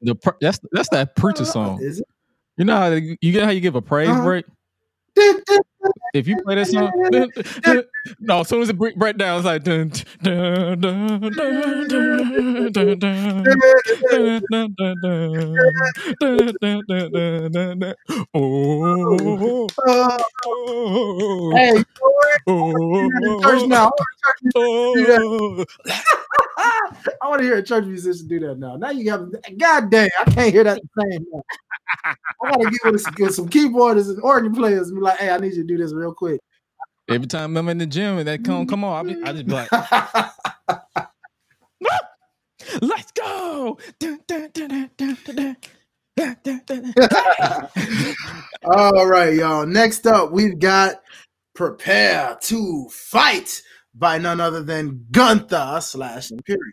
the, 0.00 0.14
the, 0.14 0.34
that's 0.40 0.60
that's 0.70 0.88
that 0.90 1.16
preacher 1.16 1.44
song. 1.44 1.82
Is 1.82 1.98
it? 2.00 2.06
You 2.56 2.64
know 2.64 2.76
how 2.76 2.88
you 2.90 3.16
get 3.32 3.42
how 3.42 3.50
you 3.50 3.60
give 3.60 3.74
a 3.74 3.82
praise 3.82 4.08
Uh-huh. 4.08 4.22
break. 4.22 4.44
If 6.12 6.26
you 6.28 6.36
play 6.38 6.56
that 6.56 6.66
song, 6.68 6.92
no, 8.20 8.40
as 8.40 8.48
soon 8.48 8.62
as 8.62 8.68
it 8.70 8.78
break, 8.78 8.96
break 8.96 9.16
down, 9.18 9.38
it's 9.38 9.46
like 9.46 9.64
dun, 9.64 9.90
dun, 10.22 10.80
dun, 10.80 11.32
dun, 11.32 12.72
dun, 12.72 12.98
dun, 17.52 17.78
dun. 17.78 17.94
Oh, 18.34 19.68
Uh, 19.86 20.18
oh, 20.46 21.52
hey, 21.54 21.84
oh, 22.46 23.10
oh. 24.56 25.64
I 26.56 26.94
want 27.24 27.40
to 27.40 27.44
hear 27.44 27.56
a 27.56 27.62
church 27.62 27.84
musician 27.84 28.28
do 28.28 28.40
that 28.40 28.58
now. 28.58 28.76
Now 28.76 28.90
you 28.90 29.10
have, 29.10 29.30
God 29.58 29.90
damn, 29.90 30.10
I 30.20 30.24
can't 30.30 30.52
hear 30.52 30.64
that 30.64 30.80
same. 30.98 31.26
I 32.04 32.14
want 32.42 32.62
to 32.62 32.70
get 32.70 32.92
with, 32.92 33.04
with 33.18 33.34
some 33.34 33.48
keyboardists 33.48 34.10
and 34.10 34.22
organ 34.22 34.54
players 34.54 34.88
and 34.88 34.98
be 34.98 35.02
like, 35.02 35.18
hey, 35.18 35.30
I 35.30 35.38
need 35.38 35.54
you 35.54 35.62
to 35.62 35.68
do 35.68 35.76
this 35.76 35.92
real 35.92 36.14
quick. 36.14 36.40
Every 37.08 37.26
time 37.26 37.56
I'm 37.56 37.68
in 37.68 37.78
the 37.78 37.86
gym 37.86 38.18
and 38.18 38.28
that 38.28 38.44
come 38.44 38.66
come 38.66 38.84
on, 38.84 39.10
I, 39.10 39.12
be, 39.12 39.22
I 39.22 39.32
just 39.32 39.46
be 39.46 39.52
like, 39.52 39.72
"Let's 42.80 43.10
go!" 43.12 43.78
Dun, 43.98 44.20
dun, 44.26 44.50
dun. 44.52 44.90
All 48.64 49.06
right, 49.06 49.34
y'all. 49.34 49.66
Next 49.66 50.06
up, 50.06 50.30
we've 50.30 50.58
got 50.58 51.02
Prepare 51.54 52.38
to 52.42 52.86
Fight 52.90 53.62
by 53.94 54.18
none 54.18 54.40
other 54.40 54.62
than 54.62 55.06
Gunther 55.10 55.80
slash 55.82 56.30
Imperium. 56.30 56.72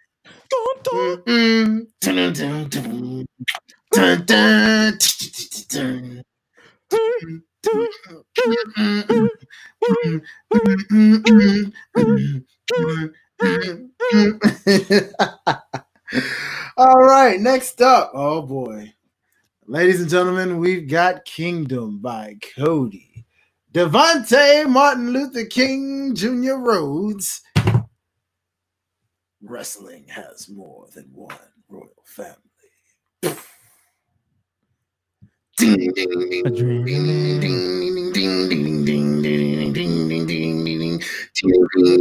All 16.78 17.04
right, 17.04 17.40
next 17.40 17.82
up. 17.82 18.12
Oh 18.14 18.42
boy. 18.42 18.94
Ladies 19.68 20.02
and 20.02 20.10
gentlemen, 20.10 20.58
we've 20.58 20.90
got 20.90 21.26
Kingdom 21.26 22.00
by 22.00 22.38
Cody. 22.56 23.26
Devontae 23.80 24.70
Martin 24.70 25.12
Luther 25.12 25.46
King 25.46 26.16
Jr. 26.16 26.56
Rhodes. 26.56 27.42
Wrestling 29.44 30.08
has 30.10 30.50
more 30.50 30.88
than 30.96 31.10
one 31.14 31.38
royal 31.70 31.90
family. 32.06 32.38
Ding, 35.58 35.94
ding, 35.96 35.96
ding, 35.96 36.44
A 36.46 36.52
dream. 36.52 36.86
ding, 36.86 37.40
ding, 37.40 37.42
ding, 37.42 38.14
ding, 38.14 38.86
ding, 38.86 38.86
ding, 38.86 38.86
ding, 38.86 39.24
ding, 39.24 39.24
ding, 39.24 39.74
ding, 39.74 40.10
ding, 40.10 40.66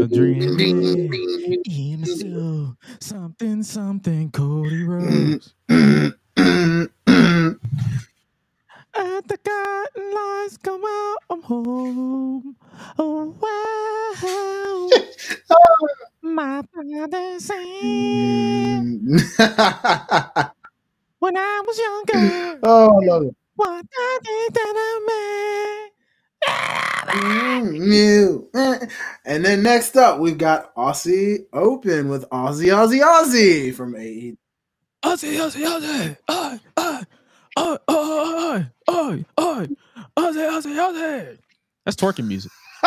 ding, 0.09 0.57
ding, 0.57 0.59
ding, 0.59 1.65
In 1.67 2.01
the 2.03 2.07
still 2.07 2.77
something, 3.01 3.63
something, 3.63 4.31
Cody 4.33 4.83
Mm. 4.85 4.85
Rhodes. 4.85 5.55
mm, 5.71 6.15
mm, 6.39 6.89
mm. 7.07 7.61
At 8.95 9.27
the 9.29 9.39
curtain 9.39 10.13
lights 10.15 10.57
come 10.59 10.83
out, 10.85 11.17
I'm 11.28 11.28
home. 11.49 12.57
Oh, 12.99 13.35
wow. 14.23 15.03
My 16.23 16.62
father 16.75 17.41
said 17.41 17.57
Mm. 17.83 19.20
when 21.20 21.37
I 21.37 21.62
was 21.66 21.79
younger, 21.79 22.65
oh, 22.65 22.91
I 22.91 23.01
love 23.07 23.25
it. 23.25 23.37
what 23.57 23.87
I 23.99 24.19
did 24.25 24.55
that 24.55 24.75
I 24.77 25.01
made. 25.09 25.91
Mm. 27.12 28.49
Eh. 28.55 28.87
And 29.27 29.45
then 29.45 29.62
next 29.62 29.97
up, 29.97 30.20
we've 30.20 30.39
got 30.39 30.75
Aussie 30.77 31.47
Open 31.53 32.09
with 32.09 32.29
Aussie, 32.31 32.69
Aussie, 32.69 33.03
Aussie 33.05 33.75
from. 33.75 33.97
AE. 33.97 34.37
Aussie, 35.05 35.39
Aussie, 35.39 35.65
oi, 35.66 36.61
oi, 37.59 38.66
oi, 38.89 39.24
oi. 39.39 39.68
Ozzy, 40.16 40.48
Ozzy, 40.51 40.76
Ozzy. 40.76 41.39
That's 41.85 41.97
twerking 41.97 42.26
music. 42.26 42.52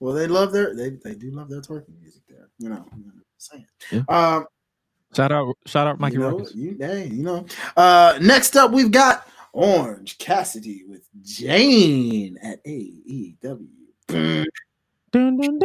well, 0.00 0.14
they 0.14 0.26
love 0.26 0.52
their 0.52 0.74
they, 0.74 0.90
they 0.90 1.14
do 1.14 1.30
love 1.30 1.48
their 1.48 1.60
twerking 1.60 2.00
music 2.00 2.22
there. 2.28 2.48
You 2.58 2.70
know, 2.70 2.86
I'm 2.92 3.22
saying. 3.38 3.66
Yeah. 3.90 4.02
Um, 4.08 4.46
Shout 5.14 5.30
out, 5.30 5.56
shout 5.64 5.86
out, 5.86 6.00
Mikey 6.00 6.14
you 6.14 6.20
know, 6.20 6.46
you, 6.54 6.76
hey, 6.80 7.06
you 7.06 7.22
know. 7.22 7.46
Uh, 7.76 8.18
next 8.20 8.56
up, 8.56 8.72
we've 8.72 8.90
got 8.90 9.28
Orange 9.52 10.18
Cassidy 10.18 10.82
with 10.88 11.08
Jane 11.22 12.36
at 12.42 12.64
AEW. 12.64 13.68
Dun, 14.08 14.46
dun, 15.12 15.36
dun, 15.38 15.60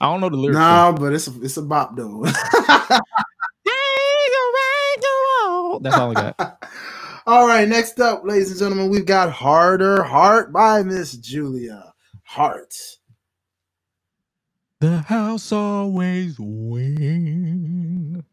I 0.00 0.06
don't 0.06 0.20
know 0.20 0.30
the 0.30 0.36
lyrics. 0.36 0.58
No, 0.58 0.94
but 0.98 1.12
it's 1.12 1.28
a, 1.28 1.42
it's 1.42 1.56
a 1.56 1.62
bop 1.62 1.96
though. 1.96 2.24
That's 5.80 5.96
all 5.96 6.10
I 6.10 6.14
got. 6.14 6.64
All 7.26 7.46
right, 7.46 7.68
next 7.68 8.00
up, 8.00 8.22
ladies 8.24 8.50
and 8.50 8.58
gentlemen, 8.58 8.90
we've 8.90 9.06
got 9.06 9.30
Harder 9.30 10.02
Heart 10.02 10.52
by 10.52 10.82
Miss 10.82 11.12
Julia 11.12 11.92
Hart. 12.24 12.74
The 14.80 14.98
house 14.98 15.52
always 15.52 16.36
wins. 16.38 18.24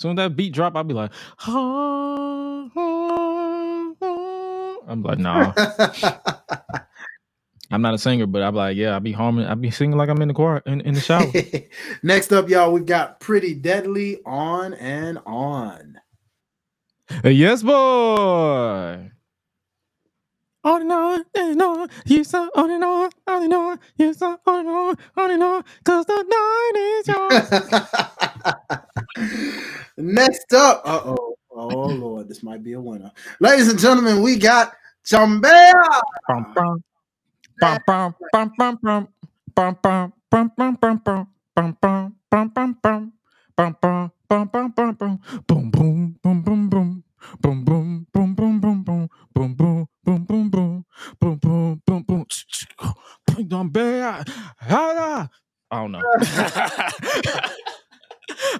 So 0.00 0.08
when 0.08 0.16
that 0.16 0.34
beat 0.34 0.54
drop, 0.54 0.76
I'll 0.76 0.84
be 0.84 0.94
like, 0.94 1.12
"Ha, 1.36 2.70
ha, 2.72 3.94
ha." 4.00 4.76
I'm 4.88 5.02
like, 5.02 5.18
nah, 5.18 5.52
I'm 7.70 7.82
not 7.82 7.92
a 7.92 7.98
singer, 7.98 8.26
but 8.26 8.42
I'm 8.42 8.54
like, 8.54 8.78
yeah, 8.78 8.94
I'll 8.94 9.00
be 9.00 9.12
humming, 9.12 9.46
I'll 9.46 9.56
be 9.56 9.70
singing 9.70 9.98
like 9.98 10.08
I'm 10.08 10.22
in 10.22 10.28
the 10.28 10.34
choir 10.34 10.62
in, 10.64 10.80
in 10.80 10.94
the 10.94 11.00
shower. 11.02 11.30
Next 12.02 12.32
up, 12.32 12.48
y'all, 12.48 12.72
we've 12.72 12.86
got 12.86 13.20
Pretty 13.20 13.52
Deadly 13.52 14.20
on 14.24 14.72
and 14.72 15.18
on. 15.26 16.00
Uh, 17.22 17.28
yes, 17.28 17.62
boy. 17.62 19.10
On 20.64 20.80
and 20.82 20.92
on 20.92 21.24
and 21.34 21.62
on, 21.62 21.90
yes, 22.06 22.28
sir, 22.28 22.48
on 22.54 22.70
and 22.70 22.84
on, 22.84 23.10
on 23.26 23.42
and 23.42 23.52
on, 23.52 23.78
yes, 23.96 24.18
sir, 24.18 24.38
on 24.46 24.60
and 24.60 24.68
on, 24.68 24.96
on 25.18 25.30
and 25.30 25.42
on, 25.42 25.64
cause 25.84 26.06
the 26.06 26.22
night 26.22 26.72
is 26.98 27.08
yours. 27.08 28.29
Next 29.98 30.52
up, 30.54 30.82
uh 30.84 31.02
oh, 31.06 31.36
oh 31.52 31.88
Lord, 31.90 32.28
this 32.28 32.42
might 32.42 32.64
be 32.64 32.74
a 32.74 32.80
winner. 32.80 33.12
Ladies 33.40 33.68
and 33.70 33.78
gentlemen, 33.78 34.22
we 34.22 34.36
got 34.38 34.74
Chambea. 35.06 35.72
Bum, 36.28 36.46
bum. 36.54 36.84
Bum, 37.60 37.80
bum, 37.86 38.14
bum, 38.32 38.52
bum, 38.58 38.78
bum. 38.82 39.08
Bum, 39.54 39.78
bum, 39.82 40.12
bum, 40.30 40.52
bum, 40.56 40.76
bum, 40.80 40.98
bum. 41.04 41.28
Bum, 41.56 41.78
bum, 41.82 42.16
bum, 42.30 42.48
bum, 42.54 42.76
bum. 42.82 43.12
Bum, 43.56 43.76
bum, 43.82 44.12
bum, 44.28 44.48
bum, 44.52 44.70
bum, 44.76 44.94
bum. 44.94 45.20
Boom, 45.48 45.70
boom, 45.70 46.16
boom, 46.22 46.42
boom, 46.42 46.68
boom. 46.70 47.04
Boom, 47.40 47.64
boom, 47.64 48.06
boom, 48.12 48.34
boom, 48.34 48.60
boom, 48.60 48.82
boom. 48.84 49.10
Boom, 49.34 49.54
boom, 49.54 49.88
boom, 50.04 50.24
boom, 50.24 50.50
boom. 50.50 50.86
Boom, 51.20 51.36
boom, 51.38 51.82
boom, 51.86 52.02
boom. 52.04 52.26
Bring 53.26 53.48
them 53.48 53.70
back. 53.70 54.28
I 54.70 55.28
don't 55.72 55.92
know. 55.92 56.08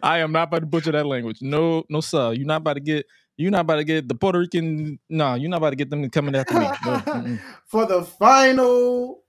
I 0.03 0.19
am 0.19 0.33
not 0.33 0.49
about 0.49 0.61
to 0.61 0.67
butcher 0.67 0.93
that 0.93 1.07
language. 1.07 1.43
No, 1.43 1.85
no, 1.89 2.01
sir. 2.01 2.33
You're 2.33 2.47
not 2.47 2.59
about 2.59 2.75
to 2.75 2.81
get. 2.81 3.07
You're 3.37 3.51
not 3.51 3.63
about 3.63 3.77
to 3.77 3.85
get 3.85 4.07
the 4.07 4.15
Puerto 4.15 4.39
Rican. 4.39 4.99
No, 5.09 5.35
you're 5.35 5.49
not 5.49 5.59
about 5.59 5.71
to 5.71 5.77
get 5.77 5.89
them 5.89 6.09
coming 6.11 6.35
after 6.35 6.61
me. 6.61 6.69
No. 6.85 7.39
For 7.67 7.87
the 7.87 8.03
final, 8.03 9.23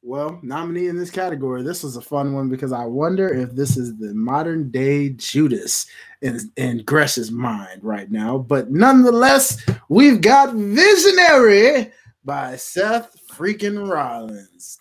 well, 0.00 0.40
nominee 0.42 0.88
in 0.88 0.96
this 0.96 1.10
category. 1.10 1.62
This 1.62 1.82
was 1.82 1.96
a 1.96 2.00
fun 2.00 2.32
one 2.32 2.48
because 2.48 2.72
I 2.72 2.86
wonder 2.86 3.28
if 3.28 3.54
this 3.54 3.76
is 3.76 3.98
the 3.98 4.14
modern 4.14 4.70
day 4.70 5.10
Judas 5.10 5.86
in, 6.22 6.40
in 6.56 6.84
Gresh's 6.84 7.30
mind 7.30 7.84
right 7.84 8.10
now. 8.10 8.38
But 8.38 8.70
nonetheless, 8.70 9.62
we've 9.90 10.22
got 10.22 10.54
Visionary 10.54 11.92
by 12.24 12.56
Seth 12.56 13.14
freaking 13.30 13.90
Rollins. 13.90 14.78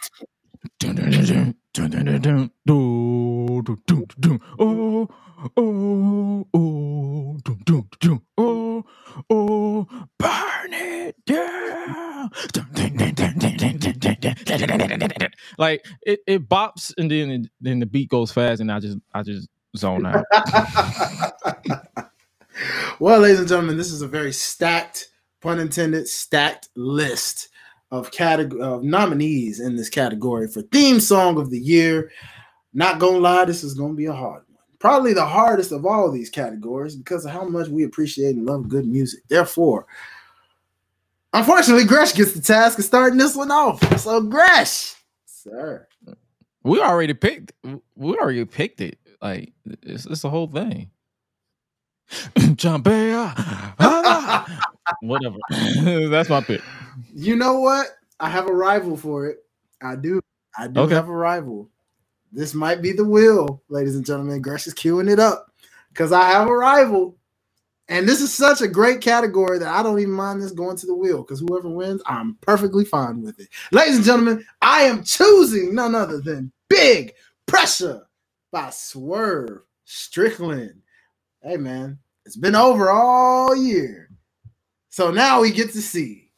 Dun, 0.79 0.95
dun, 0.95 1.11
dun, 1.11 1.55
dun, 1.73 1.89
dun, 1.91 2.05
dun, 2.05 2.21
dun, 2.21 2.51
dun, 2.65 3.63
dun, 3.63 3.77
dun, 3.87 4.05
dun. 4.19 4.41
Oh, 4.59 5.07
oh, 5.57 6.47
oh, 6.53 7.37
dun, 7.43 7.61
dun, 7.65 7.89
dun, 7.99 8.21
oh, 8.37 8.85
oh, 9.29 9.87
burn 10.17 10.73
it 10.73 11.15
down. 11.25 12.31
Like 15.57 15.85
it, 16.03 16.19
it 16.27 16.47
bops 16.49 16.93
and 16.97 17.09
then 17.09 17.49
then 17.61 17.79
the 17.79 17.85
beat 17.85 18.09
goes 18.09 18.31
fast 18.31 18.61
and 18.61 18.71
I 18.71 18.79
just 18.79 18.97
I 19.13 19.23
just 19.23 19.47
zone 19.77 20.05
out. 20.05 20.25
well, 22.99 23.19
ladies 23.19 23.39
and 23.39 23.47
gentlemen, 23.47 23.77
this 23.77 23.91
is 23.91 24.01
a 24.01 24.07
very 24.07 24.33
stacked, 24.33 25.07
pun 25.41 25.59
intended, 25.59 26.07
stacked 26.07 26.69
list 26.75 27.49
of 27.91 28.11
category 28.11 28.61
of 28.61 28.83
nominees 28.83 29.59
in 29.59 29.75
this 29.75 29.89
category 29.89 30.47
for 30.47 30.61
theme 30.63 30.99
song 30.99 31.37
of 31.37 31.49
the 31.49 31.59
year. 31.59 32.11
Not 32.73 32.99
gonna 32.99 33.17
lie, 33.17 33.45
this 33.45 33.63
is 33.63 33.73
gonna 33.73 33.93
be 33.93 34.05
a 34.05 34.13
hard 34.13 34.43
one. 34.47 34.63
Probably 34.79 35.13
the 35.13 35.25
hardest 35.25 35.71
of 35.71 35.85
all 35.85 36.09
these 36.09 36.29
categories 36.29 36.95
because 36.95 37.25
of 37.25 37.31
how 37.31 37.43
much 37.43 37.67
we 37.67 37.83
appreciate 37.83 38.35
and 38.35 38.45
love 38.45 38.69
good 38.69 38.87
music. 38.87 39.23
Therefore, 39.27 39.85
unfortunately, 41.33 41.85
Gresh 41.85 42.13
gets 42.13 42.31
the 42.31 42.41
task 42.41 42.79
of 42.79 42.85
starting 42.85 43.19
this 43.19 43.35
one 43.35 43.51
off. 43.51 43.99
So, 43.99 44.21
Gresh, 44.21 44.95
sir. 45.25 45.87
We 46.63 46.79
already 46.79 47.13
picked. 47.13 47.51
We 47.95 48.13
already 48.15 48.45
picked 48.45 48.81
it. 48.81 48.97
Like 49.21 49.51
it's, 49.83 50.05
it's 50.05 50.21
the 50.21 50.29
whole 50.29 50.47
thing. 50.47 50.89
Jump 52.55 52.87
ah, 53.79 54.47
whatever. 55.01 55.37
That's 55.49 56.29
my 56.29 56.41
pick. 56.41 56.63
You 57.13 57.35
know 57.37 57.59
what? 57.59 57.87
I 58.19 58.29
have 58.29 58.47
a 58.47 58.53
rival 58.53 58.97
for 58.97 59.27
it. 59.27 59.39
I 59.83 59.95
do. 59.95 60.21
I 60.57 60.67
do 60.67 60.81
Okay. 60.81 60.95
have 60.95 61.09
a 61.09 61.13
rival. 61.15 61.69
This 62.31 62.53
might 62.53 62.81
be 62.81 62.93
the 62.93 63.05
will, 63.05 63.63
ladies 63.69 63.95
and 63.95 64.05
gentlemen. 64.05 64.41
Gresh 64.41 64.67
is 64.67 64.75
queuing 64.75 65.11
it 65.11 65.19
up 65.19 65.47
because 65.89 66.11
I 66.11 66.23
have 66.29 66.47
a 66.47 66.55
rival. 66.55 67.17
And 67.87 68.07
this 68.09 68.21
is 68.21 68.33
such 68.33 68.61
a 68.61 68.67
great 68.67 69.01
category 69.01 69.59
that 69.59 69.67
I 69.67 69.83
don't 69.83 69.99
even 69.99 70.13
mind 70.13 70.41
this 70.41 70.51
going 70.51 70.77
to 70.77 70.87
the 70.87 70.95
wheel 70.95 71.19
because 71.23 71.39
whoever 71.41 71.69
wins, 71.69 72.01
I'm 72.07 72.35
perfectly 72.41 72.85
fine 72.85 73.21
with 73.21 73.39
it. 73.39 73.49
Ladies 73.71 73.97
and 73.97 74.05
gentlemen, 74.05 74.45
I 74.61 74.83
am 74.83 75.03
choosing 75.03 75.75
none 75.75 75.93
other 75.93 76.19
than 76.19 76.51
Big 76.69 77.13
Pressure 77.47 78.07
by 78.51 78.71
Swerve 78.71 79.61
Strickland. 79.85 80.81
Hey 81.43 81.57
man, 81.57 81.97
it's 82.23 82.35
been 82.35 82.55
over 82.55 82.91
all 82.91 83.55
year. 83.55 84.11
So 84.89 85.09
now 85.09 85.41
we 85.41 85.49
get 85.51 85.71
to 85.71 85.81
see 85.81 86.29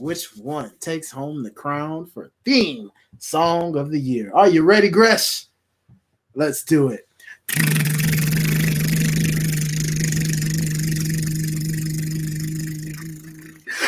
which 0.00 0.36
one 0.36 0.72
takes 0.80 1.08
home 1.08 1.44
the 1.44 1.52
crown 1.52 2.06
for 2.06 2.32
theme 2.44 2.90
song 3.18 3.76
of 3.76 3.92
the 3.92 4.00
year. 4.00 4.32
Are 4.34 4.48
you 4.48 4.64
ready, 4.64 4.88
Gresh? 4.88 5.46
Let's 6.34 6.64
do 6.64 6.88
it. 6.88 7.06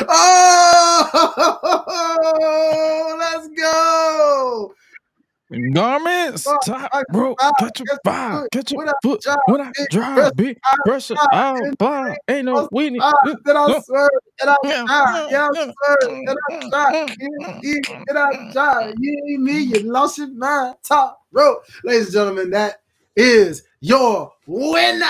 Oh, 0.09 1.09
let's 3.19 3.49
go. 3.49 4.76
Garments, 5.73 6.43
top, 6.65 6.91
bro, 7.11 7.37
catch 7.37 7.79
your 7.79 7.99
vibe, 8.05 8.51
catch 8.51 8.73
your 8.73 8.85
foot, 9.01 9.25
when 9.45 9.61
I 9.61 9.73
drive, 9.91 10.37
big 10.37 10.59
I 10.65 10.77
pressure, 10.85 11.15
out, 11.33 11.57
and 11.63 11.77
ain't 12.29 12.47
no 12.47 12.57
I'll- 12.59 12.69
Ah, 13.01 13.13
then 13.45 13.57
I'll 13.57 13.69
no. 13.69 13.81
swerve, 13.81 14.11
and 14.41 14.51
I'll 14.51 14.57
try, 14.87 15.27
yeah, 15.31 15.49
I'll 15.49 15.55
swerve, 15.55 16.19
and 16.27 16.39
I'll 16.51 16.71
try, 16.71 17.07
you, 17.21 17.29
mm, 17.29 17.47
mm, 17.47 17.47
mm, 17.47 17.63
you, 17.63 17.83
and 18.09 18.19
I'll 18.19 18.51
try, 18.53 18.93
you, 18.99 19.39
me, 19.39 19.61
you 19.61 19.79
lost 19.81 20.19
your 20.19 20.29
mind, 20.29 20.77
top 20.83 21.21
rope. 21.31 21.63
Ladies 21.85 22.07
and 22.07 22.13
gentlemen, 22.15 22.51
that 22.51 22.83
is 23.15 23.63
your 23.81 24.33
winner 24.47 25.07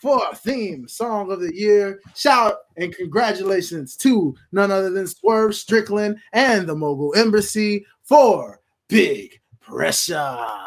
for 0.00 0.20
theme 0.34 0.88
song 0.88 1.30
of 1.30 1.38
the 1.40 1.54
year. 1.54 2.00
Shout 2.14 2.56
and 2.76 2.92
congratulations 2.94 3.96
to 3.98 4.34
none 4.50 4.72
other 4.72 4.90
than 4.90 5.06
Swerve 5.06 5.54
Strickland 5.54 6.18
and 6.32 6.68
the 6.68 6.74
Mogul 6.74 7.14
Embassy 7.14 7.86
for 8.02 8.58
Big 8.92 9.40
Pressure. 9.60 10.18
All 10.18 10.58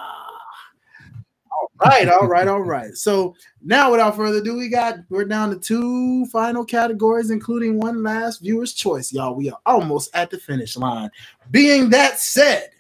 right, 1.86 2.08
all 2.08 2.28
right, 2.28 2.48
all 2.48 2.62
right. 2.62 2.96
So 2.96 3.36
now, 3.62 3.92
without 3.92 4.16
further 4.16 4.40
ado, 4.40 4.58
we 4.58 4.70
got 4.70 5.00
we're 5.10 5.26
down 5.26 5.52
to 5.52 5.60
two 5.60 6.26
final 6.28 6.66
categories, 6.66 7.30
including 7.30 7.78
one 7.78 8.02
last 8.02 8.42
viewer's 8.42 8.74
choice. 8.74 9.14
Y'all, 9.14 9.36
we 9.36 9.52
are 9.52 9.60
almost 9.66 10.10
at 10.16 10.32
the 10.32 10.38
finish 10.38 10.76
line. 10.76 11.12
Being 11.52 11.90
that 11.92 12.20
said, 12.20 12.72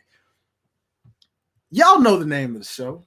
y'all 1.69 1.99
know 1.99 2.17
the 2.17 2.25
name 2.25 2.55
of 2.55 2.61
the 2.61 2.67
show. 2.67 3.03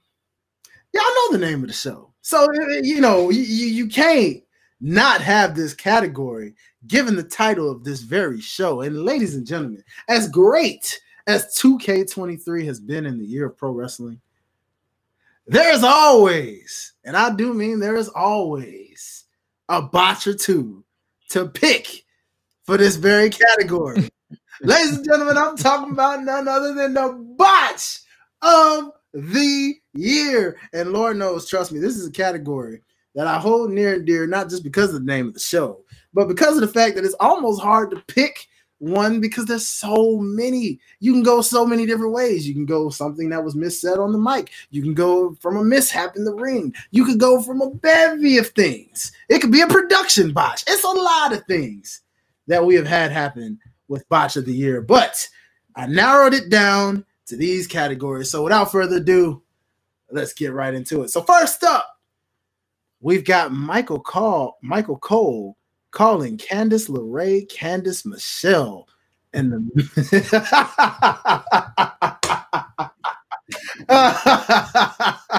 Y'all 0.93 1.03
know 1.03 1.31
the 1.31 1.45
name 1.45 1.61
of 1.61 1.67
the 1.67 1.73
show. 1.73 2.13
So 2.21 2.47
you 2.83 3.01
know 3.01 3.31
you 3.31 3.41
you 3.41 3.87
can't 3.87 4.41
not 4.79 5.21
have 5.21 5.55
this 5.55 5.73
category 5.73 6.53
given 6.87 7.15
the 7.15 7.23
title 7.23 7.69
of 7.69 7.83
this 7.83 8.01
very 8.01 8.39
show. 8.39 8.81
And 8.81 9.03
ladies 9.03 9.35
and 9.35 9.45
gentlemen, 9.45 9.83
as 10.07 10.29
great 10.29 11.01
as 11.29 11.45
2K23 11.59 12.65
has 12.65 12.79
been 12.79 13.05
in 13.05 13.19
the 13.19 13.25
year 13.25 13.45
of 13.45 13.55
pro 13.55 13.69
wrestling, 13.69 14.19
there's 15.45 15.83
always, 15.83 16.93
and 17.03 17.15
I 17.15 17.35
do 17.35 17.53
mean 17.53 17.79
there 17.79 17.97
is 17.97 18.09
always 18.09 19.25
a 19.69 19.79
botch 19.79 20.25
or 20.25 20.33
two 20.33 20.83
to 21.29 21.47
pick 21.47 22.03
for 22.63 22.77
this 22.77 22.95
very 22.95 23.29
category. 23.29 24.09
Ladies 24.61 24.97
and 24.97 25.05
gentlemen, 25.05 25.37
I'm 25.37 25.55
talking 25.55 25.93
about 25.93 26.23
none 26.23 26.47
other 26.47 26.73
than 26.73 26.95
the 26.95 27.13
botch 27.37 27.99
of 28.41 28.91
the 29.13 29.75
year. 29.93 30.57
And 30.73 30.91
Lord 30.91 31.17
knows, 31.17 31.47
trust 31.47 31.71
me, 31.71 31.79
this 31.79 31.95
is 31.95 32.07
a 32.07 32.11
category 32.11 32.81
that 33.13 33.27
I 33.27 33.37
hold 33.37 33.69
near 33.69 33.93
and 33.93 34.05
dear, 34.05 34.25
not 34.25 34.49
just 34.49 34.63
because 34.63 34.95
of 34.95 35.05
the 35.05 35.11
name 35.11 35.27
of 35.27 35.35
the 35.35 35.39
show, 35.39 35.83
but 36.11 36.27
because 36.27 36.55
of 36.55 36.61
the 36.61 36.73
fact 36.73 36.95
that 36.95 37.05
it's 37.05 37.15
almost 37.19 37.61
hard 37.61 37.91
to 37.91 38.03
pick 38.07 38.47
one 38.79 39.21
because 39.21 39.45
there's 39.45 39.67
so 39.67 40.17
many. 40.17 40.79
You 40.99 41.13
can 41.13 41.23
go 41.23 41.41
so 41.41 41.65
many 41.65 41.85
different 41.85 42.13
ways. 42.13 42.47
You 42.47 42.53
can 42.53 42.65
go 42.65 42.89
something 42.89 43.29
that 43.29 43.43
was 43.43 43.55
missaid 43.55 43.99
on 43.99 44.11
the 44.11 44.17
mic. 44.17 44.51
You 44.71 44.81
can 44.81 44.93
go 44.93 45.35
from 45.35 45.57
a 45.57 45.63
mishap 45.63 46.15
in 46.15 46.23
the 46.23 46.33
ring. 46.33 46.73
You 46.91 47.05
could 47.05 47.19
go 47.19 47.41
from 47.41 47.61
a 47.61 47.69
bevy 47.69 48.37
of 48.37 48.47
things. 48.49 49.11
It 49.29 49.39
could 49.39 49.51
be 49.51 49.61
a 49.61 49.67
production 49.67 50.33
botch. 50.33 50.63
It's 50.67 50.83
a 50.83 50.87
lot 50.87 51.33
of 51.33 51.45
things 51.45 52.01
that 52.47 52.65
we 52.65 52.75
have 52.75 52.87
had 52.87 53.11
happen 53.11 53.59
with 53.87 54.07
botch 54.09 54.35
of 54.37 54.45
the 54.45 54.53
year. 54.53 54.81
But 54.81 55.27
I 55.75 55.85
narrowed 55.85 56.33
it 56.33 56.49
down 56.49 57.05
to 57.27 57.35
these 57.35 57.67
categories. 57.67 58.31
So 58.31 58.43
without 58.43 58.71
further 58.71 58.97
ado, 58.97 59.43
let's 60.11 60.33
get 60.33 60.53
right 60.53 60.73
into 60.73 61.03
it. 61.03 61.09
So 61.09 61.21
first 61.21 61.63
up, 61.63 61.99
we've 63.01 63.25
got 63.25 63.51
Michael 63.51 63.99
Call, 63.99 64.57
Michael 64.61 64.97
Cole 64.97 65.57
calling 65.91 66.37
Candice 66.37 66.89
LeRae 66.89 67.47
Candice 67.51 68.05
Michelle. 68.05 68.87
And 69.33 69.51
the 69.51 69.59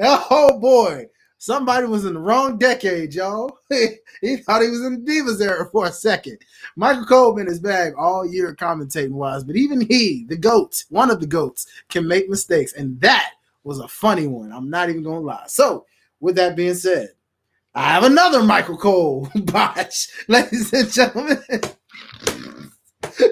oh 0.00 0.58
boy, 0.58 1.06
somebody 1.38 1.86
was 1.86 2.04
in 2.04 2.14
the 2.14 2.20
wrong 2.20 2.58
decade, 2.58 3.14
y'all. 3.14 3.58
he 3.70 4.36
thought 4.38 4.62
he 4.62 4.68
was 4.68 4.84
in 4.84 5.04
the 5.04 5.12
Divas 5.12 5.40
era 5.40 5.68
for 5.70 5.86
a 5.86 5.92
second. 5.92 6.38
Michael 6.76 7.04
Cole 7.04 7.34
been 7.34 7.46
his 7.46 7.60
bag 7.60 7.94
all 7.96 8.26
year 8.26 8.54
commentating 8.54 9.10
wise, 9.10 9.44
but 9.44 9.56
even 9.56 9.80
he, 9.80 10.24
the 10.28 10.36
GOAT, 10.36 10.84
one 10.88 11.10
of 11.10 11.20
the 11.20 11.26
GOATs, 11.26 11.66
can 11.88 12.06
make 12.06 12.28
mistakes. 12.28 12.72
And 12.72 13.00
that 13.00 13.32
was 13.64 13.78
a 13.78 13.88
funny 13.88 14.26
one. 14.26 14.52
I'm 14.52 14.70
not 14.70 14.90
even 14.90 15.02
gonna 15.02 15.20
lie. 15.20 15.44
So, 15.46 15.86
with 16.20 16.36
that 16.36 16.56
being 16.56 16.74
said, 16.74 17.10
I 17.74 17.92
have 17.92 18.04
another 18.04 18.42
Michael 18.42 18.76
Cole 18.76 19.30
botch, 19.34 20.08
ladies 20.28 20.72
and 20.74 20.90
gentlemen. 20.90 21.42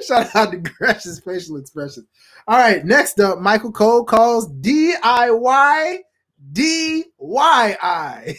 Shout 0.06 0.34
out 0.34 0.52
to 0.52 0.58
Gresh's 0.58 1.20
facial 1.20 1.58
expression. 1.58 2.06
All 2.48 2.58
right, 2.58 2.82
next 2.84 3.20
up, 3.20 3.38
Michael 3.38 3.72
Cole 3.72 4.04
calls 4.04 4.50
DIY 4.50 5.98
DYI. 6.52 8.36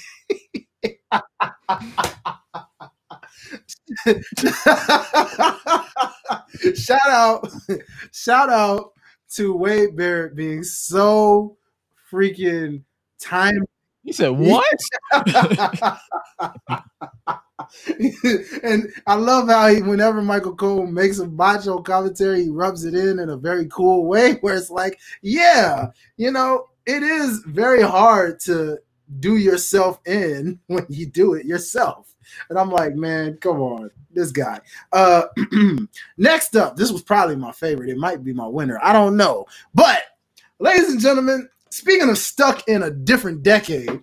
shout 6.76 7.10
out, 7.10 7.48
shout 8.12 8.50
out 8.50 8.92
to 9.34 9.56
Wade 9.56 9.96
Barrett 9.96 10.36
being 10.36 10.64
so 10.64 11.58
freaking 12.12 12.84
time 13.20 13.64
He 14.04 14.14
said, 14.14 14.30
"What?" 14.30 14.80
and 18.64 18.92
I 19.08 19.16
love 19.16 19.48
how 19.48 19.68
he, 19.68 19.82
whenever 19.82 20.22
Michael 20.22 20.56
Cole 20.56 20.88
makes 20.88 21.20
a 21.20 21.28
macho 21.28 21.82
commentary, 21.82 22.44
he 22.44 22.50
rubs 22.50 22.86
it 22.86 22.96
in 22.96 23.20
in 23.20 23.30
a 23.30 23.38
very 23.38 23.68
cool 23.68 24.06
way, 24.06 24.34
where 24.42 24.56
it's 24.56 24.70
like, 24.70 25.00
yeah, 25.22 25.88
you 26.18 26.32
know, 26.32 26.68
it 26.86 27.04
is 27.04 27.44
very 27.48 27.82
hard 27.82 28.40
to 28.42 28.80
do 29.20 29.38
yourself 29.38 30.00
in 30.06 30.60
when 30.68 30.86
you 30.90 31.06
do 31.06 31.34
it 31.34 31.46
yourself. 31.46 32.16
And 32.50 32.58
I'm 32.58 32.72
like, 32.72 32.96
man, 32.96 33.38
come 33.38 33.62
on, 33.62 33.92
this 34.12 34.32
guy. 34.32 34.60
Uh, 34.92 35.24
next 36.18 36.56
up, 36.56 36.76
this 36.78 36.92
was 36.92 37.02
probably 37.02 37.36
my 37.36 37.52
favorite. 37.52 37.90
It 37.90 37.98
might 37.98 38.24
be 38.24 38.34
my 38.34 38.48
winner. 38.48 38.80
I 38.82 38.94
don't 38.94 39.18
know, 39.18 39.46
but 39.74 40.04
ladies 40.60 40.90
and 40.90 41.00
gentlemen, 41.00 41.50
speaking 41.72 42.10
of 42.10 42.18
stuck 42.18 42.68
in 42.68 42.84
a 42.84 42.92
different 42.92 43.44
decade, 43.44 44.00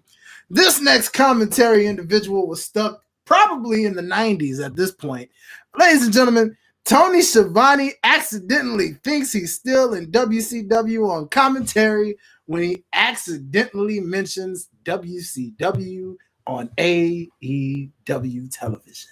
this 0.50 0.80
next 0.80 1.10
commentary 1.10 1.86
individual 1.86 2.48
was 2.48 2.64
stuck 2.64 3.02
probably 3.24 3.84
in 3.84 3.94
the 3.94 4.02
90s 4.02 4.64
at 4.64 4.74
this 4.74 4.90
point. 4.90 5.30
Ladies 5.78 6.04
and 6.04 6.12
gentlemen, 6.12 6.56
Tony 6.84 7.20
Schiavone 7.20 7.92
accidentally 8.02 8.94
thinks 9.04 9.30
he's 9.32 9.54
still 9.54 9.92
in 9.92 10.10
WCW 10.10 11.06
on 11.06 11.28
commentary 11.28 12.16
when 12.46 12.62
he 12.62 12.84
accidentally 12.94 14.00
mentions 14.00 14.70
WCW 14.84 16.16
on 16.46 16.70
AEW 16.78 18.50
television. 18.50 19.10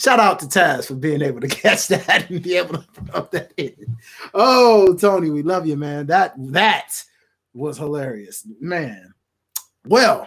Shout 0.00 0.18
out 0.18 0.38
to 0.38 0.46
Taz 0.46 0.86
for 0.86 0.94
being 0.94 1.20
able 1.20 1.42
to 1.42 1.48
catch 1.62 1.88
that 1.88 2.30
and 2.30 2.42
be 2.42 2.56
able 2.56 2.78
to 2.78 2.86
throw 2.94 3.28
that 3.32 3.52
in. 3.58 3.98
Oh, 4.32 4.94
Tony, 4.94 5.28
we 5.28 5.42
love 5.42 5.66
you, 5.66 5.76
man. 5.76 6.06
That 6.06 6.32
that 6.38 7.04
was 7.52 7.76
hilarious, 7.76 8.46
man. 8.60 9.12
Well, 9.86 10.26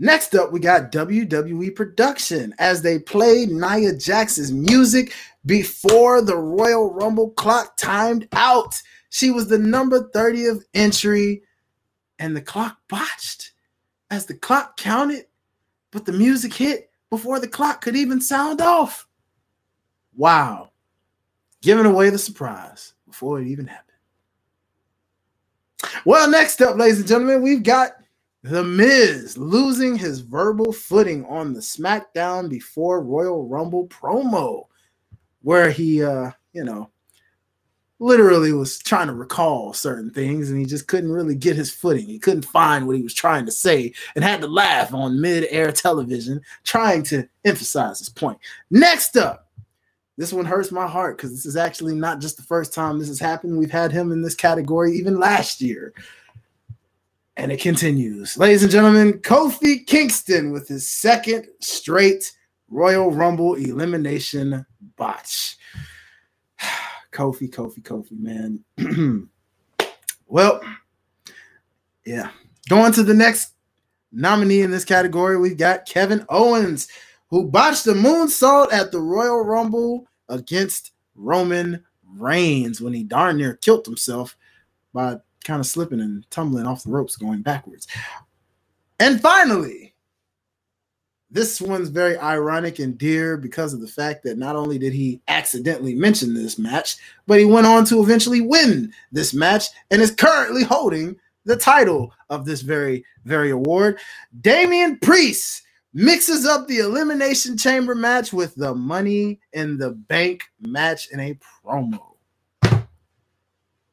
next 0.00 0.34
up, 0.34 0.50
we 0.50 0.58
got 0.58 0.90
WWE 0.90 1.76
production 1.76 2.52
as 2.58 2.82
they 2.82 2.98
played 2.98 3.50
Nia 3.50 3.92
Jax's 3.92 4.50
music 4.50 5.14
before 5.46 6.20
the 6.20 6.36
Royal 6.36 6.92
Rumble 6.92 7.30
clock 7.30 7.76
timed 7.76 8.26
out. 8.32 8.82
She 9.10 9.30
was 9.30 9.46
the 9.46 9.58
number 9.58 10.10
30th 10.10 10.64
entry, 10.74 11.44
and 12.18 12.36
the 12.36 12.42
clock 12.42 12.78
botched 12.88 13.52
as 14.10 14.26
the 14.26 14.34
clock 14.34 14.76
counted, 14.76 15.26
but 15.92 16.06
the 16.06 16.12
music 16.12 16.54
hit 16.54 16.87
before 17.10 17.40
the 17.40 17.48
clock 17.48 17.80
could 17.80 17.96
even 17.96 18.20
sound 18.20 18.60
off. 18.60 19.06
Wow. 20.16 20.70
Giving 21.62 21.86
away 21.86 22.10
the 22.10 22.18
surprise 22.18 22.94
before 23.06 23.40
it 23.40 23.48
even 23.48 23.66
happened. 23.66 23.84
Well, 26.04 26.30
next 26.30 26.60
up, 26.62 26.76
ladies 26.76 27.00
and 27.00 27.08
gentlemen, 27.08 27.42
we've 27.42 27.62
got 27.62 27.92
The 28.42 28.64
Miz 28.64 29.36
losing 29.36 29.96
his 29.96 30.20
verbal 30.20 30.72
footing 30.72 31.24
on 31.26 31.52
the 31.52 31.60
SmackDown 31.60 32.48
before 32.48 33.02
Royal 33.02 33.46
Rumble 33.46 33.88
promo, 33.88 34.64
where 35.42 35.70
he, 35.70 36.02
uh, 36.02 36.30
you 36.52 36.64
know, 36.64 36.90
literally 38.00 38.52
was 38.52 38.78
trying 38.78 39.08
to 39.08 39.12
recall 39.12 39.72
certain 39.72 40.10
things 40.10 40.50
and 40.50 40.58
he 40.58 40.64
just 40.64 40.86
couldn't 40.86 41.10
really 41.10 41.34
get 41.34 41.56
his 41.56 41.72
footing. 41.72 42.06
He 42.06 42.18
couldn't 42.18 42.44
find 42.44 42.86
what 42.86 42.96
he 42.96 43.02
was 43.02 43.14
trying 43.14 43.44
to 43.46 43.52
say 43.52 43.92
and 44.14 44.22
had 44.22 44.40
to 44.40 44.46
laugh 44.46 44.94
on 44.94 45.20
mid-air 45.20 45.72
television 45.72 46.40
trying 46.64 47.02
to 47.04 47.28
emphasize 47.44 47.98
his 47.98 48.08
point. 48.08 48.38
Next 48.70 49.16
up, 49.16 49.48
this 50.16 50.32
one 50.32 50.44
hurts 50.44 50.72
my 50.72 50.86
heart 50.86 51.16
because 51.16 51.30
this 51.30 51.46
is 51.46 51.56
actually 51.56 51.94
not 51.94 52.20
just 52.20 52.36
the 52.36 52.42
first 52.42 52.72
time 52.72 52.98
this 52.98 53.08
has 53.08 53.20
happened. 53.20 53.58
We've 53.58 53.70
had 53.70 53.92
him 53.92 54.12
in 54.12 54.22
this 54.22 54.34
category 54.34 54.92
even 54.92 55.18
last 55.18 55.60
year. 55.60 55.92
And 57.36 57.52
it 57.52 57.60
continues. 57.60 58.36
Ladies 58.36 58.64
and 58.64 58.72
gentlemen, 58.72 59.14
Kofi 59.20 59.86
Kingston 59.86 60.50
with 60.50 60.66
his 60.66 60.90
second 60.90 61.46
straight 61.60 62.32
Royal 62.68 63.12
Rumble 63.12 63.54
elimination 63.54 64.66
botch. 64.96 65.56
Kofi, 67.12 67.50
Kofi, 67.50 67.82
Kofi, 67.82 68.18
man. 68.18 68.64
well, 70.26 70.60
yeah. 72.04 72.30
Going 72.68 72.92
to 72.92 73.02
the 73.02 73.14
next 73.14 73.54
nominee 74.12 74.62
in 74.62 74.70
this 74.70 74.84
category, 74.84 75.38
we've 75.38 75.56
got 75.56 75.86
Kevin 75.86 76.24
Owens, 76.28 76.88
who 77.28 77.44
botched 77.44 77.84
the 77.84 77.94
moonsault 77.94 78.72
at 78.72 78.92
the 78.92 79.00
Royal 79.00 79.42
Rumble 79.42 80.06
against 80.28 80.92
Roman 81.14 81.84
Reigns 82.16 82.80
when 82.80 82.92
he 82.92 83.04
darn 83.04 83.36
near 83.36 83.54
killed 83.54 83.86
himself 83.86 84.36
by 84.92 85.16
kind 85.44 85.60
of 85.60 85.66
slipping 85.66 86.00
and 86.00 86.28
tumbling 86.30 86.66
off 86.66 86.84
the 86.84 86.90
ropes 86.90 87.16
going 87.16 87.42
backwards. 87.42 87.86
And 89.00 89.20
finally, 89.20 89.87
this 91.30 91.60
one's 91.60 91.90
very 91.90 92.16
ironic 92.18 92.78
and 92.78 92.96
dear 92.96 93.36
because 93.36 93.74
of 93.74 93.80
the 93.80 93.86
fact 93.86 94.22
that 94.24 94.38
not 94.38 94.56
only 94.56 94.78
did 94.78 94.92
he 94.92 95.20
accidentally 95.28 95.94
mention 95.94 96.34
this 96.34 96.58
match, 96.58 96.96
but 97.26 97.38
he 97.38 97.44
went 97.44 97.66
on 97.66 97.84
to 97.86 98.02
eventually 98.02 98.40
win 98.40 98.92
this 99.12 99.34
match 99.34 99.66
and 99.90 100.00
is 100.00 100.10
currently 100.10 100.64
holding 100.64 101.16
the 101.44 101.56
title 101.56 102.12
of 102.30 102.44
this 102.44 102.62
very, 102.62 103.04
very 103.24 103.50
award. 103.50 103.98
Damian 104.40 104.98
Priest 105.00 105.62
mixes 105.92 106.46
up 106.46 106.66
the 106.66 106.78
Elimination 106.78 107.56
Chamber 107.56 107.94
match 107.94 108.32
with 108.32 108.54
the 108.54 108.74
Money 108.74 109.40
in 109.52 109.76
the 109.76 109.90
Bank 109.90 110.44
match 110.60 111.08
in 111.10 111.20
a 111.20 111.38
promo. 111.64 112.14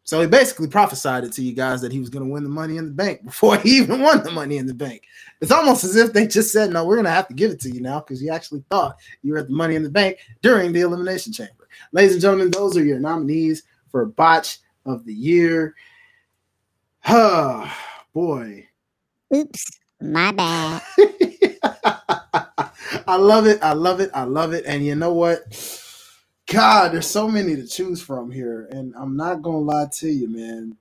So 0.06 0.22
he 0.22 0.28
basically 0.28 0.68
prophesied 0.68 1.24
it 1.24 1.34
to 1.34 1.42
you 1.42 1.54
guys 1.54 1.82
that 1.82 1.92
he 1.92 2.00
was 2.00 2.12
going 2.12 2.24
to 2.24 2.32
win 2.32 2.44
the 2.44 2.50
money 2.50 2.78
in 2.78 2.86
the 2.86 2.92
bank 2.92 3.26
before 3.26 3.58
he 3.64 3.78
even 3.78 4.02
won 4.02 4.24
the 4.24 4.32
money 4.32 4.58
in 4.58 4.68
the 4.68 4.74
bank. 4.74 5.04
It's 5.42 5.52
almost 5.52 5.84
as 5.84 5.96
if 5.96 6.14
they 6.14 6.28
just 6.28 6.54
said, 6.54 6.72
"No, 6.72 6.86
we're 6.86 6.96
going 6.96 7.06
to 7.06 7.12
have 7.12 7.28
to 7.28 7.34
give 7.34 7.52
it 7.52 7.60
to 7.62 7.72
you 7.72 7.82
now 7.82 8.00
because 8.00 8.22
you 8.22 8.32
actually 8.32 8.64
thought 8.70 8.98
you 9.24 9.34
were 9.34 9.40
at 9.40 9.48
the 9.48 9.54
money 9.54 9.76
in 9.76 9.84
the 9.84 9.90
bank 9.90 10.20
during 10.42 10.72
the 10.72 10.82
elimination 10.82 11.34
chamber." 11.34 11.68
Ladies 11.92 12.14
and 12.14 12.22
gentlemen, 12.22 12.52
those 12.52 12.78
are 12.78 12.86
your 12.86 13.00
nominees 13.00 13.64
for 13.90 14.06
botch 14.06 14.60
of 14.86 15.06
the 15.06 15.14
year. 15.14 15.76
Oh, 17.08 17.72
boy. 18.14 18.68
Oops, 19.36 19.80
my 20.00 20.32
bad. 20.32 20.82
I 23.08 23.18
love 23.18 23.48
it. 23.48 23.62
I 23.64 23.74
love 23.74 24.00
it. 24.00 24.12
I 24.14 24.24
love 24.24 24.54
it. 24.54 24.66
And 24.68 24.86
you 24.86 24.96
know 24.96 25.14
what? 25.14 25.52
God, 26.48 26.92
there's 26.92 27.08
so 27.08 27.28
many 27.28 27.56
to 27.56 27.66
choose 27.66 28.02
from 28.02 28.30
here, 28.30 28.68
and 28.72 28.94
I'm 28.96 29.18
not 29.18 29.42
gonna 29.42 29.60
lie 29.60 29.88
to 29.94 30.08
you, 30.08 30.30
man. 30.30 30.78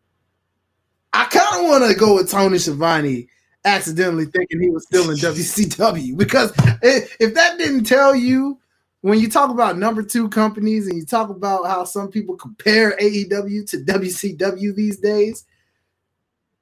I 1.13 1.25
kind 1.27 1.65
of 1.65 1.71
want 1.71 1.91
to 1.91 1.99
go 1.99 2.17
with 2.17 2.31
Tony 2.31 2.59
Schiavone 2.59 3.29
accidentally 3.65 4.27
thinking 4.27 4.61
he 4.61 4.71
was 4.71 4.85
still 4.85 5.11
in 5.11 5.17
WCW 5.17 6.17
because 6.17 6.53
if, 6.83 7.17
if 7.19 7.35
that 7.35 7.57
didn't 7.57 7.85
tell 7.85 8.15
you 8.15 8.59
when 9.01 9.19
you 9.19 9.31
talk 9.31 9.51
about 9.51 9.79
number 9.79 10.03
two 10.03 10.29
companies 10.29 10.87
and 10.87 10.97
you 10.99 11.07
talk 11.07 11.31
about 11.31 11.67
how 11.67 11.85
some 11.85 12.09
people 12.09 12.37
compare 12.37 12.97
AEW 12.99 13.69
to 13.71 13.79
WCW 13.79 14.75
these 14.75 14.99
days, 14.99 15.45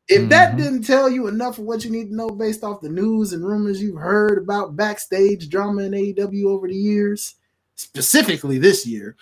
if 0.09 0.21
mm-hmm. 0.21 0.29
that 0.29 0.57
didn't 0.57 0.83
tell 0.83 1.09
you 1.09 1.29
enough 1.29 1.59
of 1.59 1.65
what 1.65 1.85
you 1.85 1.91
need 1.91 2.09
to 2.09 2.17
know 2.17 2.29
based 2.29 2.63
off 2.63 2.81
the 2.81 2.89
news 2.89 3.33
and 3.33 3.45
rumors 3.45 3.81
you've 3.81 4.01
heard 4.01 4.39
about 4.39 4.77
backstage 4.77 5.49
drama 5.49 5.83
in 5.83 5.93
AEW 5.93 6.47
over 6.47 6.69
the 6.69 6.75
years, 6.75 7.37
specifically 7.83 8.59
this 8.59 8.87
year, 8.87 9.17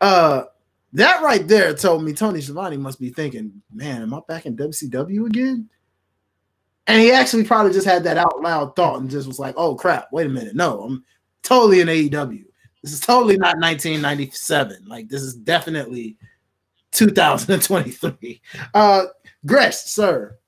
uh, 0.00 0.44
that 0.92 1.22
right 1.22 1.46
there 1.46 1.74
told 1.74 2.04
me 2.04 2.12
Tony 2.12 2.40
Schiavone 2.40 2.76
must 2.76 3.00
be 3.00 3.10
thinking, 3.10 3.62
man, 3.72 4.02
am 4.02 4.14
I 4.14 4.20
back 4.28 4.46
in 4.46 4.56
WCW 4.56 5.26
again? 5.26 5.68
And 6.86 7.00
he 7.00 7.12
actually 7.12 7.44
probably 7.44 7.72
just 7.72 7.86
had 7.86 8.04
that 8.04 8.18
out 8.18 8.40
loud 8.42 8.76
thought 8.76 9.00
and 9.00 9.10
just 9.10 9.26
was 9.26 9.38
like, 9.38 9.54
oh 9.56 9.74
crap, 9.74 10.08
wait 10.12 10.26
a 10.26 10.30
minute. 10.30 10.54
No, 10.54 10.82
I'm 10.82 11.04
totally 11.42 11.80
in 11.80 11.88
AEW. 11.88 12.44
This 12.82 12.92
is 12.92 13.00
totally 13.00 13.36
not 13.36 13.56
1997. 13.56 14.84
Like, 14.86 15.08
this 15.08 15.22
is 15.22 15.34
definitely 15.34 16.16
2023. 16.92 18.40
Uh 18.74 19.04
Gresh, 19.46 19.76
sir. 19.76 20.38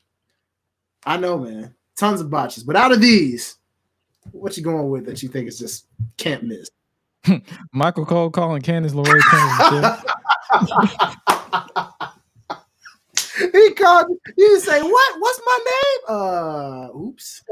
I 1.04 1.16
know, 1.16 1.38
man. 1.38 1.74
Tons 1.96 2.20
of 2.20 2.30
botches. 2.30 2.64
But 2.64 2.76
out 2.76 2.92
of 2.92 3.00
these, 3.00 3.56
what 4.32 4.56
you 4.56 4.62
going 4.62 4.90
with 4.90 5.06
that 5.06 5.22
you 5.22 5.28
think 5.28 5.48
is 5.48 5.58
just 5.58 5.86
can't 6.16 6.44
miss? 6.44 6.70
Michael 7.72 8.06
Cole 8.06 8.30
calling 8.30 8.62
Candice 8.62 8.92
LeRae 8.92 9.20
he 13.52 13.74
called 13.74 14.06
you 14.36 14.60
say 14.60 14.82
what? 14.82 15.14
What's 15.18 15.40
my 15.44 15.58
name? 15.64 16.00
Uh 16.08 16.88
oops. 16.96 17.42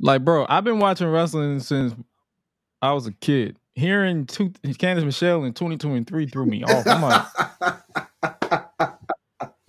Like, 0.00 0.24
bro, 0.24 0.46
I've 0.48 0.64
been 0.64 0.78
watching 0.78 1.08
wrestling 1.08 1.60
since 1.60 1.94
I 2.82 2.92
was 2.92 3.06
a 3.06 3.12
kid. 3.12 3.56
Hearing 3.74 4.26
two, 4.26 4.50
Candice 4.50 5.04
Michelle 5.04 5.44
in 5.44 5.52
2023 5.52 6.26
threw 6.26 6.46
me 6.46 6.62
off. 6.62 6.86
I'm 6.86 7.02
like, 7.02 7.26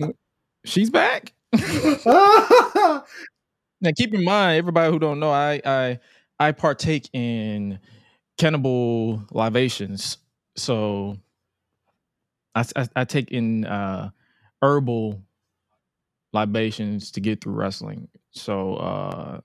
she's 0.66 0.90
back. 0.90 1.34
now, 1.54 3.04
keep 3.96 4.14
in 4.14 4.24
mind, 4.24 4.58
everybody 4.58 4.92
who 4.92 5.00
don't 5.00 5.20
know, 5.20 5.32
I 5.32 5.62
I 5.66 6.00
I 6.40 6.52
partake 6.52 7.10
in 7.14 7.80
cannibal 8.38 9.24
libations. 9.32 10.18
So 10.56 11.18
I, 12.54 12.66
I, 12.76 12.88
I 12.96 13.06
take 13.06 13.32
in 13.32 13.66
uh, 13.66 14.12
herbal 14.62 15.22
libations 16.34 17.12
to 17.12 17.22
get 17.22 17.42
through 17.42 17.54
wrestling. 17.54 18.08
So 18.32 18.76
uh, 18.76 19.40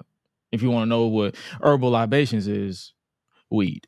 if 0.53 0.63
you 0.63 0.71
want 0.71 0.85
to 0.85 0.89
know 0.89 1.07
what 1.07 1.37
herbal 1.63 1.91
libations 1.91 2.49
is, 2.49 2.93
weed. 3.51 3.87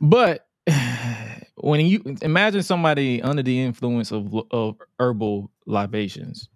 But 0.00 0.46
when 1.56 1.80
you 1.86 2.16
imagine 2.22 2.62
somebody 2.62 3.22
under 3.22 3.42
the 3.42 3.60
influence 3.60 4.12
of 4.12 4.34
of 4.50 4.76
herbal 4.98 5.50
libations 5.66 6.48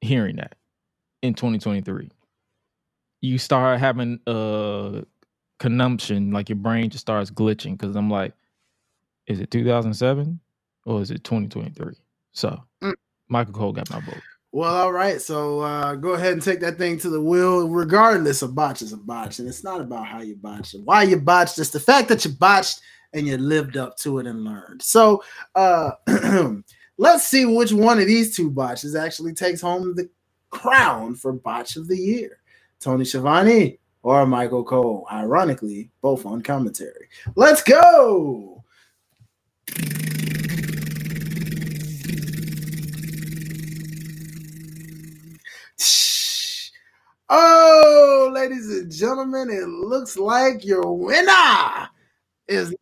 hearing 0.00 0.36
that 0.36 0.56
in 1.22 1.34
2023 1.34 2.10
you 3.20 3.38
start 3.38 3.80
having 3.80 4.20
a 4.26 5.04
consumption, 5.58 6.30
like 6.30 6.48
your 6.48 6.56
brain 6.56 6.90
just 6.90 7.02
starts 7.02 7.30
glitching. 7.30 7.78
Because 7.78 7.96
I'm 7.96 8.10
like, 8.10 8.32
is 9.26 9.40
it 9.40 9.50
2007 9.50 10.38
or 10.84 11.00
is 11.00 11.10
it 11.10 11.24
2023? 11.24 11.94
So 12.32 12.62
mm. 12.82 12.92
Michael 13.28 13.54
Cole 13.54 13.72
got 13.72 13.90
my 13.90 14.00
vote. 14.00 14.20
Well, 14.52 14.74
all 14.74 14.92
right. 14.92 15.20
So 15.20 15.60
uh, 15.60 15.96
go 15.96 16.10
ahead 16.10 16.32
and 16.32 16.42
take 16.42 16.60
that 16.60 16.78
thing 16.78 16.98
to 17.00 17.10
the 17.10 17.20
wheel, 17.20 17.68
regardless 17.68 18.42
of 18.42 18.54
botch 18.54 18.80
is 18.80 18.92
a 18.92 18.96
botch. 18.96 19.38
And 19.38 19.48
it's 19.48 19.64
not 19.64 19.80
about 19.80 20.06
how 20.06 20.22
you 20.22 20.36
botched 20.36 20.74
it, 20.74 20.80
why 20.84 21.02
you 21.02 21.18
botched. 21.18 21.58
It's 21.58 21.70
the 21.70 21.80
fact 21.80 22.08
that 22.08 22.24
you 22.24 22.30
botched 22.30 22.80
and 23.12 23.26
you 23.26 23.36
lived 23.36 23.76
up 23.76 23.96
to 23.98 24.18
it 24.18 24.26
and 24.26 24.44
learned. 24.44 24.82
So 24.82 25.22
uh, 25.54 25.90
let's 26.98 27.24
see 27.24 27.44
which 27.44 27.72
one 27.72 27.98
of 27.98 28.06
these 28.06 28.34
two 28.34 28.50
botches 28.50 28.94
actually 28.94 29.34
takes 29.34 29.60
home 29.60 29.94
the 29.94 30.08
crown 30.50 31.14
for 31.14 31.32
botch 31.32 31.76
of 31.76 31.88
the 31.88 31.98
year. 31.98 32.38
Tony 32.80 33.04
Schiavone 33.04 33.78
or 34.02 34.26
Michael 34.26 34.64
Cole. 34.64 35.06
Ironically, 35.10 35.90
both 36.00 36.26
on 36.26 36.42
commentary. 36.42 37.08
Let's 37.34 37.62
go. 37.62 38.64
Oh, 47.28 48.30
ladies 48.32 48.68
and 48.68 48.90
gentlemen, 48.92 49.50
it 49.50 49.66
looks 49.66 50.16
like 50.16 50.64
your 50.64 50.96
winner 50.96 51.88
is. 52.46 52.72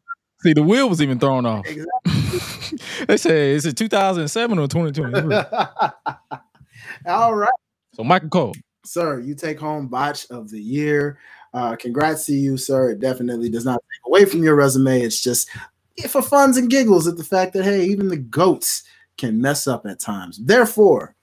See, 0.41 0.53
the 0.53 0.63
wheel 0.63 0.91
was 0.91 1.01
even 1.01 1.19
thrown 1.19 1.47
off. 1.47 1.65
Exactly. 1.67 2.79
they 3.07 3.17
say, 3.17 3.53
is 3.53 3.65
it 3.65 3.79
2007 3.79 4.59
or 4.59 4.69
2020? 4.69 5.35
All 7.07 7.35
right. 7.35 7.49
So, 7.95 8.05
Michael 8.05 8.29
Cole 8.29 8.55
sir, 8.85 9.21
you 9.21 9.35
take 9.35 9.59
home 9.59 9.89
botch 9.89 10.31
of 10.31 10.51
the 10.51 10.61
year. 10.61 11.19
Uh, 11.53 11.77
congrats 11.77 12.27
to 12.27 12.33
you, 12.33 12.57
sir. 12.57 12.91
It 12.91 13.01
definitely 13.01 13.49
does 13.49 13.65
not 13.65 13.83
take 13.83 14.09
away 14.09 14.25
from 14.25 14.43
your 14.43 14.57
resume. 14.57 15.01
It's 15.01 15.23
just 15.23 15.49
for 16.09 16.23
funs 16.23 16.57
and 16.57 16.71
giggles 16.71 17.07
at 17.07 17.17
the 17.17 17.25
fact 17.25 17.53
that 17.55 17.65
hey, 17.65 17.85
even 17.85 18.09
the 18.09 18.17
goats 18.17 18.83
can 19.17 19.41
mess 19.41 19.67
up 19.67 19.87
at 19.87 20.01
times. 20.01 20.39
Therefore, 20.45 21.15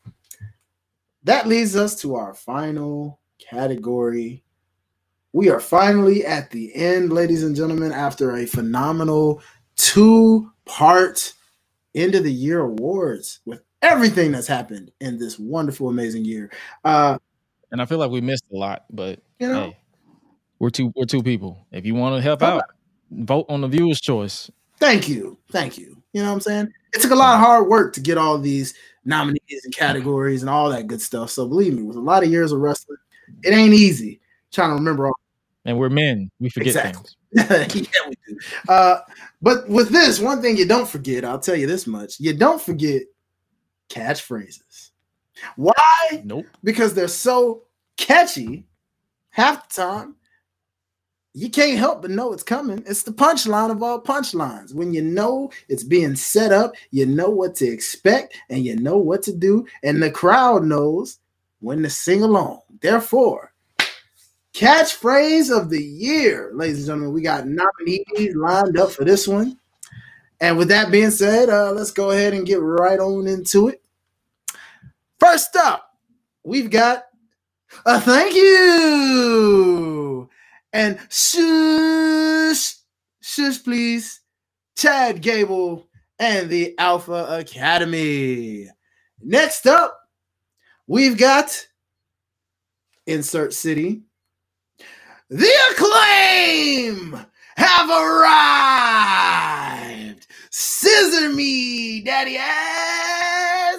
that 1.24 1.48
leads 1.48 1.76
us 1.76 2.00
to 2.02 2.16
our 2.16 2.34
final 2.34 3.20
category. 3.38 4.44
We 5.34 5.50
are 5.50 5.60
finally 5.60 6.26
at 6.26 6.50
the 6.50 6.74
end, 6.74 7.14
ladies 7.14 7.44
and 7.44 7.56
gentlemen, 7.56 7.92
after 7.92 8.38
a 8.38 8.46
phenomenal 8.46 9.42
two 9.76 10.52
part 10.66 11.34
end 11.94 12.16
of 12.16 12.24
the 12.24 12.32
year 12.32 12.62
awards 12.62 13.40
with 13.46 13.62
everything 13.82 14.32
that's 14.32 14.48
happened 14.48 14.92
in 15.02 15.18
this 15.18 15.38
wonderful, 15.40 15.90
amazing 15.90 16.26
year. 16.26 16.52
Uh, 16.84 17.18
and 17.72 17.82
I 17.82 17.86
feel 17.86 17.98
like 17.98 18.12
we 18.12 18.22
missed 18.22 18.46
a 18.52 18.56
lot, 18.56 18.86
but 18.90 19.20
you 19.40 19.48
know, 19.48 19.54
hey, 19.54 19.78
we're 20.60 20.70
two 20.70 20.92
we're 20.96 21.06
two 21.06 21.24
people. 21.24 21.66
If 21.72 21.86
you 21.86 21.96
want 21.96 22.16
to 22.16 22.22
help 22.22 22.44
out, 22.44 22.64
vote 23.10 23.46
on 23.50 23.62
the 23.62 23.68
viewer's 23.68 24.02
choice. 24.02 24.52
Thank 24.80 25.08
you, 25.08 25.38
thank 25.52 25.78
you. 25.78 26.02
You 26.14 26.22
know 26.22 26.30
what 26.30 26.36
I'm 26.36 26.42
saying? 26.42 26.74
It 26.94 27.02
took 27.02 27.12
a 27.12 27.16
lot 27.16 27.36
of 27.36 27.40
hard 27.40 27.68
work 27.68 27.94
to 27.94 28.02
get 28.02 28.18
all 28.18 28.38
these 28.38 28.74
nominees 29.06 29.64
and 29.64 29.74
categories 29.74 30.42
and 30.42 30.50
all 30.50 30.70
that 30.70 30.88
good 30.88 31.02
stuff. 31.02 31.30
So 31.30 31.48
believe 31.48 31.74
me, 31.74 31.84
with 31.84 31.96
a 31.96 32.02
lot 32.02 32.24
of 32.24 32.30
years 32.30 32.52
of 32.52 32.60
wrestling, 32.60 32.98
it 33.44 33.54
ain't 33.54 33.74
easy 33.74 34.20
trying 34.52 34.70
to 34.70 34.76
remember 34.76 35.08
all. 35.08 35.20
And 35.66 35.78
we're 35.78 35.90
men; 35.90 36.30
we 36.40 36.50
forget 36.50 36.76
Exactly. 36.76 37.10
things. 37.36 37.76
yeah, 37.76 38.10
we 38.10 38.16
do. 38.28 38.40
Uh, 38.68 39.00
but 39.42 39.70
with 39.70 39.90
this, 39.90 40.20
one 40.20 40.42
thing 40.42 40.58
you 40.58 40.66
don't 40.68 40.88
forget, 40.88 41.24
I'll 41.24 41.40
tell 41.40 41.56
you 41.56 41.68
this 41.68 41.88
much: 41.88 42.20
you 42.20 42.34
don't 42.34 42.62
forget 42.62 43.04
catchphrases. 43.90 44.91
Why? 45.56 46.22
Nope. 46.24 46.46
Because 46.64 46.94
they're 46.94 47.08
so 47.08 47.64
catchy. 47.98 48.66
Half 49.30 49.70
the 49.70 49.82
time, 49.82 50.16
you 51.34 51.50
can't 51.50 51.78
help 51.78 52.02
but 52.02 52.12
know 52.12 52.34
it's 52.34 52.44
coming. 52.44 52.84
It's 52.86 53.04
the 53.04 53.12
punchline 53.12 53.72
of 53.72 53.82
all 53.82 54.02
punchlines. 54.02 54.74
When 54.74 54.94
you 54.94 55.02
know 55.02 55.52
it's 55.70 55.84
being 55.84 56.16
set 56.16 56.52
up, 56.52 56.74
you 56.92 57.06
know 57.06 57.30
what 57.30 57.56
to 57.56 57.68
expect, 57.68 58.36
and 58.50 58.66
you 58.66 58.76
know 58.76 58.98
what 58.98 59.24
to 59.24 59.34
do, 59.34 59.66
and 59.84 60.04
the 60.04 60.12
crowd 60.12 60.66
knows 60.66 61.20
when 61.62 61.82
to 61.84 61.90
sing 61.90 62.24
along. 62.24 62.62
Therefore, 62.82 63.54
catchphrase 64.54 65.56
of 65.56 65.70
the 65.70 65.82
year, 65.82 66.52
ladies 66.54 66.80
and 66.80 66.88
gentlemen, 66.88 67.14
we 67.14 67.22
got 67.22 67.48
nominees 67.48 68.36
lined 68.36 68.78
up 68.78 68.92
for 68.92 69.06
this 69.06 69.28
one. 69.28 69.58
And 70.42 70.58
with 70.58 70.70
that 70.70 70.92
being 70.92 71.12
said, 71.12 71.50
uh, 71.50 71.72
let's 71.72 71.92
go 71.92 72.12
ahead 72.12 72.34
and 72.34 72.48
get 72.48 72.60
right 72.62 73.00
on 73.00 73.28
into 73.28 73.70
it. 73.70 73.81
First 75.22 75.56
up, 75.56 75.88
we've 76.44 76.72
got 76.72 77.04
a 77.86 78.02
thank 78.02 78.34
you 78.34 80.28
and 80.74 80.98
shush, 81.12 82.74
shush, 83.22 83.64
please, 83.64 84.22
Chad 84.76 85.22
Gable 85.22 85.88
and 86.18 86.50
the 86.50 86.74
Alpha 86.80 87.38
Academy. 87.38 88.68
Next 89.22 89.68
up, 89.68 89.96
we've 90.88 91.20
got 91.20 91.68
insert 93.06 93.54
city. 93.54 94.02
The 95.30 95.52
acclaim 95.70 97.28
have 97.58 97.90
arrived. 97.92 98.26
Scissor 100.50 101.30
me, 101.30 102.02
daddy 102.02 102.38
ass. 102.38 103.31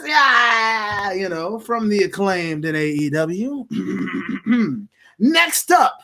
Yeah, 0.05 1.13
you 1.13 1.29
know, 1.29 1.59
from 1.59 1.89
the 1.89 2.05
acclaimed 2.05 2.65
in 2.65 2.75
AEW. 2.75 4.87
Next 5.19 5.71
up, 5.71 5.99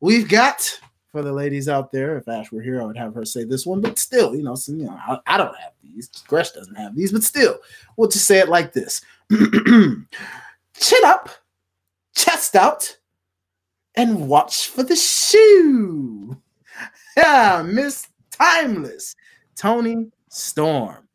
we've 0.00 0.28
got 0.28 0.80
for 1.10 1.22
the 1.22 1.32
ladies 1.32 1.68
out 1.68 1.92
there. 1.92 2.18
If 2.18 2.28
Ash 2.28 2.52
were 2.52 2.62
here, 2.62 2.80
I 2.80 2.84
would 2.84 2.96
have 2.96 3.14
her 3.14 3.24
say 3.24 3.44
this 3.44 3.66
one, 3.66 3.80
but 3.80 3.98
still, 3.98 4.34
you 4.34 4.42
know, 4.42 4.54
so, 4.54 4.72
you 4.72 4.84
know, 4.84 4.92
I, 4.92 5.18
I 5.26 5.36
don't 5.36 5.56
have 5.56 5.72
these. 5.82 6.08
Gresh 6.28 6.50
doesn't 6.50 6.74
have 6.74 6.94
these, 6.94 7.12
but 7.12 7.24
still, 7.24 7.58
we'll 7.96 8.08
just 8.08 8.26
say 8.26 8.38
it 8.38 8.48
like 8.48 8.72
this: 8.72 9.00
chin 9.30 10.06
up, 11.04 11.30
chest 12.14 12.54
out, 12.54 12.96
and 13.94 14.28
watch 14.28 14.68
for 14.68 14.82
the 14.82 14.96
shoe. 14.96 16.36
Yeah, 17.16 17.64
Miss 17.66 18.08
Timeless, 18.30 19.16
Toni 19.54 20.10
Storm. 20.28 21.08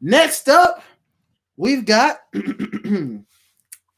Next 0.00 0.48
up, 0.48 0.84
we've 1.58 1.84
got. 1.84 2.20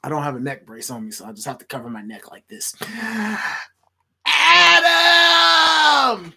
I 0.03 0.09
don't 0.09 0.23
have 0.23 0.35
a 0.35 0.41
neck 0.41 0.67
brace 0.67 0.91
on 0.91 1.05
me, 1.05 1.11
so 1.13 1.27
I 1.27 1.33
just 1.33 1.47
have 1.47 1.59
to 1.59 1.67
cover 1.67 1.91
my 1.91 2.03
neck 2.03 2.31
like 2.31 2.49
this. 2.49 2.75
Adam! 4.27 6.33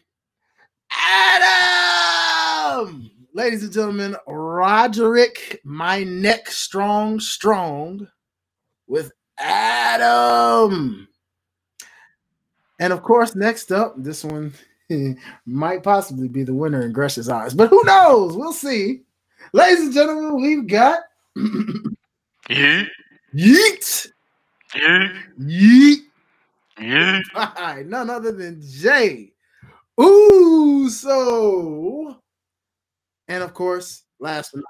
Adam! 0.91 3.09
Ladies 3.33 3.63
and 3.63 3.71
gentlemen, 3.71 4.17
Roderick, 4.27 5.61
my 5.63 6.03
neck 6.03 6.49
strong, 6.49 7.21
strong 7.21 8.07
with 8.85 9.11
Adam. 9.39 11.07
And 12.79 12.93
of 12.93 13.01
course, 13.01 13.33
next 13.33 13.71
up, 13.71 13.95
this 13.97 14.25
one 14.25 14.53
might 15.45 15.83
possibly 15.83 16.27
be 16.27 16.43
the 16.43 16.53
winner 16.53 16.81
in 16.81 16.91
Gresh's 16.91 17.29
eyes, 17.29 17.53
but 17.53 17.69
who 17.69 17.81
knows? 17.85 18.35
We'll 18.35 18.51
see. 18.51 19.03
Ladies 19.53 19.85
and 19.85 19.93
gentlemen, 19.93 20.35
we've 20.35 20.67
got 20.67 20.99
Yeet, 21.37 21.95
Yeet. 23.33 24.07
yeet, 24.75 25.11
Yeet. 25.39 25.99
yeet. 26.79 27.21
by 27.33 27.83
none 27.85 28.09
other 28.09 28.31
than 28.31 28.61
Jey 28.61 29.31
Uso. 30.93 32.17
And 33.27 33.43
of 33.43 33.53
course, 33.53 34.03
last 34.19 34.51
but 34.53 34.63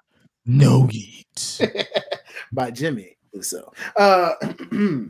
No 0.45 0.87
eat. 0.91 1.59
not 1.59 1.87
by 2.51 2.71
Jimmy 2.71 3.17
Uso. 3.33 3.71
Uh, 3.97 4.31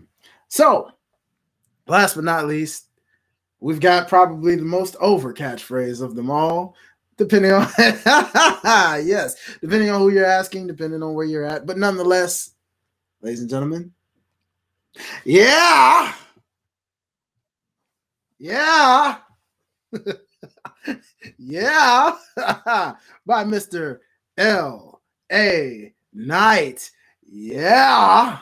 so, 0.48 0.92
last 1.88 2.16
but 2.16 2.24
not 2.24 2.46
least, 2.48 2.88
we've 3.60 3.80
got 3.82 4.08
probably 4.08 4.56
the 4.56 4.64
most 4.64 4.96
over 5.00 5.34
catchphrase 5.34 6.02
of 6.02 6.16
them 6.16 6.30
all. 6.32 6.76
Depending 7.18 7.52
on 7.52 7.68
yes, 9.06 9.36
depending 9.62 9.90
on 9.90 10.00
who 10.02 10.10
you're 10.10 10.26
asking, 10.26 10.68
depending 10.68 11.04
on 11.04 11.14
where 11.14 11.26
you're 11.26 11.46
at, 11.46 11.66
but 11.66 11.78
nonetheless, 11.78 12.52
ladies 13.22 13.42
and 13.42 13.50
gentlemen, 13.50 13.94
yeah, 15.26 16.14
yeah, 18.40 19.18
yeah, 21.38 22.18
by 23.26 23.44
Mr. 23.44 24.00
L. 24.38 25.02
A. 25.32 25.94
Knight. 26.14 26.92
Yeah. 27.24 28.40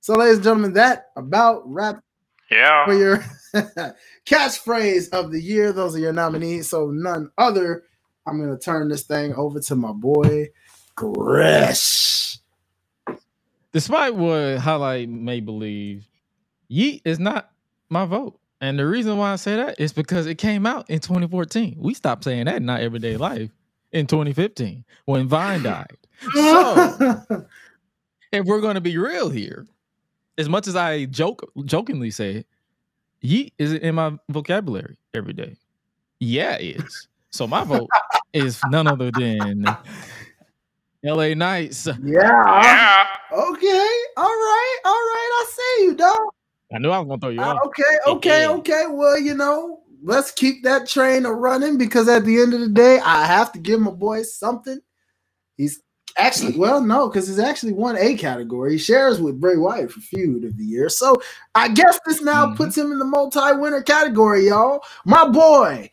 So, 0.00 0.14
ladies 0.14 0.36
and 0.36 0.44
gentlemen, 0.44 0.72
that 0.74 1.10
about 1.16 1.62
wraps 1.70 2.02
for 2.84 2.94
your 2.94 3.18
catchphrase 4.26 5.10
of 5.10 5.32
the 5.32 5.40
year. 5.40 5.72
Those 5.72 5.96
are 5.96 6.00
your 6.00 6.12
nominees. 6.12 6.68
So, 6.70 6.90
none 6.90 7.30
other. 7.38 7.84
I'm 8.26 8.38
going 8.38 8.56
to 8.56 8.62
turn 8.62 8.88
this 8.88 9.04
thing 9.04 9.34
over 9.34 9.60
to 9.60 9.76
my 9.76 9.92
boy, 9.92 10.48
Gresh. 10.96 12.38
Despite 13.72 14.14
what 14.14 14.58
Hi-Lite 14.58 15.08
may 15.08 15.40
believe, 15.40 16.06
Yeet 16.70 17.02
is 17.04 17.18
not 17.18 17.50
my 17.90 18.04
vote. 18.04 18.38
And 18.60 18.78
the 18.78 18.86
reason 18.86 19.16
why 19.18 19.32
I 19.32 19.36
say 19.36 19.56
that 19.56 19.80
is 19.80 19.92
because 19.92 20.26
it 20.26 20.36
came 20.36 20.66
out 20.66 20.90
in 20.90 21.00
2014. 21.00 21.76
We 21.78 21.94
stopped 21.94 22.24
saying 22.24 22.46
that 22.46 22.56
in 22.56 22.66
not 22.66 22.80
everyday 22.80 23.16
life 23.16 23.50
in 23.92 24.06
2015 24.06 24.84
when 25.06 25.28
Vine 25.28 25.62
died. 25.62 25.96
So 28.30 28.36
if 28.40 28.44
we're 28.44 28.60
going 28.60 28.74
to 28.74 28.80
be 28.80 28.98
real 28.98 29.30
here, 29.30 29.66
as 30.38 30.48
much 30.48 30.66
as 30.66 30.76
I 30.76 31.04
joke 31.06 31.42
jokingly 31.64 32.10
say, 32.10 32.44
yeet 33.22 33.52
is 33.58 33.72
in 33.74 33.96
my 33.96 34.16
vocabulary 34.30 34.96
every 35.14 35.32
day. 35.34 35.56
Yeah, 36.20 36.54
it 36.56 36.80
is. 36.84 37.08
So 37.30 37.46
my 37.46 37.64
vote 37.64 37.88
is 38.32 38.60
none 38.70 38.86
other 38.86 39.10
than 39.10 39.64
LA 41.04 41.34
Knights. 41.34 41.86
yeah. 41.86 41.94
Yeah. 42.02 43.06
Okay. 43.32 43.88
All 44.16 44.24
right. 44.24 44.76
All 44.84 44.92
right. 44.92 45.30
I 45.40 45.46
see 45.50 45.84
you, 45.84 45.94
dog. 45.94 46.16
I 46.74 46.78
knew 46.78 46.90
I 46.90 46.98
was 46.98 47.06
going 47.08 47.20
to 47.20 47.24
throw 47.26 47.30
you 47.30 47.40
Uh, 47.40 47.54
off. 47.54 47.60
okay, 47.66 47.82
okay, 48.06 48.40
Yeah. 48.42 48.50
okay. 48.52 48.84
Well, 48.90 49.18
you 49.18 49.34
know, 49.34 49.80
let's 50.02 50.30
keep 50.30 50.62
that 50.64 50.88
train 50.88 51.24
a 51.26 51.32
running 51.32 51.78
because 51.78 52.08
at 52.08 52.24
the 52.24 52.40
end 52.40 52.54
of 52.54 52.60
the 52.60 52.68
day, 52.68 52.98
I 53.00 53.24
have 53.26 53.52
to 53.52 53.58
give 53.58 53.80
my 53.80 53.90
boy 53.90 54.22
something. 54.22 54.78
He's 55.56 55.80
actually 56.18 56.58
well, 56.58 56.80
no, 56.80 57.08
because 57.08 57.28
it's 57.28 57.38
actually 57.38 57.72
one 57.72 57.96
a 57.96 58.14
category. 58.16 58.72
He 58.72 58.78
shares 58.78 59.20
with 59.20 59.40
Bray 59.40 59.56
Wyatt 59.56 59.92
for 59.92 60.00
feud 60.00 60.44
of 60.44 60.56
the 60.58 60.64
year. 60.64 60.88
So 60.88 61.16
I 61.54 61.68
guess 61.68 61.98
this 62.06 62.20
now 62.20 62.46
Mhm. 62.46 62.56
puts 62.56 62.76
him 62.76 62.92
in 62.92 62.98
the 62.98 63.04
multi-winner 63.04 63.82
category, 63.82 64.48
y'all. 64.48 64.82
My 65.04 65.28
boy, 65.28 65.90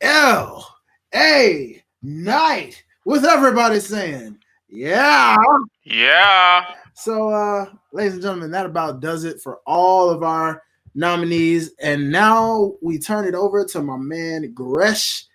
L 0.00 0.68
A 1.14 1.82
Knight, 2.02 2.82
with 3.04 3.24
everybody 3.24 3.80
saying, 3.80 4.38
yeah. 4.68 5.36
Yeah. 5.84 6.64
So, 6.94 7.28
uh, 7.30 7.66
ladies 7.92 8.14
and 8.14 8.22
gentlemen, 8.22 8.50
that 8.50 8.66
about 8.66 9.00
does 9.00 9.24
it 9.24 9.40
for 9.40 9.60
all 9.66 10.10
of 10.10 10.22
our 10.22 10.62
nominees. 10.94 11.70
And 11.80 12.10
now 12.10 12.74
we 12.82 12.98
turn 12.98 13.24
it 13.24 13.34
over 13.34 13.64
to 13.64 13.82
my 13.82 13.96
man 13.96 14.52
Gresh 14.52 15.26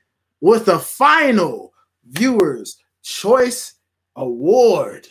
with 0.41 0.65
the 0.65 0.77
final 0.77 1.73
viewers' 2.09 2.77
choice 3.01 3.75
award. 4.15 5.07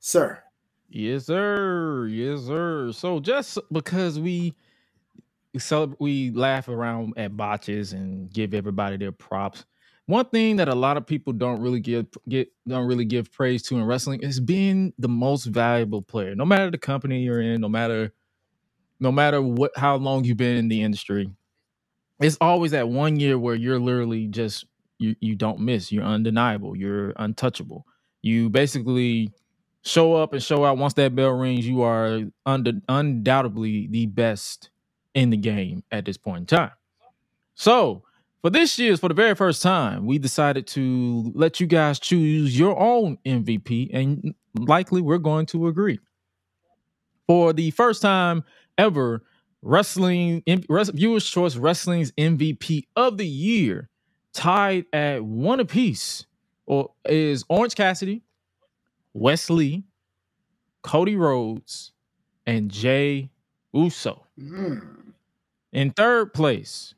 Sir. 0.00 0.42
Yes, 0.90 1.26
sir. 1.26 2.06
Yes, 2.08 2.42
sir. 2.46 2.92
So 2.92 3.20
just 3.20 3.58
because 3.72 4.20
we 4.20 4.54
celebrate, 5.58 6.00
we 6.00 6.30
laugh 6.32 6.68
around 6.68 7.14
at 7.16 7.36
botches 7.36 7.92
and 7.94 8.32
give 8.32 8.54
everybody 8.54 8.96
their 8.98 9.12
props. 9.12 9.64
one 10.06 10.26
thing 10.26 10.56
that 10.58 10.68
a 10.68 10.76
lot 10.76 10.98
of 10.98 11.06
people 11.06 11.32
don't 11.34 11.62
really 11.62 11.80
give 11.80 12.06
get 12.28 12.52
don't 12.68 12.86
really 12.88 13.06
give 13.06 13.32
praise 13.32 13.62
to 13.64 13.78
in 13.78 13.84
wrestling 13.84 14.20
is 14.22 14.40
being 14.40 14.92
the 14.98 15.08
most 15.08 15.46
valuable 15.46 16.02
player. 16.02 16.36
No 16.36 16.46
matter 16.46 16.70
the 16.70 16.78
company 16.78 17.22
you're 17.22 17.42
in, 17.42 17.62
no 17.62 17.70
matter 17.70 18.12
no 19.00 19.12
matter 19.12 19.42
what 19.42 19.72
how 19.76 19.96
long 19.96 20.24
you've 20.24 20.38
been 20.38 20.56
in 20.58 20.68
the 20.68 20.82
industry, 20.82 21.30
it's 22.20 22.38
always 22.40 22.72
that 22.72 22.88
one 22.88 23.20
year 23.20 23.38
where 23.38 23.54
you're 23.56 23.80
literally 23.80 24.28
just 24.28 24.66
you 24.98 25.16
you 25.20 25.36
don't 25.36 25.60
miss. 25.60 25.92
You're 25.92 26.04
undeniable. 26.04 26.76
You're 26.76 27.12
untouchable. 27.16 27.86
You 28.22 28.50
basically 28.50 29.32
show 29.82 30.14
up 30.14 30.32
and 30.32 30.42
show 30.42 30.64
out 30.64 30.78
once 30.78 30.94
that 30.94 31.14
bell 31.14 31.30
rings. 31.30 31.66
You 31.66 31.82
are 31.82 32.20
und- 32.46 32.82
undoubtedly 32.88 33.86
the 33.88 34.06
best 34.06 34.70
in 35.14 35.30
the 35.30 35.36
game 35.36 35.82
at 35.90 36.04
this 36.04 36.16
point 36.16 36.40
in 36.40 36.46
time. 36.58 36.70
So 37.54 38.04
for 38.42 38.50
this 38.50 38.78
year's, 38.78 39.00
for 39.00 39.08
the 39.08 39.14
very 39.14 39.34
first 39.34 39.62
time, 39.62 40.06
we 40.06 40.18
decided 40.18 40.66
to 40.68 41.32
let 41.34 41.60
you 41.60 41.66
guys 41.66 41.98
choose 41.98 42.58
your 42.58 42.78
own 42.78 43.18
MVP, 43.26 43.90
and 43.92 44.34
likely 44.58 45.00
we're 45.02 45.18
going 45.18 45.46
to 45.46 45.66
agree. 45.66 45.98
For 47.26 47.52
the 47.52 47.70
first 47.70 48.02
time 48.02 48.44
ever, 48.78 49.22
wrestling 49.62 50.42
in- 50.46 50.64
Res- 50.68 50.88
viewers' 50.90 51.28
choice 51.28 51.56
wrestling's 51.56 52.12
MVP 52.12 52.86
of 52.96 53.18
the 53.18 53.26
year, 53.26 53.88
tied 54.32 54.86
at 54.92 55.24
one 55.24 55.60
apiece, 55.60 56.24
or 56.70 56.92
is 57.04 57.44
Orange 57.48 57.74
Cassidy, 57.74 58.22
Wes 59.12 59.50
Lee, 59.50 59.82
Cody 60.82 61.16
Rhodes, 61.16 61.90
and 62.46 62.70
Jey 62.70 63.28
Uso. 63.72 64.24
Mm. 64.38 65.12
In 65.72 65.90
third 65.90 66.32
place 66.32 66.94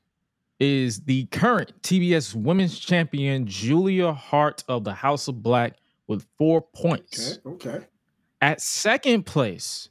is 0.61 1.01
the 1.01 1.25
current 1.27 1.73
TBS 1.81 2.35
Women's 2.35 2.79
Champion 2.79 3.47
Julia 3.47 4.13
Hart 4.13 4.63
of 4.69 4.85
the 4.85 4.93
House 4.93 5.27
of 5.27 5.43
Black 5.43 5.77
with 6.07 6.27
four 6.37 6.61
points. 6.61 7.39
Okay, 7.47 7.71
okay. 7.71 7.87
At 8.43 8.61
second 8.61 9.25
place 9.25 9.89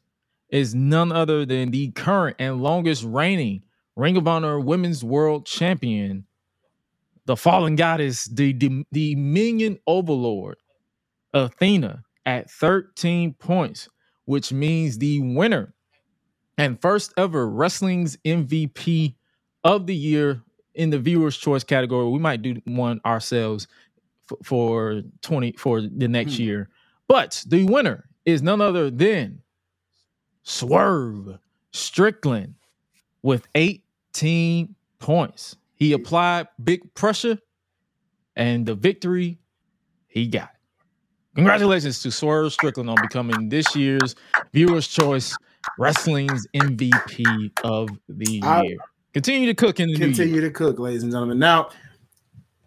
is 0.49 0.75
none 0.75 1.11
other 1.11 1.43
than 1.43 1.71
the 1.71 1.89
current 1.89 2.35
and 2.37 2.61
longest 2.61 3.03
reigning 3.03 3.63
Ring 3.95 4.15
of 4.15 4.27
Honor 4.27 4.59
Women's 4.59 5.03
World 5.03 5.47
Champion, 5.47 6.27
the 7.25 7.35
fallen 7.35 7.75
goddess, 7.75 8.25
the, 8.25 8.53
the, 8.53 8.85
the 8.91 9.15
minion 9.15 9.77
overlord, 9.87 10.57
Athena, 11.33 12.03
at 12.25 12.49
13 12.51 13.33
points, 13.33 13.87
which 14.25 14.51
means 14.51 14.97
the 14.97 15.19
winner 15.21 15.73
and 16.57 16.81
first 16.81 17.13
ever 17.17 17.49
wrestling's 17.49 18.17
MVP 18.17 19.15
of 19.63 19.87
the 19.87 19.95
year 19.95 20.41
in 20.75 20.89
the 20.89 20.99
viewers' 20.99 21.37
choice 21.37 21.63
category. 21.63 22.09
We 22.09 22.19
might 22.19 22.41
do 22.41 22.61
one 22.65 23.01
ourselves 23.05 23.67
f- 24.29 24.37
for 24.43 25.01
20 25.21 25.53
for 25.53 25.81
the 25.81 26.07
next 26.07 26.37
Hmm. 26.37 26.41
year. 26.43 26.69
But 27.07 27.43
the 27.47 27.63
winner 27.65 28.07
is 28.25 28.41
none 28.41 28.61
other 28.61 28.89
than 28.89 29.41
Swerve 30.43 31.37
Strickland 31.71 32.55
with 33.21 33.47
18 33.55 34.75
points. 34.99 35.55
He 35.81 35.93
applied 35.93 36.47
big 36.63 36.93
pressure 36.93 37.39
and 38.35 38.67
the 38.67 38.75
victory 38.75 39.39
he 40.09 40.27
got. 40.27 40.51
Congratulations 41.33 42.03
to 42.03 42.11
Swerve 42.11 42.53
Strickland 42.53 42.87
on 42.87 42.97
becoming 43.01 43.49
this 43.49 43.75
year's 43.75 44.13
Viewers' 44.53 44.87
Choice 44.87 45.35
Wrestling's 45.79 46.45
MVP 46.53 47.51
of 47.63 47.89
the 48.07 48.41
I- 48.43 48.61
year. 48.61 48.77
Continue 49.15 49.47
to 49.47 49.55
cook 49.55 49.79
in 49.79 49.89
the. 49.91 49.97
Continue 49.97 50.39
to 50.41 50.51
cook, 50.51 50.77
ladies 50.77 51.01
and 51.01 51.11
gentlemen. 51.11 51.39
Now, 51.39 51.69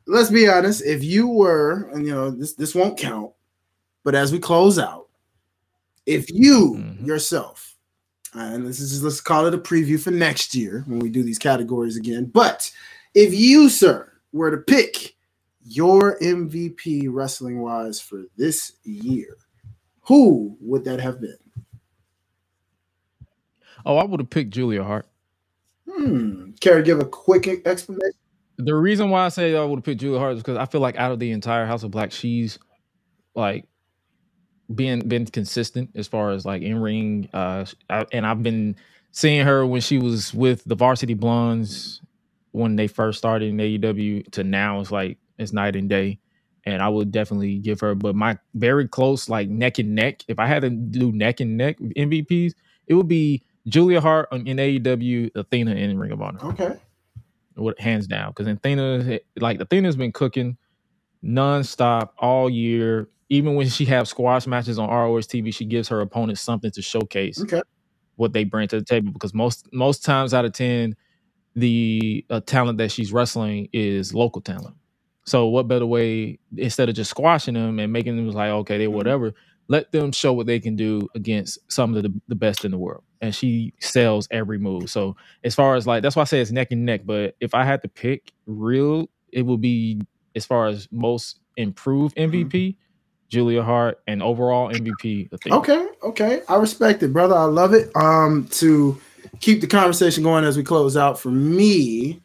let's 0.09 0.31
be 0.31 0.49
honest. 0.49 0.85
If 0.85 1.05
you 1.05 1.28
were, 1.28 1.89
and 1.93 2.05
you 2.05 2.12
know, 2.12 2.32
this 2.32 2.55
this 2.55 2.74
won't 2.74 2.99
count, 2.99 3.31
but 4.03 4.16
as 4.16 4.32
we 4.32 4.41
close 4.41 4.77
out, 4.77 5.07
if 6.05 6.27
you 6.32 6.74
Mhm. 6.78 7.07
yourself, 7.07 7.77
and 8.32 8.66
this 8.66 8.81
is 8.81 9.05
let's 9.05 9.20
call 9.20 9.47
it 9.47 9.55
a 9.55 9.59
preview 9.59 10.01
for 10.01 10.11
next 10.11 10.53
year 10.57 10.82
when 10.89 10.99
we 10.99 11.11
do 11.11 11.23
these 11.23 11.39
categories 11.39 11.97
again. 11.97 12.24
But 12.24 12.73
if 13.15 13.32
you, 13.32 13.69
sir, 13.69 14.12
were 14.32 14.51
to 14.51 14.59
pick 14.59 15.15
your 15.65 16.19
MVP 16.19 17.07
wrestling 17.11 17.61
wise 17.61 18.01
for 18.01 18.24
this 18.36 18.73
year, 18.85 19.36
who 20.03 20.57
would 20.61 20.85
that 20.85 21.01
have 21.01 21.20
been? 21.20 21.39
Oh, 23.86 23.97
I 23.97 24.05
would 24.05 24.20
have 24.20 24.31
picked 24.31 24.51
Julia 24.51 24.82
Hart. 24.82 25.07
Hmm. 25.91 26.51
Care 26.61 26.78
to 26.78 26.82
give 26.82 27.01
a 27.01 27.05
quick 27.05 27.47
explanation? 27.66 28.19
The 28.57 28.74
reason 28.74 29.11
why 29.11 29.27
I 29.27 29.28
say 29.28 29.57
I 29.57 29.65
would 29.65 29.78
have 29.78 29.85
picked 29.85 30.01
Julia 30.01 30.19
Hart 30.19 30.35
is 30.35 30.41
because 30.41 30.59
I 30.59 30.66
feel 30.66 30.81
like 30.81 30.97
out 30.97 31.12
of 31.12 31.19
the 31.19 31.31
entire 31.32 31.66
House 31.66 31.82
of 31.82 31.91
Black, 31.91 32.12
she's 32.12 32.59
like 33.35 33.66
being 34.74 35.01
been 35.01 35.27
consistent 35.27 35.91
as 35.95 36.09
far 36.09 36.31
as 36.31 36.45
like 36.45 36.62
in 36.62 36.78
ring. 36.78 37.28
Uh, 37.32 37.66
I, 37.91 38.07
and 38.12 38.27
I've 38.27 38.43
been 38.43 38.77
seeing 39.11 39.45
her 39.45 39.66
when 39.66 39.81
she 39.81 39.99
was 39.99 40.32
with 40.32 40.65
the 40.65 40.74
Varsity 40.74 41.15
Blondes 41.15 42.01
when 42.55 42.76
they 42.76 42.89
first 42.89 43.18
started 43.18 43.51
in 43.51 43.59
AEW 43.59 44.31
to 44.32 44.44
now. 44.44 44.81
It's 44.81 44.93
like 44.93 45.18
it's 45.39 45.52
night 45.52 45.76
and 45.76 45.90
day. 45.90 46.20
And 46.66 46.82
I 46.82 46.89
would 46.90 47.12
definitely 47.12 47.59
give 47.59 47.81
her, 47.81 47.94
but 47.97 48.16
my 48.16 48.39
very 48.55 48.89
close, 48.89 49.28
like 49.28 49.51
neck 49.51 49.81
and 49.81 49.94
neck. 49.97 50.22
If 50.28 50.39
I 50.39 50.47
had 50.47 50.62
to 50.62 50.70
do 50.70 51.12
neck 51.12 51.40
and 51.40 51.59
neck 51.59 51.78
MVPs, 51.81 52.55
it 52.89 52.94
would 52.94 53.09
be 53.09 53.43
Julia 53.68 54.01
Hart 54.01 54.28
in 54.32 54.44
AEW, 54.44 55.32
Athena 55.36 55.72
in 55.72 55.98
Ring 55.98 56.12
of 56.12 56.22
Honor 56.22 56.40
Okay. 56.44 56.76
what 57.56 57.81
hands 57.81 58.06
down 58.09 58.31
because 58.31 58.47
Athena 58.48 59.20
like 59.39 59.60
Athena's 59.60 59.97
been 59.97 60.12
cooking 60.12 60.59
nonstop 61.24 62.10
all 62.18 62.51
year. 62.51 63.09
Even 63.31 63.56
when 63.56 63.68
she 63.68 63.86
have 63.86 64.09
squash 64.09 64.47
matches 64.47 64.78
on 64.78 64.89
ROH 64.90 65.20
TV, 65.20 65.55
she 65.55 65.64
gives 65.64 65.89
her 65.89 66.01
opponents 66.02 66.43
something 66.43 66.70
to 66.72 66.82
showcase 66.82 67.40
Okay. 67.43 67.62
what 68.16 68.32
they 68.32 68.44
bring 68.44 68.68
to 68.68 68.78
the 68.81 68.85
table. 68.86 69.12
Because 69.12 69.35
most 69.35 69.68
most 69.72 70.05
times 70.05 70.35
out 70.35 70.44
of 70.44 70.52
ten, 70.52 70.97
the 71.56 72.26
uh, 72.31 72.40
talent 72.43 72.78
that 72.78 72.93
she's 72.93 73.12
wrestling 73.12 73.68
is 73.74 74.14
local 74.14 74.43
talent. 74.43 74.76
So 75.26 75.48
what 75.48 75.68
better 75.68 75.86
way 75.86 76.40
instead 76.56 76.89
of 76.90 76.97
just 76.97 77.10
squashing 77.10 77.55
them 77.55 77.78
and 77.81 77.93
making 77.93 78.16
them 78.16 78.31
like 78.32 78.51
okay 78.51 78.78
they 78.78 78.89
Mhm. 78.89 78.93
whatever, 78.93 79.35
let 79.68 79.93
them 79.93 80.12
show 80.12 80.32
what 80.35 80.47
they 80.47 80.60
can 80.60 80.76
do 80.76 81.09
against 81.14 81.59
some 81.72 81.97
of 81.97 82.02
the, 82.05 82.12
the 82.28 82.36
best 82.36 82.64
in 82.64 82.72
the 82.72 82.78
world. 82.78 83.05
And 83.22 83.35
she 83.35 83.74
sells 83.81 84.28
every 84.32 84.59
move. 84.59 84.90
So 84.90 85.16
as 85.44 85.55
far 85.55 85.76
as 85.76 85.86
like 85.86 86.02
that's 86.02 86.16
why 86.16 86.22
I 86.22 86.26
say 86.26 86.40
it's 86.40 86.52
neck 86.52 86.72
and 86.72 86.86
neck. 86.86 87.02
But 87.06 87.36
if 87.40 87.55
I 87.55 87.64
had 87.64 87.82
to 87.82 87.89
pick 87.89 88.32
real, 88.47 89.10
it 89.32 89.43
would 89.43 89.60
be 89.60 90.01
as 90.36 90.47
far 90.47 90.66
as 90.68 90.89
most 90.93 91.40
improved 91.56 92.16
MVP, 92.16 92.76
Julia 93.31 93.62
Hart, 93.62 94.01
and 94.09 94.22
overall 94.22 94.70
MVP. 94.70 95.31
Athena. 95.32 95.56
Okay, 95.59 95.89
okay. 96.05 96.43
I 96.48 96.56
respect 96.56 97.02
it, 97.02 97.12
brother. 97.12 97.36
I 97.36 97.44
love 97.44 97.74
it. 97.74 97.90
Um, 97.97 98.48
to 98.52 99.01
keep 99.40 99.60
the 99.60 99.66
conversation 99.66 100.22
going 100.22 100.44
as 100.44 100.56
we 100.56 100.62
close 100.62 100.96
out, 100.96 101.18
for 101.18 101.30
me, 101.30 102.20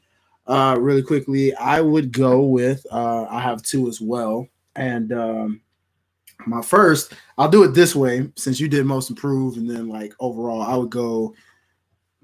uh, 0.48 0.76
really 0.80 1.04
quickly, 1.04 1.54
I 1.56 1.82
would 1.82 2.12
go 2.12 2.42
with 2.42 2.86
uh 2.92 3.26
I 3.30 3.40
have 3.42 3.62
two 3.62 3.88
as 3.88 4.02
well. 4.02 4.48
And 4.76 5.12
um 5.14 5.62
my 6.48 6.62
first, 6.62 7.14
I'll 7.38 7.50
do 7.50 7.64
it 7.64 7.74
this 7.74 7.96
way 7.96 8.32
since 8.36 8.60
you 8.60 8.68
did 8.68 8.86
most 8.86 9.10
improved, 9.10 9.58
and 9.58 9.70
then 9.70 9.90
like 9.90 10.14
overall, 10.20 10.62
I 10.62 10.76
would 10.76 10.90
go 10.90 11.36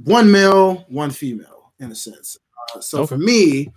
one 0.03 0.31
male, 0.31 0.85
one 0.87 1.11
female 1.11 1.73
in 1.79 1.91
a 1.91 1.95
sense. 1.95 2.37
Uh, 2.73 2.79
so 2.79 3.05
for 3.05 3.17
me, 3.17 3.71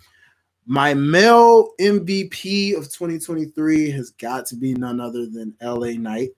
my 0.65 0.93
male 0.93 1.71
MVP 1.79 2.77
of 2.77 2.83
2023 2.85 3.91
has 3.91 4.11
got 4.11 4.45
to 4.47 4.55
be 4.55 4.73
none 4.73 4.99
other 4.99 5.25
than 5.25 5.55
LA 5.61 5.91
Knight. 5.91 6.29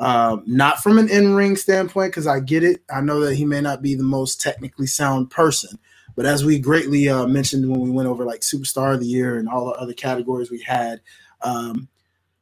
Um, 0.00 0.44
not 0.46 0.80
from 0.82 0.98
an 0.98 1.08
in-ring 1.08 1.56
standpoint, 1.56 2.12
because 2.12 2.26
I 2.28 2.38
get 2.40 2.62
it. 2.62 2.82
I 2.88 3.00
know 3.00 3.20
that 3.20 3.34
he 3.34 3.44
may 3.44 3.60
not 3.60 3.82
be 3.82 3.94
the 3.94 4.04
most 4.04 4.40
technically 4.40 4.86
sound 4.86 5.30
person, 5.30 5.76
but 6.14 6.24
as 6.24 6.44
we 6.44 6.58
greatly 6.58 7.08
uh, 7.08 7.26
mentioned 7.26 7.68
when 7.68 7.80
we 7.80 7.90
went 7.90 8.08
over 8.08 8.24
like 8.24 8.40
Superstar 8.42 8.94
of 8.94 9.00
the 9.00 9.06
Year 9.06 9.38
and 9.38 9.48
all 9.48 9.66
the 9.66 9.72
other 9.72 9.92
categories 9.92 10.50
we 10.50 10.60
had, 10.60 11.00
um, 11.42 11.88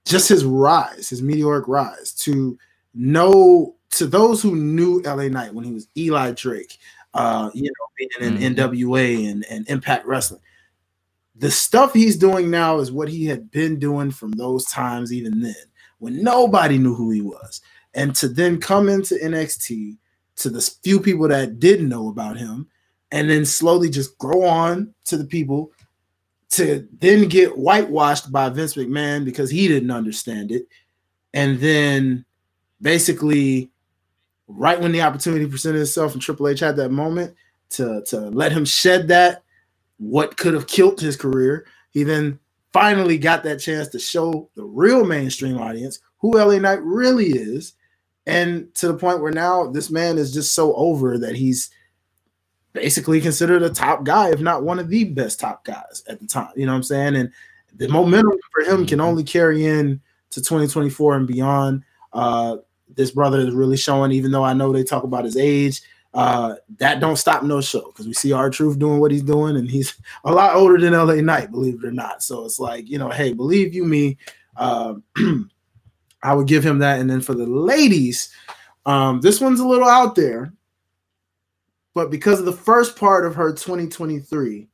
just 0.05 0.29
his 0.29 0.45
rise, 0.45 1.09
his 1.09 1.23
meteoric 1.23 1.67
rise 1.67 2.13
to 2.13 2.59
know 2.95 3.75
to 3.91 4.07
those 4.07 4.43
who 4.43 4.55
knew 4.55 5.01
LA 5.05 5.29
Knight 5.29 5.55
when 5.55 5.65
he 5.65 5.73
was 5.73 5.89
Eli 5.97 6.33
Drake, 6.33 6.77
uh, 7.15 7.51
you 7.55 7.65
know, 7.65 7.87
being 7.97 8.11
in 8.21 8.37
Mhm. 8.37 8.57
NWA 8.57 9.31
and, 9.31 9.47
and 9.49 9.69
Impact 9.69 10.07
Wrestling. 10.07 10.41
The 11.37 11.51
stuff 11.51 11.93
he's 11.93 12.17
doing 12.17 12.51
now 12.51 12.79
is 12.79 12.93
what 12.93 13.09
he 13.09 13.27
had 13.27 13.51
been 13.51 13.79
doing 13.79 14.11
from 14.11 14.33
those 14.33 14.67
times, 14.67 15.13
even 15.13 15.41
then, 15.41 15.55
when 15.99 16.23
nobody 16.23 16.79
knew 16.79 16.95
who 16.95 17.11
he 17.11 17.21
was. 17.21 17.61
And 17.95 18.15
to 18.17 18.29
then 18.29 18.61
come 18.61 18.89
into 18.89 19.15
NXT 19.15 19.97
to 20.37 20.51
the 20.51 20.61
few 20.85 21.01
people 21.01 21.29
that 21.29 21.59
didn't 21.59 21.89
know 21.89 22.09
about 22.09 22.37
him, 22.37 22.69
and 23.11 23.31
then 23.31 23.45
slowly 23.45 23.89
just 23.89 24.19
grow 24.19 24.45
on 24.45 24.95
to 25.05 25.17
the 25.17 25.25
people 25.25 25.73
to 26.51 26.87
then 27.01 27.29
get 27.29 27.57
whitewashed 27.57 28.31
by 28.31 28.49
Vince 28.49 28.75
McMahon 28.75 29.25
because 29.25 29.51
he 29.51 29.69
didn't 29.69 29.91
understand 29.91 30.53
it. 30.53 30.67
And 31.35 31.59
then 31.59 32.25
basically, 32.81 33.71
right 34.49 34.81
when 34.81 34.93
the 34.93 35.03
opportunity 35.03 35.47
presented 35.47 35.81
itself 35.81 36.13
and 36.13 36.23
Triple 36.23 36.49
H 36.49 36.61
had 36.61 36.77
that 36.77 36.91
moment 36.91 37.35
to, 37.71 38.03
to 38.07 38.21
let 38.31 38.53
him 38.53 38.65
shed 38.65 39.09
that, 39.09 39.43
what 39.99 40.37
could 40.37 40.55
have 40.55 40.67
killed 40.67 41.01
his 41.01 41.17
career, 41.17 41.67
he 41.91 42.05
then 42.05 42.39
finally 42.77 43.17
got 43.17 43.43
that 43.43 43.57
chance 43.57 43.89
to 43.89 43.99
show 43.99 44.51
the 44.55 44.63
real 44.63 45.03
mainstream 45.03 45.57
audience 45.57 45.99
who 46.19 46.37
LA 46.37 46.59
Knight 46.59 46.83
really 46.83 47.29
is. 47.29 47.73
And 48.27 48.75
to 48.75 48.89
the 48.89 48.99
point 48.99 49.23
where 49.23 49.33
now 49.33 49.69
this 49.69 49.91
man 49.91 50.19
is 50.19 50.31
just 50.31 50.53
so 50.55 50.75
over 50.75 51.17
that 51.17 51.37
he's 51.37 51.71
basically 52.75 53.23
considered 53.23 53.63
a 53.63 53.71
top 53.71 54.05
guy, 54.05 54.29
if 54.31 54.41
not 54.41 54.63
one 54.63 54.79
of 54.79 54.91
the 54.91 55.05
best 55.05 55.41
top 55.41 55.65
guys 55.65 56.05
at 56.07 56.21
the 56.21 56.27
time. 56.27 56.51
You 56.55 56.67
know 56.67 56.73
what 56.73 56.77
I'm 56.77 56.83
saying? 56.83 57.17
And 57.17 57.33
the 57.75 57.89
momentum 57.89 58.39
for 58.53 58.71
him 58.71 58.85
can 58.85 59.01
only 59.01 59.25
carry 59.25 59.65
in 59.65 59.99
to 60.33 60.43
2024 60.43 61.17
and 61.17 61.27
beyond. 61.27 61.83
Uh, 62.13 62.59
this 62.95 63.11
brother 63.11 63.41
is 63.41 63.55
really 63.55 63.79
showing, 63.79 64.13
even 64.13 64.33
though 64.33 64.45
I 64.45 64.53
know 64.53 64.71
they 64.71 64.85
talk 64.85 65.05
about 65.05 65.25
his 65.25 65.39
age, 65.39 65.81
uh, 66.17 66.55
that 66.79 66.99
don't 66.99 67.17
stop 67.17 67.43
no 67.43 67.61
show 67.61 67.89
because 67.89 68.07
we 68.07 68.15
see 68.15 68.33
R-Truth 68.33 68.79
doing 68.79 69.01
what 69.01 69.11
he's 69.11 69.23
doing, 69.23 69.55
and 69.55 69.71
he's 69.71 69.95
a 70.25 70.33
lot 70.33 70.57
older 70.57 70.79
than 70.79 70.95
LA 70.95 71.17
Knight, 71.17 71.51
believe 71.51 71.75
it 71.75 71.87
or 71.87 71.93
not. 71.93 72.23
So 72.23 72.47
it's 72.47 72.59
like, 72.59 72.89
you 72.89 72.99
know, 72.99 73.11
hey, 73.11 73.35
believe 73.35 73.75
you 73.75 73.85
me, 73.85 74.17
uh, 74.57 74.95
I 76.23 76.33
would 76.33 76.47
give 76.47 76.65
him 76.65 76.79
that. 76.79 77.01
And 77.01 77.11
then 77.11 77.21
for 77.21 77.35
the 77.35 77.45
ladies, 77.45 78.33
um, 78.87 79.21
this 79.21 79.43
one's 79.43 79.61
a 79.61 79.67
little 79.67 79.87
out 79.87 80.15
there, 80.15 80.55
but 81.93 82.11
because 82.11 82.41
of 82.41 82.47
the 82.47 82.53
first 82.53 82.97
part 82.97 83.27
of 83.27 83.35
her 83.35 83.53
2023, 83.53 84.69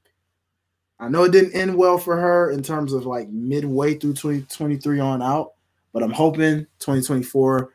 I 1.00 1.08
know 1.08 1.24
it 1.24 1.32
didn't 1.32 1.56
end 1.56 1.74
well 1.74 1.98
for 1.98 2.16
her 2.16 2.52
in 2.52 2.62
terms 2.62 2.92
of 2.92 3.04
like 3.04 3.28
midway 3.30 3.94
through 3.94 4.12
2023 4.12 5.00
on 5.00 5.20
out, 5.20 5.54
but 5.92 6.04
I'm 6.04 6.12
hoping 6.12 6.68
2024 6.78 7.72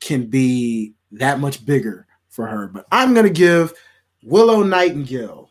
can 0.00 0.26
be 0.26 0.94
that 1.12 1.38
much 1.38 1.64
bigger 1.64 2.08
for 2.30 2.46
her. 2.46 2.66
But 2.68 2.86
I'm 2.90 3.14
gonna 3.14 3.30
give 3.30 3.74
Willow 4.22 4.62
Nightingale 4.62 5.50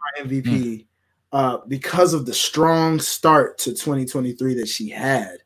my 0.00 0.24
MVP 0.24 0.44
mm. 0.44 0.86
uh, 1.32 1.58
because 1.68 2.14
of 2.14 2.26
the 2.26 2.34
strong 2.34 3.00
start 3.00 3.58
to 3.58 3.70
2023 3.70 4.54
that 4.54 4.68
she 4.68 4.88
had 4.88 5.38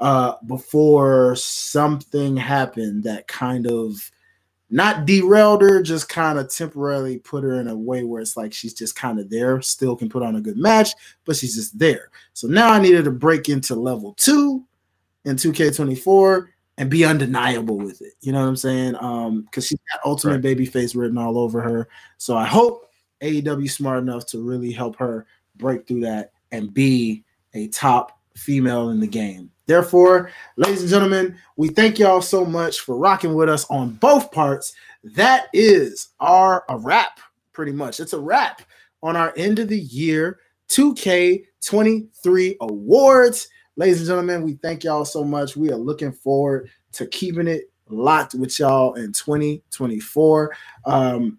uh, 0.00 0.34
before 0.46 1.36
something 1.36 2.36
happened 2.36 3.04
that 3.04 3.28
kind 3.28 3.66
of 3.68 4.10
not 4.68 5.04
derailed 5.04 5.60
her, 5.60 5.82
just 5.82 6.08
kind 6.08 6.38
of 6.38 6.52
temporarily 6.52 7.18
put 7.18 7.44
her 7.44 7.60
in 7.60 7.68
a 7.68 7.76
way 7.76 8.04
where 8.04 8.22
it's 8.22 8.36
like 8.36 8.54
she's 8.54 8.72
just 8.72 8.96
kind 8.96 9.20
of 9.20 9.28
there, 9.28 9.60
still 9.60 9.94
can 9.94 10.08
put 10.08 10.22
on 10.22 10.36
a 10.36 10.40
good 10.40 10.56
match, 10.56 10.92
but 11.24 11.36
she's 11.36 11.54
just 11.54 11.78
there. 11.78 12.10
So 12.32 12.48
now 12.48 12.72
I 12.72 12.80
needed 12.80 13.04
to 13.04 13.10
break 13.10 13.48
into 13.48 13.74
level 13.74 14.14
two 14.14 14.64
in 15.24 15.36
2K24 15.36 16.48
and 16.82 16.90
be 16.90 17.04
undeniable 17.04 17.78
with 17.78 18.02
it. 18.02 18.14
You 18.22 18.32
know 18.32 18.40
what 18.40 18.48
I'm 18.48 18.56
saying? 18.56 18.96
Um, 19.00 19.42
because 19.42 19.68
she's 19.68 19.78
got 19.92 20.00
ultimate 20.04 20.32
right. 20.32 20.42
baby 20.42 20.66
face 20.66 20.96
written 20.96 21.16
all 21.16 21.38
over 21.38 21.60
her. 21.60 21.88
So 22.18 22.36
I 22.36 22.44
hope 22.44 22.90
AEW 23.22 23.70
smart 23.70 24.00
enough 24.00 24.26
to 24.26 24.42
really 24.42 24.72
help 24.72 24.96
her 24.96 25.24
break 25.54 25.86
through 25.86 26.00
that 26.00 26.32
and 26.50 26.74
be 26.74 27.22
a 27.54 27.68
top 27.68 28.18
female 28.36 28.90
in 28.90 28.98
the 28.98 29.06
game. 29.06 29.48
Therefore, 29.66 30.32
ladies 30.56 30.80
and 30.80 30.90
gentlemen, 30.90 31.38
we 31.54 31.68
thank 31.68 32.00
y'all 32.00 32.20
so 32.20 32.44
much 32.44 32.80
for 32.80 32.96
rocking 32.96 33.34
with 33.34 33.48
us 33.48 33.64
on 33.70 33.90
both 33.90 34.32
parts. 34.32 34.74
That 35.04 35.46
is 35.52 36.08
our 36.18 36.64
a 36.68 36.76
wrap, 36.76 37.20
pretty 37.52 37.70
much. 37.70 38.00
It's 38.00 38.12
a 38.12 38.18
wrap 38.18 38.60
on 39.04 39.14
our 39.14 39.32
end 39.36 39.60
of 39.60 39.68
the 39.68 39.78
year 39.78 40.40
2K23 40.68 42.56
awards. 42.60 43.48
Ladies 43.76 44.00
and 44.00 44.06
gentlemen, 44.06 44.42
we 44.42 44.54
thank 44.54 44.84
y'all 44.84 45.06
so 45.06 45.24
much. 45.24 45.56
We 45.56 45.70
are 45.70 45.76
looking 45.76 46.12
forward 46.12 46.68
to 46.92 47.06
keeping 47.06 47.48
it 47.48 47.70
locked 47.88 48.34
with 48.34 48.58
y'all 48.58 48.94
in 48.94 49.12
2024. 49.12 50.54
Um, 50.84 51.38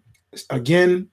again, 0.50 1.08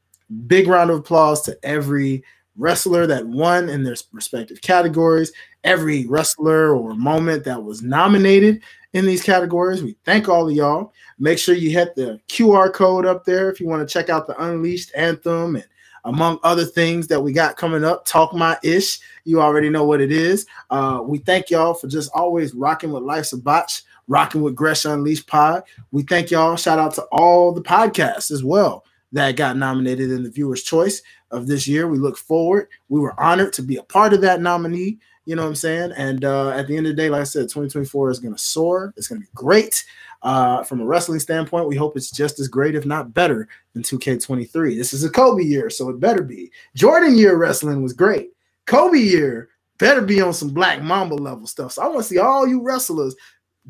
big 0.48 0.68
round 0.68 0.90
of 0.90 0.98
applause 0.98 1.44
to 1.44 1.56
every 1.62 2.24
wrestler 2.58 3.06
that 3.06 3.28
won 3.28 3.70
in 3.70 3.84
their 3.84 3.96
respective 4.12 4.62
categories, 4.62 5.32
every 5.64 6.08
wrestler 6.08 6.76
or 6.76 6.96
moment 6.96 7.44
that 7.44 7.64
was 7.64 7.84
nominated 7.84 8.64
in 8.94 9.06
these 9.06 9.22
categories. 9.22 9.84
We 9.84 9.96
thank 10.04 10.28
all 10.28 10.50
of 10.50 10.56
y'all. 10.56 10.92
Make 11.20 11.38
sure 11.38 11.54
you 11.54 11.70
hit 11.70 11.94
the 11.96 12.20
QR 12.30 12.74
code 12.74 13.06
up 13.06 13.26
there 13.26 13.52
if 13.52 13.60
you 13.60 13.68
want 13.68 13.88
to 13.88 13.94
check 13.94 14.10
out 14.10 14.26
the 14.26 14.44
Unleashed 14.44 14.92
Anthem 14.96 15.56
and 15.56 15.68
among 16.06 16.40
other 16.44 16.66
things 16.66 17.08
that 17.08 17.22
we 17.22 17.34
got 17.34 17.58
coming 17.58 17.84
up. 17.84 18.06
Talk 18.06 18.34
my 18.34 18.58
ish. 18.64 19.00
You 19.24 19.42
already 19.42 19.70
know 19.70 19.86
what 19.86 20.02
it 20.02 20.12
is. 20.12 20.46
Uh, 20.70 21.02
we 21.04 21.20
thank 21.20 21.50
y'all 21.50 21.74
for 21.74 21.88
just 21.88 22.12
always 22.14 22.54
rocking 22.54 22.92
with 22.92 23.04
Life's 23.04 23.34
a 23.34 23.38
Botch, 23.38 23.84
rocking 24.08 24.42
with 24.42 24.56
Gresh 24.56 24.86
Unleashed 24.86 25.28
Pod. 25.28 25.64
We 25.92 26.04
thank 26.04 26.32
y'all. 26.32 26.56
Shout 26.56 26.80
out 26.80 26.96
to 26.96 27.04
all 27.12 27.52
the 27.52 27.62
podcasts 27.62 28.32
as 28.32 28.44
well 28.44 28.86
that 29.12 29.36
got 29.36 29.58
nominated 29.58 30.12
in 30.12 30.24
the 30.24 30.30
viewer's 30.30 30.64
choice 30.64 31.02
of 31.32 31.48
this 31.48 31.68
year. 31.68 31.88
We 31.88 31.98
look 31.98 32.18
forward. 32.18 32.70
We 32.90 33.00
were 33.00 33.20
honored 33.20 33.54
to 33.54 33.62
be 33.62 33.78
a 33.78 33.84
part 33.84 34.14
of 34.14 34.22
that 34.22 34.42
nominee. 34.42 35.00
You 35.26 35.36
know 35.36 35.44
what 35.44 35.50
I'm 35.50 35.56
saying? 35.56 35.92
And 35.98 36.26
uh, 36.26 36.50
at 36.50 36.68
the 36.68 36.76
end 36.76 36.88
of 36.88 36.96
the 36.96 37.02
day, 37.02 37.10
like 37.10 37.22
I 37.22 37.26
said, 37.26 37.44
2024 37.44 38.10
is 38.10 38.20
going 38.20 38.34
to 38.34 38.42
soar. 38.42 38.94
It's 38.98 39.08
going 39.08 39.22
to 39.22 39.28
be 39.28 39.32
great. 39.36 39.84
Uh, 40.24 40.64
from 40.64 40.82
a 40.82 40.86
wrestling 40.86 41.20
standpoint, 41.20 41.68
we 41.68 41.76
hope 41.76 41.98
it's 41.98 42.12
just 42.12 42.40
as 42.40 42.48
great, 42.48 42.76
if 42.76 42.86
not 42.86 43.14
better, 43.14 43.48
than 43.74 43.82
2K23. 43.82 44.78
This 44.78 44.94
is 44.94 45.04
a 45.04 45.10
Kobe 45.10 45.44
year, 45.44 45.70
so 45.70 45.90
it 45.90 46.00
better 46.00 46.22
be. 46.22 46.52
Jordan 46.76 47.18
year 47.18 47.38
wrestling 47.38 47.82
was 47.82 47.94
great. 47.94 48.32
Kobe 48.68 49.00
year 49.00 49.50
better 49.80 50.02
be 50.02 50.22
on 50.22 50.34
some 50.34 50.50
Black 50.50 50.84
Mamba 50.84 51.16
level 51.16 51.48
stuff. 51.48 51.72
So 51.72 51.82
I 51.82 51.88
want 51.88 52.00
to 52.02 52.04
see 52.04 52.20
all 52.20 52.48
you 52.48 52.62
wrestlers 52.62 53.16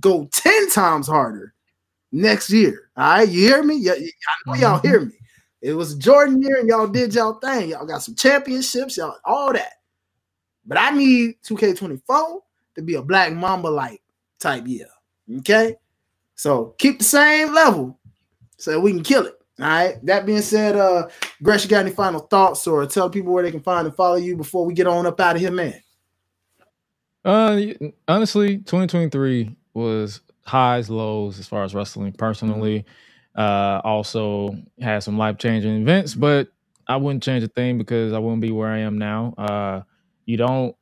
go 0.01 0.27
10 0.33 0.69
times 0.71 1.07
harder 1.07 1.53
next 2.11 2.49
year. 2.49 2.89
All 2.97 3.17
right, 3.17 3.29
you 3.29 3.47
hear 3.47 3.63
me? 3.63 3.77
Yeah, 3.77 3.93
I 3.93 4.05
know 4.45 4.55
y'all 4.55 4.79
hear 4.79 5.01
me. 5.01 5.13
It 5.61 5.73
was 5.73 5.95
Jordan 5.95 6.41
year, 6.41 6.57
and 6.57 6.67
y'all 6.67 6.87
did 6.87 7.13
y'all 7.13 7.35
thing. 7.35 7.69
Y'all 7.69 7.85
got 7.85 8.01
some 8.01 8.15
championships, 8.15 8.97
y'all 8.97 9.15
all 9.23 9.53
that. 9.53 9.73
But 10.65 10.77
I 10.77 10.91
need 10.91 11.35
2K24 11.43 12.39
to 12.75 12.81
be 12.81 12.95
a 12.95 13.01
Black 13.01 13.33
Mamba 13.33 13.67
like 13.67 14.01
type 14.39 14.67
year. 14.67 14.87
Okay. 15.39 15.75
So 16.41 16.73
keep 16.79 16.97
the 16.97 17.05
same 17.05 17.53
level 17.53 17.99
so 18.57 18.79
we 18.79 18.93
can 18.93 19.03
kill 19.03 19.27
it. 19.27 19.35
All 19.59 19.67
right. 19.67 20.03
That 20.03 20.25
being 20.25 20.41
said, 20.41 20.75
uh, 20.75 21.07
Gresh, 21.43 21.63
you 21.63 21.69
got 21.69 21.85
any 21.85 21.91
final 21.91 22.21
thoughts 22.21 22.65
or 22.65 22.83
tell 22.87 23.11
people 23.11 23.31
where 23.31 23.43
they 23.43 23.51
can 23.51 23.59
find 23.59 23.85
and 23.85 23.95
follow 23.95 24.15
you 24.15 24.35
before 24.35 24.65
we 24.65 24.73
get 24.73 24.87
on 24.87 25.05
up 25.05 25.19
out 25.19 25.35
of 25.35 25.41
here, 25.43 25.51
man? 25.51 25.79
Uh, 27.23 27.59
honestly, 28.07 28.57
2023 28.57 29.55
was 29.75 30.21
highs, 30.43 30.89
lows 30.89 31.37
as 31.37 31.47
far 31.47 31.63
as 31.63 31.75
wrestling 31.75 32.11
personally. 32.11 32.85
Uh, 33.35 33.79
also 33.83 34.57
had 34.79 35.03
some 35.03 35.19
life 35.19 35.37
changing 35.37 35.79
events, 35.83 36.15
but 36.15 36.47
I 36.87 36.95
wouldn't 36.95 37.21
change 37.21 37.43
a 37.43 37.49
thing 37.49 37.77
because 37.77 38.13
I 38.13 38.17
wouldn't 38.17 38.41
be 38.41 38.49
where 38.49 38.69
I 38.69 38.79
am 38.79 38.97
now. 38.97 39.35
Uh, 39.37 39.81
you 40.25 40.37
don't 40.37 40.75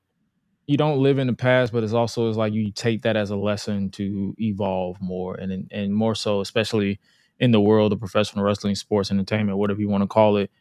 you 0.69 0.77
don't 0.77 0.99
live 0.99 1.17
in 1.17 1.25
the 1.25 1.33
past, 1.33 1.73
but 1.73 1.83
it's 1.83 1.93
also 1.93 2.29
it's 2.29 2.37
like 2.37 2.53
you 2.53 2.71
take 2.71 3.01
that 3.01 3.17
as 3.17 3.31
a 3.31 3.35
lesson 3.35 3.89
to 3.89 4.35
evolve 4.39 5.01
more 5.01 5.33
and 5.33 5.67
and 5.71 5.91
more 5.91 6.13
so, 6.13 6.41
especially 6.41 6.99
in 7.39 7.49
the 7.49 7.59
world 7.59 7.91
of 7.91 7.99
professional 7.99 8.45
wrestling, 8.45 8.75
sports, 8.75 9.09
entertainment, 9.09 9.57
whatever 9.57 9.81
you 9.81 9.89
want 9.89 10.03
to 10.03 10.07
call 10.07 10.37
it. 10.37 10.51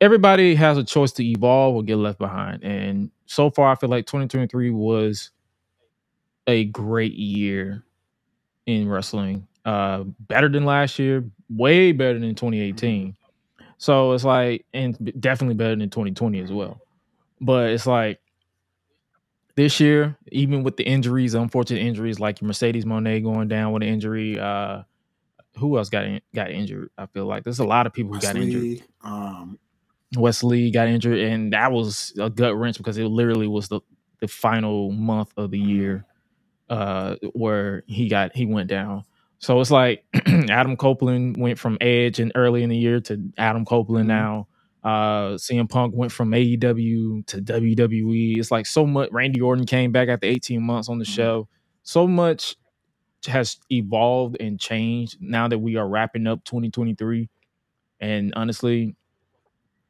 Everybody 0.00 0.56
has 0.56 0.76
a 0.76 0.82
choice 0.82 1.12
to 1.12 1.24
evolve 1.24 1.76
or 1.76 1.84
get 1.84 1.98
left 1.98 2.18
behind. 2.18 2.64
And 2.64 3.12
so 3.26 3.48
far, 3.48 3.70
I 3.70 3.76
feel 3.76 3.88
like 3.88 4.06
2023 4.06 4.70
was 4.70 5.30
a 6.48 6.64
great 6.64 7.14
year 7.14 7.84
in 8.66 8.88
wrestling. 8.88 9.46
Uh, 9.64 10.02
better 10.18 10.48
than 10.48 10.64
last 10.64 10.98
year, 10.98 11.24
way 11.48 11.92
better 11.92 12.18
than 12.18 12.34
2018. 12.34 13.14
So 13.76 14.14
it's 14.14 14.24
like, 14.24 14.66
and 14.74 15.12
definitely 15.20 15.54
better 15.54 15.76
than 15.76 15.90
2020 15.90 16.40
as 16.40 16.50
well. 16.50 16.80
But 17.40 17.70
it's 17.70 17.86
like 17.86 18.18
this 19.58 19.80
year, 19.80 20.16
even 20.30 20.62
with 20.62 20.76
the 20.76 20.84
injuries, 20.84 21.34
unfortunate 21.34 21.80
injuries 21.80 22.20
like 22.20 22.40
Mercedes 22.40 22.84
Moné 22.84 23.20
going 23.20 23.48
down 23.48 23.72
with 23.72 23.82
an 23.82 23.88
injury. 23.88 24.38
Uh, 24.38 24.82
who 25.56 25.76
else 25.76 25.88
got 25.88 26.04
in, 26.04 26.20
got 26.32 26.52
injured? 26.52 26.90
I 26.96 27.06
feel 27.06 27.26
like 27.26 27.42
there's 27.42 27.58
a 27.58 27.64
lot 27.64 27.84
of 27.84 27.92
people 27.92 28.14
who 28.14 28.20
got 28.20 28.36
injured. 28.36 28.84
Um, 29.02 29.58
Wes 30.16 30.44
Lee 30.44 30.70
got 30.70 30.86
injured, 30.86 31.18
and 31.18 31.52
that 31.54 31.72
was 31.72 32.12
a 32.20 32.30
gut 32.30 32.56
wrench 32.56 32.78
because 32.78 32.98
it 32.98 33.06
literally 33.06 33.48
was 33.48 33.66
the 33.66 33.80
the 34.20 34.28
final 34.28 34.92
month 34.92 35.32
of 35.36 35.50
the 35.50 35.58
year 35.58 36.06
uh, 36.70 37.16
where 37.32 37.82
he 37.88 38.08
got 38.08 38.36
he 38.36 38.46
went 38.46 38.68
down. 38.68 39.02
So 39.40 39.60
it's 39.60 39.72
like 39.72 40.04
Adam 40.48 40.76
Copeland 40.76 41.36
went 41.36 41.58
from 41.58 41.78
Edge 41.80 42.20
and 42.20 42.30
early 42.36 42.62
in 42.62 42.70
the 42.70 42.76
year 42.76 43.00
to 43.00 43.20
Adam 43.36 43.64
Copeland 43.64 44.08
mm-hmm. 44.08 44.20
now. 44.20 44.46
Uh, 44.82 45.34
CM 45.34 45.68
Punk 45.68 45.94
went 45.94 46.12
from 46.12 46.30
AEW 46.30 47.26
to 47.26 47.42
WWE. 47.42 48.38
It's 48.38 48.50
like 48.50 48.66
so 48.66 48.86
much. 48.86 49.10
Randy 49.10 49.40
Orton 49.40 49.66
came 49.66 49.92
back 49.92 50.08
after 50.08 50.26
18 50.26 50.62
months 50.62 50.88
on 50.88 50.98
the 50.98 51.04
mm-hmm. 51.04 51.12
show. 51.12 51.48
So 51.82 52.06
much 52.06 52.56
has 53.26 53.58
evolved 53.70 54.36
and 54.40 54.60
changed 54.60 55.16
now 55.20 55.48
that 55.48 55.58
we 55.58 55.76
are 55.76 55.88
wrapping 55.88 56.26
up 56.26 56.44
2023. 56.44 57.28
And 58.00 58.32
honestly, 58.36 58.94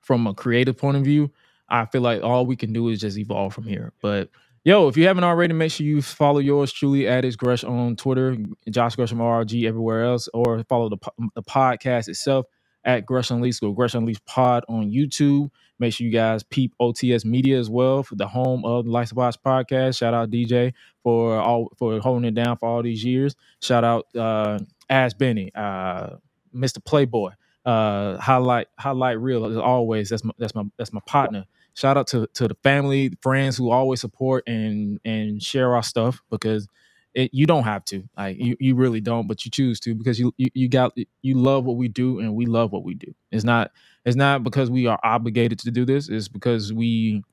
from 0.00 0.26
a 0.26 0.34
creative 0.34 0.78
point 0.78 0.96
of 0.96 1.04
view, 1.04 1.30
I 1.68 1.84
feel 1.84 2.00
like 2.00 2.22
all 2.22 2.46
we 2.46 2.56
can 2.56 2.72
do 2.72 2.88
is 2.88 3.00
just 3.00 3.18
evolve 3.18 3.52
from 3.52 3.64
here. 3.64 3.92
But 4.00 4.30
yo, 4.64 4.88
if 4.88 4.96
you 4.96 5.06
haven't 5.06 5.24
already, 5.24 5.52
make 5.52 5.70
sure 5.70 5.84
you 5.84 6.00
follow 6.00 6.38
yours 6.38 6.72
truly 6.72 7.06
at 7.06 7.26
is 7.26 7.36
Gresh 7.36 7.62
on 7.62 7.96
Twitter, 7.96 8.38
Josh 8.70 8.96
Gresham 8.96 9.18
RG 9.18 9.66
everywhere 9.66 10.04
else, 10.04 10.28
or 10.32 10.64
follow 10.64 10.88
the 10.88 10.98
the 11.34 11.42
podcast 11.42 12.08
itself 12.08 12.46
at 12.88 13.06
Gresh 13.06 13.30
Unleashed 13.30 13.62
or 13.62 13.74
Gresh 13.76 13.94
Unleashed 13.94 14.26
Pod 14.26 14.64
on 14.68 14.90
YouTube. 14.90 15.50
Make 15.78 15.94
sure 15.94 16.06
you 16.06 16.12
guys 16.12 16.42
peep 16.44 16.74
OTS 16.80 17.26
Media 17.26 17.60
as 17.60 17.70
well 17.70 18.02
for 18.04 18.16
the 18.16 18.28
home 18.28 18.64
of 18.66 18.86
the 18.86 18.92
Lights 18.92 19.12
of 19.12 19.18
Botch 19.18 19.36
podcast. 19.46 19.98
Shout 19.98 20.14
out 20.14 20.30
DJ 20.32 20.74
for 21.04 21.38
all 21.38 21.72
for 21.78 22.00
holding 22.00 22.26
it 22.26 22.34
down 22.34 22.58
for 22.58 22.68
all 22.68 22.82
these 22.82 23.04
years. 23.04 23.36
Shout 23.62 23.84
out 23.84 24.08
uh 24.16 24.60
Ash 24.90 25.14
Benny, 25.14 25.52
uh 25.54 26.16
Mr. 26.56 26.84
Playboy, 26.84 27.32
uh 27.66 28.18
highlight 28.18 28.68
Hi-Lite 28.80 29.20
Real 29.20 29.46
as 29.46 29.58
always. 29.58 30.10
That's 30.10 30.24
my 30.24 30.32
that's 30.38 30.56
my 30.56 30.64
that's 30.78 30.92
my 30.94 31.02
partner. 31.06 31.46
Shout 31.74 31.98
out 31.98 32.08
to 32.08 32.28
to 32.34 32.48
the 32.48 32.56
family, 32.64 33.12
friends 33.22 33.58
who 33.58 33.70
always 33.70 34.00
support 34.00 34.44
and 34.48 35.00
and 35.04 35.42
share 35.42 35.76
our 35.76 35.84
stuff 35.84 36.22
because 36.30 36.68
it, 37.14 37.32
you 37.34 37.46
don't 37.46 37.64
have 37.64 37.84
to. 37.86 38.04
Like 38.18 38.38
you, 38.40 38.56
you 38.60 38.76
really 38.76 39.00
don't 39.02 39.28
but 39.28 39.44
you 39.44 39.52
choose 39.52 39.80
to 39.82 39.94
because 39.94 40.20
you, 40.20 40.34
you 40.38 40.48
you 40.54 40.68
got 40.70 40.94
you 41.22 41.34
love 41.36 41.64
what 41.66 41.76
we 41.76 41.88
do 41.88 42.20
and 42.20 42.34
we 42.36 42.46
love 42.46 42.72
what 42.72 42.84
we 42.84 42.94
do. 42.94 43.14
It's 43.32 43.44
not 43.44 43.72
it's 44.06 44.16
not 44.16 44.44
because 44.44 44.70
we 44.70 44.86
are 44.88 45.00
obligated 45.04 45.60
to 45.60 45.72
do 45.72 45.86
this. 45.86 46.08
It's 46.10 46.28
because 46.28 46.72
we 46.72 47.24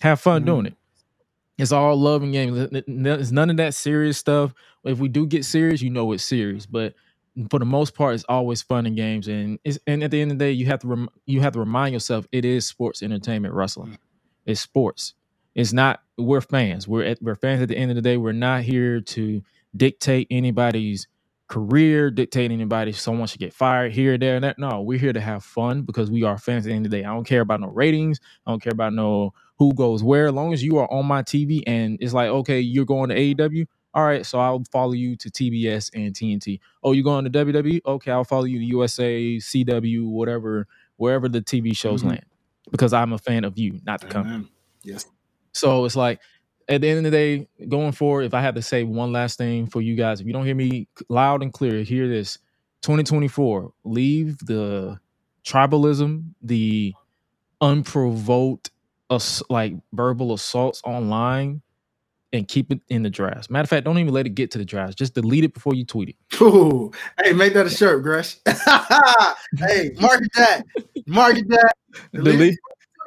have 0.00 0.20
fun 0.20 0.44
Mhm. 0.44 0.46
doing 0.46 0.66
it. 0.66 0.76
It's 1.58 1.72
all 1.72 1.96
love 1.96 2.22
and 2.22 2.32
games. 2.32 2.58
It's 2.72 3.32
none 3.32 3.50
of 3.50 3.58
that 3.58 3.74
serious 3.74 4.18
stuff. 4.18 4.54
If 4.84 4.98
we 5.00 5.08
do 5.08 5.26
get 5.26 5.44
serious 5.44 5.82
you 5.82 5.90
know 5.90 6.12
it's 6.12 6.24
serious 6.24 6.66
but 6.66 6.94
for 7.50 7.58
the 7.60 7.66
most 7.66 7.94
part 7.94 8.14
it's 8.14 8.24
always 8.28 8.62
fun 8.62 8.86
and 8.86 8.96
games. 8.96 9.28
And 9.28 9.58
it's, 9.64 9.78
and 9.86 10.04
at 10.04 10.10
the 10.12 10.20
end 10.22 10.32
of 10.32 10.38
the 10.38 10.44
day 10.46 10.52
you 10.52 10.66
have 10.66 10.80
to 10.80 10.88
rem- 10.88 11.10
you 11.26 11.40
have 11.42 11.54
to 11.54 11.60
remind 11.60 11.94
yourself 11.94 12.26
it 12.32 12.44
is 12.44 12.66
sports 12.66 13.02
entertainment 13.02 13.54
wrestling. 13.54 13.98
It's 14.46 14.60
sports 14.62 15.14
it's 15.54 15.72
not 15.72 16.02
we're 16.18 16.40
fans. 16.42 16.88
We're 16.88 17.04
at, 17.04 17.22
we're 17.22 17.36
fans 17.36 17.62
at 17.62 17.68
the 17.68 17.76
end 17.78 17.90
of 17.90 17.96
the 17.96 18.02
day. 18.02 18.16
We're 18.18 18.32
not 18.32 18.62
here 18.62 19.00
to 19.00 19.42
dictate 19.76 20.28
anybody's 20.30 21.08
career 21.48 22.10
dictate 22.10 22.50
anybody. 22.50 22.92
Someone 22.92 23.28
should 23.28 23.40
get 23.40 23.52
fired 23.54 23.92
here 23.92 24.18
there 24.18 24.36
and 24.36 24.44
that 24.44 24.58
no 24.58 24.82
we're 24.82 24.98
here 24.98 25.12
to 25.12 25.20
have 25.20 25.44
fun 25.44 25.82
because 25.82 26.10
we 26.10 26.24
are 26.24 26.38
fans 26.38 26.66
at 26.66 26.70
the 26.70 26.74
end 26.74 26.86
of 26.86 26.92
the 26.92 26.98
day. 26.98 27.04
I 27.04 27.12
don't 27.14 27.26
care 27.26 27.42
about 27.42 27.60
no 27.60 27.68
ratings. 27.68 28.20
I 28.46 28.52
don't 28.52 28.62
care 28.62 28.72
about 28.72 28.94
no 28.94 29.34
who 29.58 29.74
goes 29.74 30.02
where. 30.02 30.28
As 30.28 30.32
long 30.34 30.52
as 30.54 30.62
you 30.64 30.78
are 30.78 30.90
on 30.92 31.06
my 31.06 31.22
tv 31.22 31.62
and 31.66 31.98
it's 32.00 32.14
like 32.14 32.28
okay 32.28 32.60
you're 32.60 32.86
going 32.86 33.10
to 33.10 33.16
aew 33.16 33.66
all 33.94 34.04
right 34.04 34.26
so 34.26 34.38
i'll 34.40 34.64
follow 34.72 34.92
you 34.92 35.16
to 35.16 35.30
tbs 35.30 35.90
and 35.94 36.14
tnt 36.14 36.60
oh 36.84 36.92
you're 36.92 37.04
going 37.04 37.24
to 37.24 37.30
wwe 37.30 37.80
okay 37.86 38.10
i'll 38.10 38.24
follow 38.24 38.44
you 38.44 38.58
to 38.58 38.64
usa 38.64 39.36
cw 39.38 40.06
whatever 40.08 40.66
wherever 40.96 41.28
the 41.28 41.42
tv 41.42 41.76
shows 41.76 42.02
Mhm. 42.02 42.08
land 42.10 42.24
because 42.70 42.92
i'm 42.92 43.12
a 43.12 43.18
fan 43.18 43.44
of 43.44 43.58
you 43.58 43.80
not 43.84 44.00
the 44.00 44.08
company. 44.08 44.48
Yes. 44.84 45.06
So 45.54 45.84
it's 45.84 45.96
like 45.96 46.20
at 46.68 46.80
the 46.80 46.88
end 46.88 46.98
of 46.98 47.04
the 47.04 47.10
day, 47.10 47.48
going 47.68 47.92
forward, 47.92 48.22
if 48.22 48.34
I 48.34 48.40
have 48.40 48.54
to 48.54 48.62
say 48.62 48.84
one 48.84 49.12
last 49.12 49.38
thing 49.38 49.66
for 49.66 49.80
you 49.80 49.94
guys, 49.94 50.20
if 50.20 50.26
you 50.26 50.32
don't 50.32 50.44
hear 50.46 50.54
me 50.54 50.88
loud 51.08 51.42
and 51.42 51.52
clear, 51.52 51.82
hear 51.82 52.08
this. 52.08 52.38
2024, 52.82 53.72
leave 53.84 54.38
the 54.40 54.98
tribalism, 55.44 56.24
the 56.42 56.94
unprovoked 57.60 58.70
ass- 59.10 59.42
like 59.48 59.74
verbal 59.92 60.34
assaults 60.34 60.82
online 60.84 61.62
and 62.34 62.48
keep 62.48 62.72
it 62.72 62.80
in 62.88 63.02
the 63.02 63.10
drafts. 63.10 63.48
Matter 63.48 63.62
of 63.62 63.70
fact, 63.70 63.84
don't 63.84 63.98
even 63.98 64.12
let 64.12 64.26
it 64.26 64.30
get 64.34 64.50
to 64.50 64.58
the 64.58 64.64
drafts. 64.64 64.96
Just 64.96 65.14
delete 65.14 65.44
it 65.44 65.54
before 65.54 65.74
you 65.74 65.84
tweet 65.84 66.10
it. 66.10 66.42
Ooh. 66.42 66.90
Hey, 67.22 67.32
make 67.32 67.54
that 67.54 67.66
a 67.66 67.70
shirt, 67.70 68.02
Gresh. 68.02 68.36
hey, 68.46 69.90
market 70.00 70.30
that. 70.34 70.62
Market 71.06 71.48
that. 71.48 71.74
Delete 72.12 72.38
Delete, 72.38 72.58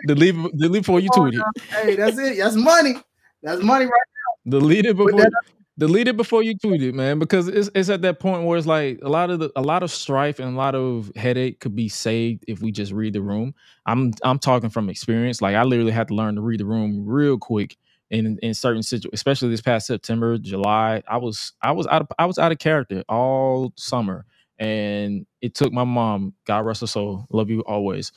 delete, 0.06 0.36
delete 0.58 0.84
before 0.84 1.00
you 1.00 1.10
tweet 1.14 1.36
it. 1.36 1.44
Hey, 1.70 1.96
that's 1.96 2.18
it. 2.18 2.38
That's 2.38 2.56
money. 2.56 2.96
That's 3.42 3.62
money 3.64 3.86
right 3.86 3.92
now. 3.92 4.60
Delete 4.60 4.86
it 4.86 4.98
before 4.98 5.20
that 5.20 5.32
delete 5.78 6.08
it 6.08 6.18
before 6.18 6.44
you 6.44 6.58
tweet 6.58 6.82
it, 6.82 6.96
man. 6.96 7.20
Because 7.20 7.48
it's 7.48 7.70
it's 7.76 7.90
at 7.90 8.02
that 8.02 8.20
point 8.20 8.44
where 8.44 8.58
it's 8.58 8.68
like 8.68 9.00
a 9.02 9.10
lot 9.10 9.30
of 9.30 9.40
the 9.40 9.52
a 9.56 9.62
lot 9.62 9.84
of 9.84 9.92
strife 9.92 10.40
and 10.40 10.54
a 10.54 10.58
lot 10.58 10.76
of 10.76 11.12
headache 11.16 11.60
could 11.60 11.76
be 11.76 11.90
saved 11.90 12.44
if 12.48 12.62
we 12.62 12.72
just 12.72 12.92
read 12.92 13.14
the 13.14 13.22
room. 13.22 13.54
I'm 13.86 14.14
I'm 14.24 14.40
talking 14.40 14.70
from 14.70 14.90
experience. 14.90 15.42
Like 15.42 15.56
I 15.56 15.64
literally 15.64 15.92
had 15.92 16.08
to 16.10 16.16
learn 16.16 16.36
to 16.36 16.42
read 16.42 16.60
the 16.60 16.66
room 16.66 17.06
real 17.06 17.38
quick 17.38 17.78
in 18.10 18.38
in 18.42 18.54
certain 18.54 18.84
situations, 18.84 19.14
especially 19.14 19.50
this 19.50 19.62
past 19.62 19.88
September, 19.88 20.38
July. 20.38 21.04
I 21.08 21.18
was 21.18 21.54
I 21.62 21.72
was 21.72 21.88
out 21.88 22.02
of 22.02 22.08
I 22.18 22.26
was 22.26 22.38
out 22.38 22.52
of 22.52 22.60
character 22.60 23.04
all 23.08 23.74
summer. 23.76 24.26
And 24.60 25.26
it 25.42 25.56
took 25.56 25.74
my 25.74 25.84
mom, 25.84 26.34
God 26.46 26.66
rest 26.66 26.82
her 26.82 26.88
soul, 26.88 27.28
love 27.32 27.50
you 27.50 27.62
always. 27.62 28.12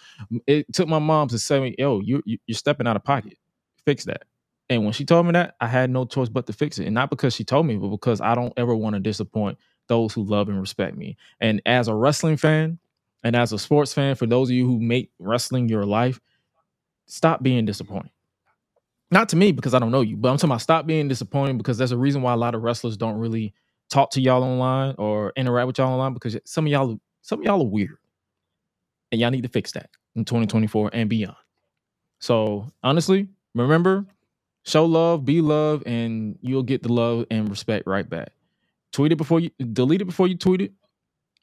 It 0.46 0.72
took 0.72 0.88
my 0.88 0.98
mom 0.98 1.28
to 1.28 1.38
say, 1.38 1.60
me, 1.60 1.74
"Yo, 1.78 2.00
you 2.00 2.22
you- 2.26 2.38
you're 2.46 2.56
stepping 2.56 2.86
out 2.86 2.96
of 2.96 3.04
pocket. 3.04 3.38
Fix 3.84 4.04
that." 4.06 4.24
And 4.70 4.84
when 4.84 4.92
she 4.92 5.04
told 5.04 5.26
me 5.26 5.32
that, 5.32 5.56
I 5.60 5.66
had 5.66 5.90
no 5.90 6.04
choice 6.04 6.28
but 6.28 6.46
to 6.46 6.52
fix 6.52 6.78
it. 6.78 6.86
And 6.86 6.94
not 6.94 7.10
because 7.10 7.34
she 7.34 7.44
told 7.44 7.66
me, 7.66 7.76
but 7.76 7.88
because 7.88 8.20
I 8.20 8.34
don't 8.34 8.52
ever 8.56 8.74
want 8.74 8.94
to 8.94 9.00
disappoint 9.00 9.58
those 9.88 10.14
who 10.14 10.22
love 10.24 10.48
and 10.48 10.60
respect 10.60 10.96
me. 10.96 11.16
And 11.40 11.60
as 11.66 11.88
a 11.88 11.94
wrestling 11.94 12.36
fan 12.36 12.78
and 13.24 13.36
as 13.36 13.52
a 13.52 13.58
sports 13.58 13.92
fan, 13.92 14.14
for 14.14 14.26
those 14.26 14.48
of 14.50 14.54
you 14.56 14.66
who 14.66 14.80
make 14.80 15.10
wrestling 15.18 15.68
your 15.68 15.84
life, 15.86 16.20
stop 17.06 17.42
being 17.42 17.66
disappointed. 17.66 18.12
Not 19.10 19.28
to 19.30 19.36
me 19.36 19.52
because 19.52 19.74
I 19.74 19.78
don't 19.80 19.90
know 19.90 20.02
you, 20.02 20.16
but 20.16 20.30
I'm 20.30 20.36
talking 20.36 20.50
about 20.50 20.62
stop 20.62 20.86
being 20.86 21.08
disappointed 21.08 21.58
because 21.58 21.78
there's 21.78 21.92
a 21.92 21.98
reason 21.98 22.22
why 22.22 22.32
a 22.32 22.36
lot 22.36 22.54
of 22.54 22.62
wrestlers 22.62 22.96
don't 22.96 23.18
really 23.18 23.54
talk 23.90 24.12
to 24.12 24.22
y'all 24.22 24.44
online 24.44 24.94
or 24.98 25.32
interact 25.36 25.66
with 25.68 25.78
y'all 25.78 25.92
online 25.92 26.14
because 26.14 26.36
some 26.46 26.66
of 26.66 26.72
y'all 26.72 27.00
some 27.22 27.40
of 27.40 27.44
y'all 27.46 27.62
are 27.62 27.68
weird. 27.68 27.98
And 29.12 29.20
y'all 29.20 29.30
need 29.30 29.42
to 29.42 29.48
fix 29.48 29.72
that 29.72 29.90
in 30.16 30.24
2024 30.24 30.90
and 30.92 31.10
beyond. 31.10 31.36
So 32.20 32.72
honestly, 32.82 33.28
remember, 33.54 34.06
show 34.64 34.84
love, 34.86 35.24
be 35.24 35.40
love, 35.40 35.82
and 35.86 36.38
you'll 36.42 36.62
get 36.62 36.82
the 36.82 36.92
love 36.92 37.26
and 37.30 37.48
respect 37.50 37.86
right 37.86 38.08
back. 38.08 38.30
Tweet 38.92 39.12
it 39.12 39.16
before 39.16 39.40
you 39.40 39.50
delete 39.72 40.02
it 40.02 40.06
before 40.06 40.28
you 40.28 40.36
tweet 40.36 40.62
it. 40.62 40.72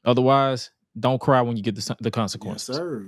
Otherwise, 0.04 0.70
don't 0.98 1.20
cry 1.20 1.42
when 1.42 1.56
you 1.56 1.62
get 1.62 1.74
the, 1.76 1.96
the 2.00 2.10
Yes, 2.10 2.12
consequences. 2.14 2.76
sir. 2.76 3.04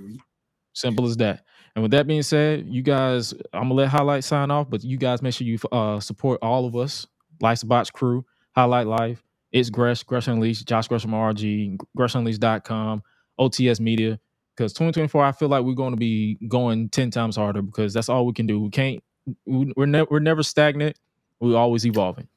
Simple 0.73 1.05
as 1.05 1.17
that. 1.17 1.43
And 1.75 1.83
with 1.83 1.91
that 1.91 2.07
being 2.07 2.23
said, 2.23 2.67
you 2.67 2.81
guys, 2.81 3.33
I'm 3.53 3.63
gonna 3.63 3.73
let 3.75 3.89
Hi-Lite 3.89 4.23
sign 4.23 4.51
off, 4.51 4.69
but 4.69 4.83
you 4.83 4.97
guys 4.97 5.21
make 5.21 5.33
sure 5.33 5.47
you 5.47 5.57
uh, 5.71 5.99
support 5.99 6.39
all 6.41 6.65
of 6.65 6.75
us, 6.75 7.07
Life's 7.41 7.63
a 7.63 7.65
Botch 7.65 7.91
crew, 7.93 8.25
Hi-Lite 8.55 8.87
Life. 8.87 9.23
It's 9.51 9.69
Gresh, 9.69 10.03
Gresh 10.03 10.27
Unleashed, 10.27 10.67
Josh 10.67 10.87
Gresham 10.87 11.11
RG, 11.11 11.77
GreshUnleashed.com, 11.97 13.03
OTS 13.39 13.79
Media. 13.79 14.19
Because 14.55 14.73
2024, 14.73 15.23
I 15.23 15.31
feel 15.31 15.49
like 15.49 15.63
we're 15.63 15.73
going 15.73 15.91
to 15.93 15.97
be 15.97 16.37
going 16.47 16.89
10 16.89 17.11
times 17.11 17.35
harder 17.35 17.61
because 17.61 17.93
that's 17.93 18.09
all 18.09 18.25
we 18.25 18.33
can 18.33 18.45
do. 18.47 18.59
We 18.59 18.69
can't, 18.69 19.03
we- 19.45 19.73
we're, 19.75 19.85
ne- 19.85 20.05
we're 20.09 20.19
never 20.19 20.43
stagnant. 20.43 20.97
We're 21.39 21.57
always 21.57 21.85
evolving. 21.85 22.27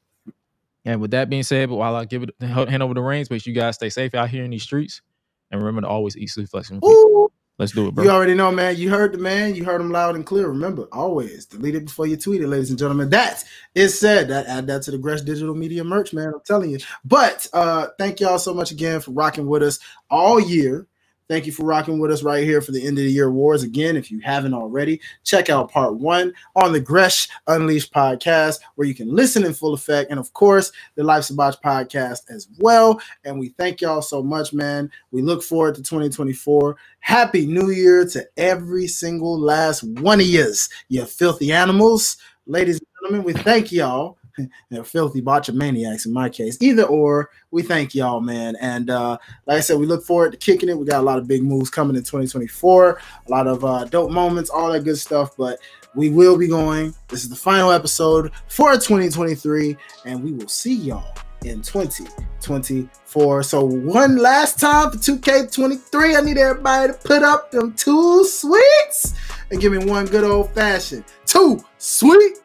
And 0.85 1.01
with 1.01 1.13
that 1.13 1.31
being 1.31 1.43
said, 1.43 1.69
but 1.71 1.77
while 1.77 1.97
I 1.97 2.05
give 2.05 2.23
it 2.23 2.31
hand 2.41 2.83
over 2.83 2.95
the 2.95 3.01
reins, 3.01 3.29
sure 3.29 3.39
you 3.45 3.53
guys 3.53 3.77
stay 3.77 3.91
safe 3.91 4.15
out 4.15 4.29
here 4.29 4.45
in 4.45 4.51
these 4.51 4.63
streets. 4.63 5.03
And 5.51 5.61
remember 5.61 5.83
to 5.83 5.89
always 5.89 6.17
eat 6.17 6.29
sleep 6.31 6.49
flexing. 6.49 6.81
Ooh. 6.85 7.31
Let's 7.57 7.71
do 7.71 7.87
it, 7.87 7.95
bro. 7.95 8.03
You 8.03 8.11
already 8.11 8.35
know, 8.35 8.51
man. 8.51 8.77
You 8.77 8.91
heard 8.91 9.13
the 9.13 9.19
man. 9.19 9.55
You 9.55 9.65
heard 9.65 9.81
him 9.81 9.93
loud 9.93 10.17
and 10.17 10.27
clear. 10.27 10.49
Remember, 10.49 10.89
always 10.91 11.47
delete 11.47 11.77
it 11.77 11.85
before 11.85 12.07
you 12.09 12.17
tweet 12.17 12.43
it, 12.43 12.49
ladies 12.49 12.71
and 12.71 12.79
gentlemen. 12.79 13.11
That 13.11 13.45
is 13.77 13.99
said. 13.99 14.27
That 14.29 14.47
add 14.47 14.67
that 14.67 14.83
to 14.83 14.91
the 14.91 14.99
Gresh 14.99 15.21
Digital 15.21 15.55
Media 15.55 15.85
merch, 15.85 16.13
man. 16.13 16.33
I'm 16.35 16.41
telling 16.45 16.71
you. 16.71 16.79
But 17.05 17.47
uh, 17.53 17.89
thank 17.97 18.19
y'all 18.19 18.41
so 18.41 18.53
much 18.53 18.73
again 18.73 19.01
for 19.01 19.13
rocking 19.13 19.47
with 19.47 19.63
us 19.63 19.79
all 20.11 20.41
year. 20.41 20.89
Thank 21.27 21.47
you 21.47 21.53
for 21.53 21.65
rocking 21.65 21.99
with 21.99 22.11
us 22.11 22.23
right 22.23 22.45
here 22.45 22.61
for 22.61 22.73
the 22.73 22.81
end 22.81 22.99
of 22.99 23.05
the 23.05 23.11
year 23.11 23.29
awards. 23.29 23.63
Again, 23.63 23.97
if 23.97 24.11
you 24.11 24.21
haven't 24.21 24.53
already, 24.53 25.01
check 25.23 25.49
out 25.49 25.71
part 25.71 25.97
one 25.97 26.35
on 26.55 26.73
the 26.73 26.81
Gresh 26.81 27.29
Unleashed 27.47 27.95
podcast, 27.95 28.61
where 28.75 28.87
you 28.87 28.95
can 28.95 29.09
listen 29.09 29.45
in 29.45 29.55
full 29.55 29.73
effect, 29.73 30.11
and 30.11 30.21
of 30.21 30.33
course, 30.35 30.71
the 30.97 31.03
Life's 31.03 31.31
a 31.31 31.35
Botch 31.35 31.57
podcast 31.63 32.29
as 32.29 32.49
well. 32.59 33.01
And 33.25 33.39
we 33.39 33.49
thank 33.51 33.81
y'all 33.81 34.03
so 34.03 34.23
much, 34.23 34.53
man. 34.53 34.91
We 35.13 35.23
look 35.23 35.43
forward 35.43 35.77
to 35.77 35.83
2024. 35.83 36.77
Happy 37.01 37.47
New 37.47 37.71
Year 37.71 38.07
to 38.09 38.27
every 38.37 38.87
single 38.87 39.39
last 39.39 39.83
one 39.83 40.21
of 40.21 40.27
yous, 40.27 40.69
you 40.89 41.07
filthy 41.07 41.53
animals. 41.53 42.19
Ladies 42.47 42.79
and 42.79 42.87
gentlemen, 43.01 43.25
we 43.25 43.33
thank 43.43 43.73
y'all. 43.73 44.19
They're 44.71 44.85
filthy 44.85 45.23
botchamaniacs 45.23 46.07
in 46.07 46.13
my 46.13 46.29
case. 46.29 46.61
Either 46.61 46.85
or, 46.85 47.31
we 47.51 47.63
thank 47.63 47.95
y'all, 47.95 48.21
man. 48.21 48.57
And 48.61 48.91
uh, 48.91 49.19
like 49.47 49.59
I 49.59 49.61
said, 49.61 49.79
we 49.79 49.87
look 49.87 50.05
forward 50.05 50.33
to 50.33 50.39
kicking 50.39 50.69
it. 50.69 50.79
We 50.79 50.85
got 50.87 51.01
a 51.01 51.05
lot 51.05 51.19
of 51.19 51.29
big 51.29 51.43
moves 51.43 51.71
coming 51.71 51.97
in 51.97 52.03
2024, 52.03 52.91
a 53.27 53.31
lot 53.31 53.47
of 53.47 53.65
uh, 53.65 53.85
dope 53.85 54.11
moments, 54.11 54.51
all 54.51 54.73
that 54.73 54.85
good 54.85 54.99
stuff. 54.99 55.37
But 55.37 55.59
we 55.95 56.11
will 56.11 56.37
be 56.37 56.49
going. 56.49 56.95
This 57.09 57.23
is 57.23 57.31
the 57.31 57.37
final 57.37 57.71
episode 57.71 58.33
for 58.49 58.73
2023, 58.75 59.77
and 60.05 60.23
we 60.23 60.33
will 60.33 60.49
see 60.49 60.75
y'all 60.75 61.17
in 61.45 61.63
2024. 61.63 63.43
So 63.43 63.65
one 63.65 64.17
last 64.17 64.59
time 64.59 64.91
for 64.91 64.97
2K23, 64.97 66.17
I 66.17 66.21
need 66.23 66.39
everybody 66.39 66.93
to 66.93 66.99
put 66.99 67.23
up 67.23 67.51
them 67.51 67.75
two 67.75 68.25
sweets 68.25 69.15
and 69.51 69.61
give 69.61 69.73
me 69.73 69.79
one 69.79 70.07
good 70.07 70.25
old 70.25 70.53
fashioned 70.55 71.05
two 71.27 71.63
sweet. 71.79 72.39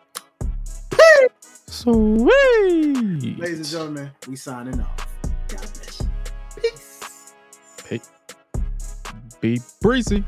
Sweet. 1.70 3.38
Ladies 3.38 3.58
and 3.60 3.66
gentlemen, 3.66 4.12
we 4.28 4.36
signing 4.36 4.82
off. 4.82 5.08
God 5.48 5.62
bless 5.74 6.02
you. 6.02 6.10
Peace. 6.62 7.34
Be 9.40 9.62
breezy. 9.82 10.24